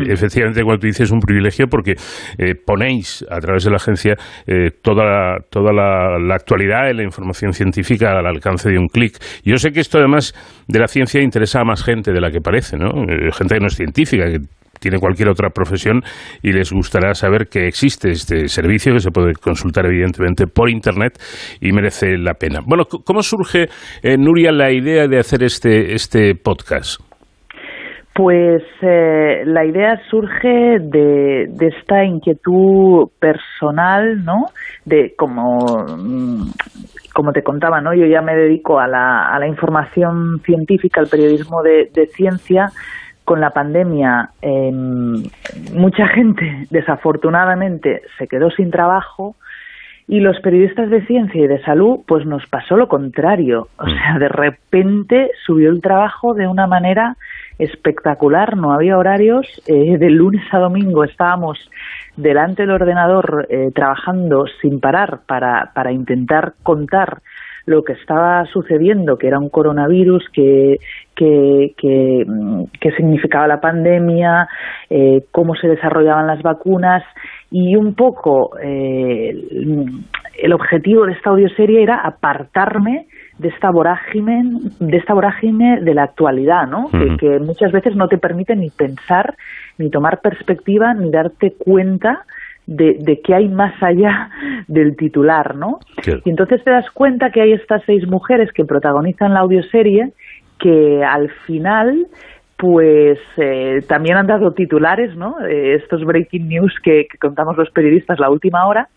efectivamente, 0.13 0.63
cuando 0.63 0.81
tú 0.81 0.87
dices 0.87 1.11
un 1.11 1.21
privilegio, 1.21 1.67
porque 1.67 1.95
eh, 2.39 2.55
ponéis 2.55 3.25
a 3.31 3.41
través 3.41 3.65
de 3.65 3.71
la 3.71 3.77
agencia 3.77 4.17
toda, 4.83 5.39
toda 5.51 5.73
la, 5.73 6.19
la, 6.19 6.35
actualidad 6.35 6.91
y 6.91 6.95
la 6.95 7.03
información 7.03 7.53
científica 7.53 8.19
al 8.19 8.27
alcance 8.27 8.71
de 8.71 8.79
un 8.79 8.89
clic. 8.89 9.17
Yo 9.45 9.57
sé 9.57 9.73
que 9.73 9.81
esto, 9.81 9.99
además 9.99 10.35
de 10.69 10.79
la 10.79 10.89
ciencia, 10.89 11.23
interesa 11.23 11.61
a 11.61 11.65
más 11.65 11.83
gente 11.83 12.13
de 12.13 12.21
la 12.21 12.31
que 12.31 12.41
parece, 12.41 12.77
¿no? 12.77 12.91
gente 13.33 13.55
que 13.55 13.61
no 13.61 13.67
es 13.67 13.77
científica, 13.77 14.27
que 14.27 14.41
tiene 14.85 14.99
cualquier 14.99 15.31
otra 15.31 15.49
profesión 15.49 16.03
y 16.43 16.53
les 16.53 16.71
gustará 16.71 17.15
saber 17.15 17.47
que 17.49 17.67
existe 17.67 18.11
este 18.11 18.49
servicio 18.49 18.93
que 18.93 19.01
se 19.01 19.11
puede 19.11 19.33
consultar 19.33 19.87
evidentemente 19.87 20.47
por 20.47 20.69
internet 20.69 21.15
y 21.59 21.73
merece 21.73 22.19
la 22.19 22.35
pena. 22.35 22.61
Bueno, 22.67 22.85
¿cómo 22.85 23.23
surge, 23.23 23.69
eh, 24.03 24.19
Nuria, 24.19 24.53
la 24.53 24.71
idea 24.71 25.09
de 25.09 25.19
hacer 25.19 25.43
este, 25.43 25.95
este 25.95 26.35
podcast? 26.35 27.01
Pues 28.15 28.63
eh, 28.83 29.43
la 29.47 29.65
idea 29.65 29.99
surge 30.11 30.79
de, 30.81 31.47
de, 31.49 31.67
esta 31.67 32.05
inquietud 32.05 33.09
personal, 33.19 34.23
¿no? 34.23 34.45
De 34.85 35.15
como, 35.17 35.85
mm, 35.97 36.51
como 37.13 37.33
te 37.33 37.43
contaba, 37.43 37.81
¿no? 37.81 37.95
Yo 37.95 38.07
ya 38.07 38.21
me 38.21 38.37
dedico 38.37 38.79
a 38.79 38.87
la, 38.87 39.31
a 39.35 39.39
la 39.41 39.49
información 39.49 40.41
científica, 40.45 41.01
al 41.01 41.09
periodismo 41.09 41.63
de, 41.63 41.91
de 41.93 42.07
ciencia, 42.07 42.67
con 43.25 43.41
la 43.41 43.51
pandemia 43.51 44.31
em, 44.43 45.23
mucha 45.73 46.07
gente 46.09 46.67
desafortunadamente 46.71 48.03
se 48.19 48.29
quedó 48.29 48.51
sin 48.51 48.71
trabajo 48.71 49.37
Y 50.07 50.21
los 50.21 50.39
periodistas 50.41 50.91
de 50.91 51.07
ciencia 51.07 51.43
y 51.43 51.47
de 51.47 51.63
salud, 51.63 52.01
pues 52.07 52.27
nos 52.27 52.47
pasó 52.47 52.77
lo 52.77 52.89
contrario. 52.89 53.69
O 53.79 53.87
sea, 53.87 54.19
de 54.19 54.29
repente 54.29 55.31
subió 55.47 55.71
el 55.71 55.81
trabajo 55.81 56.35
de 56.35 56.47
una 56.47 56.67
manera 56.67 57.17
espectacular, 57.59 58.57
no 58.57 58.73
había 58.73 58.99
horarios, 58.99 59.47
eh, 59.67 59.97
de 59.97 60.11
lunes 60.11 60.45
a 60.53 60.59
domingo 60.59 61.05
estábamos 61.05 61.59
delante 62.17 62.63
del 62.63 62.73
ordenador 62.73 63.47
eh, 63.49 63.71
trabajando 63.75 64.45
sin 64.61 64.79
parar 64.79 65.21
para, 65.27 65.73
para 65.75 65.91
intentar 65.91 66.53
contar 66.63 67.23
lo 67.67 67.83
que 67.83 67.95
estaba 67.95 68.45
sucediendo, 68.47 69.17
que 69.17 69.29
era 69.29 69.39
un 69.39 69.49
coronavirus, 69.49 70.29
que, 70.33 70.79
que, 71.15 71.75
que, 71.77 72.25
mm, 72.27 72.65
significaba 72.97 73.47
la 73.47 73.61
pandemia, 73.61 74.49
eh, 74.91 75.25
cómo 75.31 75.55
se 75.55 75.69
desarrollaban 75.69 76.27
las 76.27 76.43
vacunas 76.43 77.03
y 77.51 77.77
un 77.77 77.95
poco 77.95 78.51
eh, 78.63 79.33
el 80.43 80.53
objetivo 80.53 81.07
de 81.07 81.13
esta 81.13 81.31
audioserie 81.31 81.83
era 81.83 82.01
apartarme 82.01 83.07
de 83.39 83.49
esta 83.49 83.71
vorágine 83.71 84.43
de 84.81 84.97
esta 84.97 85.15
vorágine 85.15 85.81
de 85.81 85.95
la 85.95 86.05
actualidad, 86.05 86.67
¿no? 86.69 86.89
que, 87.19 87.39
muchas 87.41 87.73
veces 87.73 87.97
no 87.97 88.09
te 88.09 88.19
permite 88.19 88.55
ni 88.55 88.71
pensar, 88.71 89.35
ni 89.79 89.91
tomar 89.91 90.21
perspectiva, 90.21 90.95
ni 90.95 91.11
darte 91.11 91.55
cuenta 91.59 92.25
de, 92.67 92.97
de 93.01 93.21
qué 93.21 93.35
hay 93.35 93.49
más 93.49 93.75
allá 93.83 94.31
del 94.69 94.97
titular, 94.97 95.55
¿no? 95.55 95.81
Y 96.25 96.31
entonces 96.31 96.65
te 96.65 96.71
das 96.71 96.89
cuenta 96.93 97.31
que 97.31 97.43
hay 97.43 97.53
estas 97.53 97.83
seis 97.85 98.07
mujeres 98.09 98.51
que 98.53 98.65
protagonizan 98.65 99.35
la 99.35 99.41
audioserie 99.41 100.13
que 100.59 101.03
al 101.05 101.31
final 101.47 102.07
pues 102.57 103.19
eh, 103.37 103.83
también 103.89 104.17
han 104.17 104.27
dado 104.27 104.53
titulares, 104.53 105.15
¿no? 105.17 105.37
Eh, 105.45 105.75
estos 105.75 106.05
breaking 106.05 106.49
news 106.49 106.73
que, 106.83 107.07
que, 107.11 107.19
contamos 107.19 107.57
los 107.57 107.71
periodistas 107.71 108.21
la 108.21 108.31
última 108.31 108.67
hora, 108.67 108.89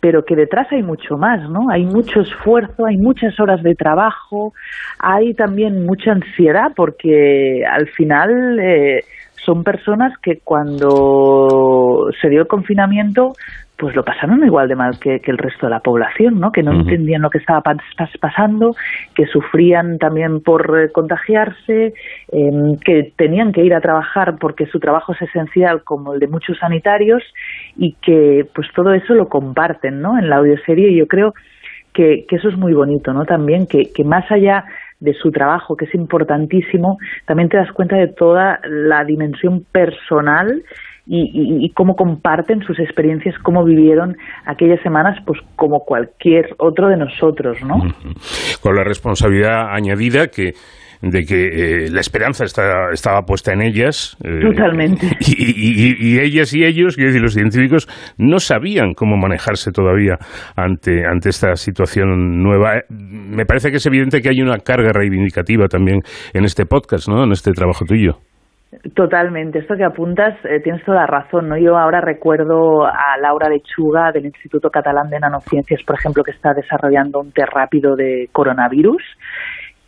pero 0.00 0.24
que 0.24 0.36
detrás 0.36 0.66
hay 0.70 0.82
mucho 0.82 1.16
más, 1.16 1.48
¿no? 1.48 1.70
Hay 1.70 1.84
mucho 1.84 2.20
esfuerzo, 2.20 2.84
hay 2.84 2.96
muchas 2.96 3.38
horas 3.40 3.62
de 3.62 3.74
trabajo, 3.74 4.52
hay 4.98 5.34
también 5.34 5.86
mucha 5.86 6.12
ansiedad 6.12 6.72
porque 6.74 7.64
al 7.64 7.88
final 7.88 8.58
eh, 8.60 9.04
son 9.44 9.62
personas 9.64 10.12
que 10.18 10.40
cuando 10.42 12.08
se 12.20 12.28
dio 12.28 12.42
el 12.42 12.48
confinamiento 12.48 13.32
pues 13.76 13.94
lo 13.94 14.04
pasaron 14.04 14.44
igual 14.44 14.68
de 14.68 14.76
mal 14.76 14.98
que, 14.98 15.20
el 15.22 15.38
resto 15.38 15.66
de 15.66 15.70
la 15.70 15.80
población, 15.80 16.40
¿no? 16.40 16.50
Que 16.50 16.62
no 16.62 16.72
entendían 16.72 17.22
lo 17.22 17.30
que 17.30 17.38
estaba 17.38 17.62
pasando, 18.20 18.74
que 19.14 19.26
sufrían 19.26 19.98
también 19.98 20.40
por 20.40 20.78
eh, 20.78 20.90
contagiarse, 20.90 21.92
em, 22.32 22.78
que 22.78 23.12
tenían 23.16 23.52
que 23.52 23.62
ir 23.62 23.74
a 23.74 23.80
trabajar 23.80 24.36
porque 24.38 24.66
su 24.66 24.80
trabajo 24.80 25.12
es 25.12 25.22
esencial 25.22 25.82
como 25.84 26.14
el 26.14 26.20
de 26.20 26.28
muchos 26.28 26.58
sanitarios 26.58 27.22
y 27.76 27.94
que 28.00 28.46
pues 28.54 28.68
todo 28.74 28.94
eso 28.94 29.14
lo 29.14 29.28
comparten, 29.28 30.00
¿no? 30.00 30.18
En 30.18 30.30
la 30.30 30.36
audioserie 30.36 30.90
y 30.92 30.98
yo 30.98 31.06
creo 31.06 31.34
que, 31.92 32.24
que 32.26 32.36
eso 32.36 32.48
es 32.48 32.56
muy 32.56 32.72
bonito, 32.72 33.12
¿no? 33.12 33.24
También 33.24 33.66
que, 33.66 33.92
que 33.92 34.04
más 34.04 34.30
allá 34.30 34.64
de 35.00 35.12
su 35.12 35.30
trabajo, 35.30 35.76
que 35.76 35.84
es 35.84 35.94
importantísimo, 35.94 36.98
también 37.26 37.50
te 37.50 37.58
das 37.58 37.70
cuenta 37.72 37.96
de 37.96 38.08
toda 38.08 38.60
la 38.64 39.04
dimensión 39.04 39.64
personal 39.70 40.62
y, 41.06 41.70
cómo 41.70 41.94
comparten 41.94 42.62
sus 42.62 42.78
experiencias, 42.80 43.36
cómo 43.42 43.64
vivieron 43.64 44.16
aquellas 44.44 44.80
semanas, 44.82 45.18
pues 45.24 45.40
como 45.54 45.80
cualquier 45.80 46.54
otro 46.58 46.88
de 46.88 46.96
nosotros, 46.96 47.58
¿no? 47.62 47.76
Con 48.60 48.74
la 48.74 48.82
responsabilidad 48.82 49.72
añadida 49.72 50.26
que 50.28 50.52
de 51.02 51.24
que 51.24 51.46
eh, 51.84 51.90
la 51.90 52.00
esperanza 52.00 52.44
estaba 52.44 53.22
puesta 53.22 53.52
en 53.52 53.62
ellas. 53.62 54.16
Eh, 54.24 54.40
Totalmente. 54.40 55.06
Y, 55.28 56.18
ellas 56.18 56.54
y 56.54 56.64
ellos, 56.64 56.96
quiero 56.96 57.10
decir, 57.10 57.22
los 57.22 57.34
científicos, 57.34 57.86
no 58.16 58.38
sabían 58.38 58.94
cómo 58.94 59.16
manejarse 59.16 59.70
todavía 59.70 60.16
ante, 60.56 61.04
ante 61.06 61.28
esta 61.28 61.54
situación 61.56 62.42
nueva. 62.42 62.82
Me 62.88 63.44
parece 63.44 63.70
que 63.70 63.76
es 63.76 63.86
evidente 63.86 64.20
que 64.20 64.30
hay 64.30 64.40
una 64.40 64.58
carga 64.58 64.92
reivindicativa 64.92 65.68
también 65.68 66.00
en 66.32 66.44
este 66.44 66.64
podcast, 66.64 67.08
¿no? 67.08 67.24
En 67.24 67.32
este 67.32 67.52
trabajo 67.52 67.84
tuyo. 67.84 68.18
Totalmente, 68.94 69.60
esto 69.60 69.76
que 69.76 69.84
apuntas 69.84 70.34
eh, 70.44 70.60
tienes 70.60 70.84
toda 70.84 71.02
la 71.02 71.06
razón. 71.06 71.48
¿no? 71.48 71.56
Yo 71.56 71.76
ahora 71.78 72.00
recuerdo 72.00 72.84
a 72.84 73.16
Laura 73.20 73.48
Lechuga 73.48 74.10
del 74.12 74.26
Instituto 74.26 74.70
Catalán 74.70 75.08
de 75.08 75.20
Nanociencias, 75.20 75.82
por 75.84 75.96
ejemplo, 75.96 76.24
que 76.24 76.32
está 76.32 76.52
desarrollando 76.52 77.20
un 77.20 77.32
test 77.32 77.52
rápido 77.52 77.94
de 77.94 78.28
coronavirus, 78.32 79.02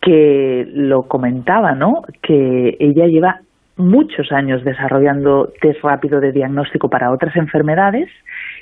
que 0.01 0.65
lo 0.73 1.03
comentaba, 1.03 1.73
¿no? 1.73 2.03
Que 2.21 2.77
ella 2.79 3.05
lleva 3.07 3.41
muchos 3.75 4.31
años 4.31 4.63
desarrollando 4.63 5.51
test 5.61 5.81
rápido 5.83 6.19
de 6.19 6.31
diagnóstico 6.31 6.89
para 6.89 7.11
otras 7.11 7.35
enfermedades 7.35 8.09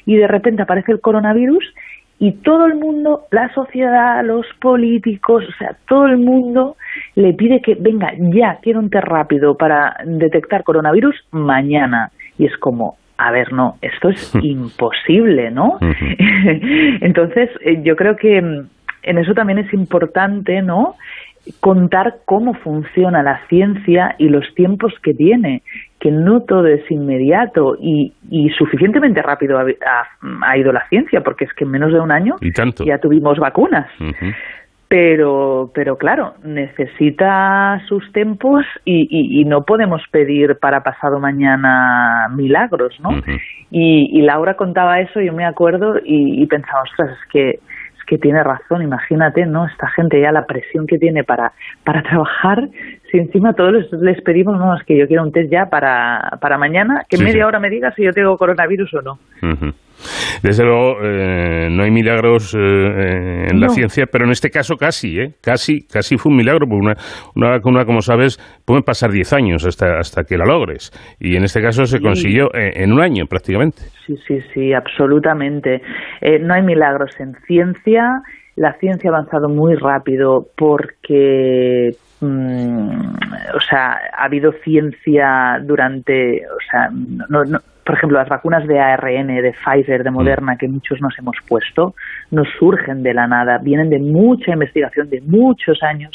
y 0.06 0.16
de 0.16 0.28
repente 0.28 0.62
aparece 0.64 0.92
el 0.92 1.02
coronavirus 1.02 1.64
y 2.20 2.32
todo 2.42 2.66
el 2.66 2.76
mundo, 2.76 3.26
la 3.32 3.54
sociedad, 3.54 4.24
los 4.26 4.46
políticos, 4.60 5.44
o 5.48 5.58
sea, 5.58 5.76
todo 5.88 6.08
el 6.08 6.18
mundo 6.18 6.76
le 7.16 7.34
pide 7.34 7.62
que 7.62 7.76
venga 7.76 8.12
ya, 8.18 8.58
quiero 8.62 8.80
un 8.80 8.90
test 8.90 9.06
rápido 9.06 9.56
para 9.56 9.98
detectar 10.04 10.64
coronavirus 10.64 11.16
mañana. 11.32 12.10
Y 12.40 12.46
es 12.46 12.58
como, 12.58 12.98
a 13.18 13.32
ver, 13.32 13.54
no, 13.54 13.76
esto 13.82 14.10
es 14.10 14.34
imposible, 14.42 15.52
¿no? 15.52 15.78
Entonces, 17.02 17.52
eh, 17.62 17.82
yo 17.84 17.96
creo 17.96 18.16
que 18.16 18.42
mm, 18.42 18.68
en 19.04 19.18
eso 19.20 19.34
también 19.36 19.60
es 19.60 19.72
importante, 19.74 20.64
¿no? 20.64 20.96
contar 21.60 22.18
cómo 22.26 22.54
funciona 22.56 23.24
la 23.24 23.40
ciencia 23.48 24.16
y 24.18 24.30
los 24.30 24.54
tiempos 24.56 24.94
que 25.02 25.14
tiene, 25.14 25.62
que 26.00 26.12
no 26.12 26.42
todo 26.42 26.68
es 26.68 26.90
inmediato 26.92 27.76
y, 27.80 28.14
y 28.30 28.50
suficientemente 28.50 29.22
rápido 29.22 29.58
ha, 29.60 30.58
ido 30.58 30.72
la 30.72 30.88
ciencia, 30.90 31.22
porque 31.22 31.46
es 31.46 31.54
que 31.54 31.64
en 31.64 31.72
menos 31.72 31.92
de 31.92 32.00
un 32.00 32.12
año 32.12 32.36
ya 32.86 33.00
tuvimos 33.00 33.40
vacunas. 33.40 33.88
Pero, 34.90 35.70
pero 35.74 35.98
claro, 35.98 36.36
necesita 36.46 37.82
sus 37.90 38.10
tiempos 38.14 38.64
y, 38.86 39.42
y, 39.42 39.44
no 39.44 39.64
podemos 39.64 40.02
pedir 40.12 40.58
para 40.62 40.82
pasado 40.82 41.20
mañana 41.20 42.28
milagros, 42.34 42.98
¿no? 43.02 43.10
y, 43.70 44.18
y, 44.18 44.22
Laura 44.22 44.54
contaba 44.54 45.02
eso, 45.02 45.20
yo 45.20 45.34
me 45.34 45.46
acuerdo 45.46 45.98
y, 45.98 46.42
y 46.42 46.46
pensaba, 46.46 46.84
ostras, 46.84 47.10
es 47.12 47.30
que 47.30 47.60
que 48.08 48.18
tiene 48.18 48.42
razón, 48.42 48.82
imagínate, 48.82 49.46
¿no? 49.46 49.68
Esta 49.68 49.90
gente 49.90 50.20
ya 50.20 50.32
la 50.32 50.46
presión 50.46 50.88
que 50.88 50.98
tiene 50.98 51.24
para, 51.24 51.52
para 51.84 52.02
trabajar, 52.02 52.70
si 53.12 53.18
encima 53.18 53.54
todos 53.54 53.92
les, 53.92 54.22
pedimos, 54.22 54.58
no, 54.58 54.76
es 54.76 54.84
que 54.84 54.98
yo 54.98 55.08
quiero 55.08 55.24
un 55.24 55.32
test 55.32 55.52
ya 55.52 55.70
para, 55.70 56.38
para 56.42 56.58
mañana, 56.58 57.06
que 57.08 57.18
media 57.18 57.46
hora 57.46 57.60
me 57.60 57.70
diga 57.70 57.92
si 57.92 58.04
yo 58.04 58.14
tengo 58.14 58.38
coronavirus 58.38 58.94
o 58.96 59.02
no. 59.02 59.20
Desde 60.44 60.64
luego, 60.64 60.98
eh, 61.04 61.70
no 61.72 61.84
hay 61.84 61.92
milagros 61.92 62.54
eh, 62.56 63.48
en 63.50 63.60
la 63.60 63.70
ciencia, 63.70 64.06
pero 64.12 64.26
en 64.26 64.32
este 64.32 64.50
caso 64.50 64.76
casi, 64.76 65.20
¿eh? 65.20 65.34
Casi, 65.42 65.88
casi 65.88 66.18
fue 66.18 66.32
un 66.32 66.38
milagro, 66.38 66.68
porque 66.68 66.86
una, 66.86 66.94
una 67.36 67.50
vacuna, 67.52 67.86
como 67.86 68.02
sabes, 68.02 68.38
pueden 68.66 68.84
pasar 68.84 69.12
10 69.12 69.34
años 69.34 69.66
hasta, 69.66 69.98
hasta 69.98 70.24
que 70.24 70.38
la 70.38 70.46
logres. 70.46 70.92
Y 71.20 71.36
en 71.36 71.44
este 71.44 71.62
caso 71.62 71.86
se 71.86 72.00
consiguió 72.00 72.50
en, 72.54 72.92
un 72.92 73.02
año 73.02 73.26
prácticamente. 73.26 73.84
Sí, 74.06 74.16
sí, 74.28 74.40
sí, 74.54 74.74
absolutamente. 74.74 75.82
no 76.42 76.54
hay 76.54 76.62
milagros 76.62 77.12
en 77.20 77.34
ciencia. 77.46 78.22
La 78.56 78.74
ciencia 78.80 79.12
ha 79.12 79.14
avanzado 79.14 79.50
muy 79.50 79.76
rápido 79.76 80.48
porque 80.56 81.92
mm, 82.22 83.18
o 83.54 83.60
sea, 83.60 83.98
ha 84.14 84.26
habido 84.26 84.52
ciencia 84.64 85.60
durante, 85.64 86.42
o 86.46 86.60
sea, 86.72 86.90
no, 87.30 87.44
no, 87.44 87.60
por 87.88 87.96
ejemplo, 87.96 88.20
las 88.20 88.28
vacunas 88.28 88.68
de 88.68 88.82
ARN 88.82 89.28
de 89.28 89.54
Pfizer, 89.54 90.04
de 90.04 90.12
Moderna, 90.12 90.58
que 90.58 90.68
muchos 90.68 91.00
nos 91.00 91.18
hemos 91.18 91.38
puesto, 91.48 91.96
no 92.32 92.44
surgen 92.60 93.02
de 93.02 93.14
la 93.14 93.28
nada, 93.28 93.60
vienen 93.60 93.90
de 93.90 93.98
mucha 93.98 94.52
investigación, 94.52 95.10
de 95.10 95.22
muchos 95.22 95.82
años, 95.82 96.12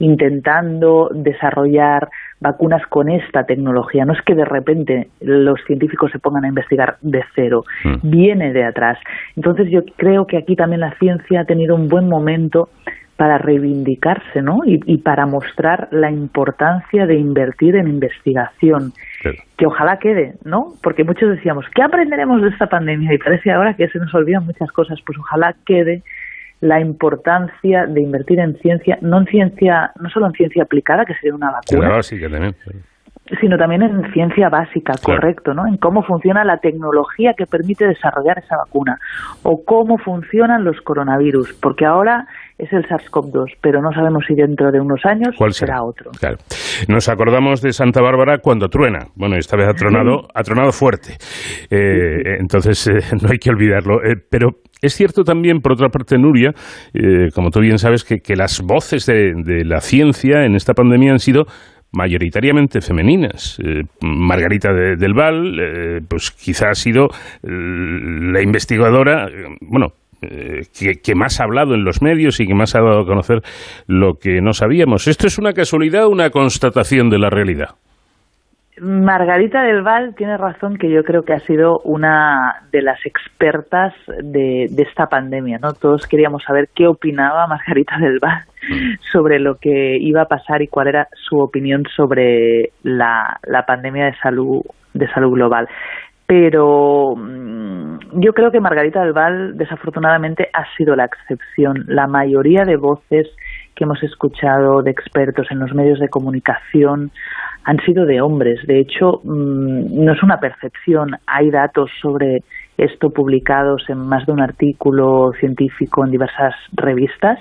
intentando 0.00 1.10
desarrollar 1.14 2.08
vacunas 2.40 2.82
con 2.88 3.08
esta 3.08 3.44
tecnología. 3.44 4.04
No 4.04 4.14
es 4.14 4.22
que 4.22 4.34
de 4.34 4.44
repente 4.44 5.10
los 5.20 5.60
científicos 5.64 6.10
se 6.10 6.18
pongan 6.18 6.44
a 6.44 6.48
investigar 6.48 6.96
de 7.02 7.22
cero, 7.36 7.62
mm. 7.84 8.10
viene 8.10 8.52
de 8.52 8.64
atrás. 8.64 8.98
Entonces 9.36 9.70
yo 9.70 9.82
creo 9.96 10.26
que 10.26 10.38
aquí 10.38 10.56
también 10.56 10.80
la 10.80 10.98
ciencia 10.98 11.42
ha 11.42 11.44
tenido 11.44 11.76
un 11.76 11.86
buen 11.86 12.08
momento 12.08 12.68
para 13.22 13.38
reivindicarse 13.38 14.42
¿no? 14.42 14.62
y, 14.64 14.98
para 14.98 15.26
mostrar 15.26 15.86
la 15.92 16.10
importancia 16.10 17.06
de 17.06 17.14
invertir 17.14 17.76
en 17.76 17.86
investigación, 17.86 18.92
que 19.56 19.66
ojalá 19.66 19.98
quede, 19.98 20.34
¿no? 20.44 20.74
Porque 20.82 21.04
muchos 21.04 21.30
decíamos, 21.30 21.64
¿qué 21.74 21.82
aprenderemos 21.82 22.42
de 22.42 22.48
esta 22.48 22.66
pandemia? 22.66 23.14
Y 23.14 23.18
parece 23.18 23.50
ahora 23.50 23.74
que 23.74 23.88
se 23.88 23.98
nos 23.98 24.14
olvidan 24.14 24.44
muchas 24.44 24.70
cosas, 24.72 24.98
pues 25.04 25.18
ojalá 25.18 25.54
quede 25.64 26.02
la 26.60 26.80
importancia 26.80 27.86
de 27.86 28.00
invertir 28.00 28.38
en 28.38 28.56
ciencia, 28.58 28.98
no 29.00 29.18
en 29.18 29.26
ciencia, 29.26 29.92
no 30.00 30.08
solo 30.10 30.26
en 30.26 30.32
ciencia 30.32 30.62
aplicada, 30.62 31.04
que 31.04 31.14
sería 31.14 31.34
una 31.34 31.50
vacuna, 31.50 32.00
sino 33.40 33.56
también 33.56 33.82
en 33.82 34.12
ciencia 34.12 34.48
básica, 34.48 34.94
correcto, 35.02 35.54
¿no? 35.54 35.66
En 35.66 35.76
cómo 35.76 36.02
funciona 36.02 36.44
la 36.44 36.58
tecnología 36.58 37.34
que 37.34 37.46
permite 37.46 37.86
desarrollar 37.86 38.38
esa 38.38 38.56
vacuna 38.56 38.98
o 39.42 39.64
cómo 39.64 39.98
funcionan 39.98 40.64
los 40.64 40.80
coronavirus, 40.80 41.52
porque 41.54 41.84
ahora 41.84 42.26
es 42.62 42.72
el 42.72 42.84
SARS-CoV-2, 42.86 43.56
pero 43.60 43.82
no 43.82 43.90
sabemos 43.92 44.24
si 44.26 44.34
dentro 44.34 44.70
de 44.70 44.80
unos 44.80 45.04
años 45.04 45.34
será, 45.50 45.82
otro. 45.82 46.12
Claro. 46.12 46.36
Nos 46.86 47.08
acordamos 47.08 47.60
de 47.60 47.72
Santa 47.72 48.00
Bárbara 48.00 48.38
cuando 48.38 48.68
truena. 48.68 49.08
Bueno, 49.16 49.36
esta 49.36 49.56
vez 49.56 49.66
ha 49.68 49.74
tronado, 49.74 50.28
ha 50.32 50.42
tronado 50.44 50.70
fuerte. 50.70 51.16
Eh, 51.70 52.36
entonces, 52.38 52.86
eh, 52.86 53.00
no 53.20 53.30
hay 53.30 53.38
que 53.38 53.50
olvidarlo. 53.50 54.04
Eh, 54.04 54.14
pero 54.30 54.60
es 54.80 54.94
cierto 54.94 55.24
también, 55.24 55.60
por 55.60 55.72
otra 55.72 55.88
parte, 55.88 56.16
Nuria, 56.18 56.52
como 57.34 57.50
tú 57.50 57.60
bien 57.60 57.78
sabes, 57.78 58.04
que, 58.04 58.36
las 58.36 58.62
voces 58.62 59.06
de, 59.06 59.34
de, 59.34 59.64
la 59.64 59.80
ciencia 59.80 60.44
en 60.44 60.54
esta 60.54 60.72
pandemia 60.72 61.12
han 61.12 61.18
sido 61.18 61.44
mayoritariamente 61.92 62.80
femeninas. 62.80 63.58
Margarita 64.00 64.72
del 64.72 65.14
Val, 65.14 66.02
pues 66.08 66.30
quizá 66.30 66.70
ha 66.70 66.74
sido 66.74 67.08
la 67.42 68.42
investigadora, 68.42 69.28
bueno, 69.60 69.92
eh, 70.22 70.62
que, 71.02 71.14
más 71.14 71.40
ha 71.40 71.44
hablado 71.44 71.74
en 71.74 71.84
los 71.84 72.00
medios 72.00 72.38
y 72.38 72.46
que 72.46 72.54
más 72.54 72.76
ha 72.76 72.80
dado 72.80 73.00
a 73.00 73.06
conocer 73.06 73.40
lo 73.88 74.14
que 74.14 74.40
no 74.40 74.52
sabíamos. 74.52 75.08
¿Esto 75.08 75.26
es 75.26 75.38
una 75.38 75.52
casualidad 75.52 76.06
o 76.06 76.10
una 76.10 76.30
constatación 76.30 77.10
de 77.10 77.18
la 77.18 77.28
realidad? 77.28 77.70
Margarita 78.80 79.62
del 79.62 79.82
Val 79.82 80.14
tiene 80.16 80.36
razón 80.36 80.76
que 80.76 80.90
yo 80.90 81.02
creo 81.02 81.22
que 81.22 81.34
ha 81.34 81.40
sido 81.40 81.80
una 81.84 82.62
de 82.70 82.82
las 82.82 83.04
expertas 83.04 83.94
de, 84.22 84.64
esta 84.64 85.06
pandemia, 85.06 85.58
¿no? 85.60 85.72
Todos 85.72 86.06
queríamos 86.06 86.42
saber 86.44 86.68
qué 86.74 86.86
opinaba 86.86 87.46
Margarita 87.48 87.98
del 87.98 88.18
Val 88.20 88.44
mm. 88.70 88.94
sobre 89.12 89.40
lo 89.40 89.56
que 89.56 89.98
iba 90.00 90.22
a 90.22 90.26
pasar 90.26 90.62
y 90.62 90.68
cuál 90.68 90.88
era 90.88 91.08
su 91.14 91.38
opinión 91.38 91.82
sobre 91.94 92.70
la, 92.82 93.38
la 93.44 93.66
pandemia 93.66 94.06
de 94.06 94.16
salud 94.22 94.62
de 94.94 95.08
salud 95.08 95.32
global 95.32 95.68
pero 96.32 97.14
mm, 97.16 97.81
yo 98.12 98.32
creo 98.32 98.50
que 98.50 98.60
Margarita 98.60 99.02
del 99.02 99.12
Val 99.12 99.56
desafortunadamente 99.56 100.48
ha 100.52 100.64
sido 100.76 100.96
la 100.96 101.04
excepción. 101.04 101.84
La 101.86 102.06
mayoría 102.06 102.64
de 102.64 102.76
voces 102.76 103.28
que 103.74 103.84
hemos 103.84 104.02
escuchado 104.02 104.82
de 104.82 104.90
expertos 104.90 105.46
en 105.50 105.58
los 105.58 105.74
medios 105.74 105.98
de 105.98 106.08
comunicación 106.08 107.10
han 107.64 107.78
sido 107.84 108.04
de 108.04 108.20
hombres. 108.20 108.60
De 108.66 108.80
hecho, 108.80 109.20
mm, 109.24 110.04
no 110.04 110.12
es 110.12 110.22
una 110.22 110.38
percepción. 110.38 111.16
Hay 111.26 111.50
datos 111.50 111.90
sobre 112.00 112.42
esto 112.76 113.10
publicados 113.10 113.84
en 113.88 113.98
más 113.98 114.26
de 114.26 114.32
un 114.32 114.40
artículo 114.40 115.32
científico 115.38 116.04
en 116.04 116.10
diversas 116.10 116.54
revistas 116.72 117.38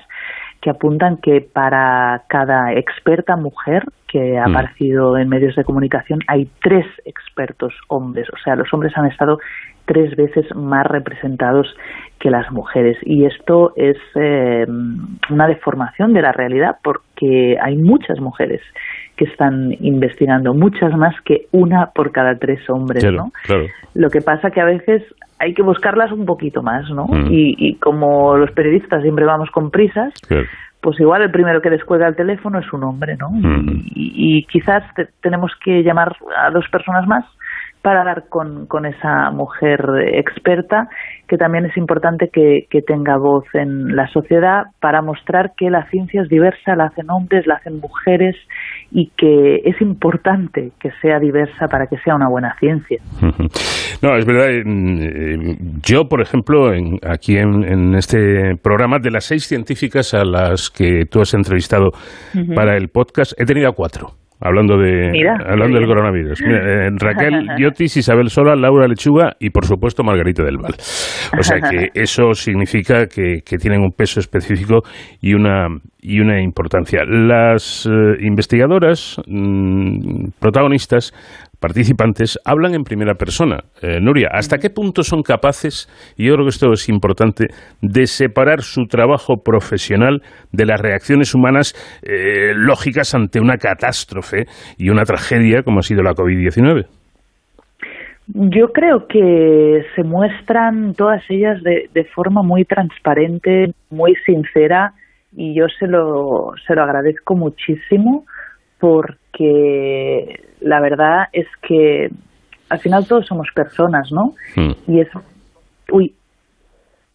que 0.62 0.70
apuntan 0.70 1.18
que 1.18 1.42
para 1.42 2.24
cada 2.28 2.74
experta 2.74 3.36
mujer 3.36 3.84
que 4.08 4.38
ha 4.38 4.48
mm. 4.48 4.52
aparecido 4.52 5.18
en 5.18 5.28
medios 5.28 5.56
de 5.56 5.64
comunicación 5.64 6.20
hay 6.28 6.50
tres 6.62 6.86
expertos 7.06 7.74
hombres, 7.88 8.28
o 8.32 8.38
sea, 8.44 8.56
los 8.56 8.72
hombres 8.74 8.94
han 8.96 9.08
estado 9.08 9.40
tres 9.86 10.16
veces 10.16 10.46
más 10.56 10.86
representados 10.86 11.68
que 12.20 12.30
las 12.30 12.52
mujeres 12.52 12.98
y 13.02 13.26
esto 13.26 13.74
es 13.76 13.98
eh, 14.16 14.66
una 15.30 15.48
deformación 15.48 16.14
de 16.14 16.22
la 16.22 16.32
realidad 16.32 16.78
porque 16.84 17.58
hay 17.62 17.78
muchas 17.78 18.20
mujeres 18.20 18.62
que 19.18 19.26
están 19.26 19.72
investigando, 19.80 20.54
muchas 20.54 20.96
más 20.96 21.16
que 21.26 21.48
una 21.52 21.88
por 21.88 22.12
cada 22.12 22.36
tres 22.36 22.60
hombres, 22.70 23.04
¿no? 23.12 23.32
Lo 23.94 24.10
que 24.10 24.22
pasa 24.22 24.52
que 24.52 24.62
a 24.62 24.66
veces 24.66 25.04
hay 25.42 25.56
que 25.56 25.64
buscarlas 25.64 26.12
un 26.12 26.26
poquito 26.26 26.62
más, 26.62 26.88
¿no? 26.92 27.08
Mm. 27.08 27.28
Y, 27.32 27.76
como 27.76 28.38
los 28.38 28.52
periodistas 28.52 29.02
siempre 29.02 29.26
vamos 29.26 29.50
con 29.50 29.72
prisas, 29.72 30.14
pues 30.82 31.00
igual 31.00 31.24
el 31.24 31.32
primero 31.32 31.62
que 31.62 31.72
descuelga 31.72 32.08
el 32.08 32.16
teléfono 32.16 32.60
es 32.60 32.72
un 32.72 32.84
hombre, 32.84 33.18
¿no? 33.18 33.32
Mm. 33.32 33.82
Y, 33.96 34.44
quizás 34.46 34.84
tenemos 35.22 35.52
que 35.64 35.82
llamar 35.82 36.16
a 36.38 36.52
dos 36.52 36.68
personas 36.70 37.08
más 37.08 37.26
para 37.82 38.04
dar 38.04 38.26
con, 38.30 38.68
con 38.68 38.86
esa 38.86 39.32
mujer 39.32 39.82
experta, 40.14 40.88
que 41.28 41.38
también 41.38 41.66
es 41.66 41.76
importante 41.78 42.30
que, 42.32 42.68
que, 42.70 42.82
tenga 42.82 43.18
voz 43.18 43.46
en 43.54 43.96
la 43.96 44.08
sociedad 44.08 44.66
para 44.80 45.02
mostrar 45.02 45.54
que 45.58 45.70
la 45.70 45.90
ciencia 45.90 46.22
es 46.22 46.30
diversa, 46.30 46.76
la 46.76 46.86
hacen 46.86 47.10
hombres, 47.10 47.48
la 47.48 47.56
hacen 47.56 47.80
mujeres 47.80 48.36
y 48.92 49.12
que 49.18 49.62
es 49.66 49.82
importante 49.82 50.72
que 50.80 50.92
sea 51.02 51.20
diversa 51.20 51.68
para 51.68 51.88
que 51.88 51.98
sea 52.00 52.16
una 52.16 52.30
buena 52.30 52.56
ciencia. 52.60 53.00
No, 54.02 54.16
es 54.18 54.26
verdad. 54.26 54.50
Eh, 54.50 55.58
yo, 55.84 56.06
por 56.10 56.22
ejemplo, 56.22 56.72
aquí 57.08 57.38
en, 57.38 57.94
este 57.94 58.56
programa, 58.62 58.98
de 59.00 59.12
las 59.12 59.26
seis 59.26 59.46
científicas 59.46 60.16
a 60.16 60.26
las 60.26 60.72
que 60.72 61.06
tú 61.06 61.22
has 61.22 61.36
entrevistado 61.36 61.92
para 62.56 62.78
el 62.78 62.90
podcast, 62.90 63.40
he 63.40 63.46
tenido 63.46 63.72
cuatro. 63.74 64.14
Hablando 64.42 64.78
de 64.78 65.12
hablando 65.46 65.78
del 65.78 65.88
coronavirus. 65.88 66.42
Eh, 66.42 66.90
Raquel 67.00 67.48
Yotis, 67.60 67.98
Isabel 67.98 68.30
Sola, 68.30 68.56
Laura 68.56 68.88
Lechuga 68.88 69.34
y 69.40 69.52
por 69.52 69.66
supuesto 69.66 70.04
Margarita 70.04 70.44
del 70.44 70.58
Val. 70.58 70.74
O 71.38 71.44
sea 71.44 71.60
que 71.62 71.90
eso 71.94 72.34
significa 72.34 73.06
que, 73.06 73.42
tienen 73.62 73.82
un 73.82 73.92
peso 73.92 74.20
específico 74.20 74.82
y 75.22 75.36
una 75.36 75.68
y 76.02 76.20
una 76.20 76.42
importancia. 76.42 77.04
Las 77.06 77.86
eh, 77.86 77.92
investigadoras 78.22 79.22
mm, 79.28 80.30
protagonistas 80.40 81.14
participantes 81.62 82.40
hablan 82.44 82.74
en 82.74 82.84
primera 82.84 83.14
persona. 83.14 83.60
Eh, 83.82 84.00
Nuria, 84.02 84.30
¿hasta 84.32 84.58
qué 84.58 84.70
punto 84.70 85.04
son 85.04 85.22
capaces, 85.22 85.88
y 86.18 86.28
yo 86.28 86.34
creo 86.34 86.46
que 86.46 86.50
esto 86.50 86.74
es 86.74 86.90
importante, 86.90 87.48
de 87.82 88.08
separar 88.08 88.62
su 88.62 88.88
trabajo 88.88 89.38
profesional 89.46 90.22
de 90.52 90.66
las 90.66 90.82
reacciones 90.82 91.36
humanas 91.36 91.74
eh, 92.02 92.54
lógicas 92.56 93.14
ante 93.14 93.40
una 93.40 93.58
catástrofe 93.58 94.46
y 94.78 94.90
una 94.90 95.04
tragedia 95.04 95.62
como 95.62 95.80
ha 95.80 95.84
sido 95.84 96.02
la 96.02 96.14
COVID-19? 96.14 96.88
Yo 98.34 98.68
creo 98.72 99.08
que 99.08 99.84
se 99.96 100.04
muestran 100.04 100.94
todas 100.96 101.22
ellas 101.30 101.62
de, 101.64 101.90
de, 101.94 102.06
forma 102.06 102.42
muy 102.44 102.66
transparente, 102.66 103.74
muy 103.90 104.16
sincera 104.26 104.94
y 105.36 105.54
yo 105.54 105.66
se 105.68 105.88
lo, 105.88 106.54
se 106.66 106.74
lo 106.76 106.84
agradezco 106.84 107.36
muchísimo 107.36 108.26
porque 108.82 110.42
la 110.60 110.82
verdad 110.82 111.28
es 111.32 111.48
que 111.62 112.10
al 112.70 112.80
final 112.80 113.08
todos 113.08 113.28
somos 113.28 113.48
personas, 113.54 114.12
¿no? 114.12 114.34
Hmm. 114.56 114.72
Y 114.92 115.02
es 115.02 115.08
uy, 115.92 116.14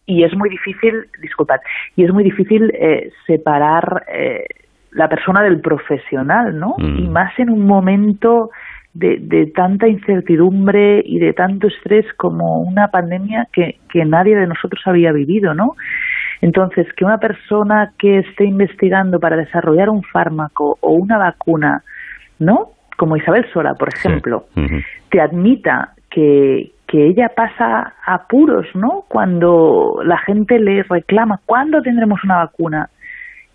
y 0.05 0.23
es 0.23 0.33
muy 0.35 0.49
difícil, 0.49 0.93
disculpad, 1.21 1.57
y 1.95 2.05
es 2.05 2.13
muy 2.13 2.23
difícil 2.23 2.71
eh, 2.73 3.11
separar 3.25 4.05
eh, 4.11 4.45
la 4.91 5.09
persona 5.09 5.43
del 5.43 5.59
profesional, 5.59 6.57
¿no? 6.57 6.75
Hmm. 6.77 6.99
Y 6.99 7.09
más 7.09 7.37
en 7.37 7.49
un 7.49 7.65
momento 7.65 8.49
de, 8.93 9.17
de, 9.19 9.47
tanta 9.47 9.87
incertidumbre 9.87 11.01
y 11.05 11.19
de 11.19 11.33
tanto 11.33 11.67
estrés 11.67 12.05
como 12.15 12.61
una 12.61 12.87
pandemia 12.87 13.47
que, 13.51 13.75
que 13.91 14.05
nadie 14.05 14.35
de 14.35 14.47
nosotros 14.47 14.81
había 14.85 15.11
vivido, 15.11 15.53
¿no? 15.53 15.75
Entonces, 16.41 16.87
que 16.93 17.05
una 17.05 17.17
persona 17.17 17.93
que 17.97 18.19
esté 18.19 18.45
investigando 18.45 19.19
para 19.19 19.37
desarrollar 19.37 19.89
un 19.89 20.03
fármaco 20.03 20.77
o 20.81 20.91
una 20.91 21.17
vacuna, 21.17 21.83
¿no? 22.39 22.71
como 22.97 23.15
Isabel 23.15 23.45
Sola, 23.53 23.75
por 23.75 23.89
ejemplo, 23.89 24.45
te 25.09 25.21
admita 25.21 25.93
que, 26.09 26.71
que 26.87 27.07
ella 27.07 27.29
pasa 27.33 27.93
apuros, 28.05 28.65
¿no? 28.73 29.05
Cuando 29.07 30.01
la 30.03 30.17
gente 30.17 30.59
le 30.59 30.83
reclama, 30.83 31.39
¿cuándo 31.45 31.81
tendremos 31.81 32.21
una 32.23 32.37
vacuna? 32.37 32.89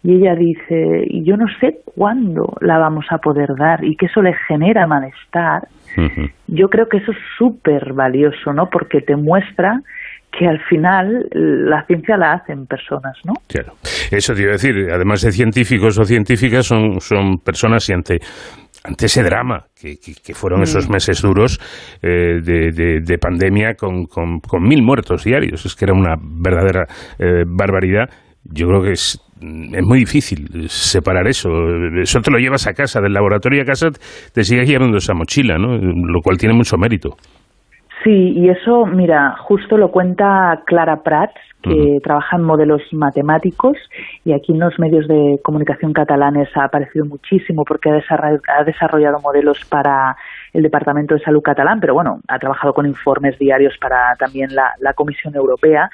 Y 0.04 0.14
ella 0.16 0.34
dice, 0.34 1.04
y 1.06 1.24
yo 1.24 1.36
no 1.36 1.46
sé 1.60 1.80
cuándo 1.84 2.56
la 2.60 2.78
vamos 2.78 3.06
a 3.10 3.18
poder 3.18 3.54
dar, 3.56 3.84
y 3.84 3.96
que 3.96 4.06
eso 4.06 4.22
le 4.22 4.34
genera 4.48 4.86
malestar. 4.86 5.68
Yo 6.46 6.70
creo 6.70 6.88
que 6.88 6.98
eso 6.98 7.12
es 7.12 7.18
súper 7.36 7.92
valioso, 7.92 8.52
¿no? 8.52 8.70
Porque 8.70 9.00
te 9.00 9.16
muestra 9.16 9.80
que 10.32 10.46
al 10.46 10.60
final 10.68 11.28
la 11.32 11.84
ciencia 11.86 12.16
la 12.16 12.32
hacen 12.32 12.66
personas, 12.66 13.16
¿no? 13.24 13.34
Claro. 13.46 13.74
Eso 14.10 14.34
te 14.34 14.42
iba 14.42 14.50
a 14.50 14.52
decir, 14.52 14.74
además 14.90 15.20
de 15.22 15.30
científicos 15.30 15.98
o 15.98 16.04
científicas, 16.04 16.66
son, 16.66 17.00
son 17.00 17.38
personas 17.38 17.88
y 17.90 17.92
ante 17.92 18.18
ante 18.84 19.06
ese 19.06 19.22
drama 19.22 19.66
que, 19.80 19.96
que, 19.96 20.34
fueron 20.34 20.60
mm. 20.60 20.64
esos 20.64 20.88
meses 20.88 21.22
duros 21.22 21.60
eh, 22.02 22.40
de, 22.42 23.00
de, 23.00 23.18
pandemia 23.18 23.74
con, 23.74 24.06
con, 24.06 24.40
mil 24.62 24.82
muertos 24.82 25.22
diarios. 25.22 25.64
Es 25.64 25.76
que 25.76 25.84
era 25.84 25.94
una 25.94 26.16
verdadera 26.20 26.86
eh, 27.18 27.44
barbaridad. 27.46 28.08
Yo 28.42 28.66
creo 28.66 28.82
que 28.82 28.92
es, 28.92 29.20
es 29.40 29.84
muy 29.84 30.00
difícil 30.00 30.68
separar 30.68 31.28
eso. 31.28 31.48
Eso 32.00 32.20
te 32.20 32.32
lo 32.32 32.38
llevas 32.38 32.66
a 32.66 32.72
casa, 32.72 33.00
del 33.00 33.12
laboratorio 33.12 33.62
a 33.62 33.64
casa 33.64 33.88
te 34.32 34.42
sigues 34.42 34.68
llevando 34.68 34.98
esa 34.98 35.14
mochila, 35.14 35.58
¿no? 35.58 35.78
lo 35.78 36.20
cual 36.20 36.36
tiene 36.36 36.54
mucho 36.54 36.76
mérito. 36.76 37.16
Sí, 38.04 38.32
y 38.34 38.48
eso, 38.48 38.84
mira, 38.86 39.36
justo 39.38 39.76
lo 39.76 39.92
cuenta 39.92 40.62
Clara 40.66 41.02
Prats, 41.02 41.40
que 41.62 42.00
trabaja 42.02 42.36
en 42.36 42.42
modelos 42.42 42.82
matemáticos 42.90 43.76
y 44.24 44.32
aquí 44.32 44.50
en 44.50 44.58
los 44.58 44.76
medios 44.80 45.06
de 45.06 45.38
comunicación 45.44 45.92
catalanes 45.92 46.48
ha 46.56 46.64
aparecido 46.64 47.04
muchísimo 47.04 47.64
porque 47.64 47.90
ha 47.90 48.64
desarrollado, 48.64 49.20
modelos 49.20 49.64
para 49.66 50.16
el 50.52 50.64
Departamento 50.64 51.14
de 51.14 51.20
Salud 51.20 51.40
catalán, 51.40 51.78
pero 51.78 51.94
bueno, 51.94 52.18
ha 52.26 52.40
trabajado 52.40 52.74
con 52.74 52.86
informes 52.86 53.38
diarios 53.38 53.74
para 53.80 54.16
también 54.18 54.52
la, 54.52 54.72
la 54.80 54.94
Comisión 54.94 55.36
Europea 55.36 55.88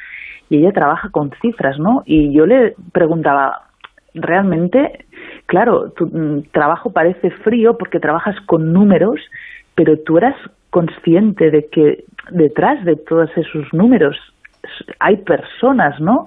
y 0.48 0.58
ella 0.58 0.72
trabaja 0.72 1.10
con 1.10 1.30
cifras, 1.42 1.78
¿no? 1.78 2.02
Y 2.06 2.32
yo 2.32 2.46
le 2.46 2.74
preguntaba, 2.92 3.68
realmente, 4.14 5.04
claro, 5.44 5.90
tu 5.90 6.06
mm, 6.06 6.44
trabajo 6.52 6.90
parece 6.90 7.30
frío 7.30 7.76
porque 7.76 8.00
trabajas 8.00 8.36
con 8.46 8.72
números, 8.72 9.20
pero 9.74 9.98
tú 9.98 10.16
eras 10.16 10.34
consciente 10.70 11.50
de 11.50 11.66
que 11.70 12.04
detrás 12.30 12.84
de 12.84 12.96
todos 12.96 13.30
esos 13.36 13.72
números 13.72 14.16
hay 15.00 15.16
personas, 15.18 16.00
¿no? 16.00 16.26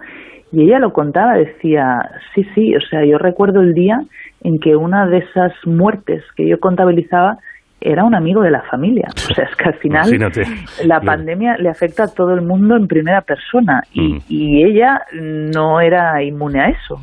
Y 0.52 0.64
ella 0.64 0.80
lo 0.80 0.92
contaba, 0.92 1.36
decía, 1.36 2.00
sí, 2.36 2.44
sí, 2.56 2.76
o 2.76 2.82
sea, 2.82 3.06
yo 3.06 3.18
recuerdo 3.18 3.62
el 3.62 3.74
día 3.74 4.00
en 4.44 4.60
que 4.60 4.76
una 4.76 5.06
de 5.08 5.20
esas 5.20 5.54
muertes 5.66 6.24
que 6.36 6.48
yo 6.48 6.60
contabilizaba 6.60 7.38
era 7.80 8.04
un 8.04 8.14
amigo 8.14 8.42
de 8.42 8.52
la 8.52 8.62
familia. 8.64 9.08
O 9.16 9.34
sea, 9.34 9.46
es 9.46 9.56
que 9.56 9.70
al 9.70 9.76
final 9.76 10.08
Imagínate. 10.14 10.44
la 10.86 11.00
pandemia 11.02 11.58
le 11.58 11.70
afecta 11.70 12.04
a 12.04 12.14
todo 12.14 12.34
el 12.34 12.42
mundo 12.42 12.76
en 12.76 12.88
primera 12.88 13.22
persona 13.22 13.82
y, 13.94 14.18
y 14.30 14.64
ella 14.64 15.02
no 15.14 15.80
era 15.82 16.22
inmune 16.22 16.60
a 16.62 16.70
eso. 16.70 17.02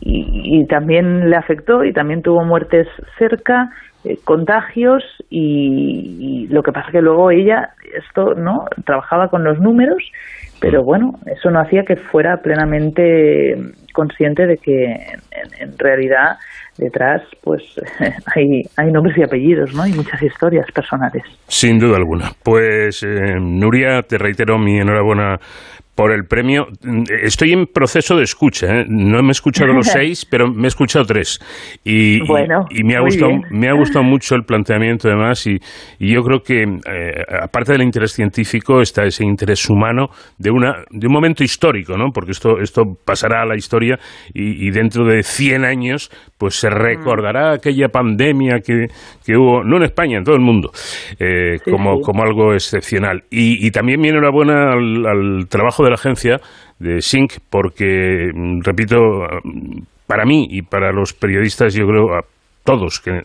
y, 0.00 0.60
y 0.60 0.66
también 0.66 1.28
le 1.28 1.36
afectó 1.36 1.84
y 1.84 1.92
también 1.92 2.22
tuvo 2.22 2.44
muertes 2.44 2.86
cerca, 3.18 3.70
eh, 4.06 4.18
contagios 4.24 5.02
y, 5.30 6.46
lo 6.48 6.62
que 6.62 6.70
pasa 6.70 6.92
que 6.92 7.02
luego 7.02 7.30
ella 7.30 7.70
esto 7.96 8.34
no 8.34 8.66
trabajaba 8.84 9.28
con 9.28 9.42
los 9.42 9.58
números, 9.58 9.98
pero 10.60 10.84
bueno, 10.84 11.12
eso 11.26 11.50
no 11.50 11.60
hacía 11.60 11.82
que 11.82 11.96
fuera 11.96 12.36
plenamente 12.36 13.56
consciente 13.92 14.46
de 14.46 14.58
que 14.58 14.84
en, 14.84 15.70
en 15.70 15.78
realidad 15.78 16.36
detrás 16.78 17.22
pues 17.42 17.62
hay, 18.36 18.62
hay 18.76 18.92
nombres 18.92 19.16
y 19.18 19.22
apellidos, 19.22 19.74
¿no? 19.74 19.86
Y 19.86 19.92
muchas 19.92 20.22
historias 20.22 20.66
personales. 20.72 21.22
Sin 21.48 21.78
duda 21.78 21.96
alguna. 21.96 22.30
Pues 22.44 23.02
eh, 23.02 23.36
Nuria, 23.40 24.02
te 24.02 24.18
reitero 24.18 24.58
mi 24.58 24.78
enhorabuena 24.78 25.36
por 25.96 26.12
el 26.12 26.24
premio. 26.26 26.66
Estoy 27.22 27.52
en 27.52 27.66
proceso 27.66 28.16
de 28.16 28.22
escucha. 28.22 28.66
¿eh? 28.80 28.84
No 28.86 29.20
me 29.22 29.28
he 29.28 29.32
escuchado 29.32 29.72
los 29.72 29.86
seis, 29.92 30.24
pero 30.30 30.46
me 30.52 30.64
he 30.64 30.68
escuchado 30.68 31.04
tres. 31.06 31.40
Y, 31.84 32.18
y- 32.22 32.26
Bueno, 32.28 32.66
y, 32.70 32.84
me 32.84 32.94
ha 32.96 33.00
gustado, 33.00 33.30
bien. 33.30 33.42
me 33.50 33.68
ha 33.68 33.72
gustado 33.72 34.04
mucho 34.04 34.34
el 34.36 34.44
planteamiento, 34.44 35.08
además. 35.08 35.44
Y, 35.46 35.56
y 35.98 36.14
yo 36.14 36.20
creo 36.22 36.40
que, 36.42 36.62
eh, 36.62 37.24
aparte 37.42 37.72
del 37.72 37.82
interés 37.82 38.12
científico, 38.12 38.80
está 38.82 39.04
ese 39.04 39.24
interés 39.24 39.68
humano 39.70 40.08
de 40.38 40.50
una 40.50 40.84
de 40.90 41.06
un 41.06 41.12
momento 41.12 41.42
histórico, 41.42 41.96
¿no? 41.96 42.10
Porque 42.12 42.32
esto 42.32 42.60
esto 42.60 42.82
pasará 43.04 43.42
a 43.42 43.46
la 43.46 43.56
historia 43.56 43.98
y, 44.34 44.66
y 44.66 44.70
dentro 44.70 45.04
de 45.06 45.22
100 45.22 45.64
años, 45.64 46.10
pues 46.36 46.56
se 46.60 46.68
recordará 46.68 47.52
aquella 47.54 47.88
pandemia 47.88 48.60
que, 48.60 48.88
que 49.24 49.36
hubo, 49.36 49.64
no 49.64 49.78
en 49.78 49.84
España, 49.84 50.18
en 50.18 50.24
todo 50.24 50.34
el 50.36 50.42
mundo, 50.42 50.70
eh, 51.18 51.56
Sí, 51.64 51.70
como, 51.70 51.96
sí. 51.96 52.02
como 52.04 52.22
algo 52.22 52.52
excepcional. 52.52 53.22
Y, 53.30 53.66
y 53.66 53.70
también 53.70 53.98
mi 54.00 54.08
enhorabuena 54.08 54.72
al, 54.72 55.06
al 55.06 55.48
trabajo 55.48 55.85
de 55.86 55.90
la 55.90 55.96
agencia 55.96 56.36
de 56.78 57.00
SYNC, 57.00 57.38
porque, 57.50 58.30
mm, 58.34 58.60
repito, 58.62 58.98
para 60.06 60.24
mí 60.24 60.46
y 60.50 60.62
para 60.62 60.92
los 60.92 61.12
periodistas, 61.12 61.74
yo 61.74 61.86
creo, 61.86 62.14
a 62.14 62.20
todos 62.64 63.00
que 63.00 63.22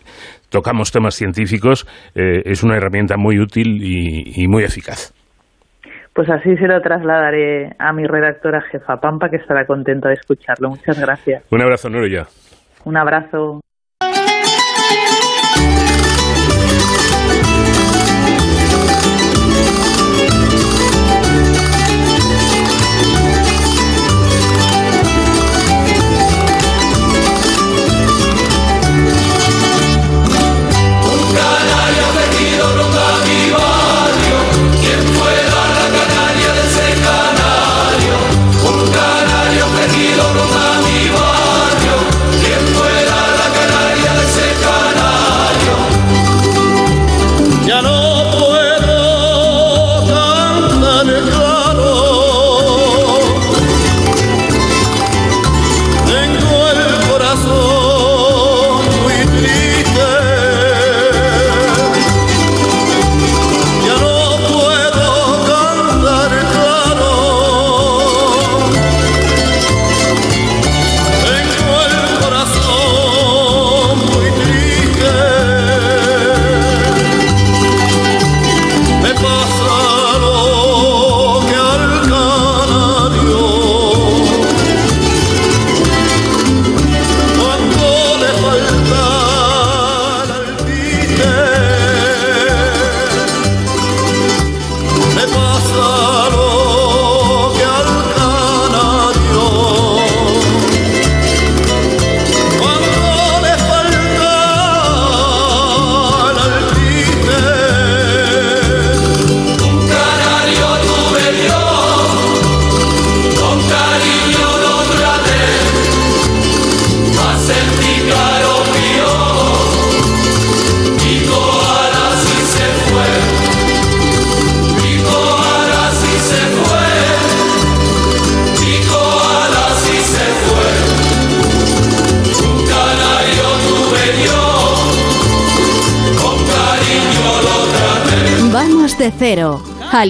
tocamos 0.49 0.91
temas 0.91 1.15
científicos, 1.15 1.87
eh, 2.15 2.41
es 2.45 2.63
una 2.63 2.77
herramienta 2.77 3.15
muy 3.17 3.39
útil 3.39 3.81
y, 3.81 4.43
y 4.43 4.47
muy 4.47 4.63
eficaz. 4.63 5.13
Pues 6.13 6.29
así 6.29 6.55
se 6.57 6.67
lo 6.67 6.81
trasladaré 6.81 7.71
a 7.79 7.93
mi 7.93 8.05
redactora 8.05 8.61
jefa 8.69 8.97
Pampa, 8.97 9.29
que 9.29 9.37
estará 9.37 9.65
contenta 9.65 10.09
de 10.09 10.15
escucharlo. 10.15 10.69
Muchas 10.69 10.99
gracias. 10.99 11.43
Un 11.51 11.61
abrazo, 11.61 11.89
Nuria. 11.89 12.25
Un 12.83 12.97
abrazo. 12.97 13.61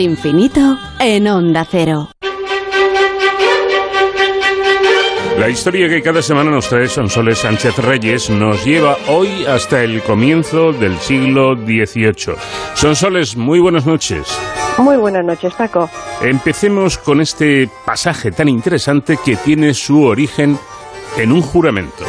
Infinito 0.01 0.77
en 0.99 1.27
Onda 1.27 1.65
Cero. 1.69 2.09
La 5.37 5.49
historia 5.49 5.89
que 5.89 6.03
cada 6.03 6.21
semana 6.21 6.51
nos 6.51 6.69
trae 6.69 6.87
Sonsoles 6.87 7.39
Sánchez 7.39 7.77
Reyes 7.77 8.29
nos 8.29 8.63
lleva 8.63 8.97
hoy 9.07 9.43
hasta 9.45 9.83
el 9.83 10.03
comienzo 10.03 10.71
del 10.71 10.99
siglo 10.99 11.55
XVIII. 11.55 12.35
Sonsoles, 12.75 13.35
muy 13.35 13.59
buenas 13.59 13.85
noches. 13.85 14.27
Muy 14.77 14.97
buenas 14.97 15.25
noches, 15.25 15.53
Paco. 15.53 15.89
Empecemos 16.21 16.97
con 16.97 17.21
este 17.21 17.69
pasaje 17.85 18.31
tan 18.31 18.49
interesante 18.49 19.17
que 19.23 19.35
tiene 19.35 19.73
su 19.73 20.03
origen 20.03 20.59
en 21.17 21.31
un 21.31 21.41
juramento. 21.41 22.05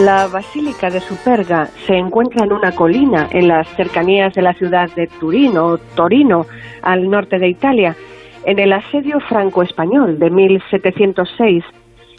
La 0.00 0.28
Basílica 0.28 0.90
de 0.90 1.00
Superga 1.00 1.68
se 1.86 1.94
encuentra 1.96 2.44
en 2.44 2.52
una 2.52 2.72
colina 2.72 3.28
en 3.30 3.48
las 3.48 3.66
cercanías 3.76 4.34
de 4.34 4.42
la 4.42 4.52
ciudad 4.52 4.90
de 4.94 5.06
Turino, 5.06 5.64
o 5.64 5.78
Torino, 5.78 6.44
al 6.82 7.08
norte 7.08 7.38
de 7.38 7.48
Italia. 7.48 7.96
En 8.44 8.58
el 8.58 8.74
asedio 8.74 9.20
franco-español 9.20 10.18
de 10.18 10.28
1706, 10.28 11.64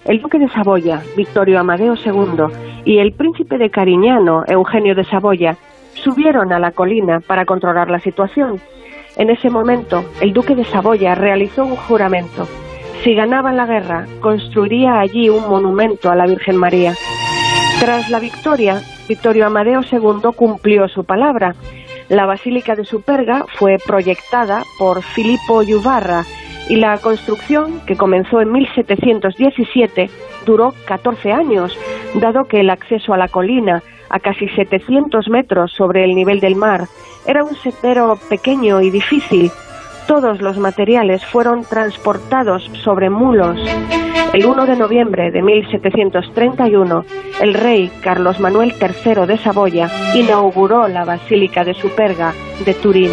el 0.06 0.22
duque 0.22 0.40
de 0.40 0.50
Saboya, 0.50 1.04
Victorio 1.16 1.60
Amadeo 1.60 1.94
II, 2.04 2.46
y 2.84 2.98
el 2.98 3.14
príncipe 3.14 3.60
de 3.60 3.70
Cariñano, 3.70 4.44
Eugenio 4.48 4.96
de 4.96 5.04
Saboya, 5.04 5.56
subieron 5.94 6.52
a 6.54 6.58
la 6.58 6.72
colina 6.72 7.20
para 7.20 7.46
controlar 7.46 7.92
la 7.92 8.00
situación. 8.00 8.60
En 9.18 9.30
ese 9.30 9.52
momento, 9.52 10.04
el 10.20 10.34
duque 10.34 10.56
de 10.56 10.66
Saboya 10.66 11.14
realizó 11.14 11.64
un 11.64 11.76
juramento. 11.76 12.48
Si 13.04 13.14
ganaban 13.14 13.56
la 13.56 13.68
guerra, 13.68 14.08
construiría 14.20 15.00
allí 15.00 15.30
un 15.30 15.48
monumento 15.48 16.10
a 16.10 16.16
la 16.16 16.26
Virgen 16.26 16.58
María. 16.58 16.96
Tras 17.80 18.10
la 18.10 18.20
victoria, 18.20 18.82
Victorio 19.08 19.46
Amadeo 19.46 19.82
II 19.90 20.32
cumplió 20.36 20.88
su 20.88 21.04
palabra. 21.04 21.56
La 22.10 22.26
Basílica 22.26 22.76
de 22.76 22.84
Superga 22.84 23.46
fue 23.58 23.78
proyectada 23.86 24.64
por 24.80 25.04
Filippo 25.04 25.62
Yuvarra 25.62 26.26
y 26.70 26.78
la 26.78 26.98
construcción, 26.98 27.80
que 27.86 27.96
comenzó 27.96 28.42
en 28.42 28.52
1717, 28.52 30.10
duró 30.46 30.74
14 30.86 31.32
años, 31.32 31.78
dado 32.16 32.46
que 32.46 32.62
el 32.62 32.72
acceso 32.72 33.14
a 33.14 33.18
la 33.18 33.28
colina, 33.28 33.84
a 34.10 34.20
casi 34.20 34.50
700 34.50 35.30
metros 35.30 35.72
sobre 35.72 36.04
el 36.04 36.16
nivel 36.16 36.40
del 36.40 36.56
mar, 36.56 36.88
era 37.28 37.44
un 37.44 37.56
sendero 37.56 38.18
pequeño 38.30 38.82
y 38.82 38.90
difícil. 38.90 39.52
Todos 40.08 40.42
los 40.42 40.58
materiales 40.58 41.24
fueron 41.26 41.64
transportados 41.64 42.70
sobre 42.84 43.10
mulos. 43.10 43.60
El 44.34 44.46
1 44.46 44.66
de 44.66 44.76
noviembre 44.78 45.32
de 45.32 45.42
1731, 45.42 47.06
el 47.42 47.54
rey 47.54 47.92
Carlos 48.02 48.40
Manuel 48.40 48.74
III 48.80 49.26
de 49.28 49.38
Saboya 49.38 49.90
inauguró 50.16 50.88
la 50.88 51.06
Basílica 51.06 51.64
de 51.64 51.74
Superga 51.74 52.34
de 52.66 52.74
Turín. 52.74 53.12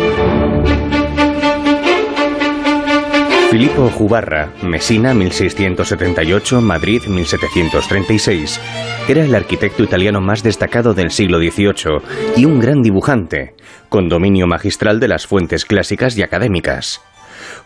Filippo 3.51 3.89
Jubarra, 3.89 4.49
Messina 4.65 5.15
1678, 5.15 6.61
Madrid 6.61 7.03
1736, 7.07 8.61
era 9.09 9.25
el 9.25 9.33
arquitecto 9.33 9.85
italiano 9.85 10.21
más 10.21 10.43
destacado 10.43 10.93
del 10.93 11.13
siglo 11.13 11.39
XVIII 11.39 12.01
y 12.37 12.47
un 12.47 12.59
gran 12.59 12.83
dibujante, 12.83 13.55
con 13.95 14.09
dominio 14.09 14.49
magistral 14.49 14.99
de 14.99 15.07
las 15.07 15.25
fuentes 15.25 15.65
clásicas 15.65 16.19
y 16.19 16.25
académicas. 16.25 17.01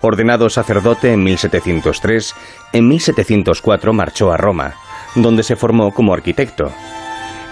Ordenado 0.02 0.50
sacerdote 0.50 1.14
en 1.14 1.24
1703, 1.24 2.34
en 2.74 2.86
1704 2.86 3.94
marchó 3.94 4.30
a 4.30 4.36
Roma, 4.36 4.74
donde 5.14 5.42
se 5.42 5.56
formó 5.56 5.90
como 5.94 6.12
arquitecto. 6.12 6.70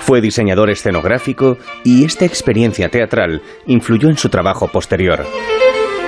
Fue 0.01 0.21
diseñador 0.21 0.69
escenográfico 0.69 1.57
y 1.85 2.05
esta 2.05 2.27
experiencia 2.27 2.91
teatral 2.91 3.41
influyó 3.67 4.11
en 4.11 4.19
su 4.19 4.29
trabajo 4.29 4.69
posterior. 4.69 5.25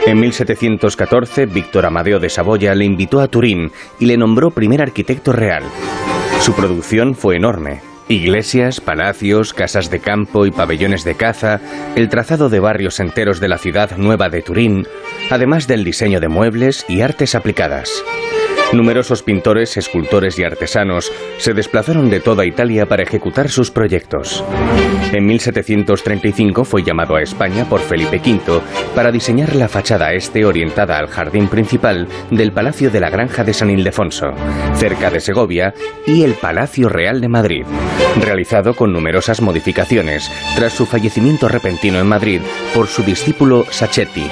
En 0.04 0.20
1714, 0.20 1.46
Víctor 1.46 1.86
Amadeo 1.86 2.20
de 2.20 2.28
Saboya 2.28 2.74
le 2.74 2.84
invitó 2.84 3.20
a 3.20 3.28
Turín 3.28 3.72
y 3.98 4.04
le 4.04 4.18
nombró 4.18 4.50
primer 4.50 4.82
arquitecto 4.82 5.32
real. 5.32 5.62
Su 6.40 6.52
producción 6.52 7.14
fue 7.14 7.36
enorme. 7.36 7.87
Iglesias, 8.08 8.80
palacios, 8.80 9.52
casas 9.52 9.90
de 9.90 10.00
campo 10.00 10.46
y 10.46 10.50
pabellones 10.50 11.04
de 11.04 11.14
caza, 11.14 11.60
el 11.94 12.08
trazado 12.08 12.48
de 12.48 12.58
barrios 12.58 13.00
enteros 13.00 13.38
de 13.38 13.48
la 13.48 13.58
ciudad 13.58 13.96
nueva 13.98 14.30
de 14.30 14.42
Turín, 14.42 14.86
además 15.30 15.66
del 15.66 15.84
diseño 15.84 16.18
de 16.18 16.28
muebles 16.28 16.86
y 16.88 17.02
artes 17.02 17.34
aplicadas. 17.34 17.90
Numerosos 18.72 19.22
pintores, 19.22 19.78
escultores 19.78 20.38
y 20.38 20.44
artesanos 20.44 21.10
se 21.38 21.54
desplazaron 21.54 22.10
de 22.10 22.20
toda 22.20 22.44
Italia 22.44 22.84
para 22.84 23.02
ejecutar 23.02 23.48
sus 23.48 23.70
proyectos. 23.70 24.44
En 25.10 25.24
1735 25.24 26.64
fue 26.66 26.82
llamado 26.82 27.16
a 27.16 27.22
España 27.22 27.64
por 27.64 27.80
Felipe 27.80 28.18
V 28.18 28.60
para 28.94 29.10
diseñar 29.10 29.56
la 29.56 29.68
fachada 29.68 30.12
este 30.12 30.44
orientada 30.44 30.98
al 30.98 31.06
jardín 31.06 31.48
principal 31.48 32.08
del 32.30 32.52
Palacio 32.52 32.90
de 32.90 33.00
la 33.00 33.08
Granja 33.08 33.42
de 33.42 33.54
San 33.54 33.70
Ildefonso, 33.70 34.34
cerca 34.74 35.10
de 35.10 35.20
Segovia, 35.20 35.72
y 36.06 36.24
el 36.24 36.34
Palacio 36.34 36.90
Real 36.90 37.22
de 37.22 37.28
Madrid, 37.28 37.64
realizado 38.20 38.74
con 38.74 38.92
numerosas 38.92 39.40
modificaciones 39.40 40.30
tras 40.56 40.74
su 40.74 40.84
fallecimiento 40.84 41.48
repentino 41.48 41.98
en 42.00 42.06
Madrid 42.06 42.42
por 42.74 42.86
su 42.86 43.02
discípulo 43.02 43.64
Sacchetti. 43.70 44.26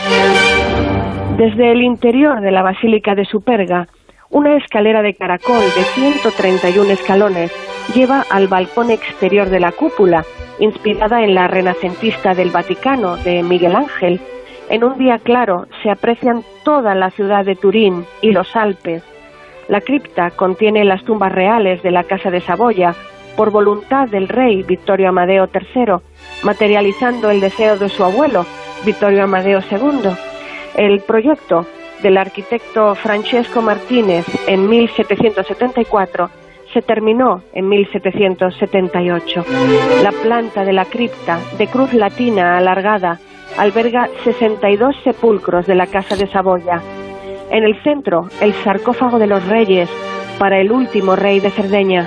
Desde 1.39 1.73
el 1.73 1.83
interior 1.83 2.43
de 2.43 2.51
la 2.51 2.63
Basílica 2.63 3.15
de 3.15 3.25
Superga, 3.25 3.89
una 4.37 4.55
escalera 4.59 5.01
de 5.01 5.15
caracol 5.15 5.63
de 5.75 5.83
131 5.95 6.91
escalones 6.91 7.51
lleva 7.95 8.23
al 8.29 8.49
balcón 8.49 8.91
exterior 8.91 9.49
de 9.49 9.61
la 9.61 9.73
cúpula, 9.73 10.27
inspirada 10.59 11.25
en 11.25 11.35
la 11.35 11.49
renacentista 11.49 12.35
del 12.35 12.51
Vaticano 12.51 13.17
de 13.17 13.43
Miguel 13.43 13.75
Ángel. 13.75 14.21
En 14.69 14.85
un 14.85 14.99
día 14.99 15.19
claro 15.21 15.69
se 15.83 15.89
aprecian 15.89 16.45
toda 16.65 16.95
la 16.95 17.11
ciudad 17.13 17.47
de 17.47 17.57
Turín 17.57 18.05
y 18.21 18.33
los 18.33 18.55
Alpes. 18.55 19.03
La 19.69 19.81
cripta 19.81 20.31
contiene 20.33 20.85
las 20.85 21.03
tumbas 21.05 21.33
reales 21.33 21.83
de 21.83 21.93
la 21.93 22.05
Casa 22.05 22.31
de 22.31 22.43
Saboya, 22.43 22.95
por 23.39 23.51
voluntad 23.51 24.07
del 24.07 24.29
rey 24.29 24.63
Vittorio 24.65 25.09
Amadeo 25.09 25.49
III, 25.51 25.95
materializando 26.43 27.31
el 27.31 27.41
deseo 27.41 27.79
de 27.79 27.89
su 27.89 28.05
abuelo, 28.05 28.45
Vittorio 28.85 29.25
Amadeo 29.25 29.61
II. 29.71 30.11
El 30.77 31.01
proyecto 31.01 31.67
del 32.03 32.19
arquitecto 32.19 32.95
Francesco 32.95 33.63
Martínez 33.63 34.27
en 34.47 34.69
1774 34.69 36.31
se 36.73 36.83
terminó 36.83 37.43
en 37.53 37.69
1778. 37.69 39.45
La 40.03 40.13
planta 40.13 40.65
de 40.65 40.73
la 40.73 40.85
cripta, 40.85 41.39
de 41.57 41.69
cruz 41.69 41.95
latina 41.95 42.59
alargada, 42.59 43.19
alberga 43.57 44.09
62 44.25 44.97
sepulcros 45.03 45.67
de 45.67 45.75
la 45.75 45.87
Casa 45.87 46.17
de 46.17 46.27
Saboya. 46.27 46.83
En 47.51 47.65
el 47.65 47.83
centro, 47.83 48.29
el 48.41 48.53
sarcófago 48.53 49.19
de 49.19 49.27
los 49.27 49.47
reyes 49.47 49.89
para 50.39 50.61
el 50.61 50.71
último 50.71 51.17
rey 51.17 51.41
de 51.41 51.51
Cerdeña. 51.51 52.07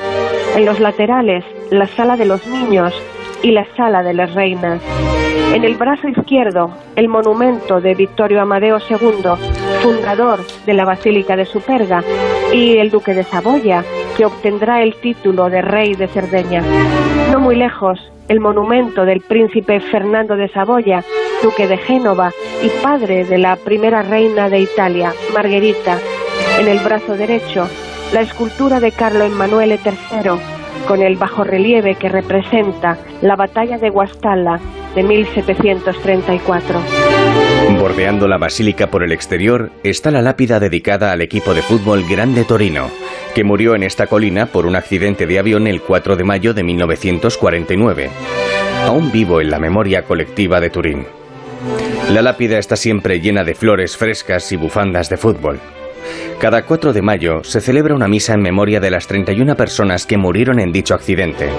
En 0.55 0.65
los 0.65 0.79
laterales, 0.79 1.43
la 1.71 1.87
sala 1.87 2.15
de 2.17 2.25
los 2.25 2.45
niños 2.45 2.93
y 3.41 3.51
la 3.51 3.65
sala 3.75 4.03
de 4.03 4.13
las 4.13 4.33
reinas. 4.33 4.81
En 5.53 5.63
el 5.63 5.75
brazo 5.75 6.07
izquierdo, 6.07 6.71
el 6.95 7.07
monumento 7.07 7.81
de 7.81 7.95
Vittorio 7.95 8.41
Amadeo 8.41 8.77
II, 8.77 9.31
fundador 9.81 10.41
de 10.65 10.73
la 10.73 10.85
Basílica 10.85 11.35
de 11.35 11.45
Superga, 11.45 12.03
y 12.53 12.77
el 12.77 12.89
duque 12.91 13.13
de 13.13 13.23
Saboya, 13.23 13.83
que 14.15 14.25
obtendrá 14.25 14.83
el 14.83 14.95
título 14.95 15.49
de 15.49 15.61
rey 15.61 15.95
de 15.95 16.07
Cerdeña. 16.07 16.61
No 17.31 17.39
muy 17.39 17.55
lejos, 17.55 17.99
el 18.27 18.39
monumento 18.39 19.05
del 19.05 19.21
príncipe 19.21 19.79
Fernando 19.79 20.35
de 20.35 20.49
Saboya, 20.49 21.03
duque 21.41 21.67
de 21.67 21.77
Génova 21.77 22.31
y 22.61 22.69
padre 22.83 23.25
de 23.25 23.37
la 23.39 23.55
primera 23.55 24.03
reina 24.03 24.49
de 24.49 24.59
Italia, 24.59 25.13
Margherita. 25.33 25.97
En 26.59 26.67
el 26.67 26.79
brazo 26.79 27.15
derecho, 27.15 27.67
la 28.13 28.21
escultura 28.21 28.79
de 28.79 28.91
Carlo 28.91 29.23
Emanuele 29.23 29.79
III, 29.83 30.58
con 30.87 31.01
el 31.01 31.15
bajorrelieve 31.17 31.95
que 31.95 32.09
representa 32.09 32.97
la 33.21 33.35
batalla 33.35 33.77
de 33.77 33.89
Guastalla 33.89 34.59
de 34.95 35.03
1734. 35.03 36.81
Bordeando 37.79 38.27
la 38.27 38.37
basílica 38.37 38.87
por 38.87 39.03
el 39.03 39.11
exterior 39.11 39.71
está 39.83 40.11
la 40.11 40.21
lápida 40.21 40.59
dedicada 40.59 41.11
al 41.11 41.21
equipo 41.21 41.53
de 41.53 41.61
fútbol 41.61 42.03
Grande 42.09 42.43
Torino, 42.43 42.89
que 43.35 43.43
murió 43.43 43.75
en 43.75 43.83
esta 43.83 44.07
colina 44.07 44.47
por 44.47 44.65
un 44.65 44.75
accidente 44.75 45.27
de 45.27 45.39
avión 45.39 45.67
el 45.67 45.81
4 45.81 46.15
de 46.15 46.23
mayo 46.23 46.53
de 46.53 46.63
1949, 46.63 48.09
aún 48.85 49.11
vivo 49.11 49.41
en 49.41 49.51
la 49.51 49.59
memoria 49.59 50.03
colectiva 50.03 50.59
de 50.59 50.69
Turín. 50.69 51.05
La 52.11 52.21
lápida 52.21 52.57
está 52.57 52.75
siempre 52.75 53.19
llena 53.19 53.43
de 53.43 53.53
flores 53.53 53.95
frescas 53.95 54.51
y 54.51 54.55
bufandas 54.55 55.09
de 55.09 55.17
fútbol. 55.17 55.59
Cada 56.39 56.63
4 56.63 56.93
de 56.93 57.01
mayo 57.01 57.43
se 57.43 57.61
celebra 57.61 57.95
una 57.95 58.07
misa 58.07 58.33
en 58.33 58.41
memoria 58.41 58.79
de 58.79 58.91
las 58.91 59.07
31 59.07 59.55
personas 59.55 60.05
que 60.05 60.17
murieron 60.17 60.59
en 60.59 60.71
dicho 60.71 60.93
accidente. 60.93 61.49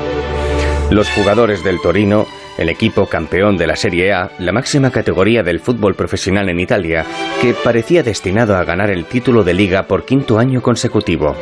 Los 0.90 1.08
jugadores 1.10 1.62
del 1.62 1.80
Torino, 1.80 2.26
el 2.58 2.68
equipo 2.68 3.06
campeón 3.06 3.56
de 3.56 3.66
la 3.66 3.76
Serie 3.76 4.12
A, 4.12 4.30
la 4.38 4.52
máxima 4.52 4.90
categoría 4.90 5.42
del 5.42 5.60
fútbol 5.60 5.94
profesional 5.94 6.48
en 6.48 6.60
Italia, 6.60 7.06
que 7.40 7.54
parecía 7.54 8.02
destinado 8.02 8.56
a 8.56 8.64
ganar 8.64 8.90
el 8.90 9.04
título 9.04 9.44
de 9.44 9.54
liga 9.54 9.84
por 9.84 10.04
quinto 10.04 10.38
año 10.38 10.60
consecutivo. 10.60 11.36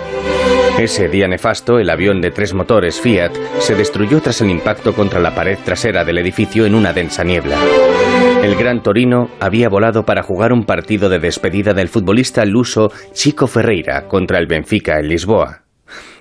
Ese 0.78 1.08
día 1.08 1.26
nefasto, 1.26 1.80
el 1.80 1.90
avión 1.90 2.20
de 2.20 2.30
tres 2.30 2.54
motores 2.54 3.00
Fiat 3.00 3.32
se 3.58 3.74
destruyó 3.74 4.20
tras 4.20 4.40
el 4.42 4.50
impacto 4.50 4.94
contra 4.94 5.18
la 5.18 5.34
pared 5.34 5.58
trasera 5.64 6.04
del 6.04 6.18
edificio 6.18 6.66
en 6.66 6.76
una 6.76 6.92
densa 6.92 7.24
niebla. 7.24 7.58
El 8.44 8.54
Gran 8.54 8.84
Torino 8.84 9.28
había 9.40 9.68
volado 9.68 10.04
para 10.04 10.22
jugar 10.22 10.52
un 10.52 10.64
partido 10.64 11.08
de 11.08 11.18
despedida 11.18 11.74
del 11.74 11.88
futbolista 11.88 12.44
luso 12.44 12.92
Chico 13.12 13.48
Ferreira 13.48 14.06
contra 14.06 14.38
el 14.38 14.46
Benfica 14.46 15.00
en 15.00 15.08
Lisboa. 15.08 15.62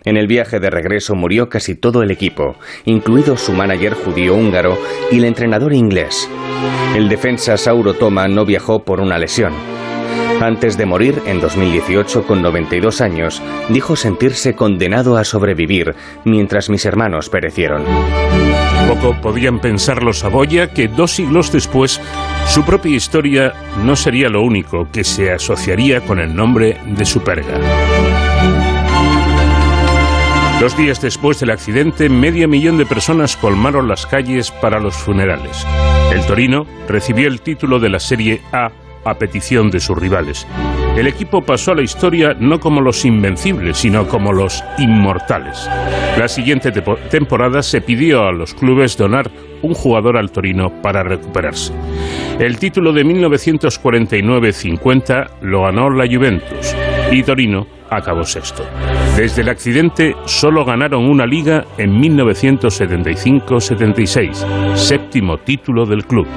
En 0.04 0.18
el 0.18 0.26
viaje 0.26 0.60
de 0.60 0.72
regreso 0.72 1.14
murió 1.14 1.50
casi 1.50 1.76
todo 1.76 2.02
el 2.02 2.10
equipo, 2.10 2.56
incluido 2.86 3.38
su 3.38 3.54
manager 3.54 3.94
judío 3.94 4.34
húngaro 4.34 4.76
y 5.12 5.20
el 5.20 5.26
entrenador 5.26 5.74
inglés. 5.74 6.28
El 6.96 7.10
defensa 7.10 7.58
Sauro 7.58 7.94
Toma 7.94 8.28
no 8.28 8.44
viajó 8.44 8.84
por 8.84 9.02
una 9.02 9.20
lesión. 9.20 9.77
Antes 10.42 10.78
de 10.78 10.86
morir, 10.86 11.22
en 11.26 11.42
2018, 11.42 12.24
con 12.26 12.42
92 12.42 13.02
años, 13.02 13.42
dijo 13.70 13.96
sentirse 13.96 14.56
condenado 14.56 15.18
a 15.18 15.24
sobrevivir 15.24 15.96
mientras 16.26 16.70
mis 16.70 16.86
hermanos 16.86 17.30
perecieron. 17.30 17.84
Poco 18.88 19.20
podían 19.20 19.60
pensar 19.60 20.04
los 20.04 20.20
Saboya 20.20 20.72
que 20.72 20.88
dos 20.88 21.12
siglos 21.12 21.52
después 21.52 22.00
su 22.48 22.64
propia 22.64 22.96
historia 22.96 23.54
no 23.84 23.96
sería 23.96 24.30
lo 24.30 24.42
único 24.44 24.88
que 24.92 25.04
se 25.04 25.32
asociaría 25.32 26.02
con 26.02 26.20
el 26.20 26.34
nombre 26.36 26.78
de 26.86 27.06
Superga. 27.06 27.60
Dos 30.62 30.78
días 30.78 31.02
después 31.02 31.40
del 31.40 31.52
accidente, 31.52 32.10
medio 32.10 32.48
millón 32.48 32.78
de 32.78 32.86
personas 32.86 33.36
colmaron 33.36 33.88
las 33.88 34.06
calles 34.06 34.52
para 34.52 34.80
los 34.80 34.96
funerales. 34.96 35.66
El 36.12 36.26
Torino 36.26 36.66
recibió 36.88 37.28
el 37.28 37.42
título 37.42 37.80
de 37.80 37.90
la 37.90 38.00
Serie 38.00 38.42
A 38.52 38.72
a 39.08 39.16
petición 39.16 39.70
de 39.70 39.80
sus 39.80 39.98
rivales. 39.98 40.46
El 40.96 41.08
equipo 41.08 41.42
pasó 41.42 41.72
a 41.72 41.76
la 41.76 41.82
historia 41.82 42.36
no 42.40 42.60
como 42.60 42.82
los 42.82 43.04
invencibles, 43.06 43.78
sino 43.78 44.08
como 44.08 44.34
los 44.34 44.64
inmortales. 44.78 45.68
La 46.18 46.28
siguiente 46.28 46.72
temporada 47.10 47.62
se 47.62 47.82
pidió 47.82 48.26
a 48.26 48.32
los 48.32 48.54
clubes 48.54 48.96
donar 48.98 49.30
un 49.62 49.74
jugador 49.74 50.18
al 50.18 50.32
Torino 50.32 50.82
para 50.82 51.04
recuperarse. 51.04 51.74
El 52.40 52.58
título 52.58 52.94
de 52.94 53.06
1949-50 53.06 55.30
lo 55.42 55.64
ganó 55.64 55.90
la 55.90 56.06
Juventus 56.06 56.76
y 57.12 57.24
Torino 57.24 57.66
acabó 57.90 58.24
sexto. 58.24 58.64
Desde 59.16 59.42
el 59.42 59.50
accidente 59.50 60.16
solo 60.26 60.64
ganaron 60.66 61.10
una 61.10 61.26
liga 61.26 61.66
en 61.78 62.00
1975-76, 62.02 64.76
séptimo 64.76 65.38
título 65.38 65.86
del 65.86 66.06
club. 66.06 66.28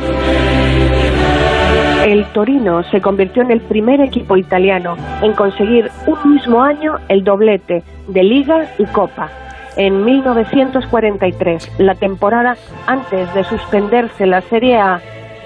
El 2.20 2.26
Torino 2.34 2.82
se 2.90 3.00
convirtió 3.00 3.40
en 3.40 3.50
el 3.50 3.62
primer 3.62 4.02
equipo 4.02 4.36
italiano 4.36 4.94
en 5.22 5.32
conseguir 5.32 5.90
un 6.06 6.34
mismo 6.34 6.62
año 6.62 6.98
el 7.08 7.24
doblete 7.24 7.82
de 8.08 8.22
Liga 8.22 8.70
y 8.76 8.84
Copa. 8.84 9.30
En 9.78 10.04
1943, 10.04 11.76
la 11.78 11.94
temporada 11.94 12.58
antes 12.86 13.32
de 13.32 13.42
suspenderse 13.44 14.26
la 14.26 14.42
Serie 14.42 14.76
A, 14.76 15.00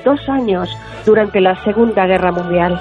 dos 0.04 0.28
años 0.28 0.68
durante 1.06 1.40
la 1.40 1.54
Segunda 1.62 2.08
Guerra 2.08 2.32
Mundial. 2.32 2.80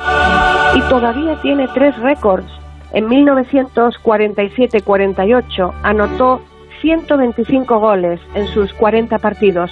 Y 0.73 0.81
todavía 0.89 1.39
tiene 1.43 1.67
tres 1.75 1.95
récords. 1.99 2.51
En 2.93 3.07
1947-48 3.07 5.71
anotó 5.83 6.41
125 6.81 7.79
goles 7.79 8.19
en 8.33 8.47
sus 8.47 8.73
40 8.73 9.19
partidos, 9.19 9.69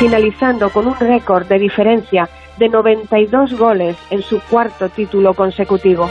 finalizando 0.00 0.70
con 0.70 0.88
un 0.88 0.98
récord 0.98 1.46
de 1.46 1.60
diferencia 1.60 2.28
de 2.60 2.68
92 2.68 3.58
goles 3.58 3.96
en 4.10 4.20
su 4.20 4.38
cuarto 4.50 4.90
título 4.90 5.32
consecutivo. 5.32 6.08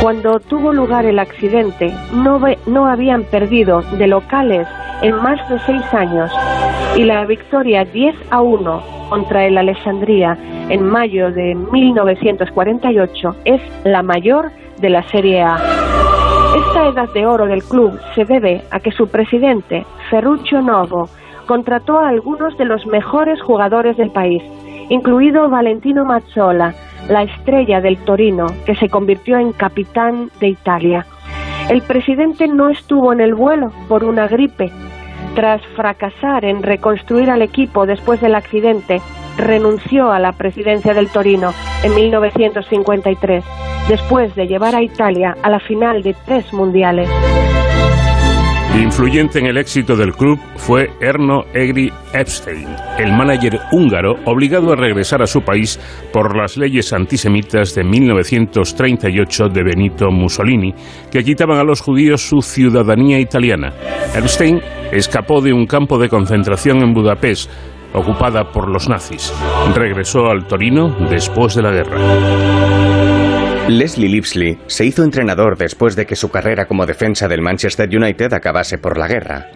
Cuando 0.00 0.40
tuvo 0.40 0.72
lugar 0.72 1.04
el 1.04 1.18
accidente, 1.18 1.94
no, 2.14 2.40
no 2.66 2.86
habían 2.86 3.24
perdido 3.24 3.82
de 3.82 4.06
locales 4.06 4.66
en 5.02 5.14
más 5.16 5.46
de 5.50 5.58
seis 5.60 5.82
años 5.92 6.32
y 6.96 7.04
la 7.04 7.26
victoria 7.26 7.84
10 7.84 8.16
a 8.30 8.40
1 8.40 8.82
contra 9.10 9.44
el 9.44 9.58
Alessandría 9.58 10.38
en 10.70 10.86
mayo 10.86 11.30
de 11.30 11.54
1948 11.54 13.36
es 13.44 13.60
la 13.84 14.02
mayor 14.02 14.50
de 14.80 14.88
la 14.88 15.02
Serie 15.08 15.42
A. 15.42 15.56
Esta 16.56 16.88
edad 16.88 17.12
de 17.12 17.26
oro 17.26 17.46
del 17.46 17.62
club 17.62 18.00
se 18.14 18.24
debe 18.24 18.62
a 18.70 18.80
que 18.80 18.90
su 18.90 19.06
presidente, 19.08 19.84
Ferruccio 20.08 20.62
Novo, 20.62 21.10
contrató 21.46 21.98
a 21.98 22.08
algunos 22.08 22.56
de 22.56 22.64
los 22.64 22.86
mejores 22.86 23.40
jugadores 23.42 23.96
del 23.96 24.10
país, 24.10 24.42
incluido 24.88 25.48
Valentino 25.48 26.04
Mazzola, 26.04 26.74
la 27.08 27.22
estrella 27.22 27.80
del 27.80 27.96
Torino, 27.98 28.46
que 28.66 28.74
se 28.74 28.88
convirtió 28.88 29.38
en 29.38 29.52
capitán 29.52 30.30
de 30.40 30.48
Italia. 30.48 31.06
El 31.68 31.82
presidente 31.82 32.48
no 32.48 32.70
estuvo 32.70 33.12
en 33.12 33.20
el 33.20 33.34
vuelo 33.34 33.72
por 33.88 34.04
una 34.04 34.26
gripe. 34.26 34.70
Tras 35.34 35.60
fracasar 35.76 36.44
en 36.44 36.62
reconstruir 36.62 37.30
al 37.30 37.42
equipo 37.42 37.86
después 37.86 38.20
del 38.20 38.34
accidente, 38.34 39.00
renunció 39.36 40.10
a 40.10 40.18
la 40.18 40.32
presidencia 40.32 40.94
del 40.94 41.08
Torino 41.08 41.52
en 41.82 41.94
1953, 41.94 43.44
después 43.88 44.34
de 44.34 44.46
llevar 44.46 44.74
a 44.74 44.82
Italia 44.82 45.36
a 45.42 45.50
la 45.50 45.60
final 45.60 46.02
de 46.02 46.14
tres 46.26 46.52
mundiales. 46.52 47.08
Influyente 48.78 49.40
en 49.40 49.46
el 49.46 49.58
éxito 49.58 49.96
del 49.96 50.12
club 50.12 50.38
fue 50.56 50.88
Erno 51.00 51.42
Egri 51.52 51.92
Epstein, 52.12 52.68
el 52.98 53.12
manager 53.12 53.58
húngaro 53.72 54.14
obligado 54.24 54.72
a 54.72 54.76
regresar 54.76 55.20
a 55.20 55.26
su 55.26 55.40
país 55.40 55.80
por 56.12 56.36
las 56.36 56.56
leyes 56.56 56.92
antisemitas 56.92 57.74
de 57.74 57.82
1938 57.82 59.48
de 59.48 59.62
Benito 59.64 60.10
Mussolini, 60.12 60.72
que 61.10 61.24
quitaban 61.24 61.58
a 61.58 61.64
los 61.64 61.80
judíos 61.80 62.22
su 62.22 62.40
ciudadanía 62.40 63.18
italiana. 63.18 63.72
Epstein 64.14 64.60
escapó 64.92 65.40
de 65.40 65.52
un 65.52 65.66
campo 65.66 65.98
de 65.98 66.08
concentración 66.08 66.78
en 66.78 66.94
Budapest, 66.94 67.50
ocupada 67.94 68.52
por 68.52 68.68
los 68.68 68.88
nazis. 68.88 69.34
Regresó 69.74 70.26
al 70.26 70.46
Torino 70.46 70.96
después 71.10 71.56
de 71.56 71.62
la 71.62 71.72
guerra. 71.72 73.17
Leslie 73.68 74.08
Lipsley 74.08 74.58
se 74.66 74.86
hizo 74.86 75.04
entrenador 75.04 75.58
después 75.58 75.94
de 75.94 76.06
que 76.06 76.16
su 76.16 76.30
carrera 76.30 76.66
como 76.66 76.86
defensa 76.86 77.28
del 77.28 77.42
Manchester 77.42 77.88
United 77.94 78.32
acabase 78.32 78.78
por 78.78 78.96
la 78.96 79.06
guerra. 79.06 79.48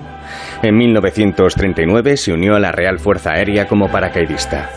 En 0.62 0.76
1939 0.76 2.18
se 2.18 2.32
unió 2.32 2.54
a 2.54 2.60
la 2.60 2.72
Real 2.72 2.98
Fuerza 2.98 3.30
Aérea 3.32 3.66
como 3.66 3.90
paracaidista. 3.90 4.68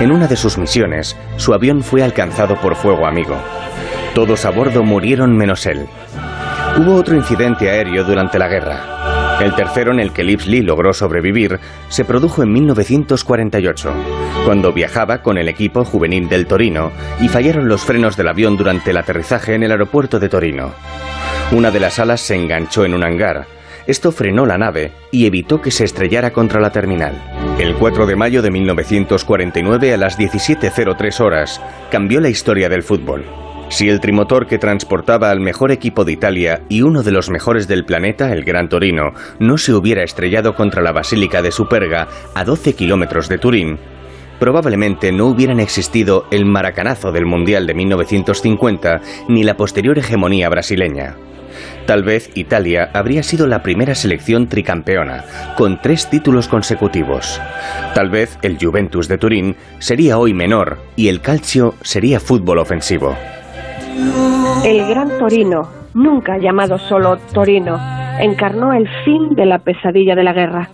En 0.00 0.12
una 0.12 0.26
de 0.26 0.36
sus 0.36 0.58
misiones, 0.58 1.16
su 1.36 1.54
avión 1.54 1.82
fue 1.82 2.02
alcanzado 2.02 2.56
por 2.56 2.76
fuego 2.76 3.06
amigo. 3.06 3.36
Todos 4.14 4.44
a 4.44 4.50
bordo 4.50 4.82
murieron 4.82 5.34
menos 5.34 5.64
él. 5.64 5.86
Hubo 6.76 6.94
otro 6.94 7.16
incidente 7.16 7.70
aéreo 7.70 8.04
durante 8.04 8.38
la 8.38 8.48
guerra. 8.48 8.97
El 9.40 9.54
tercero 9.54 9.92
en 9.92 10.00
el 10.00 10.12
que 10.12 10.24
Lipsley 10.24 10.62
logró 10.62 10.92
sobrevivir 10.92 11.60
se 11.88 12.04
produjo 12.04 12.42
en 12.42 12.52
1948, 12.52 13.92
cuando 14.44 14.72
viajaba 14.72 15.22
con 15.22 15.38
el 15.38 15.48
equipo 15.48 15.84
juvenil 15.84 16.28
del 16.28 16.46
Torino 16.46 16.90
y 17.20 17.28
fallaron 17.28 17.68
los 17.68 17.82
frenos 17.82 18.16
del 18.16 18.28
avión 18.28 18.56
durante 18.56 18.90
el 18.90 18.96
aterrizaje 18.96 19.54
en 19.54 19.62
el 19.62 19.70
aeropuerto 19.70 20.18
de 20.18 20.28
Torino. 20.28 20.72
Una 21.52 21.70
de 21.70 21.78
las 21.78 22.00
alas 22.00 22.20
se 22.20 22.34
enganchó 22.34 22.84
en 22.84 22.94
un 22.94 23.04
hangar. 23.04 23.46
Esto 23.86 24.10
frenó 24.10 24.44
la 24.44 24.58
nave 24.58 24.92
y 25.12 25.26
evitó 25.26 25.62
que 25.62 25.70
se 25.70 25.84
estrellara 25.84 26.32
contra 26.32 26.60
la 26.60 26.72
terminal. 26.72 27.14
El 27.60 27.74
4 27.76 28.06
de 28.06 28.16
mayo 28.16 28.42
de 28.42 28.50
1949 28.50 29.94
a 29.94 29.96
las 29.96 30.18
17.03 30.18 31.20
horas 31.20 31.60
cambió 31.90 32.20
la 32.20 32.28
historia 32.28 32.68
del 32.68 32.82
fútbol. 32.82 33.24
Si 33.70 33.88
el 33.88 34.00
trimotor 34.00 34.46
que 34.46 34.58
transportaba 34.58 35.30
al 35.30 35.40
mejor 35.40 35.70
equipo 35.70 36.04
de 36.04 36.12
Italia 36.12 36.62
y 36.68 36.82
uno 36.82 37.02
de 37.02 37.12
los 37.12 37.28
mejores 37.28 37.68
del 37.68 37.84
planeta, 37.84 38.32
el 38.32 38.44
Gran 38.44 38.68
Torino, 38.68 39.12
no 39.38 39.58
se 39.58 39.74
hubiera 39.74 40.02
estrellado 40.02 40.54
contra 40.54 40.82
la 40.82 40.92
Basílica 40.92 41.42
de 41.42 41.52
Superga 41.52 42.08
a 42.34 42.44
12 42.44 42.72
kilómetros 42.74 43.28
de 43.28 43.38
Turín, 43.38 43.78
probablemente 44.38 45.12
no 45.12 45.26
hubieran 45.26 45.60
existido 45.60 46.26
el 46.30 46.44
maracanazo 46.44 47.12
del 47.12 47.26
Mundial 47.26 47.66
de 47.66 47.74
1950 47.74 49.00
ni 49.28 49.44
la 49.44 49.56
posterior 49.56 49.98
hegemonía 49.98 50.48
brasileña. 50.48 51.16
Tal 51.86 52.04
vez 52.04 52.30
Italia 52.34 52.90
habría 52.92 53.22
sido 53.22 53.46
la 53.46 53.62
primera 53.62 53.94
selección 53.94 54.48
tricampeona, 54.48 55.24
con 55.56 55.80
tres 55.80 56.08
títulos 56.08 56.46
consecutivos. 56.46 57.40
Tal 57.94 58.10
vez 58.10 58.38
el 58.42 58.58
Juventus 58.60 59.08
de 59.08 59.18
Turín 59.18 59.56
sería 59.78 60.18
hoy 60.18 60.34
menor 60.34 60.78
y 60.96 61.08
el 61.08 61.20
calcio 61.20 61.74
sería 61.82 62.20
fútbol 62.20 62.58
ofensivo. 62.58 63.16
El 64.64 64.88
Gran 64.88 65.18
Torino, 65.18 65.68
nunca 65.94 66.38
llamado 66.38 66.78
solo 66.78 67.18
Torino, 67.32 67.78
encarnó 68.20 68.72
el 68.72 68.88
fin 69.04 69.34
de 69.34 69.46
la 69.46 69.58
pesadilla 69.58 70.14
de 70.14 70.24
la 70.24 70.32
guerra. 70.32 70.70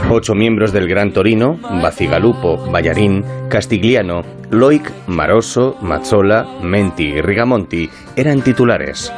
Ocho 0.09 0.33
miembros 0.33 0.73
del 0.73 0.87
Gran 0.87 1.13
Torino, 1.13 1.57
Bacigalupo, 1.81 2.57
Ballarín, 2.71 3.23
Castigliano, 3.49 4.23
Loic, 4.49 4.91
Maroso, 5.07 5.77
Mazzola, 5.81 6.45
Menti 6.61 7.05
y 7.05 7.21
Rigamonti 7.21 7.89
eran 8.15 8.41
titulares. 8.41 9.13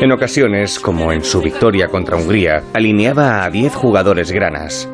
En 0.00 0.12
ocasiones, 0.12 0.78
como 0.78 1.12
en 1.12 1.24
su 1.24 1.42
victoria 1.42 1.88
contra 1.88 2.16
Hungría, 2.16 2.62
alineaba 2.72 3.44
a 3.44 3.50
10 3.50 3.74
jugadores 3.74 4.30
granas. 4.30 4.88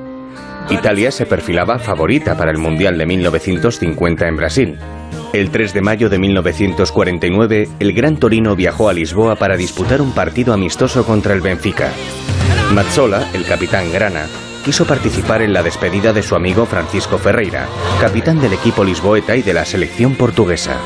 Italia 0.70 1.11
se 1.11 1.27
perfilaba 1.27 1.78
favorita 1.78 2.36
para 2.36 2.51
el 2.51 2.59
Mundial 2.59 2.97
de 2.97 3.07
1950 3.07 4.27
en 4.27 4.36
Brasil. 4.36 4.78
El 5.32 5.51
3 5.51 5.74
de 5.74 5.81
mayo 5.82 6.09
de 6.09 6.19
1949, 6.19 7.69
el 7.81 7.93
Gran 7.93 8.16
Torino 8.16 8.57
viajó 8.57 8.89
a 8.89 8.93
Lisboa 8.93 9.36
para 9.36 9.57
disputar 9.57 10.01
un 10.01 10.12
partido 10.12 10.55
amistoso 10.55 11.05
contra 11.05 11.35
el 11.35 11.41
Benfica. 11.41 11.91
Mazzola, 12.73 13.28
el 13.35 13.45
capitán 13.45 13.93
grana, 13.93 14.27
quiso 14.65 14.86
participar 14.86 15.43
en 15.43 15.53
la 15.53 15.62
despedida 15.62 16.12
de 16.12 16.23
su 16.23 16.35
amigo 16.35 16.65
Francisco 16.65 17.19
Ferreira, 17.19 17.66
capitán 18.01 18.41
del 18.41 18.55
equipo 18.55 18.85
lisboeta 18.85 19.36
y 19.36 19.43
de 19.43 19.53
la 19.53 19.66
selección 19.66 20.15
portuguesa. 20.15 20.78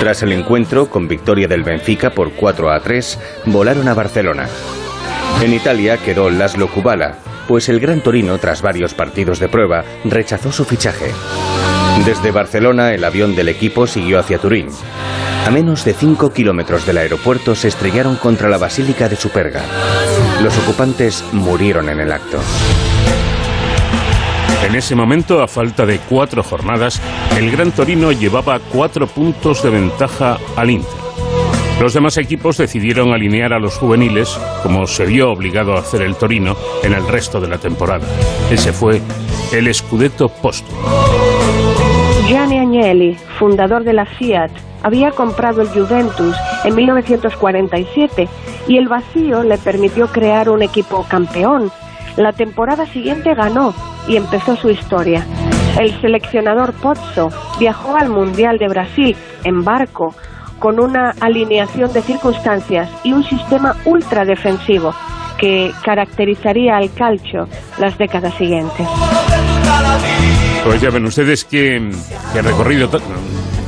Tras 0.00 0.22
el 0.22 0.32
encuentro, 0.32 0.88
con 0.88 1.08
victoria 1.08 1.46
del 1.46 1.62
Benfica 1.62 2.10
por 2.10 2.32
4 2.32 2.70
a 2.70 2.80
3, 2.80 3.18
volaron 3.46 3.88
a 3.88 3.94
Barcelona. 3.94 4.48
En 5.42 5.52
Italia 5.52 5.98
quedó 5.98 6.30
Laszlo 6.30 6.68
Kubala, 6.68 7.18
pues 7.46 7.68
el 7.68 7.80
Gran 7.80 8.00
Torino, 8.00 8.38
tras 8.38 8.62
varios 8.62 8.94
partidos 8.94 9.38
de 9.38 9.48
prueba, 9.48 9.84
rechazó 10.04 10.52
su 10.52 10.64
fichaje. 10.64 11.12
Desde 12.04 12.30
Barcelona, 12.30 12.92
el 12.92 13.04
avión 13.04 13.36
del 13.36 13.48
equipo 13.48 13.86
siguió 13.86 14.18
hacia 14.18 14.38
Turín. 14.38 14.68
A 15.46 15.50
menos 15.50 15.84
de 15.84 15.92
5 15.92 16.32
kilómetros 16.32 16.86
del 16.86 16.98
aeropuerto 16.98 17.54
se 17.54 17.68
estrellaron 17.68 18.16
contra 18.16 18.48
la 18.48 18.58
Basílica 18.58 19.08
de 19.08 19.16
Superga. 19.16 19.62
Los 20.42 20.56
ocupantes 20.58 21.24
murieron 21.32 21.88
en 21.88 22.00
el 22.00 22.12
acto. 22.12 22.38
En 24.66 24.74
ese 24.74 24.94
momento, 24.94 25.42
a 25.42 25.46
falta 25.46 25.84
de 25.84 25.98
cuatro 25.98 26.42
jornadas, 26.42 27.00
el 27.36 27.50
Gran 27.50 27.70
Torino 27.72 28.10
llevaba 28.12 28.58
cuatro 28.58 29.06
puntos 29.06 29.62
de 29.62 29.70
ventaja 29.70 30.38
al 30.56 30.70
Inter. 30.70 31.03
Los 31.80 31.92
demás 31.92 32.16
equipos 32.18 32.56
decidieron 32.56 33.12
alinear 33.12 33.52
a 33.52 33.58
los 33.58 33.76
juveniles, 33.78 34.38
como 34.62 34.86
se 34.86 35.04
vio 35.04 35.30
obligado 35.30 35.74
a 35.74 35.80
hacer 35.80 36.02
el 36.02 36.14
Torino 36.16 36.56
en 36.82 36.94
el 36.94 37.06
resto 37.06 37.40
de 37.40 37.48
la 37.48 37.58
temporada. 37.58 38.06
Ese 38.50 38.72
fue 38.72 39.02
el 39.52 39.74
Scudetto 39.74 40.28
póstumo. 40.28 40.80
Gianni 42.26 42.58
Agnelli, 42.58 43.14
fundador 43.38 43.84
de 43.84 43.92
la 43.92 44.06
Fiat, 44.06 44.50
había 44.82 45.10
comprado 45.10 45.62
el 45.62 45.68
Juventus 45.68 46.36
en 46.64 46.74
1947 46.74 48.28
y 48.68 48.78
el 48.78 48.88
vacío 48.88 49.42
le 49.42 49.58
permitió 49.58 50.06
crear 50.06 50.48
un 50.48 50.62
equipo 50.62 51.04
campeón. 51.08 51.70
La 52.16 52.32
temporada 52.32 52.86
siguiente 52.86 53.34
ganó 53.34 53.74
y 54.06 54.16
empezó 54.16 54.56
su 54.56 54.70
historia. 54.70 55.26
El 55.78 56.00
seleccionador 56.00 56.72
Pozzo 56.74 57.30
viajó 57.58 57.96
al 57.96 58.08
Mundial 58.08 58.58
de 58.58 58.68
Brasil 58.68 59.16
en 59.42 59.64
barco 59.64 60.14
con 60.64 60.80
una 60.80 61.10
alineación 61.20 61.92
de 61.92 62.00
circunstancias 62.00 62.88
y 63.04 63.12
un 63.12 63.22
sistema 63.22 63.76
ultra 63.84 64.24
defensivo 64.24 64.94
que 65.38 65.70
caracterizaría 65.84 66.78
al 66.78 66.90
calcio 66.94 67.46
las 67.78 67.98
décadas 67.98 68.32
siguientes. 68.38 68.88
Pues 70.64 70.80
ya 70.80 70.88
ven 70.88 71.04
ustedes 71.04 71.44
que, 71.44 71.90
que 72.32 72.40
recorrido 72.40 72.88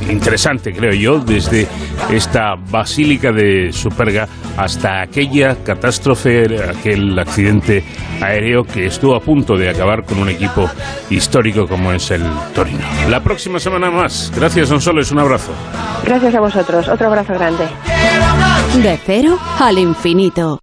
interesante, 0.09 0.73
creo 0.73 0.93
yo, 0.93 1.19
desde 1.19 1.67
esta 2.11 2.55
basílica 2.55 3.31
de 3.31 3.71
Superga 3.71 4.27
hasta 4.57 5.01
aquella 5.01 5.55
catástrofe, 5.63 6.45
aquel 6.69 7.17
accidente 7.19 7.83
aéreo 8.21 8.63
que 8.63 8.85
estuvo 8.85 9.15
a 9.15 9.19
punto 9.19 9.55
de 9.57 9.69
acabar 9.69 10.03
con 10.03 10.19
un 10.19 10.29
equipo 10.29 10.69
histórico 11.09 11.67
como 11.67 11.91
es 11.91 12.11
el 12.11 12.23
Torino. 12.53 12.85
La 13.09 13.21
próxima 13.21 13.59
semana 13.59 13.89
más. 13.91 14.31
Gracias, 14.35 14.69
Don 14.69 14.81
Soles. 14.81 15.11
Un 15.11 15.19
abrazo. 15.19 15.51
Gracias 16.03 16.33
a 16.35 16.39
vosotros. 16.39 16.87
Otro 16.87 17.07
abrazo 17.07 17.33
grande. 17.33 17.65
De 18.81 18.99
cero 19.05 19.37
al 19.59 19.77
infinito. 19.77 20.59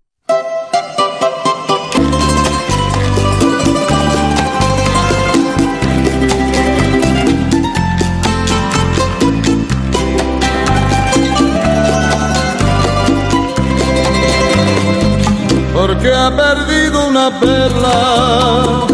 Porque 15.95 16.13
ha 16.13 16.31
perdido 16.35 17.09
una 17.09 17.31
perla, 17.39 18.87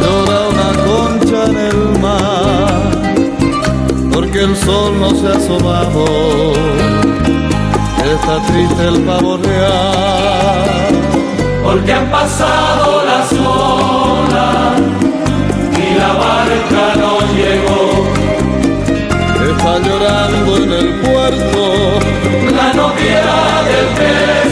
llora 0.00 0.38
una 0.52 0.70
concha 0.84 1.44
en 1.46 1.56
el 1.56 1.98
mar, 2.00 2.82
porque 4.12 4.40
el 4.40 4.56
sol 4.56 4.98
no 4.98 5.10
se 5.10 5.28
ha 5.28 5.36
asomado, 5.36 6.52
está 8.14 8.42
triste 8.46 8.88
el 8.88 9.00
pavo 9.02 9.36
real, 9.38 10.94
porque 11.62 11.92
han 11.92 12.10
pasado 12.10 13.04
las 13.04 13.32
olas 13.32 14.80
y 15.78 15.94
la 15.98 16.12
barca 16.14 16.94
no 16.96 17.20
llegó. 17.36 17.84
está 19.50 19.78
llorando 19.78 20.56
en 20.56 20.72
el 20.72 20.88
puerto, 21.00 21.60
La 22.56 22.72
novia 22.74 23.24
del 23.68 23.86
pescador, 24.00 24.43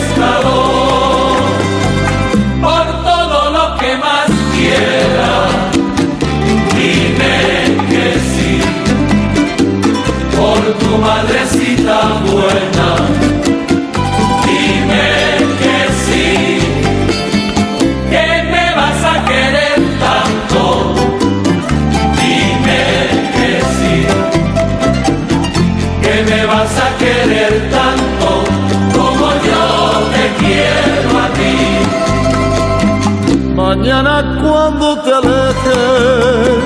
mañana 33.83 34.39
cuando 34.41 34.97
te 35.01 35.11
alejes, 35.13 36.63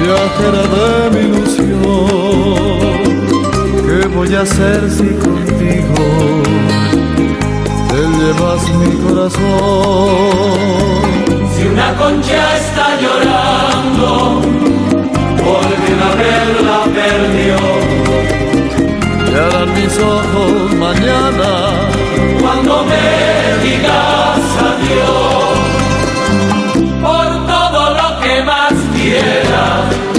viajera 0.00 0.64
de 0.74 0.88
mi 1.10 1.20
ilusión, 1.28 1.68
¿qué 3.86 4.08
voy 4.08 4.34
a 4.34 4.40
hacer 4.40 4.80
si 4.90 5.08
contigo 5.24 6.04
te 7.90 8.00
llevas 8.16 8.62
mi 8.80 8.92
corazón? 9.04 9.42
Si 11.54 11.62
una 11.66 11.88
concha 11.96 12.42
está 12.56 12.86
llorando 13.02 14.40
porque 15.36 15.88
una 15.92 16.10
vez 16.22 16.46
la 16.68 16.80
perdió, 16.98 17.58
Lloran 19.32 19.68
mis 19.74 19.94
ojos 19.98 20.74
mañana. 20.78 21.48
Cuando 22.40 22.84
me 22.84 23.06
digas 23.62 24.31
más 29.20 30.11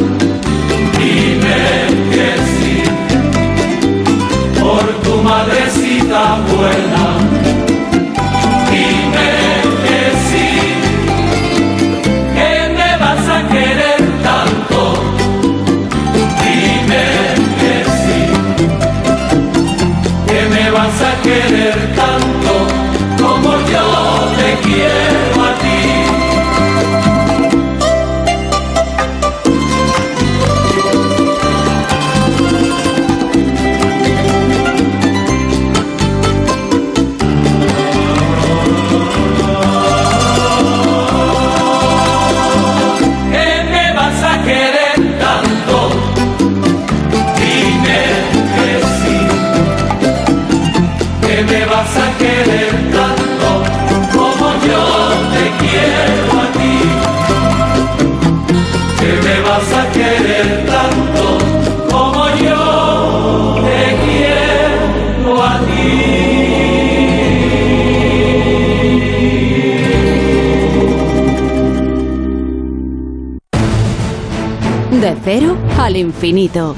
cero 75.23 75.57
al 75.79 75.95
infinito. 75.95 76.75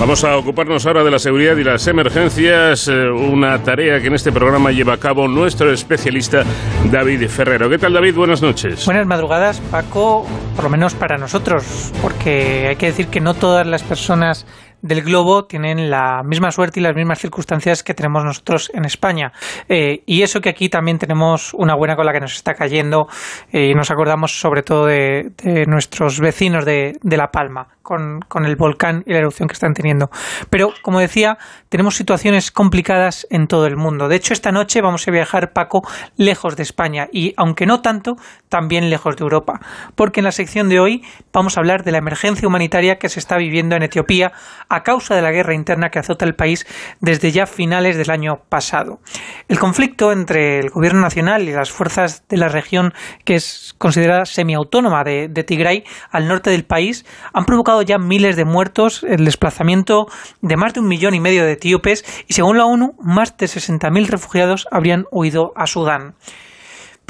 Vamos 0.00 0.24
a 0.24 0.38
ocuparnos 0.38 0.86
ahora 0.86 1.04
de 1.04 1.10
la 1.10 1.18
seguridad 1.18 1.54
y 1.58 1.62
las 1.62 1.86
emergencias, 1.86 2.88
eh, 2.88 3.10
una 3.10 3.62
tarea 3.62 4.00
que 4.00 4.06
en 4.06 4.14
este 4.14 4.32
programa 4.32 4.72
lleva 4.72 4.94
a 4.94 4.96
cabo 4.96 5.28
nuestro 5.28 5.70
especialista 5.70 6.42
David 6.90 7.28
Ferrero. 7.28 7.68
¿Qué 7.68 7.76
tal 7.76 7.92
David? 7.92 8.14
Buenas 8.14 8.40
noches. 8.40 8.86
Buenas 8.86 9.06
madrugadas, 9.06 9.60
Paco, 9.70 10.26
por 10.56 10.64
lo 10.64 10.70
menos 10.70 10.94
para 10.94 11.18
nosotros, 11.18 11.92
porque 12.00 12.68
hay 12.68 12.76
que 12.76 12.86
decir 12.86 13.08
que 13.08 13.20
no 13.20 13.34
todas 13.34 13.66
las 13.66 13.82
personas 13.82 14.46
del 14.90 15.02
globo 15.02 15.44
tienen 15.44 15.88
la 15.88 16.22
misma 16.24 16.50
suerte 16.50 16.80
y 16.80 16.82
las 16.82 16.96
mismas 16.96 17.20
circunstancias 17.20 17.84
que 17.84 17.94
tenemos 17.94 18.24
nosotros 18.24 18.72
en 18.74 18.84
España. 18.84 19.32
Eh, 19.68 20.02
y 20.04 20.22
eso 20.22 20.40
que 20.40 20.48
aquí 20.48 20.68
también 20.68 20.98
tenemos 20.98 21.54
una 21.54 21.76
buena 21.76 21.94
con 21.94 22.04
la 22.06 22.12
que 22.12 22.18
nos 22.18 22.34
está 22.34 22.54
cayendo 22.54 23.06
eh, 23.52 23.68
y 23.70 23.74
nos 23.74 23.92
acordamos 23.92 24.40
sobre 24.40 24.62
todo 24.64 24.86
de, 24.86 25.30
nuestros 25.68 26.18
vecinos 26.18 26.64
de, 26.64 26.98
La 27.04 27.30
Palma, 27.30 27.68
con, 27.82 28.20
con, 28.26 28.44
el 28.44 28.56
volcán 28.56 29.04
y 29.06 29.12
la 29.12 29.20
erupción 29.20 29.48
que 29.48 29.52
están 29.52 29.74
teniendo. 29.74 30.10
Pero, 30.50 30.72
como 30.82 30.98
decía, 30.98 31.38
tenemos 31.68 31.94
situaciones 31.94 32.50
complicadas 32.50 33.28
en 33.30 33.46
todo 33.46 33.66
el 33.66 33.76
mundo. 33.76 34.08
De 34.08 34.16
hecho, 34.16 34.32
esta 34.32 34.50
noche 34.50 34.80
vamos 34.80 35.06
a 35.06 35.12
viajar, 35.12 35.52
Paco, 35.52 35.82
lejos 36.16 36.56
de 36.56 36.64
España 36.64 37.08
y, 37.12 37.32
aunque 37.36 37.64
no 37.64 37.80
tanto, 37.80 38.16
también 38.48 38.90
lejos 38.90 39.16
de 39.16 39.22
Europa. 39.22 39.60
Porque 39.94 40.18
en 40.18 40.24
la 40.24 40.32
sección 40.32 40.68
de 40.68 40.80
hoy 40.80 41.04
vamos 41.32 41.56
a 41.56 41.60
hablar 41.60 41.84
de 41.84 41.92
la 41.92 41.98
emergencia 41.98 42.48
humanitaria 42.48 42.98
que 42.98 43.08
se 43.08 43.20
está 43.20 43.36
viviendo 43.36 43.76
en 43.76 43.84
Etiopía 43.84 44.32
a 44.68 44.79
causa 44.82 45.14
de 45.14 45.22
la 45.22 45.32
guerra 45.32 45.54
interna 45.54 45.90
que 45.90 45.98
azota 45.98 46.24
el 46.24 46.34
país 46.34 46.66
desde 47.00 47.30
ya 47.30 47.46
finales 47.46 47.96
del 47.96 48.10
año 48.10 48.42
pasado. 48.48 49.00
El 49.48 49.58
conflicto 49.58 50.12
entre 50.12 50.58
el 50.58 50.70
gobierno 50.70 51.00
nacional 51.00 51.48
y 51.48 51.52
las 51.52 51.70
fuerzas 51.70 52.26
de 52.28 52.36
la 52.36 52.48
región 52.48 52.92
que 53.24 53.34
es 53.34 53.74
considerada 53.78 54.24
semiautónoma 54.24 55.04
de, 55.04 55.28
de 55.28 55.44
Tigray 55.44 55.84
al 56.10 56.28
norte 56.28 56.50
del 56.50 56.64
país 56.64 57.04
han 57.32 57.44
provocado 57.44 57.82
ya 57.82 57.98
miles 57.98 58.36
de 58.36 58.44
muertos, 58.44 59.04
el 59.08 59.24
desplazamiento 59.24 60.06
de 60.40 60.56
más 60.56 60.74
de 60.74 60.80
un 60.80 60.88
millón 60.88 61.14
y 61.14 61.20
medio 61.20 61.44
de 61.44 61.52
etíopes 61.52 62.04
y 62.26 62.34
según 62.34 62.58
la 62.58 62.66
ONU 62.66 62.94
más 63.00 63.36
de 63.36 63.46
60.000 63.46 64.06
refugiados 64.06 64.66
habrían 64.70 65.06
huido 65.10 65.52
a 65.56 65.66
Sudán. 65.66 66.14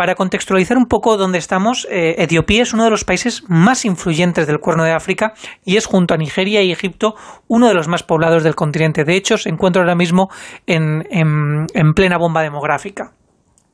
Para 0.01 0.14
contextualizar 0.14 0.78
un 0.78 0.86
poco 0.86 1.18
dónde 1.18 1.36
estamos, 1.36 1.86
eh, 1.90 2.14
Etiopía 2.16 2.62
es 2.62 2.72
uno 2.72 2.85
de 2.85 2.90
los 2.90 3.05
países 3.05 3.44
más 3.48 3.85
influyentes 3.85 4.47
del 4.47 4.59
Cuerno 4.59 4.82
de 4.82 4.93
África 4.93 5.35
y 5.62 5.77
es 5.77 5.85
junto 5.85 6.14
a 6.14 6.16
Nigeria 6.16 6.62
y 6.62 6.72
Egipto 6.72 7.16
uno 7.48 7.68
de 7.68 7.74
los 7.74 7.86
más 7.86 8.02
poblados 8.02 8.43
del 8.43 8.55
continente. 8.55 9.05
De 9.05 9.14
hecho, 9.14 9.36
se 9.36 9.51
encuentra 9.51 9.82
ahora 9.82 9.94
mismo 9.94 10.31
en 10.66 11.05
plena 11.94 12.16
bomba 12.16 12.40
demográfica. 12.40 13.12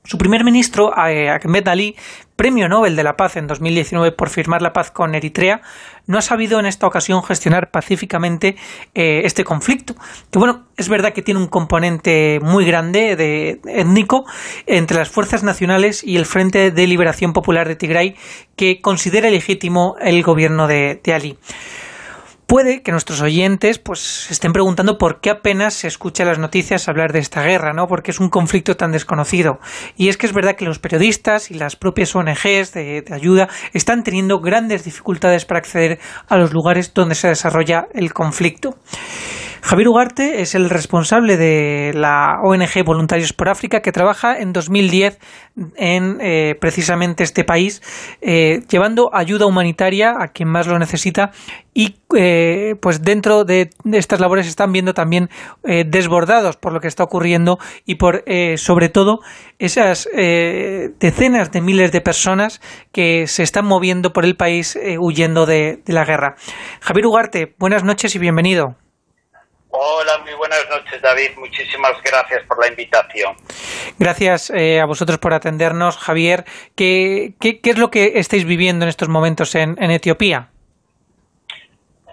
Su 0.06 0.18
primer 0.18 0.44
ministro, 0.44 0.92
eh, 1.08 1.28
Ahmed 1.30 1.66
Ali, 1.66 1.96
premio 2.36 2.68
Nobel 2.68 2.94
de 2.94 3.02
la 3.02 3.16
Paz 3.16 3.36
en 3.36 3.48
2019 3.48 4.12
por 4.12 4.30
firmar 4.30 4.62
la 4.62 4.72
paz 4.72 4.92
con 4.92 5.16
Eritrea, 5.16 5.62
no 6.06 6.16
ha 6.16 6.22
sabido 6.22 6.60
en 6.60 6.66
esta 6.66 6.86
ocasión 6.86 7.24
gestionar 7.24 7.72
pacíficamente 7.72 8.54
eh, 8.94 9.22
este 9.24 9.42
conflicto. 9.42 9.96
Que 10.30 10.38
bueno, 10.38 10.66
es 10.76 10.88
verdad 10.88 11.12
que 11.12 11.22
tiene 11.22 11.40
un 11.40 11.48
componente 11.48 12.38
muy 12.40 12.64
grande 12.64 13.16
de 13.16 13.60
étnico 13.66 14.26
entre 14.66 14.96
las 14.96 15.08
fuerzas 15.08 15.42
nacionales 15.42 16.04
y 16.04 16.16
el 16.16 16.24
Frente 16.24 16.70
de 16.70 16.86
Liberación 16.86 17.32
Popular 17.32 17.66
de 17.66 17.74
Tigray, 17.74 18.14
que 18.54 18.80
considera 18.80 19.28
legítimo 19.28 19.96
el 20.00 20.22
gobierno 20.22 20.68
de 20.68 21.00
Ali. 21.12 21.36
Puede 22.46 22.82
que 22.82 22.92
nuestros 22.92 23.20
oyentes 23.22 23.80
pues 23.80 24.30
estén 24.30 24.52
preguntando 24.52 24.98
por 24.98 25.20
qué 25.20 25.30
apenas 25.30 25.74
se 25.74 25.88
escucha 25.88 26.24
las 26.24 26.38
noticias 26.38 26.88
hablar 26.88 27.12
de 27.12 27.18
esta 27.18 27.42
guerra, 27.42 27.72
¿no? 27.72 27.88
Porque 27.88 28.12
es 28.12 28.20
un 28.20 28.28
conflicto 28.28 28.76
tan 28.76 28.92
desconocido. 28.92 29.58
Y 29.96 30.10
es 30.10 30.16
que 30.16 30.26
es 30.26 30.32
verdad 30.32 30.54
que 30.54 30.64
los 30.64 30.78
periodistas 30.78 31.50
y 31.50 31.54
las 31.54 31.74
propias 31.74 32.14
ONGs 32.14 32.72
de 32.72 33.04
ayuda 33.10 33.48
están 33.72 34.04
teniendo 34.04 34.38
grandes 34.38 34.84
dificultades 34.84 35.44
para 35.44 35.58
acceder 35.58 35.98
a 36.28 36.36
los 36.36 36.52
lugares 36.52 36.94
donde 36.94 37.16
se 37.16 37.26
desarrolla 37.26 37.88
el 37.92 38.12
conflicto. 38.12 38.76
Javier 39.66 39.88
Ugarte 39.88 40.42
es 40.42 40.54
el 40.54 40.70
responsable 40.70 41.36
de 41.36 41.90
la 41.92 42.38
ONG 42.44 42.84
Voluntarios 42.84 43.32
por 43.32 43.48
África 43.48 43.80
que 43.80 43.90
trabaja 43.90 44.38
en 44.38 44.52
2010 44.52 45.18
en 45.74 46.18
eh, 46.20 46.54
precisamente 46.60 47.24
este 47.24 47.42
país, 47.42 47.82
eh, 48.20 48.60
llevando 48.70 49.10
ayuda 49.12 49.44
humanitaria 49.44 50.14
a 50.20 50.28
quien 50.28 50.48
más 50.48 50.68
lo 50.68 50.78
necesita 50.78 51.32
y 51.74 51.96
eh, 52.16 52.76
pues 52.80 53.02
dentro 53.02 53.42
de, 53.42 53.70
estas 53.92 54.20
labores 54.20 54.46
están 54.46 54.70
viendo 54.70 54.94
también 54.94 55.30
desbordados 55.64 56.56
por 56.56 56.72
lo 56.72 56.78
que 56.78 56.86
está 56.86 57.02
ocurriendo 57.02 57.58
y 57.84 57.96
por 57.96 58.22
sobre 58.56 58.88
todo 58.88 59.18
esas 59.58 60.08
decenas 60.14 61.50
de 61.50 61.60
miles 61.60 61.90
de 61.90 62.00
personas 62.00 62.60
que 62.92 63.26
se 63.26 63.42
están 63.42 63.66
moviendo 63.66 64.12
por 64.12 64.24
el 64.24 64.36
país 64.36 64.78
huyendo 65.00 65.44
de 65.44 65.82
la 65.86 66.04
guerra. 66.04 66.36
Javier 66.80 67.06
Ugarte, 67.06 67.54
buenas 67.58 67.82
noches 67.82 68.14
y 68.14 68.20
bienvenido. 68.20 68.76
Hola, 69.78 70.16
muy 70.18 70.32
buenas 70.32 70.66
noches, 70.70 71.02
David. 71.02 71.32
Muchísimas 71.36 72.00
gracias 72.02 72.42
por 72.46 72.58
la 72.58 72.68
invitación. 72.68 73.36
Gracias 73.98 74.48
eh, 74.48 74.80
a 74.80 74.86
vosotros 74.86 75.18
por 75.18 75.34
atendernos, 75.34 75.98
Javier. 75.98 76.46
¿Qué, 76.74 77.34
¿Qué, 77.38 77.60
es 77.62 77.76
lo 77.76 77.90
que 77.90 78.12
estáis 78.14 78.46
viviendo 78.46 78.86
en 78.86 78.88
estos 78.88 79.10
momentos 79.10 79.54
en, 79.54 79.76
Etiopía? 79.78 80.48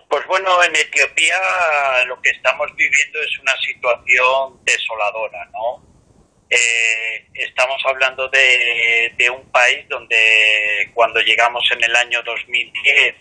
Pues 0.10 0.28
bueno, 0.28 0.62
en 0.64 0.76
Etiopía 0.76 1.38
lo 2.08 2.22
que 2.22 2.32
estamos 2.32 2.68
viviendo 2.76 3.22
es 3.22 3.40
una 3.40 3.56
situación 3.56 4.60
desoladora, 4.66 5.46
¿no? 5.54 5.82
Eh, 6.50 7.30
estamos 7.34 7.82
hablando 7.86 8.28
de, 8.28 9.14
de 9.18 9.30
un 9.30 9.50
país 9.52 9.88
donde 9.88 10.92
cuando 10.94 11.22
llegamos 11.22 11.64
en 11.72 11.82
el 11.82 11.96
año 11.96 12.22
2010 12.24 13.16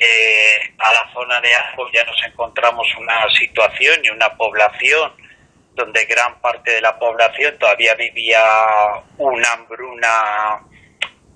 eh, 0.00 0.74
a 0.78 0.92
la 0.92 1.12
zona 1.12 1.40
de 1.40 1.54
Ajo 1.54 1.90
ya 1.92 2.04
nos 2.04 2.16
encontramos 2.24 2.86
una 2.98 3.28
situación 3.38 4.00
y 4.02 4.08
una 4.08 4.34
población 4.36 5.12
donde 5.74 6.04
gran 6.06 6.40
parte 6.40 6.72
de 6.72 6.80
la 6.80 6.98
población 6.98 7.58
todavía 7.58 7.94
vivía 7.94 8.42
una 9.18 9.52
hambruna 9.52 10.66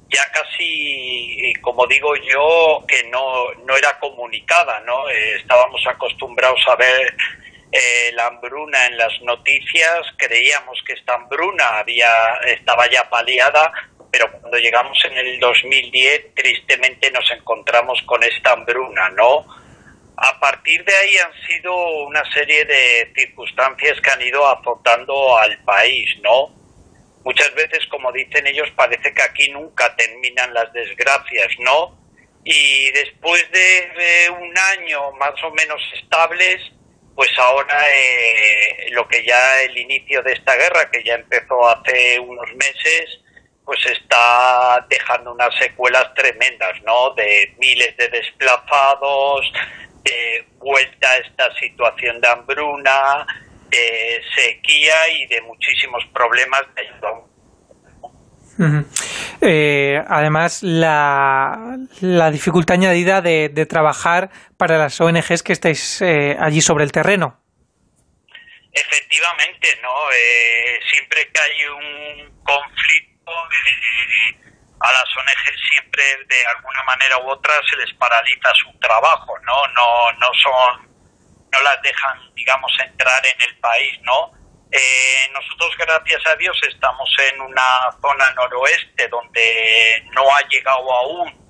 ya 0.08 0.22
casi, 0.32 1.52
como 1.60 1.86
digo 1.86 2.14
yo, 2.16 2.84
que 2.86 3.04
no, 3.10 3.52
no 3.66 3.76
era 3.76 3.98
comunicada, 3.98 4.80
¿no? 4.80 5.08
Eh, 5.08 5.36
estábamos 5.36 5.84
acostumbrados 5.86 6.60
a 6.68 6.76
ver 6.76 7.14
eh, 7.72 8.12
la 8.12 8.26
hambruna 8.26 8.86
en 8.86 8.96
las 8.96 9.20
noticias, 9.22 10.06
creíamos 10.16 10.80
que 10.86 10.92
esta 10.92 11.14
hambruna 11.14 11.78
había, 11.78 12.10
estaba 12.46 12.88
ya 12.88 13.08
paliada, 13.10 13.72
pero 14.14 14.30
cuando 14.30 14.58
llegamos 14.58 14.96
en 15.06 15.18
el 15.18 15.40
2010 15.40 16.34
tristemente 16.36 17.10
nos 17.10 17.28
encontramos 17.32 18.00
con 18.06 18.22
esta 18.22 18.52
hambruna, 18.52 19.10
¿no? 19.10 19.44
A 20.16 20.38
partir 20.38 20.84
de 20.84 20.94
ahí 20.94 21.16
han 21.16 21.32
sido 21.48 21.74
una 22.06 22.22
serie 22.32 22.64
de 22.64 23.12
circunstancias 23.16 24.00
que 24.00 24.10
han 24.10 24.22
ido 24.22 24.46
azotando 24.46 25.36
al 25.36 25.58
país, 25.64 26.08
¿no? 26.22 26.54
Muchas 27.24 27.52
veces, 27.56 27.84
como 27.88 28.12
dicen 28.12 28.46
ellos, 28.46 28.70
parece 28.76 29.12
que 29.12 29.22
aquí 29.24 29.50
nunca 29.50 29.96
terminan 29.96 30.54
las 30.54 30.72
desgracias, 30.72 31.48
¿no? 31.58 31.98
Y 32.44 32.92
después 32.92 33.44
de, 33.50 34.30
un 34.30 34.54
año 34.78 35.10
más 35.18 35.34
o 35.42 35.50
menos 35.50 35.82
estables, 36.00 36.60
pues 37.16 37.30
ahora 37.36 37.82
eh, 37.92 38.90
lo 38.92 39.08
que 39.08 39.24
ya 39.26 39.62
el 39.62 39.76
inicio 39.76 40.22
de 40.22 40.34
esta 40.34 40.54
guerra, 40.54 40.88
que 40.92 41.02
ya 41.02 41.14
empezó 41.14 41.68
hace 41.68 42.20
unos 42.20 42.54
meses, 42.54 43.23
pues 43.64 43.84
está 43.86 44.86
dejando 44.88 45.32
unas 45.32 45.54
secuelas 45.56 46.12
tremendas, 46.14 46.82
¿no? 46.84 47.14
De 47.14 47.54
miles 47.58 47.96
de 47.96 48.08
desplazados, 48.08 49.52
de 50.02 50.46
vuelta 50.58 51.08
a 51.08 51.16
esta 51.18 51.54
situación 51.54 52.20
de 52.20 52.28
hambruna, 52.28 53.26
de 53.70 54.22
sequía 54.34 55.08
y 55.10 55.26
de 55.26 55.40
muchísimos 55.42 56.04
problemas 56.12 56.62
de 56.74 56.82
ayuda 56.82 57.34
eh, 59.40 60.02
además, 60.06 60.62
la, 60.62 61.76
la, 62.00 62.30
dificultad 62.30 62.74
añadida 62.74 63.20
de, 63.20 63.48
de, 63.48 63.66
trabajar 63.66 64.30
para 64.56 64.78
las 64.78 65.00
ONGs 65.00 65.42
que 65.42 65.52
estáis 65.52 66.00
eh, 66.02 66.36
allí 66.38 66.60
sobre 66.60 66.84
el 66.84 66.92
terreno. 66.92 67.40
Efectivamente, 68.72 69.68
¿no? 69.82 69.90
Eh, 70.10 70.78
siempre 70.90 71.28
que 71.32 71.40
hay 71.40 71.66
un 71.66 72.33
a 74.80 74.92
las 74.92 75.16
ONG 75.16 75.58
siempre 75.72 76.02
de 76.28 76.46
alguna 76.56 76.82
manera 76.82 77.18
u 77.18 77.30
otra 77.30 77.54
se 77.68 77.76
les 77.76 77.92
paraliza 77.94 78.52
su 78.54 78.78
trabajo, 78.78 79.38
¿no? 79.40 79.54
No, 79.74 80.12
no 80.12 80.26
son, 80.42 80.88
no 81.52 81.62
las 81.62 81.80
dejan, 81.82 82.34
digamos, 82.34 82.72
entrar 82.84 83.22
en 83.26 83.42
el 83.48 83.58
país, 83.60 83.98
¿no? 84.02 84.32
Eh, 84.70 85.30
nosotros, 85.32 85.76
gracias 85.78 86.26
a 86.26 86.36
Dios, 86.36 86.58
estamos 86.68 87.08
en 87.32 87.40
una 87.40 87.62
zona 88.02 88.30
noroeste 88.32 89.06
donde 89.08 90.04
no 90.12 90.22
ha 90.22 90.48
llegado 90.48 90.92
aún 90.92 91.44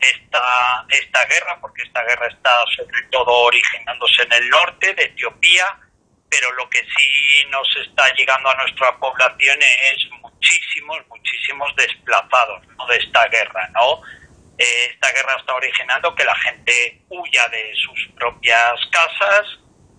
esta, 0.00 0.86
esta 0.88 1.24
guerra, 1.26 1.58
porque 1.60 1.82
esta 1.82 2.02
guerra 2.02 2.28
está 2.28 2.50
sobre 2.74 3.02
todo 3.10 3.30
originándose 3.30 4.22
en 4.22 4.32
el 4.32 4.48
norte 4.48 4.94
de 4.94 5.04
Etiopía, 5.04 5.66
pero 6.32 6.50
lo 6.52 6.68
que 6.70 6.78
sí 6.78 7.46
nos 7.50 7.68
está 7.86 8.10
llegando 8.14 8.48
a 8.48 8.54
nuestra 8.54 8.98
población 8.98 9.58
es 9.92 10.10
muchísimos, 10.22 10.98
muchísimos 11.08 11.76
desplazados 11.76 12.62
de 12.88 12.96
esta 12.96 13.28
guerra, 13.28 13.68
¿no? 13.74 14.00
Eh, 14.56 14.64
esta 14.92 15.12
guerra 15.12 15.36
está 15.38 15.54
originando 15.54 16.14
que 16.14 16.24
la 16.24 16.34
gente 16.36 17.02
huya 17.10 17.46
de 17.48 17.74
sus 17.74 18.08
propias 18.16 18.80
casas, 18.90 19.46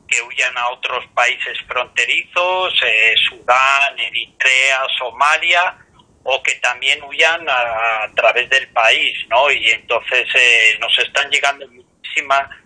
que 0.08 0.24
huyan 0.24 0.58
a 0.58 0.70
otros 0.70 1.06
países 1.14 1.56
fronterizos, 1.68 2.74
eh, 2.84 3.14
Sudán, 3.30 4.00
Eritrea, 4.00 4.88
Somalia, 4.98 5.78
o 6.24 6.42
que 6.42 6.56
también 6.56 7.04
huyan 7.04 7.48
a, 7.48 8.12
través 8.16 8.50
del 8.50 8.68
país, 8.70 9.16
¿no? 9.30 9.52
Y 9.52 9.70
entonces 9.70 10.28
eh, 10.34 10.78
nos 10.80 10.98
están 10.98 11.30
llegando 11.30 11.68
muchísimas 11.68 12.63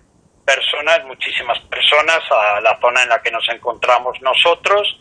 personas, 0.48 1.04
muchísimas 1.06 1.60
personas, 1.70 2.20
a 2.32 2.62
la 2.62 2.80
zona 2.80 3.04
en 3.04 3.10
la 3.10 3.22
que 3.22 3.32
nos 3.32 3.48
encontramos 3.50 4.18
nosotros. 4.22 5.00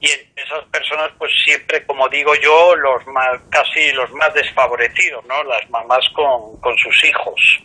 Y 0.00 0.06
esas 0.06 0.64
personas 0.72 1.10
pues 1.18 1.30
siempre 1.44 1.84
como 1.84 2.08
digo 2.08 2.32
yo 2.42 2.74
los 2.74 3.06
más 3.08 3.38
casi 3.50 3.92
los 3.92 4.10
más 4.12 4.32
desfavorecidos 4.32 5.22
no 5.26 5.44
las 5.44 5.68
mamás 5.68 6.08
con, 6.14 6.58
con 6.58 6.74
sus 6.78 7.04
hijos. 7.04 7.60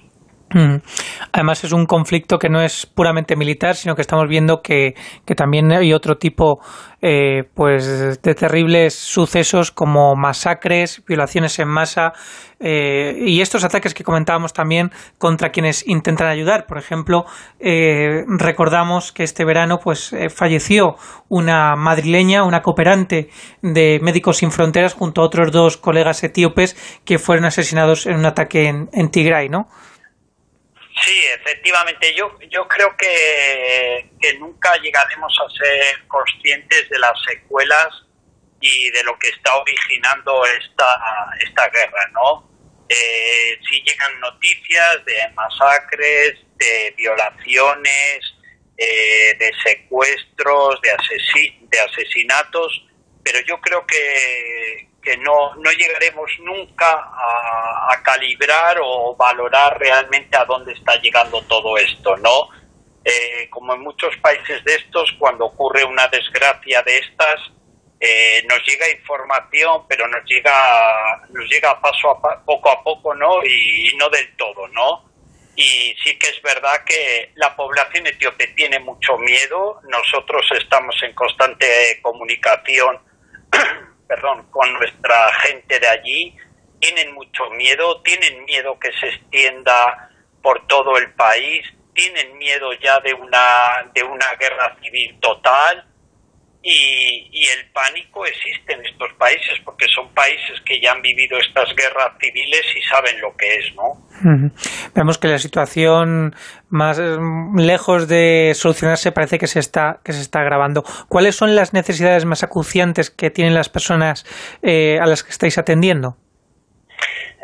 Mm. 0.55 0.77
Además 1.33 1.63
es 1.63 1.71
un 1.73 1.85
conflicto 1.85 2.39
que 2.39 2.49
no 2.49 2.61
es 2.61 2.85
puramente 2.85 3.35
militar, 3.35 3.75
sino 3.75 3.95
que 3.95 4.01
estamos 4.01 4.29
viendo 4.29 4.61
que, 4.61 4.95
también 5.35 5.71
hay 5.71 5.91
otro 5.91 6.17
tipo 6.17 6.61
eh, 7.01 7.43
pues 7.53 8.21
de 8.21 8.35
terribles 8.35 8.93
sucesos 8.93 9.71
como 9.71 10.15
masacres, 10.15 11.03
violaciones 11.05 11.59
en 11.59 11.67
masa 11.67 12.13
eh, 12.59 13.15
y 13.19 13.41
estos 13.41 13.63
ataques 13.63 13.93
que 13.93 14.03
comentábamos 14.03 14.53
también 14.53 14.91
contra 15.17 15.51
quienes 15.51 15.87
intentan 15.87 16.27
ayudar. 16.27 16.65
Por 16.65 16.77
ejemplo, 16.77 17.25
eh, 17.59 18.23
recordamos 18.27 19.11
que 19.11 19.23
este 19.23 19.45
verano 19.45 19.79
pues 19.79 20.15
falleció 20.33 20.97
una 21.29 21.75
madrileña, 21.75 22.43
una 22.43 22.61
cooperante 22.61 23.29
de 23.61 23.99
Médicos 24.01 24.37
Sin 24.37 24.51
Fronteras 24.51 24.93
junto 24.93 25.21
a 25.21 25.25
otros 25.25 25.51
dos 25.51 25.77
colegas 25.77 26.23
etíopes 26.23 26.75
que 27.05 27.19
fueron 27.19 27.45
asesinados 27.45 28.05
en 28.05 28.15
un 28.15 28.25
ataque 28.25 28.67
en, 28.67 28.89
en 28.93 29.09
Tigray, 29.11 29.49
¿no? 29.49 29.69
Sí, 31.03 31.23
efectivamente, 31.35 32.13
yo, 32.15 32.37
yo 32.49 32.67
creo 32.67 32.95
que, 32.97 34.09
nunca 34.39 34.75
llegaremos 34.81 35.33
a 35.39 35.49
ser 35.51 36.07
conscientes 36.07 36.89
de 36.89 36.99
las 36.99 37.13
secuelas 37.23 38.04
y 38.65 38.89
de 38.89 39.03
lo 39.03 39.17
que 39.19 39.29
está 39.29 39.55
originando 39.55 40.43
esta, 40.45 40.87
esta 41.39 41.69
guerra, 41.69 42.09
¿no? 42.13 42.49
Eh, 42.89 43.59
sí 43.67 43.81
llegan 43.83 44.19
noticias 44.19 45.05
de 45.05 45.29
masacres, 45.33 46.39
de 46.57 46.93
violaciones, 46.97 48.19
eh, 48.77 49.35
de 49.37 49.51
secuestros, 49.63 50.81
de, 50.81 50.91
de 51.61 51.79
asesinatos, 51.79 52.85
pero 53.23 53.39
yo 53.41 53.59
creo 53.61 53.85
que, 53.85 54.87
que 55.01 55.17
no, 55.17 55.55
no 55.55 55.71
llegaremos 55.71 56.29
nunca 56.39 56.87
a, 56.91 58.01
calibrar 58.03 58.77
o 58.83 59.15
valorar 59.15 59.79
realmente 59.79 60.37
a 60.37 60.45
dónde 60.45 60.73
está 60.73 60.95
llegando 61.01 61.41
todo 61.43 61.75
esto, 61.77 62.15
¿no? 62.17 62.49
Eh, 63.03 63.49
como 63.49 63.73
en 63.73 63.81
muchos 63.81 64.15
países 64.17 64.63
de 64.63 64.75
estos, 64.75 65.11
cuando 65.17 65.45
ocurre 65.45 65.83
una 65.83 66.07
desgracia 66.07 66.83
de 66.83 66.99
estas, 66.99 67.39
eh, 67.99 68.43
nos 68.47 68.63
llega 68.65 68.91
información, 68.91 69.85
pero 69.87 70.07
nos 70.07 70.23
llega, 70.25 71.25
nos 71.29 71.49
llega 71.49 71.79
paso 71.81 72.11
a 72.11 72.43
poco 72.43 72.69
a 72.69 72.83
poco, 72.83 73.13
¿no? 73.13 73.43
Y, 73.43 73.91
y, 73.91 73.97
no 73.97 74.09
del 74.09 74.35
todo, 74.35 74.67
¿no? 74.69 75.05
Y 75.55 75.95
sí 76.03 76.19
que 76.19 76.27
es 76.27 76.41
verdad 76.41 76.83
que 76.85 77.31
la 77.35 77.55
población 77.55 78.07
etíope 78.07 78.47
tiene 78.47 78.79
mucho 78.79 79.17
miedo. 79.17 79.79
Nosotros 79.87 80.45
estamos 80.59 80.95
en 81.01 81.13
constante 81.13 81.99
comunicación 82.01 82.99
perdón, 84.07 84.47
con 84.51 84.71
nuestra 84.73 85.33
gente 85.41 85.79
de 85.79 85.87
allí, 85.87 86.37
tienen 86.79 87.13
mucho 87.13 87.49
miedo, 87.51 88.01
tienen 88.01 88.45
miedo 88.45 88.77
que 88.79 88.91
se 88.93 89.07
extienda 89.07 90.09
por 90.41 90.65
todo 90.67 90.97
el 90.97 91.11
país, 91.13 91.65
tienen 91.93 92.37
miedo 92.37 92.73
ya 92.73 92.99
de 92.99 93.13
una, 93.13 93.89
de 93.93 94.03
una 94.03 94.27
guerra 94.39 94.77
civil 94.81 95.17
total 95.19 95.87
y, 96.67 97.29
y, 97.31 97.43
el 97.43 97.69
pánico 97.71 98.25
existe 98.25 98.73
en 98.73 98.83
estos 98.83 99.13
países 99.19 99.59
porque 99.63 99.85
son 99.93 100.11
países 100.15 100.59
que 100.65 100.81
ya 100.81 100.93
han 100.93 101.01
vivido 101.03 101.37
estas 101.37 101.69
guerras 101.75 102.17
civiles 102.19 102.65
y 102.75 102.81
saben 102.89 103.21
lo 103.21 103.37
que 103.37 103.55
es, 103.55 103.75
¿no? 103.75 104.49
Vemos 104.95 105.19
que 105.19 105.27
la 105.27 105.37
situación 105.37 106.35
más 106.69 106.99
mm, 106.99 107.59
lejos 107.59 108.07
de 108.07 108.53
solucionarse 108.55 109.11
parece 109.11 109.37
que 109.37 109.45
se 109.45 109.59
está 109.59 109.99
que 110.03 110.11
se 110.11 110.21
está 110.21 110.39
agravando. 110.39 110.83
¿Cuáles 111.07 111.35
son 111.35 111.55
las 111.55 111.73
necesidades 111.73 112.25
más 112.25 112.43
acuciantes 112.43 113.11
que 113.11 113.29
tienen 113.29 113.53
las 113.53 113.69
personas 113.69 114.25
eh, 114.63 114.97
a 114.99 115.05
las 115.05 115.23
que 115.23 115.29
estáis 115.29 115.59
atendiendo? 115.59 116.17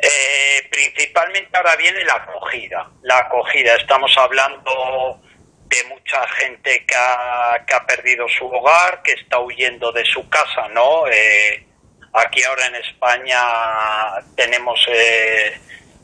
Eh, 0.01 0.67
principalmente 0.71 1.51
ahora 1.53 1.75
viene 1.77 2.03
la 2.05 2.15
acogida. 2.15 2.89
La 3.03 3.19
acogida. 3.19 3.75
Estamos 3.75 4.11
hablando 4.17 5.21
de 5.71 5.87
mucha 5.87 6.27
gente 6.39 6.85
que 6.85 6.95
ha, 6.95 7.63
que 7.65 7.73
ha 7.73 7.85
perdido 7.85 8.27
su 8.27 8.45
hogar, 8.45 9.01
que 9.01 9.13
está 9.13 9.39
huyendo 9.39 9.91
de 9.93 10.03
su 10.03 10.27
casa, 10.29 10.67
¿no? 10.73 11.07
Eh, 11.07 11.65
aquí 12.13 12.43
ahora 12.43 12.67
en 12.67 12.75
España 12.75 13.37
tenemos 14.35 14.77
eh, 14.89 15.57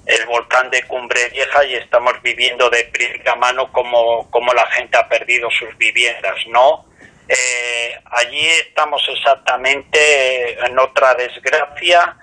el 0.06 0.26
volcán 0.26 0.70
de 0.70 0.84
Cumbre 0.84 1.28
Vieja 1.30 1.66
y 1.66 1.76
estamos 1.76 2.14
viviendo 2.24 2.70
de 2.70 2.86
primera 2.86 3.36
mano 3.36 3.70
como, 3.74 4.32
como 4.32 4.54
la 4.54 4.66
gente 4.68 4.98
ha 4.98 5.10
perdido 5.10 5.50
sus 5.52 5.78
viviendas, 5.78 6.38
¿no? 6.48 6.86
Eh, 7.28 8.00
allí 8.06 8.48
estamos 8.70 9.06
exactamente 9.10 10.66
en 10.66 10.80
otra 10.80 11.14
desgracia 11.16 12.16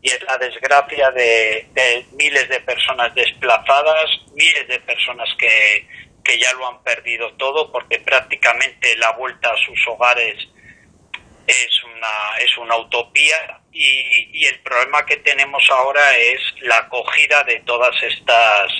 y 0.00 0.08
es 0.08 0.22
la 0.22 0.38
desgracia 0.38 1.10
de, 1.10 1.66
de 1.72 2.06
miles 2.12 2.48
de 2.48 2.60
personas 2.60 3.12
desplazadas, 3.16 4.08
miles 4.34 4.68
de 4.68 4.78
personas 4.80 5.28
que, 5.36 5.88
que 6.22 6.38
ya 6.38 6.52
lo 6.54 6.68
han 6.68 6.82
perdido 6.82 7.32
todo 7.34 7.70
porque 7.72 7.98
prácticamente 8.00 8.96
la 8.96 9.12
vuelta 9.12 9.50
a 9.50 9.56
sus 9.56 9.86
hogares 9.86 10.36
es 11.46 11.84
una, 11.84 12.38
es 12.38 12.56
una 12.58 12.76
utopía 12.76 13.60
y, 13.72 14.44
el 14.46 14.60
problema 14.60 15.06
que 15.06 15.16
tenemos 15.18 15.64
ahora 15.70 16.16
es 16.16 16.40
la 16.60 16.76
acogida 16.76 17.42
de 17.44 17.60
todas 17.60 17.94
estas 18.02 18.72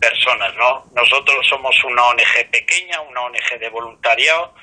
personas, 0.00 0.54
¿no? 0.56 0.86
Nosotros 0.94 1.46
somos 1.48 1.74
una 1.84 2.04
ONG 2.06 2.50
pequeña, 2.50 3.00
una 3.00 3.22
ONG 3.22 3.58
de 3.58 3.68
voluntariado, 3.68 4.54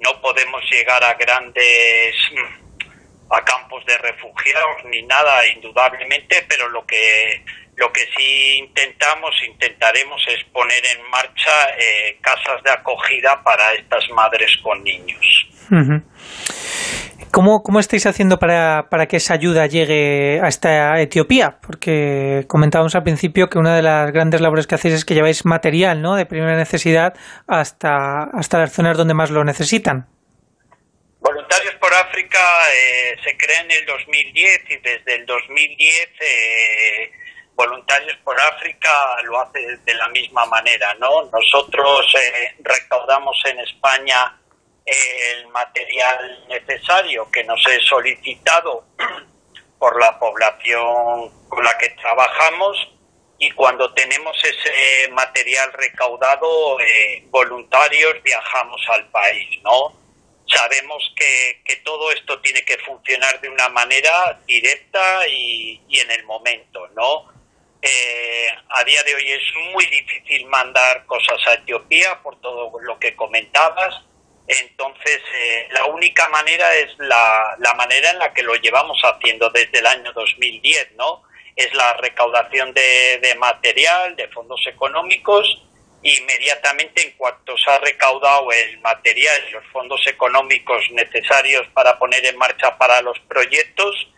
no 0.00 0.20
podemos 0.20 0.62
llegar 0.70 1.02
a 1.04 1.14
grandes 1.14 2.14
a 3.30 3.44
campos 3.44 3.84
de 3.86 3.96
refugiados 3.98 4.84
ni 4.84 5.02
nada 5.02 5.46
indudablemente, 5.46 6.44
pero 6.48 6.68
lo 6.68 6.84
que 6.84 7.42
lo 7.76 7.92
que 7.92 8.02
sí 8.16 8.58
intentamos, 8.58 9.34
intentaremos 9.46 10.22
es 10.28 10.44
poner 10.52 10.82
en 10.94 11.10
marcha 11.10 11.70
eh, 11.78 12.18
casas 12.20 12.62
de 12.62 12.70
acogida 12.70 13.42
para 13.42 13.72
estas 13.72 14.08
madres 14.10 14.50
con 14.62 14.82
niños. 14.84 15.48
¿Cómo, 17.30 17.62
¿Cómo, 17.62 17.80
estáis 17.80 18.04
haciendo 18.04 18.38
para, 18.38 18.88
para, 18.90 19.06
que 19.06 19.16
esa 19.16 19.32
ayuda 19.32 19.66
llegue 19.66 20.38
a 20.42 20.48
esta 20.48 21.00
Etiopía? 21.00 21.56
Porque 21.66 22.44
comentábamos 22.46 22.94
al 22.94 23.04
principio 23.04 23.48
que 23.48 23.58
una 23.58 23.74
de 23.74 23.80
las 23.80 24.12
grandes 24.12 24.42
labores 24.42 24.66
que 24.66 24.74
hacéis 24.74 24.94
es 24.94 25.04
que 25.06 25.14
lleváis 25.14 25.46
material 25.46 26.02
¿no? 26.02 26.14
de 26.14 26.26
primera 26.26 26.56
necesidad 26.56 27.14
hasta, 27.46 28.24
hasta 28.24 28.58
las 28.58 28.72
zonas 28.72 28.98
donde 28.98 29.14
más 29.14 29.30
lo 29.30 29.44
necesitan. 29.44 30.06
Voluntarios 31.20 31.74
por 31.76 31.94
África 31.94 32.38
eh, 32.38 33.16
se 33.24 33.34
crea 33.38 33.62
en 33.62 33.70
el 33.70 33.86
2010 33.86 34.60
y 34.68 34.76
desde 34.76 35.14
el 35.14 35.24
2010 35.24 36.08
eh, 36.20 37.12
Voluntarios 37.54 38.16
por 38.24 38.38
África 38.40 38.90
lo 39.24 39.40
hace 39.40 39.76
de 39.78 39.94
la 39.94 40.08
misma 40.08 40.46
manera, 40.46 40.94
¿no? 40.94 41.24
Nosotros 41.24 42.14
eh, 42.14 42.56
recaudamos 42.60 43.36
en 43.44 43.60
España 43.60 44.38
el 44.84 45.46
material 45.48 46.46
necesario 46.48 47.30
que 47.30 47.44
nos 47.44 47.64
es 47.68 47.86
solicitado 47.86 48.84
por 49.78 50.00
la 50.00 50.18
población 50.18 51.30
con 51.48 51.62
la 51.62 51.76
que 51.78 51.90
trabajamos 51.90 52.92
y 53.38 53.50
cuando 53.50 53.92
tenemos 53.92 54.36
ese 54.44 55.10
material 55.10 55.72
recaudado, 55.72 56.78
eh, 56.78 57.24
voluntarios 57.26 58.22
viajamos 58.22 58.80
al 58.88 59.10
país, 59.10 59.60
¿no? 59.64 60.00
Sabemos 60.46 61.12
que, 61.16 61.60
que, 61.64 61.76
todo 61.78 62.12
esto 62.12 62.40
tiene 62.40 62.62
que 62.62 62.78
funcionar 62.78 63.40
de 63.40 63.48
una 63.48 63.68
manera 63.70 64.38
directa 64.46 65.26
y, 65.28 65.80
y 65.88 65.98
en 65.98 66.12
el 66.12 66.24
momento, 66.24 66.86
¿no? 66.94 67.32
Eh, 67.84 68.46
a 68.68 68.84
día 68.84 69.02
de 69.02 69.12
hoy 69.16 69.32
es 69.32 69.42
muy 69.72 69.84
difícil 69.86 70.46
mandar 70.46 71.04
cosas 71.06 71.36
a 71.48 71.54
Etiopía 71.54 72.22
por 72.22 72.40
todo 72.40 72.70
lo 72.80 72.96
que 73.00 73.16
comentabas. 73.16 74.04
Entonces, 74.46 75.20
eh, 75.34 75.66
la 75.72 75.86
única 75.86 76.28
manera 76.28 76.72
es 76.74 76.96
la, 76.98 77.56
la, 77.58 77.74
manera 77.74 78.10
en 78.10 78.20
la 78.20 78.32
que 78.32 78.44
lo 78.44 78.54
llevamos 78.54 79.00
haciendo 79.02 79.50
desde 79.50 79.80
el 79.80 79.86
año 79.88 80.12
2010, 80.12 80.92
¿no? 80.92 81.24
Es 81.56 81.74
la 81.74 81.94
recaudación 81.94 82.72
de, 82.72 83.18
de 83.20 83.34
material, 83.34 84.14
de 84.14 84.28
fondos 84.28 84.64
económicos. 84.66 85.62
Inmediatamente, 86.04 87.02
en 87.02 87.12
cuanto 87.12 87.56
se 87.58 87.70
ha 87.70 87.78
recaudado 87.78 88.50
el 88.52 88.80
material 88.80 89.50
los 89.52 89.64
fondos 89.72 90.06
económicos 90.06 90.84
necesarios 90.92 91.66
para 91.74 91.98
poner 91.98 92.24
en 92.26 92.36
marcha 92.36 92.78
para 92.78 93.02
los 93.02 93.18
proyectos, 93.20 94.08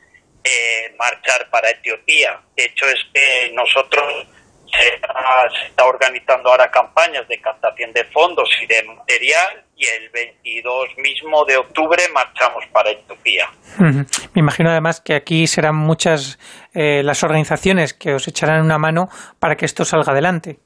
eh, 0.45 0.95
marchar 0.99 1.49
para 1.51 1.71
Etiopía. 1.71 2.41
De 2.55 2.65
hecho, 2.65 2.85
es 2.87 3.01
que 3.13 3.51
nosotros 3.55 4.29
se 4.71 4.95
está, 4.95 5.85
organizando 5.85 6.51
ahora 6.51 6.71
campañas 6.71 7.27
de 7.29 7.41
captación 7.41 7.93
de 7.93 8.05
fondos 8.07 8.49
y 8.63 8.67
de 8.67 8.83
material 8.83 9.65
y 9.77 9.87
el 9.87 10.11
22 10.11 10.97
mismo 10.99 11.45
de 11.45 11.57
octubre 11.57 12.03
marchamos 12.13 12.65
para 12.73 12.91
Etiopía. 12.91 13.49
Me 13.79 14.41
imagino 14.41 14.71
además 14.71 15.01
que 15.01 15.15
aquí 15.15 15.47
serán 15.47 15.77
muchas 15.77 16.39
eh, 16.75 17.03
las 17.03 17.23
organizaciones 17.23 17.95
que 17.95 18.15
os 18.15 18.29
echarán 18.29 18.63
una 18.63 18.79
mano 18.79 19.09
para 19.39 19.57
que 19.57 19.65
esto 19.65 19.85
salga 19.85 20.13
adelante. 20.13 20.59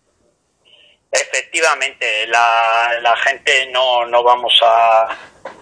Efectivamente 1.11 1.49
efectivamente, 1.59 2.27
la, 2.27 3.01
la 3.03 3.17
gente 3.17 3.69
no, 3.73 4.07
no 4.07 4.23
vamos 4.23 4.53
a, 4.63 5.09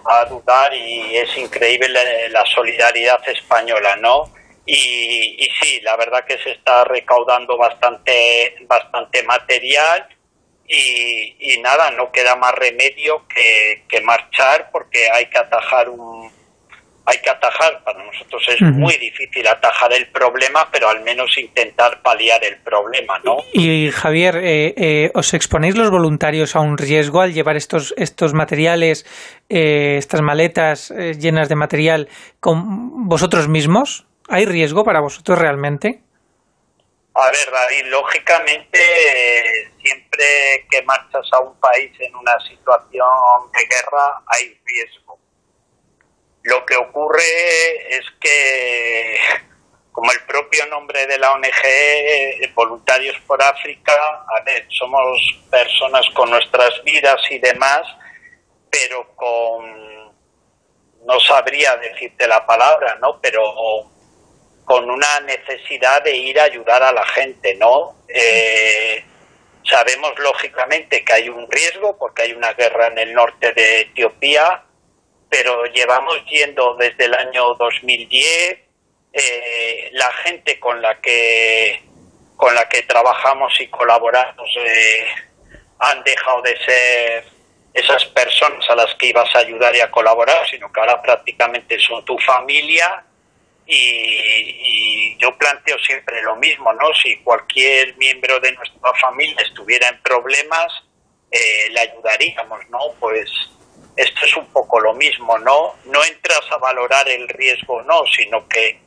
a 0.05 0.25
dudar 0.25 0.73
y 0.73 1.17
es 1.17 1.37
increíble 1.37 2.29
la, 2.29 2.45
solidaridad 2.45 3.19
española, 3.27 3.95
¿no? 3.97 4.31
Y, 4.65 5.43
y, 5.43 5.49
sí, 5.61 5.79
la 5.81 5.95
verdad 5.95 6.25
que 6.25 6.37
se 6.39 6.51
está 6.51 6.83
recaudando 6.83 7.57
bastante, 7.57 8.55
bastante 8.61 9.23
material 9.23 10.07
y, 10.67 11.53
y 11.53 11.59
nada, 11.59 11.91
no 11.91 12.11
queda 12.11 12.35
más 12.35 12.53
remedio 12.53 13.25
que, 13.27 13.85
que 13.87 14.01
marchar 14.01 14.69
porque 14.71 15.09
hay 15.11 15.27
que 15.27 15.37
atajar 15.37 15.87
un, 15.89 16.29
hay 17.07 17.19
que 17.19 17.29
atajar. 17.29 17.81
Para 17.83 18.03
nosotros 18.03 18.43
es 18.49 18.61
muy 18.61 18.95
difícil 18.97 19.47
atajar 19.47 19.93
el 19.93 20.07
problema, 20.07 20.67
pero 20.71 20.89
al 20.89 21.01
menos 21.03 21.37
intentar 21.37 22.01
paliar 22.01 22.43
el 22.43 22.57
problema, 22.57 23.17
¿no? 23.23 23.37
Y, 23.53 23.89
Javier, 23.91 24.35
eh, 24.37 24.73
eh, 24.75 25.11
¿os 25.13 25.33
exponéis 25.33 25.77
los 25.77 25.89
voluntarios 25.89 26.55
a 26.57 26.59
un 26.59 26.77
riesgo 26.77 27.21
al 27.21 27.33
llevar 27.33 27.55
estos, 27.55 27.93
estos 27.97 28.33
materiales, 28.33 29.05
eh, 29.47 29.95
estas 29.97 30.21
maletas 30.21 30.89
llenas 30.89 31.47
de 31.47 31.55
material 31.55 32.09
con 32.41 33.07
vosotros 33.07 33.47
mismos? 33.47 34.05
¿Hay 34.27 34.45
riesgo 34.45 34.83
para 34.83 34.99
vosotros 34.99 35.39
realmente? 35.39 36.01
A 37.13 37.31
ver, 37.31 37.51
David, 37.51 37.89
lógicamente 37.89 38.79
siempre 39.81 40.67
que 40.69 40.81
marchas 40.83 41.25
a 41.31 41.39
un 41.39 41.57
país 41.59 41.91
en 41.99 42.13
una 42.15 42.37
situación 42.41 43.07
de 43.53 43.75
guerra 43.75 44.21
hay 44.27 44.59
riesgo 44.65 45.06
lo 46.47 46.65
que 46.65 46.77
ocurre 46.77 47.97
es 47.97 48.05
que, 48.21 49.17
como 49.91 50.11
el 50.11 50.21
propio 50.21 50.65
nombre 50.67 51.05
de 51.05 51.19
la 51.19 51.33
ONG, 51.33 52.53
Voluntarios 52.53 53.17
por 53.27 53.41
África, 53.43 53.93
a 53.93 54.41
ver, 54.45 54.65
somos 54.69 55.19
personas 55.51 56.07
con 56.15 56.29
nuestras 56.29 56.81
vidas 56.83 57.21
y 57.29 57.39
demás, 57.39 57.81
pero 58.69 59.13
con, 59.15 60.15
no 61.05 61.19
sabría 61.19 61.75
decirte 61.77 62.27
la 62.27 62.45
palabra, 62.45 62.95
¿no? 63.01 63.19
Pero 63.21 63.43
con 64.63 64.89
una 64.89 65.19
necesidad 65.21 66.01
de 66.03 66.15
ir 66.15 66.39
a 66.39 66.45
ayudar 66.45 66.81
a 66.81 66.93
la 66.93 67.05
gente, 67.07 67.55
¿no? 67.55 68.03
Eh, 68.07 69.03
sabemos 69.69 70.17
lógicamente 70.19 71.03
que 71.03 71.13
hay 71.13 71.29
un 71.29 71.49
riesgo 71.51 71.97
porque 71.97 72.23
hay 72.23 72.31
una 72.31 72.53
guerra 72.53 72.87
en 72.87 72.99
el 72.99 73.13
norte 73.13 73.51
de 73.51 73.81
Etiopía, 73.81 74.63
pero 75.29 75.65
llevamos 75.65 76.23
yendo 76.25 76.75
desde 76.75 77.05
el 77.05 77.13
año 77.13 77.53
2010. 77.55 78.59
Eh, 79.13 79.89
la 79.93 80.11
gente 80.23 80.59
con 80.59 80.81
la 80.81 80.99
que 81.01 81.81
con 82.35 82.53
la 82.53 82.69
que 82.69 82.83
trabajamos 82.83 83.51
y 83.59 83.67
colaboramos 83.67 84.47
eh, 84.63 85.07
han 85.79 86.03
dejado 86.03 86.41
de 86.43 86.57
ser 86.57 87.23
esas 87.73 88.05
personas 88.05 88.63
a 88.69 88.75
las 88.75 88.93
que 88.95 89.07
ibas 89.07 89.33
a 89.35 89.39
ayudar 89.39 89.75
y 89.75 89.81
a 89.81 89.91
colaborar, 89.91 90.47
sino 90.49 90.71
que 90.71 90.79
ahora 90.79 91.01
prácticamente 91.01 91.79
son 91.79 92.03
tu 92.05 92.17
familia 92.19 93.03
y, 93.67 95.17
yo 95.17 95.35
planteo 95.37 95.77
siempre 95.79 96.21
lo 96.21 96.35
mismo, 96.35 96.71
¿no? 96.73 96.93
Si 96.93 97.17
cualquier 97.17 97.97
miembro 97.97 98.39
de 98.39 98.51
nuestra 98.53 98.93
familia 99.01 99.43
estuviera 99.43 99.89
en 99.89 100.01
problemas, 100.01 100.71
eh, 101.31 101.69
le 101.71 101.79
ayudaríamos, 101.79 102.69
¿no? 102.69 102.79
Pues 102.99 103.29
esto 103.97 104.25
es 104.25 104.37
un 104.37 104.45
poco 104.53 104.79
lo 104.79 104.93
mismo, 104.93 105.37
¿no? 105.39 105.73
No 105.85 105.99
entras 106.05 106.43
a 106.51 106.57
valorar 106.57 107.09
el 107.09 107.27
riesgo, 107.27 107.81
no, 107.81 108.03
sino 108.15 108.47
que 108.47 108.79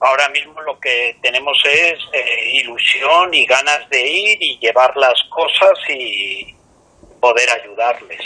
ahora 0.00 0.28
mismo 0.28 0.60
lo 0.62 0.78
que 0.78 1.16
tenemos 1.20 1.58
es 1.64 1.98
eh, 2.12 2.60
ilusión 2.62 3.34
y 3.34 3.44
ganas 3.44 3.88
de 3.90 4.00
ir 4.00 4.38
y 4.40 4.58
llevar 4.60 4.96
las 4.96 5.20
cosas 5.30 5.78
y 5.88 6.54
poder 7.20 7.48
ayudarles. 7.50 8.20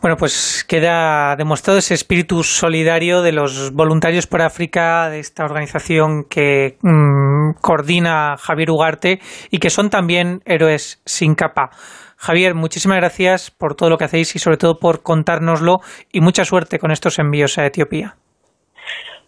Bueno, 0.00 0.16
pues 0.16 0.64
queda 0.68 1.34
demostrado 1.34 1.80
ese 1.80 1.94
espíritu 1.94 2.44
solidario 2.44 3.20
de 3.20 3.32
los 3.32 3.72
voluntarios 3.72 4.28
por 4.28 4.42
África, 4.42 5.10
de 5.10 5.18
esta 5.18 5.44
organización 5.44 6.24
que 6.30 6.78
mm, 6.82 7.60
coordina 7.60 8.36
Javier 8.38 8.70
Ugarte 8.70 9.18
y 9.50 9.58
que 9.58 9.70
son 9.70 9.90
también 9.90 10.40
héroes 10.44 11.02
sin 11.04 11.34
capa. 11.34 11.70
Javier, 12.20 12.54
muchísimas 12.54 12.98
gracias 12.98 13.52
por 13.52 13.76
todo 13.76 13.90
lo 13.90 13.96
que 13.96 14.04
hacéis 14.04 14.34
y 14.34 14.40
sobre 14.40 14.56
todo 14.56 14.80
por 14.80 15.04
contárnoslo 15.04 15.78
y 16.10 16.20
mucha 16.20 16.44
suerte 16.44 16.80
con 16.80 16.90
estos 16.90 17.20
envíos 17.20 17.58
a 17.58 17.66
Etiopía. 17.66 18.16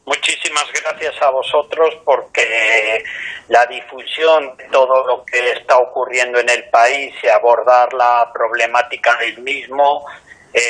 Muchísimas 0.04 0.66
gracias 0.82 1.14
a 1.22 1.30
vosotros 1.30 1.94
porque 2.04 3.04
la 3.48 3.64
difusión 3.66 4.56
de 4.56 4.64
todo 4.72 5.06
lo 5.06 5.24
que 5.24 5.52
está 5.52 5.78
ocurriendo 5.78 6.40
en 6.40 6.48
el 6.48 6.68
país 6.68 7.14
y 7.22 7.28
abordar 7.28 7.92
la 7.92 8.28
problemática 8.34 9.16
del 9.20 9.40
mismo 9.40 10.04
eh, 10.52 10.60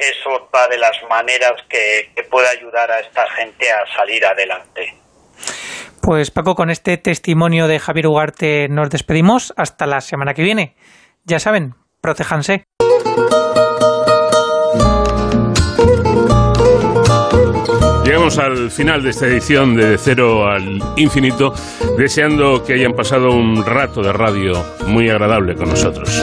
es 0.00 0.16
otra 0.26 0.66
de 0.66 0.76
las 0.76 0.96
maneras 1.08 1.52
que, 1.68 2.10
que 2.16 2.24
puede 2.24 2.48
ayudar 2.48 2.90
a 2.90 2.98
esta 2.98 3.30
gente 3.30 3.70
a 3.70 3.96
salir 3.96 4.26
adelante. 4.26 4.96
Pues 6.02 6.32
Paco, 6.32 6.56
con 6.56 6.70
este 6.70 6.96
testimonio 6.96 7.68
de 7.68 7.78
Javier 7.78 8.08
Ugarte 8.08 8.66
nos 8.68 8.90
despedimos 8.90 9.54
hasta 9.56 9.86
la 9.86 10.00
semana 10.00 10.34
que 10.34 10.42
viene. 10.42 10.74
Ya 11.30 11.38
saben, 11.38 11.74
protéjanse. 12.02 12.64
Llegamos 18.10 18.38
al 18.38 18.72
final 18.72 19.04
de 19.04 19.10
esta 19.10 19.28
edición 19.28 19.76
de 19.76 19.96
Cero 19.96 20.48
al 20.48 20.80
Infinito, 20.96 21.54
deseando 21.96 22.64
que 22.64 22.72
hayan 22.72 22.92
pasado 22.92 23.30
un 23.30 23.64
rato 23.64 24.02
de 24.02 24.12
radio 24.12 24.64
muy 24.88 25.08
agradable 25.08 25.54
con 25.54 25.68
nosotros. 25.68 26.20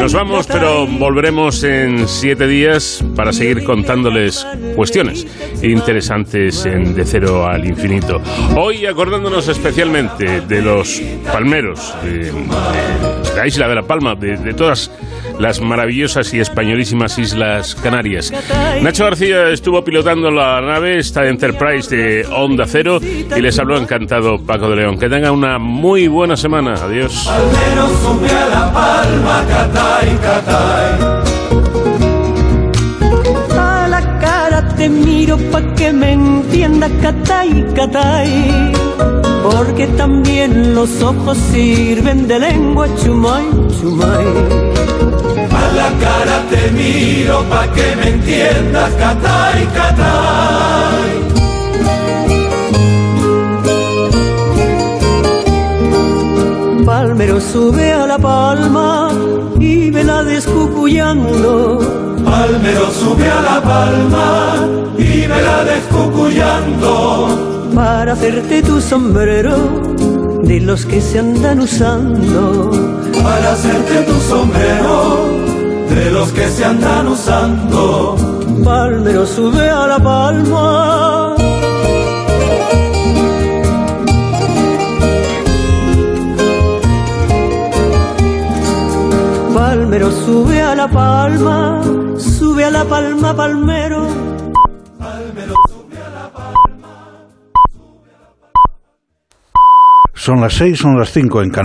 Nos 0.00 0.14
vamos, 0.14 0.46
pero 0.46 0.86
volveremos 0.86 1.62
en 1.62 2.08
siete 2.08 2.46
días 2.46 3.04
para 3.14 3.34
seguir 3.34 3.64
contándoles 3.64 4.46
cuestiones 4.74 5.26
interesantes 5.62 6.64
en 6.64 6.94
De 6.94 7.04
Cero 7.04 7.46
al 7.46 7.66
Infinito. 7.66 8.22
Hoy 8.56 8.86
acordándonos 8.86 9.46
especialmente 9.48 10.40
de 10.40 10.62
los 10.62 11.02
palmeros, 11.30 11.94
de, 12.02 12.32
la 13.36 13.46
isla 13.46 13.68
de 13.68 13.74
La 13.74 13.82
Palma, 13.82 14.14
de 14.14 14.54
todas 14.54 14.90
las 15.40 15.60
maravillosas 15.60 16.32
y 16.34 16.40
españolísimas 16.40 17.18
Islas 17.18 17.74
Canarias. 17.74 18.30
Nacho 18.82 19.04
García 19.04 19.48
estuvo 19.50 19.84
pilotando 19.84 20.30
la 20.30 20.60
nave, 20.60 20.98
esta 20.98 21.26
Enterprise 21.26 21.94
de 21.94 22.26
Onda 22.26 22.64
Cero, 22.66 22.98
y 23.02 23.40
les 23.40 23.58
habló 23.58 23.76
encantado 23.76 24.38
Paco 24.38 24.70
de 24.70 24.76
León. 24.76 24.98
Que 24.98 25.08
tengan 25.08 25.32
una 25.32 25.58
muy 25.58 26.08
buena 26.08 26.36
semana. 26.36 26.74
Adiós. 26.74 27.28
A 33.58 33.88
la 33.88 34.18
cara 34.18 34.68
te 34.76 34.88
miro 34.88 35.36
pa' 35.50 35.74
que 35.74 35.92
me 35.92 36.12
entienda, 36.12 36.88
Catay, 37.02 37.66
Catay. 37.74 39.29
Porque 39.42 39.86
también 39.96 40.74
los 40.74 41.02
ojos 41.02 41.38
sirven 41.52 42.28
de 42.28 42.38
lengua, 42.38 42.86
chumay, 42.96 43.44
chumay 43.80 44.70
la 45.80 45.90
cara 46.04 46.36
te 46.50 46.62
miro 46.72 47.36
pa' 47.50 47.66
que 47.74 47.96
me 47.98 48.06
entiendas, 48.14 48.90
Catay, 49.00 49.60
Catay. 49.76 51.10
Palmero 56.84 57.40
sube 57.40 57.92
a 57.92 58.06
la 58.06 58.18
palma 58.18 59.10
y 59.58 59.90
vela 59.90 60.22
descucuyando. 60.24 61.78
Palmero 62.24 62.86
sube 63.00 63.28
a 63.38 63.40
la 63.50 63.58
palma 63.72 64.28
y 64.98 65.26
vela 65.26 65.64
descucuyando. 65.64 67.59
Para 67.74 68.12
hacerte 68.12 68.62
tu 68.62 68.80
sombrero 68.80 69.56
de 70.42 70.60
los 70.60 70.84
que 70.86 71.00
se 71.00 71.18
andan 71.18 71.60
usando. 71.60 72.70
Para 73.22 73.52
hacerte 73.52 74.02
tu 74.02 74.20
sombrero 74.20 75.26
de 75.88 76.10
los 76.10 76.32
que 76.32 76.48
se 76.48 76.64
andan 76.64 77.08
usando. 77.08 78.16
Palmero 78.64 79.26
sube 79.26 79.68
a 79.70 79.86
la 79.86 79.98
palma. 79.98 81.36
Palmero 89.54 90.10
sube 90.10 90.60
a 90.60 90.74
la 90.74 90.88
palma, 90.88 91.82
sube 92.18 92.64
a 92.64 92.70
la 92.70 92.84
palma, 92.84 93.34
palmero. 93.34 94.29
Son 100.20 100.38
las 100.38 100.52
seis, 100.52 100.78
son 100.78 100.98
las 100.98 101.10
cinco 101.10 101.40
en 101.42 101.48
Canadá. 101.48 101.58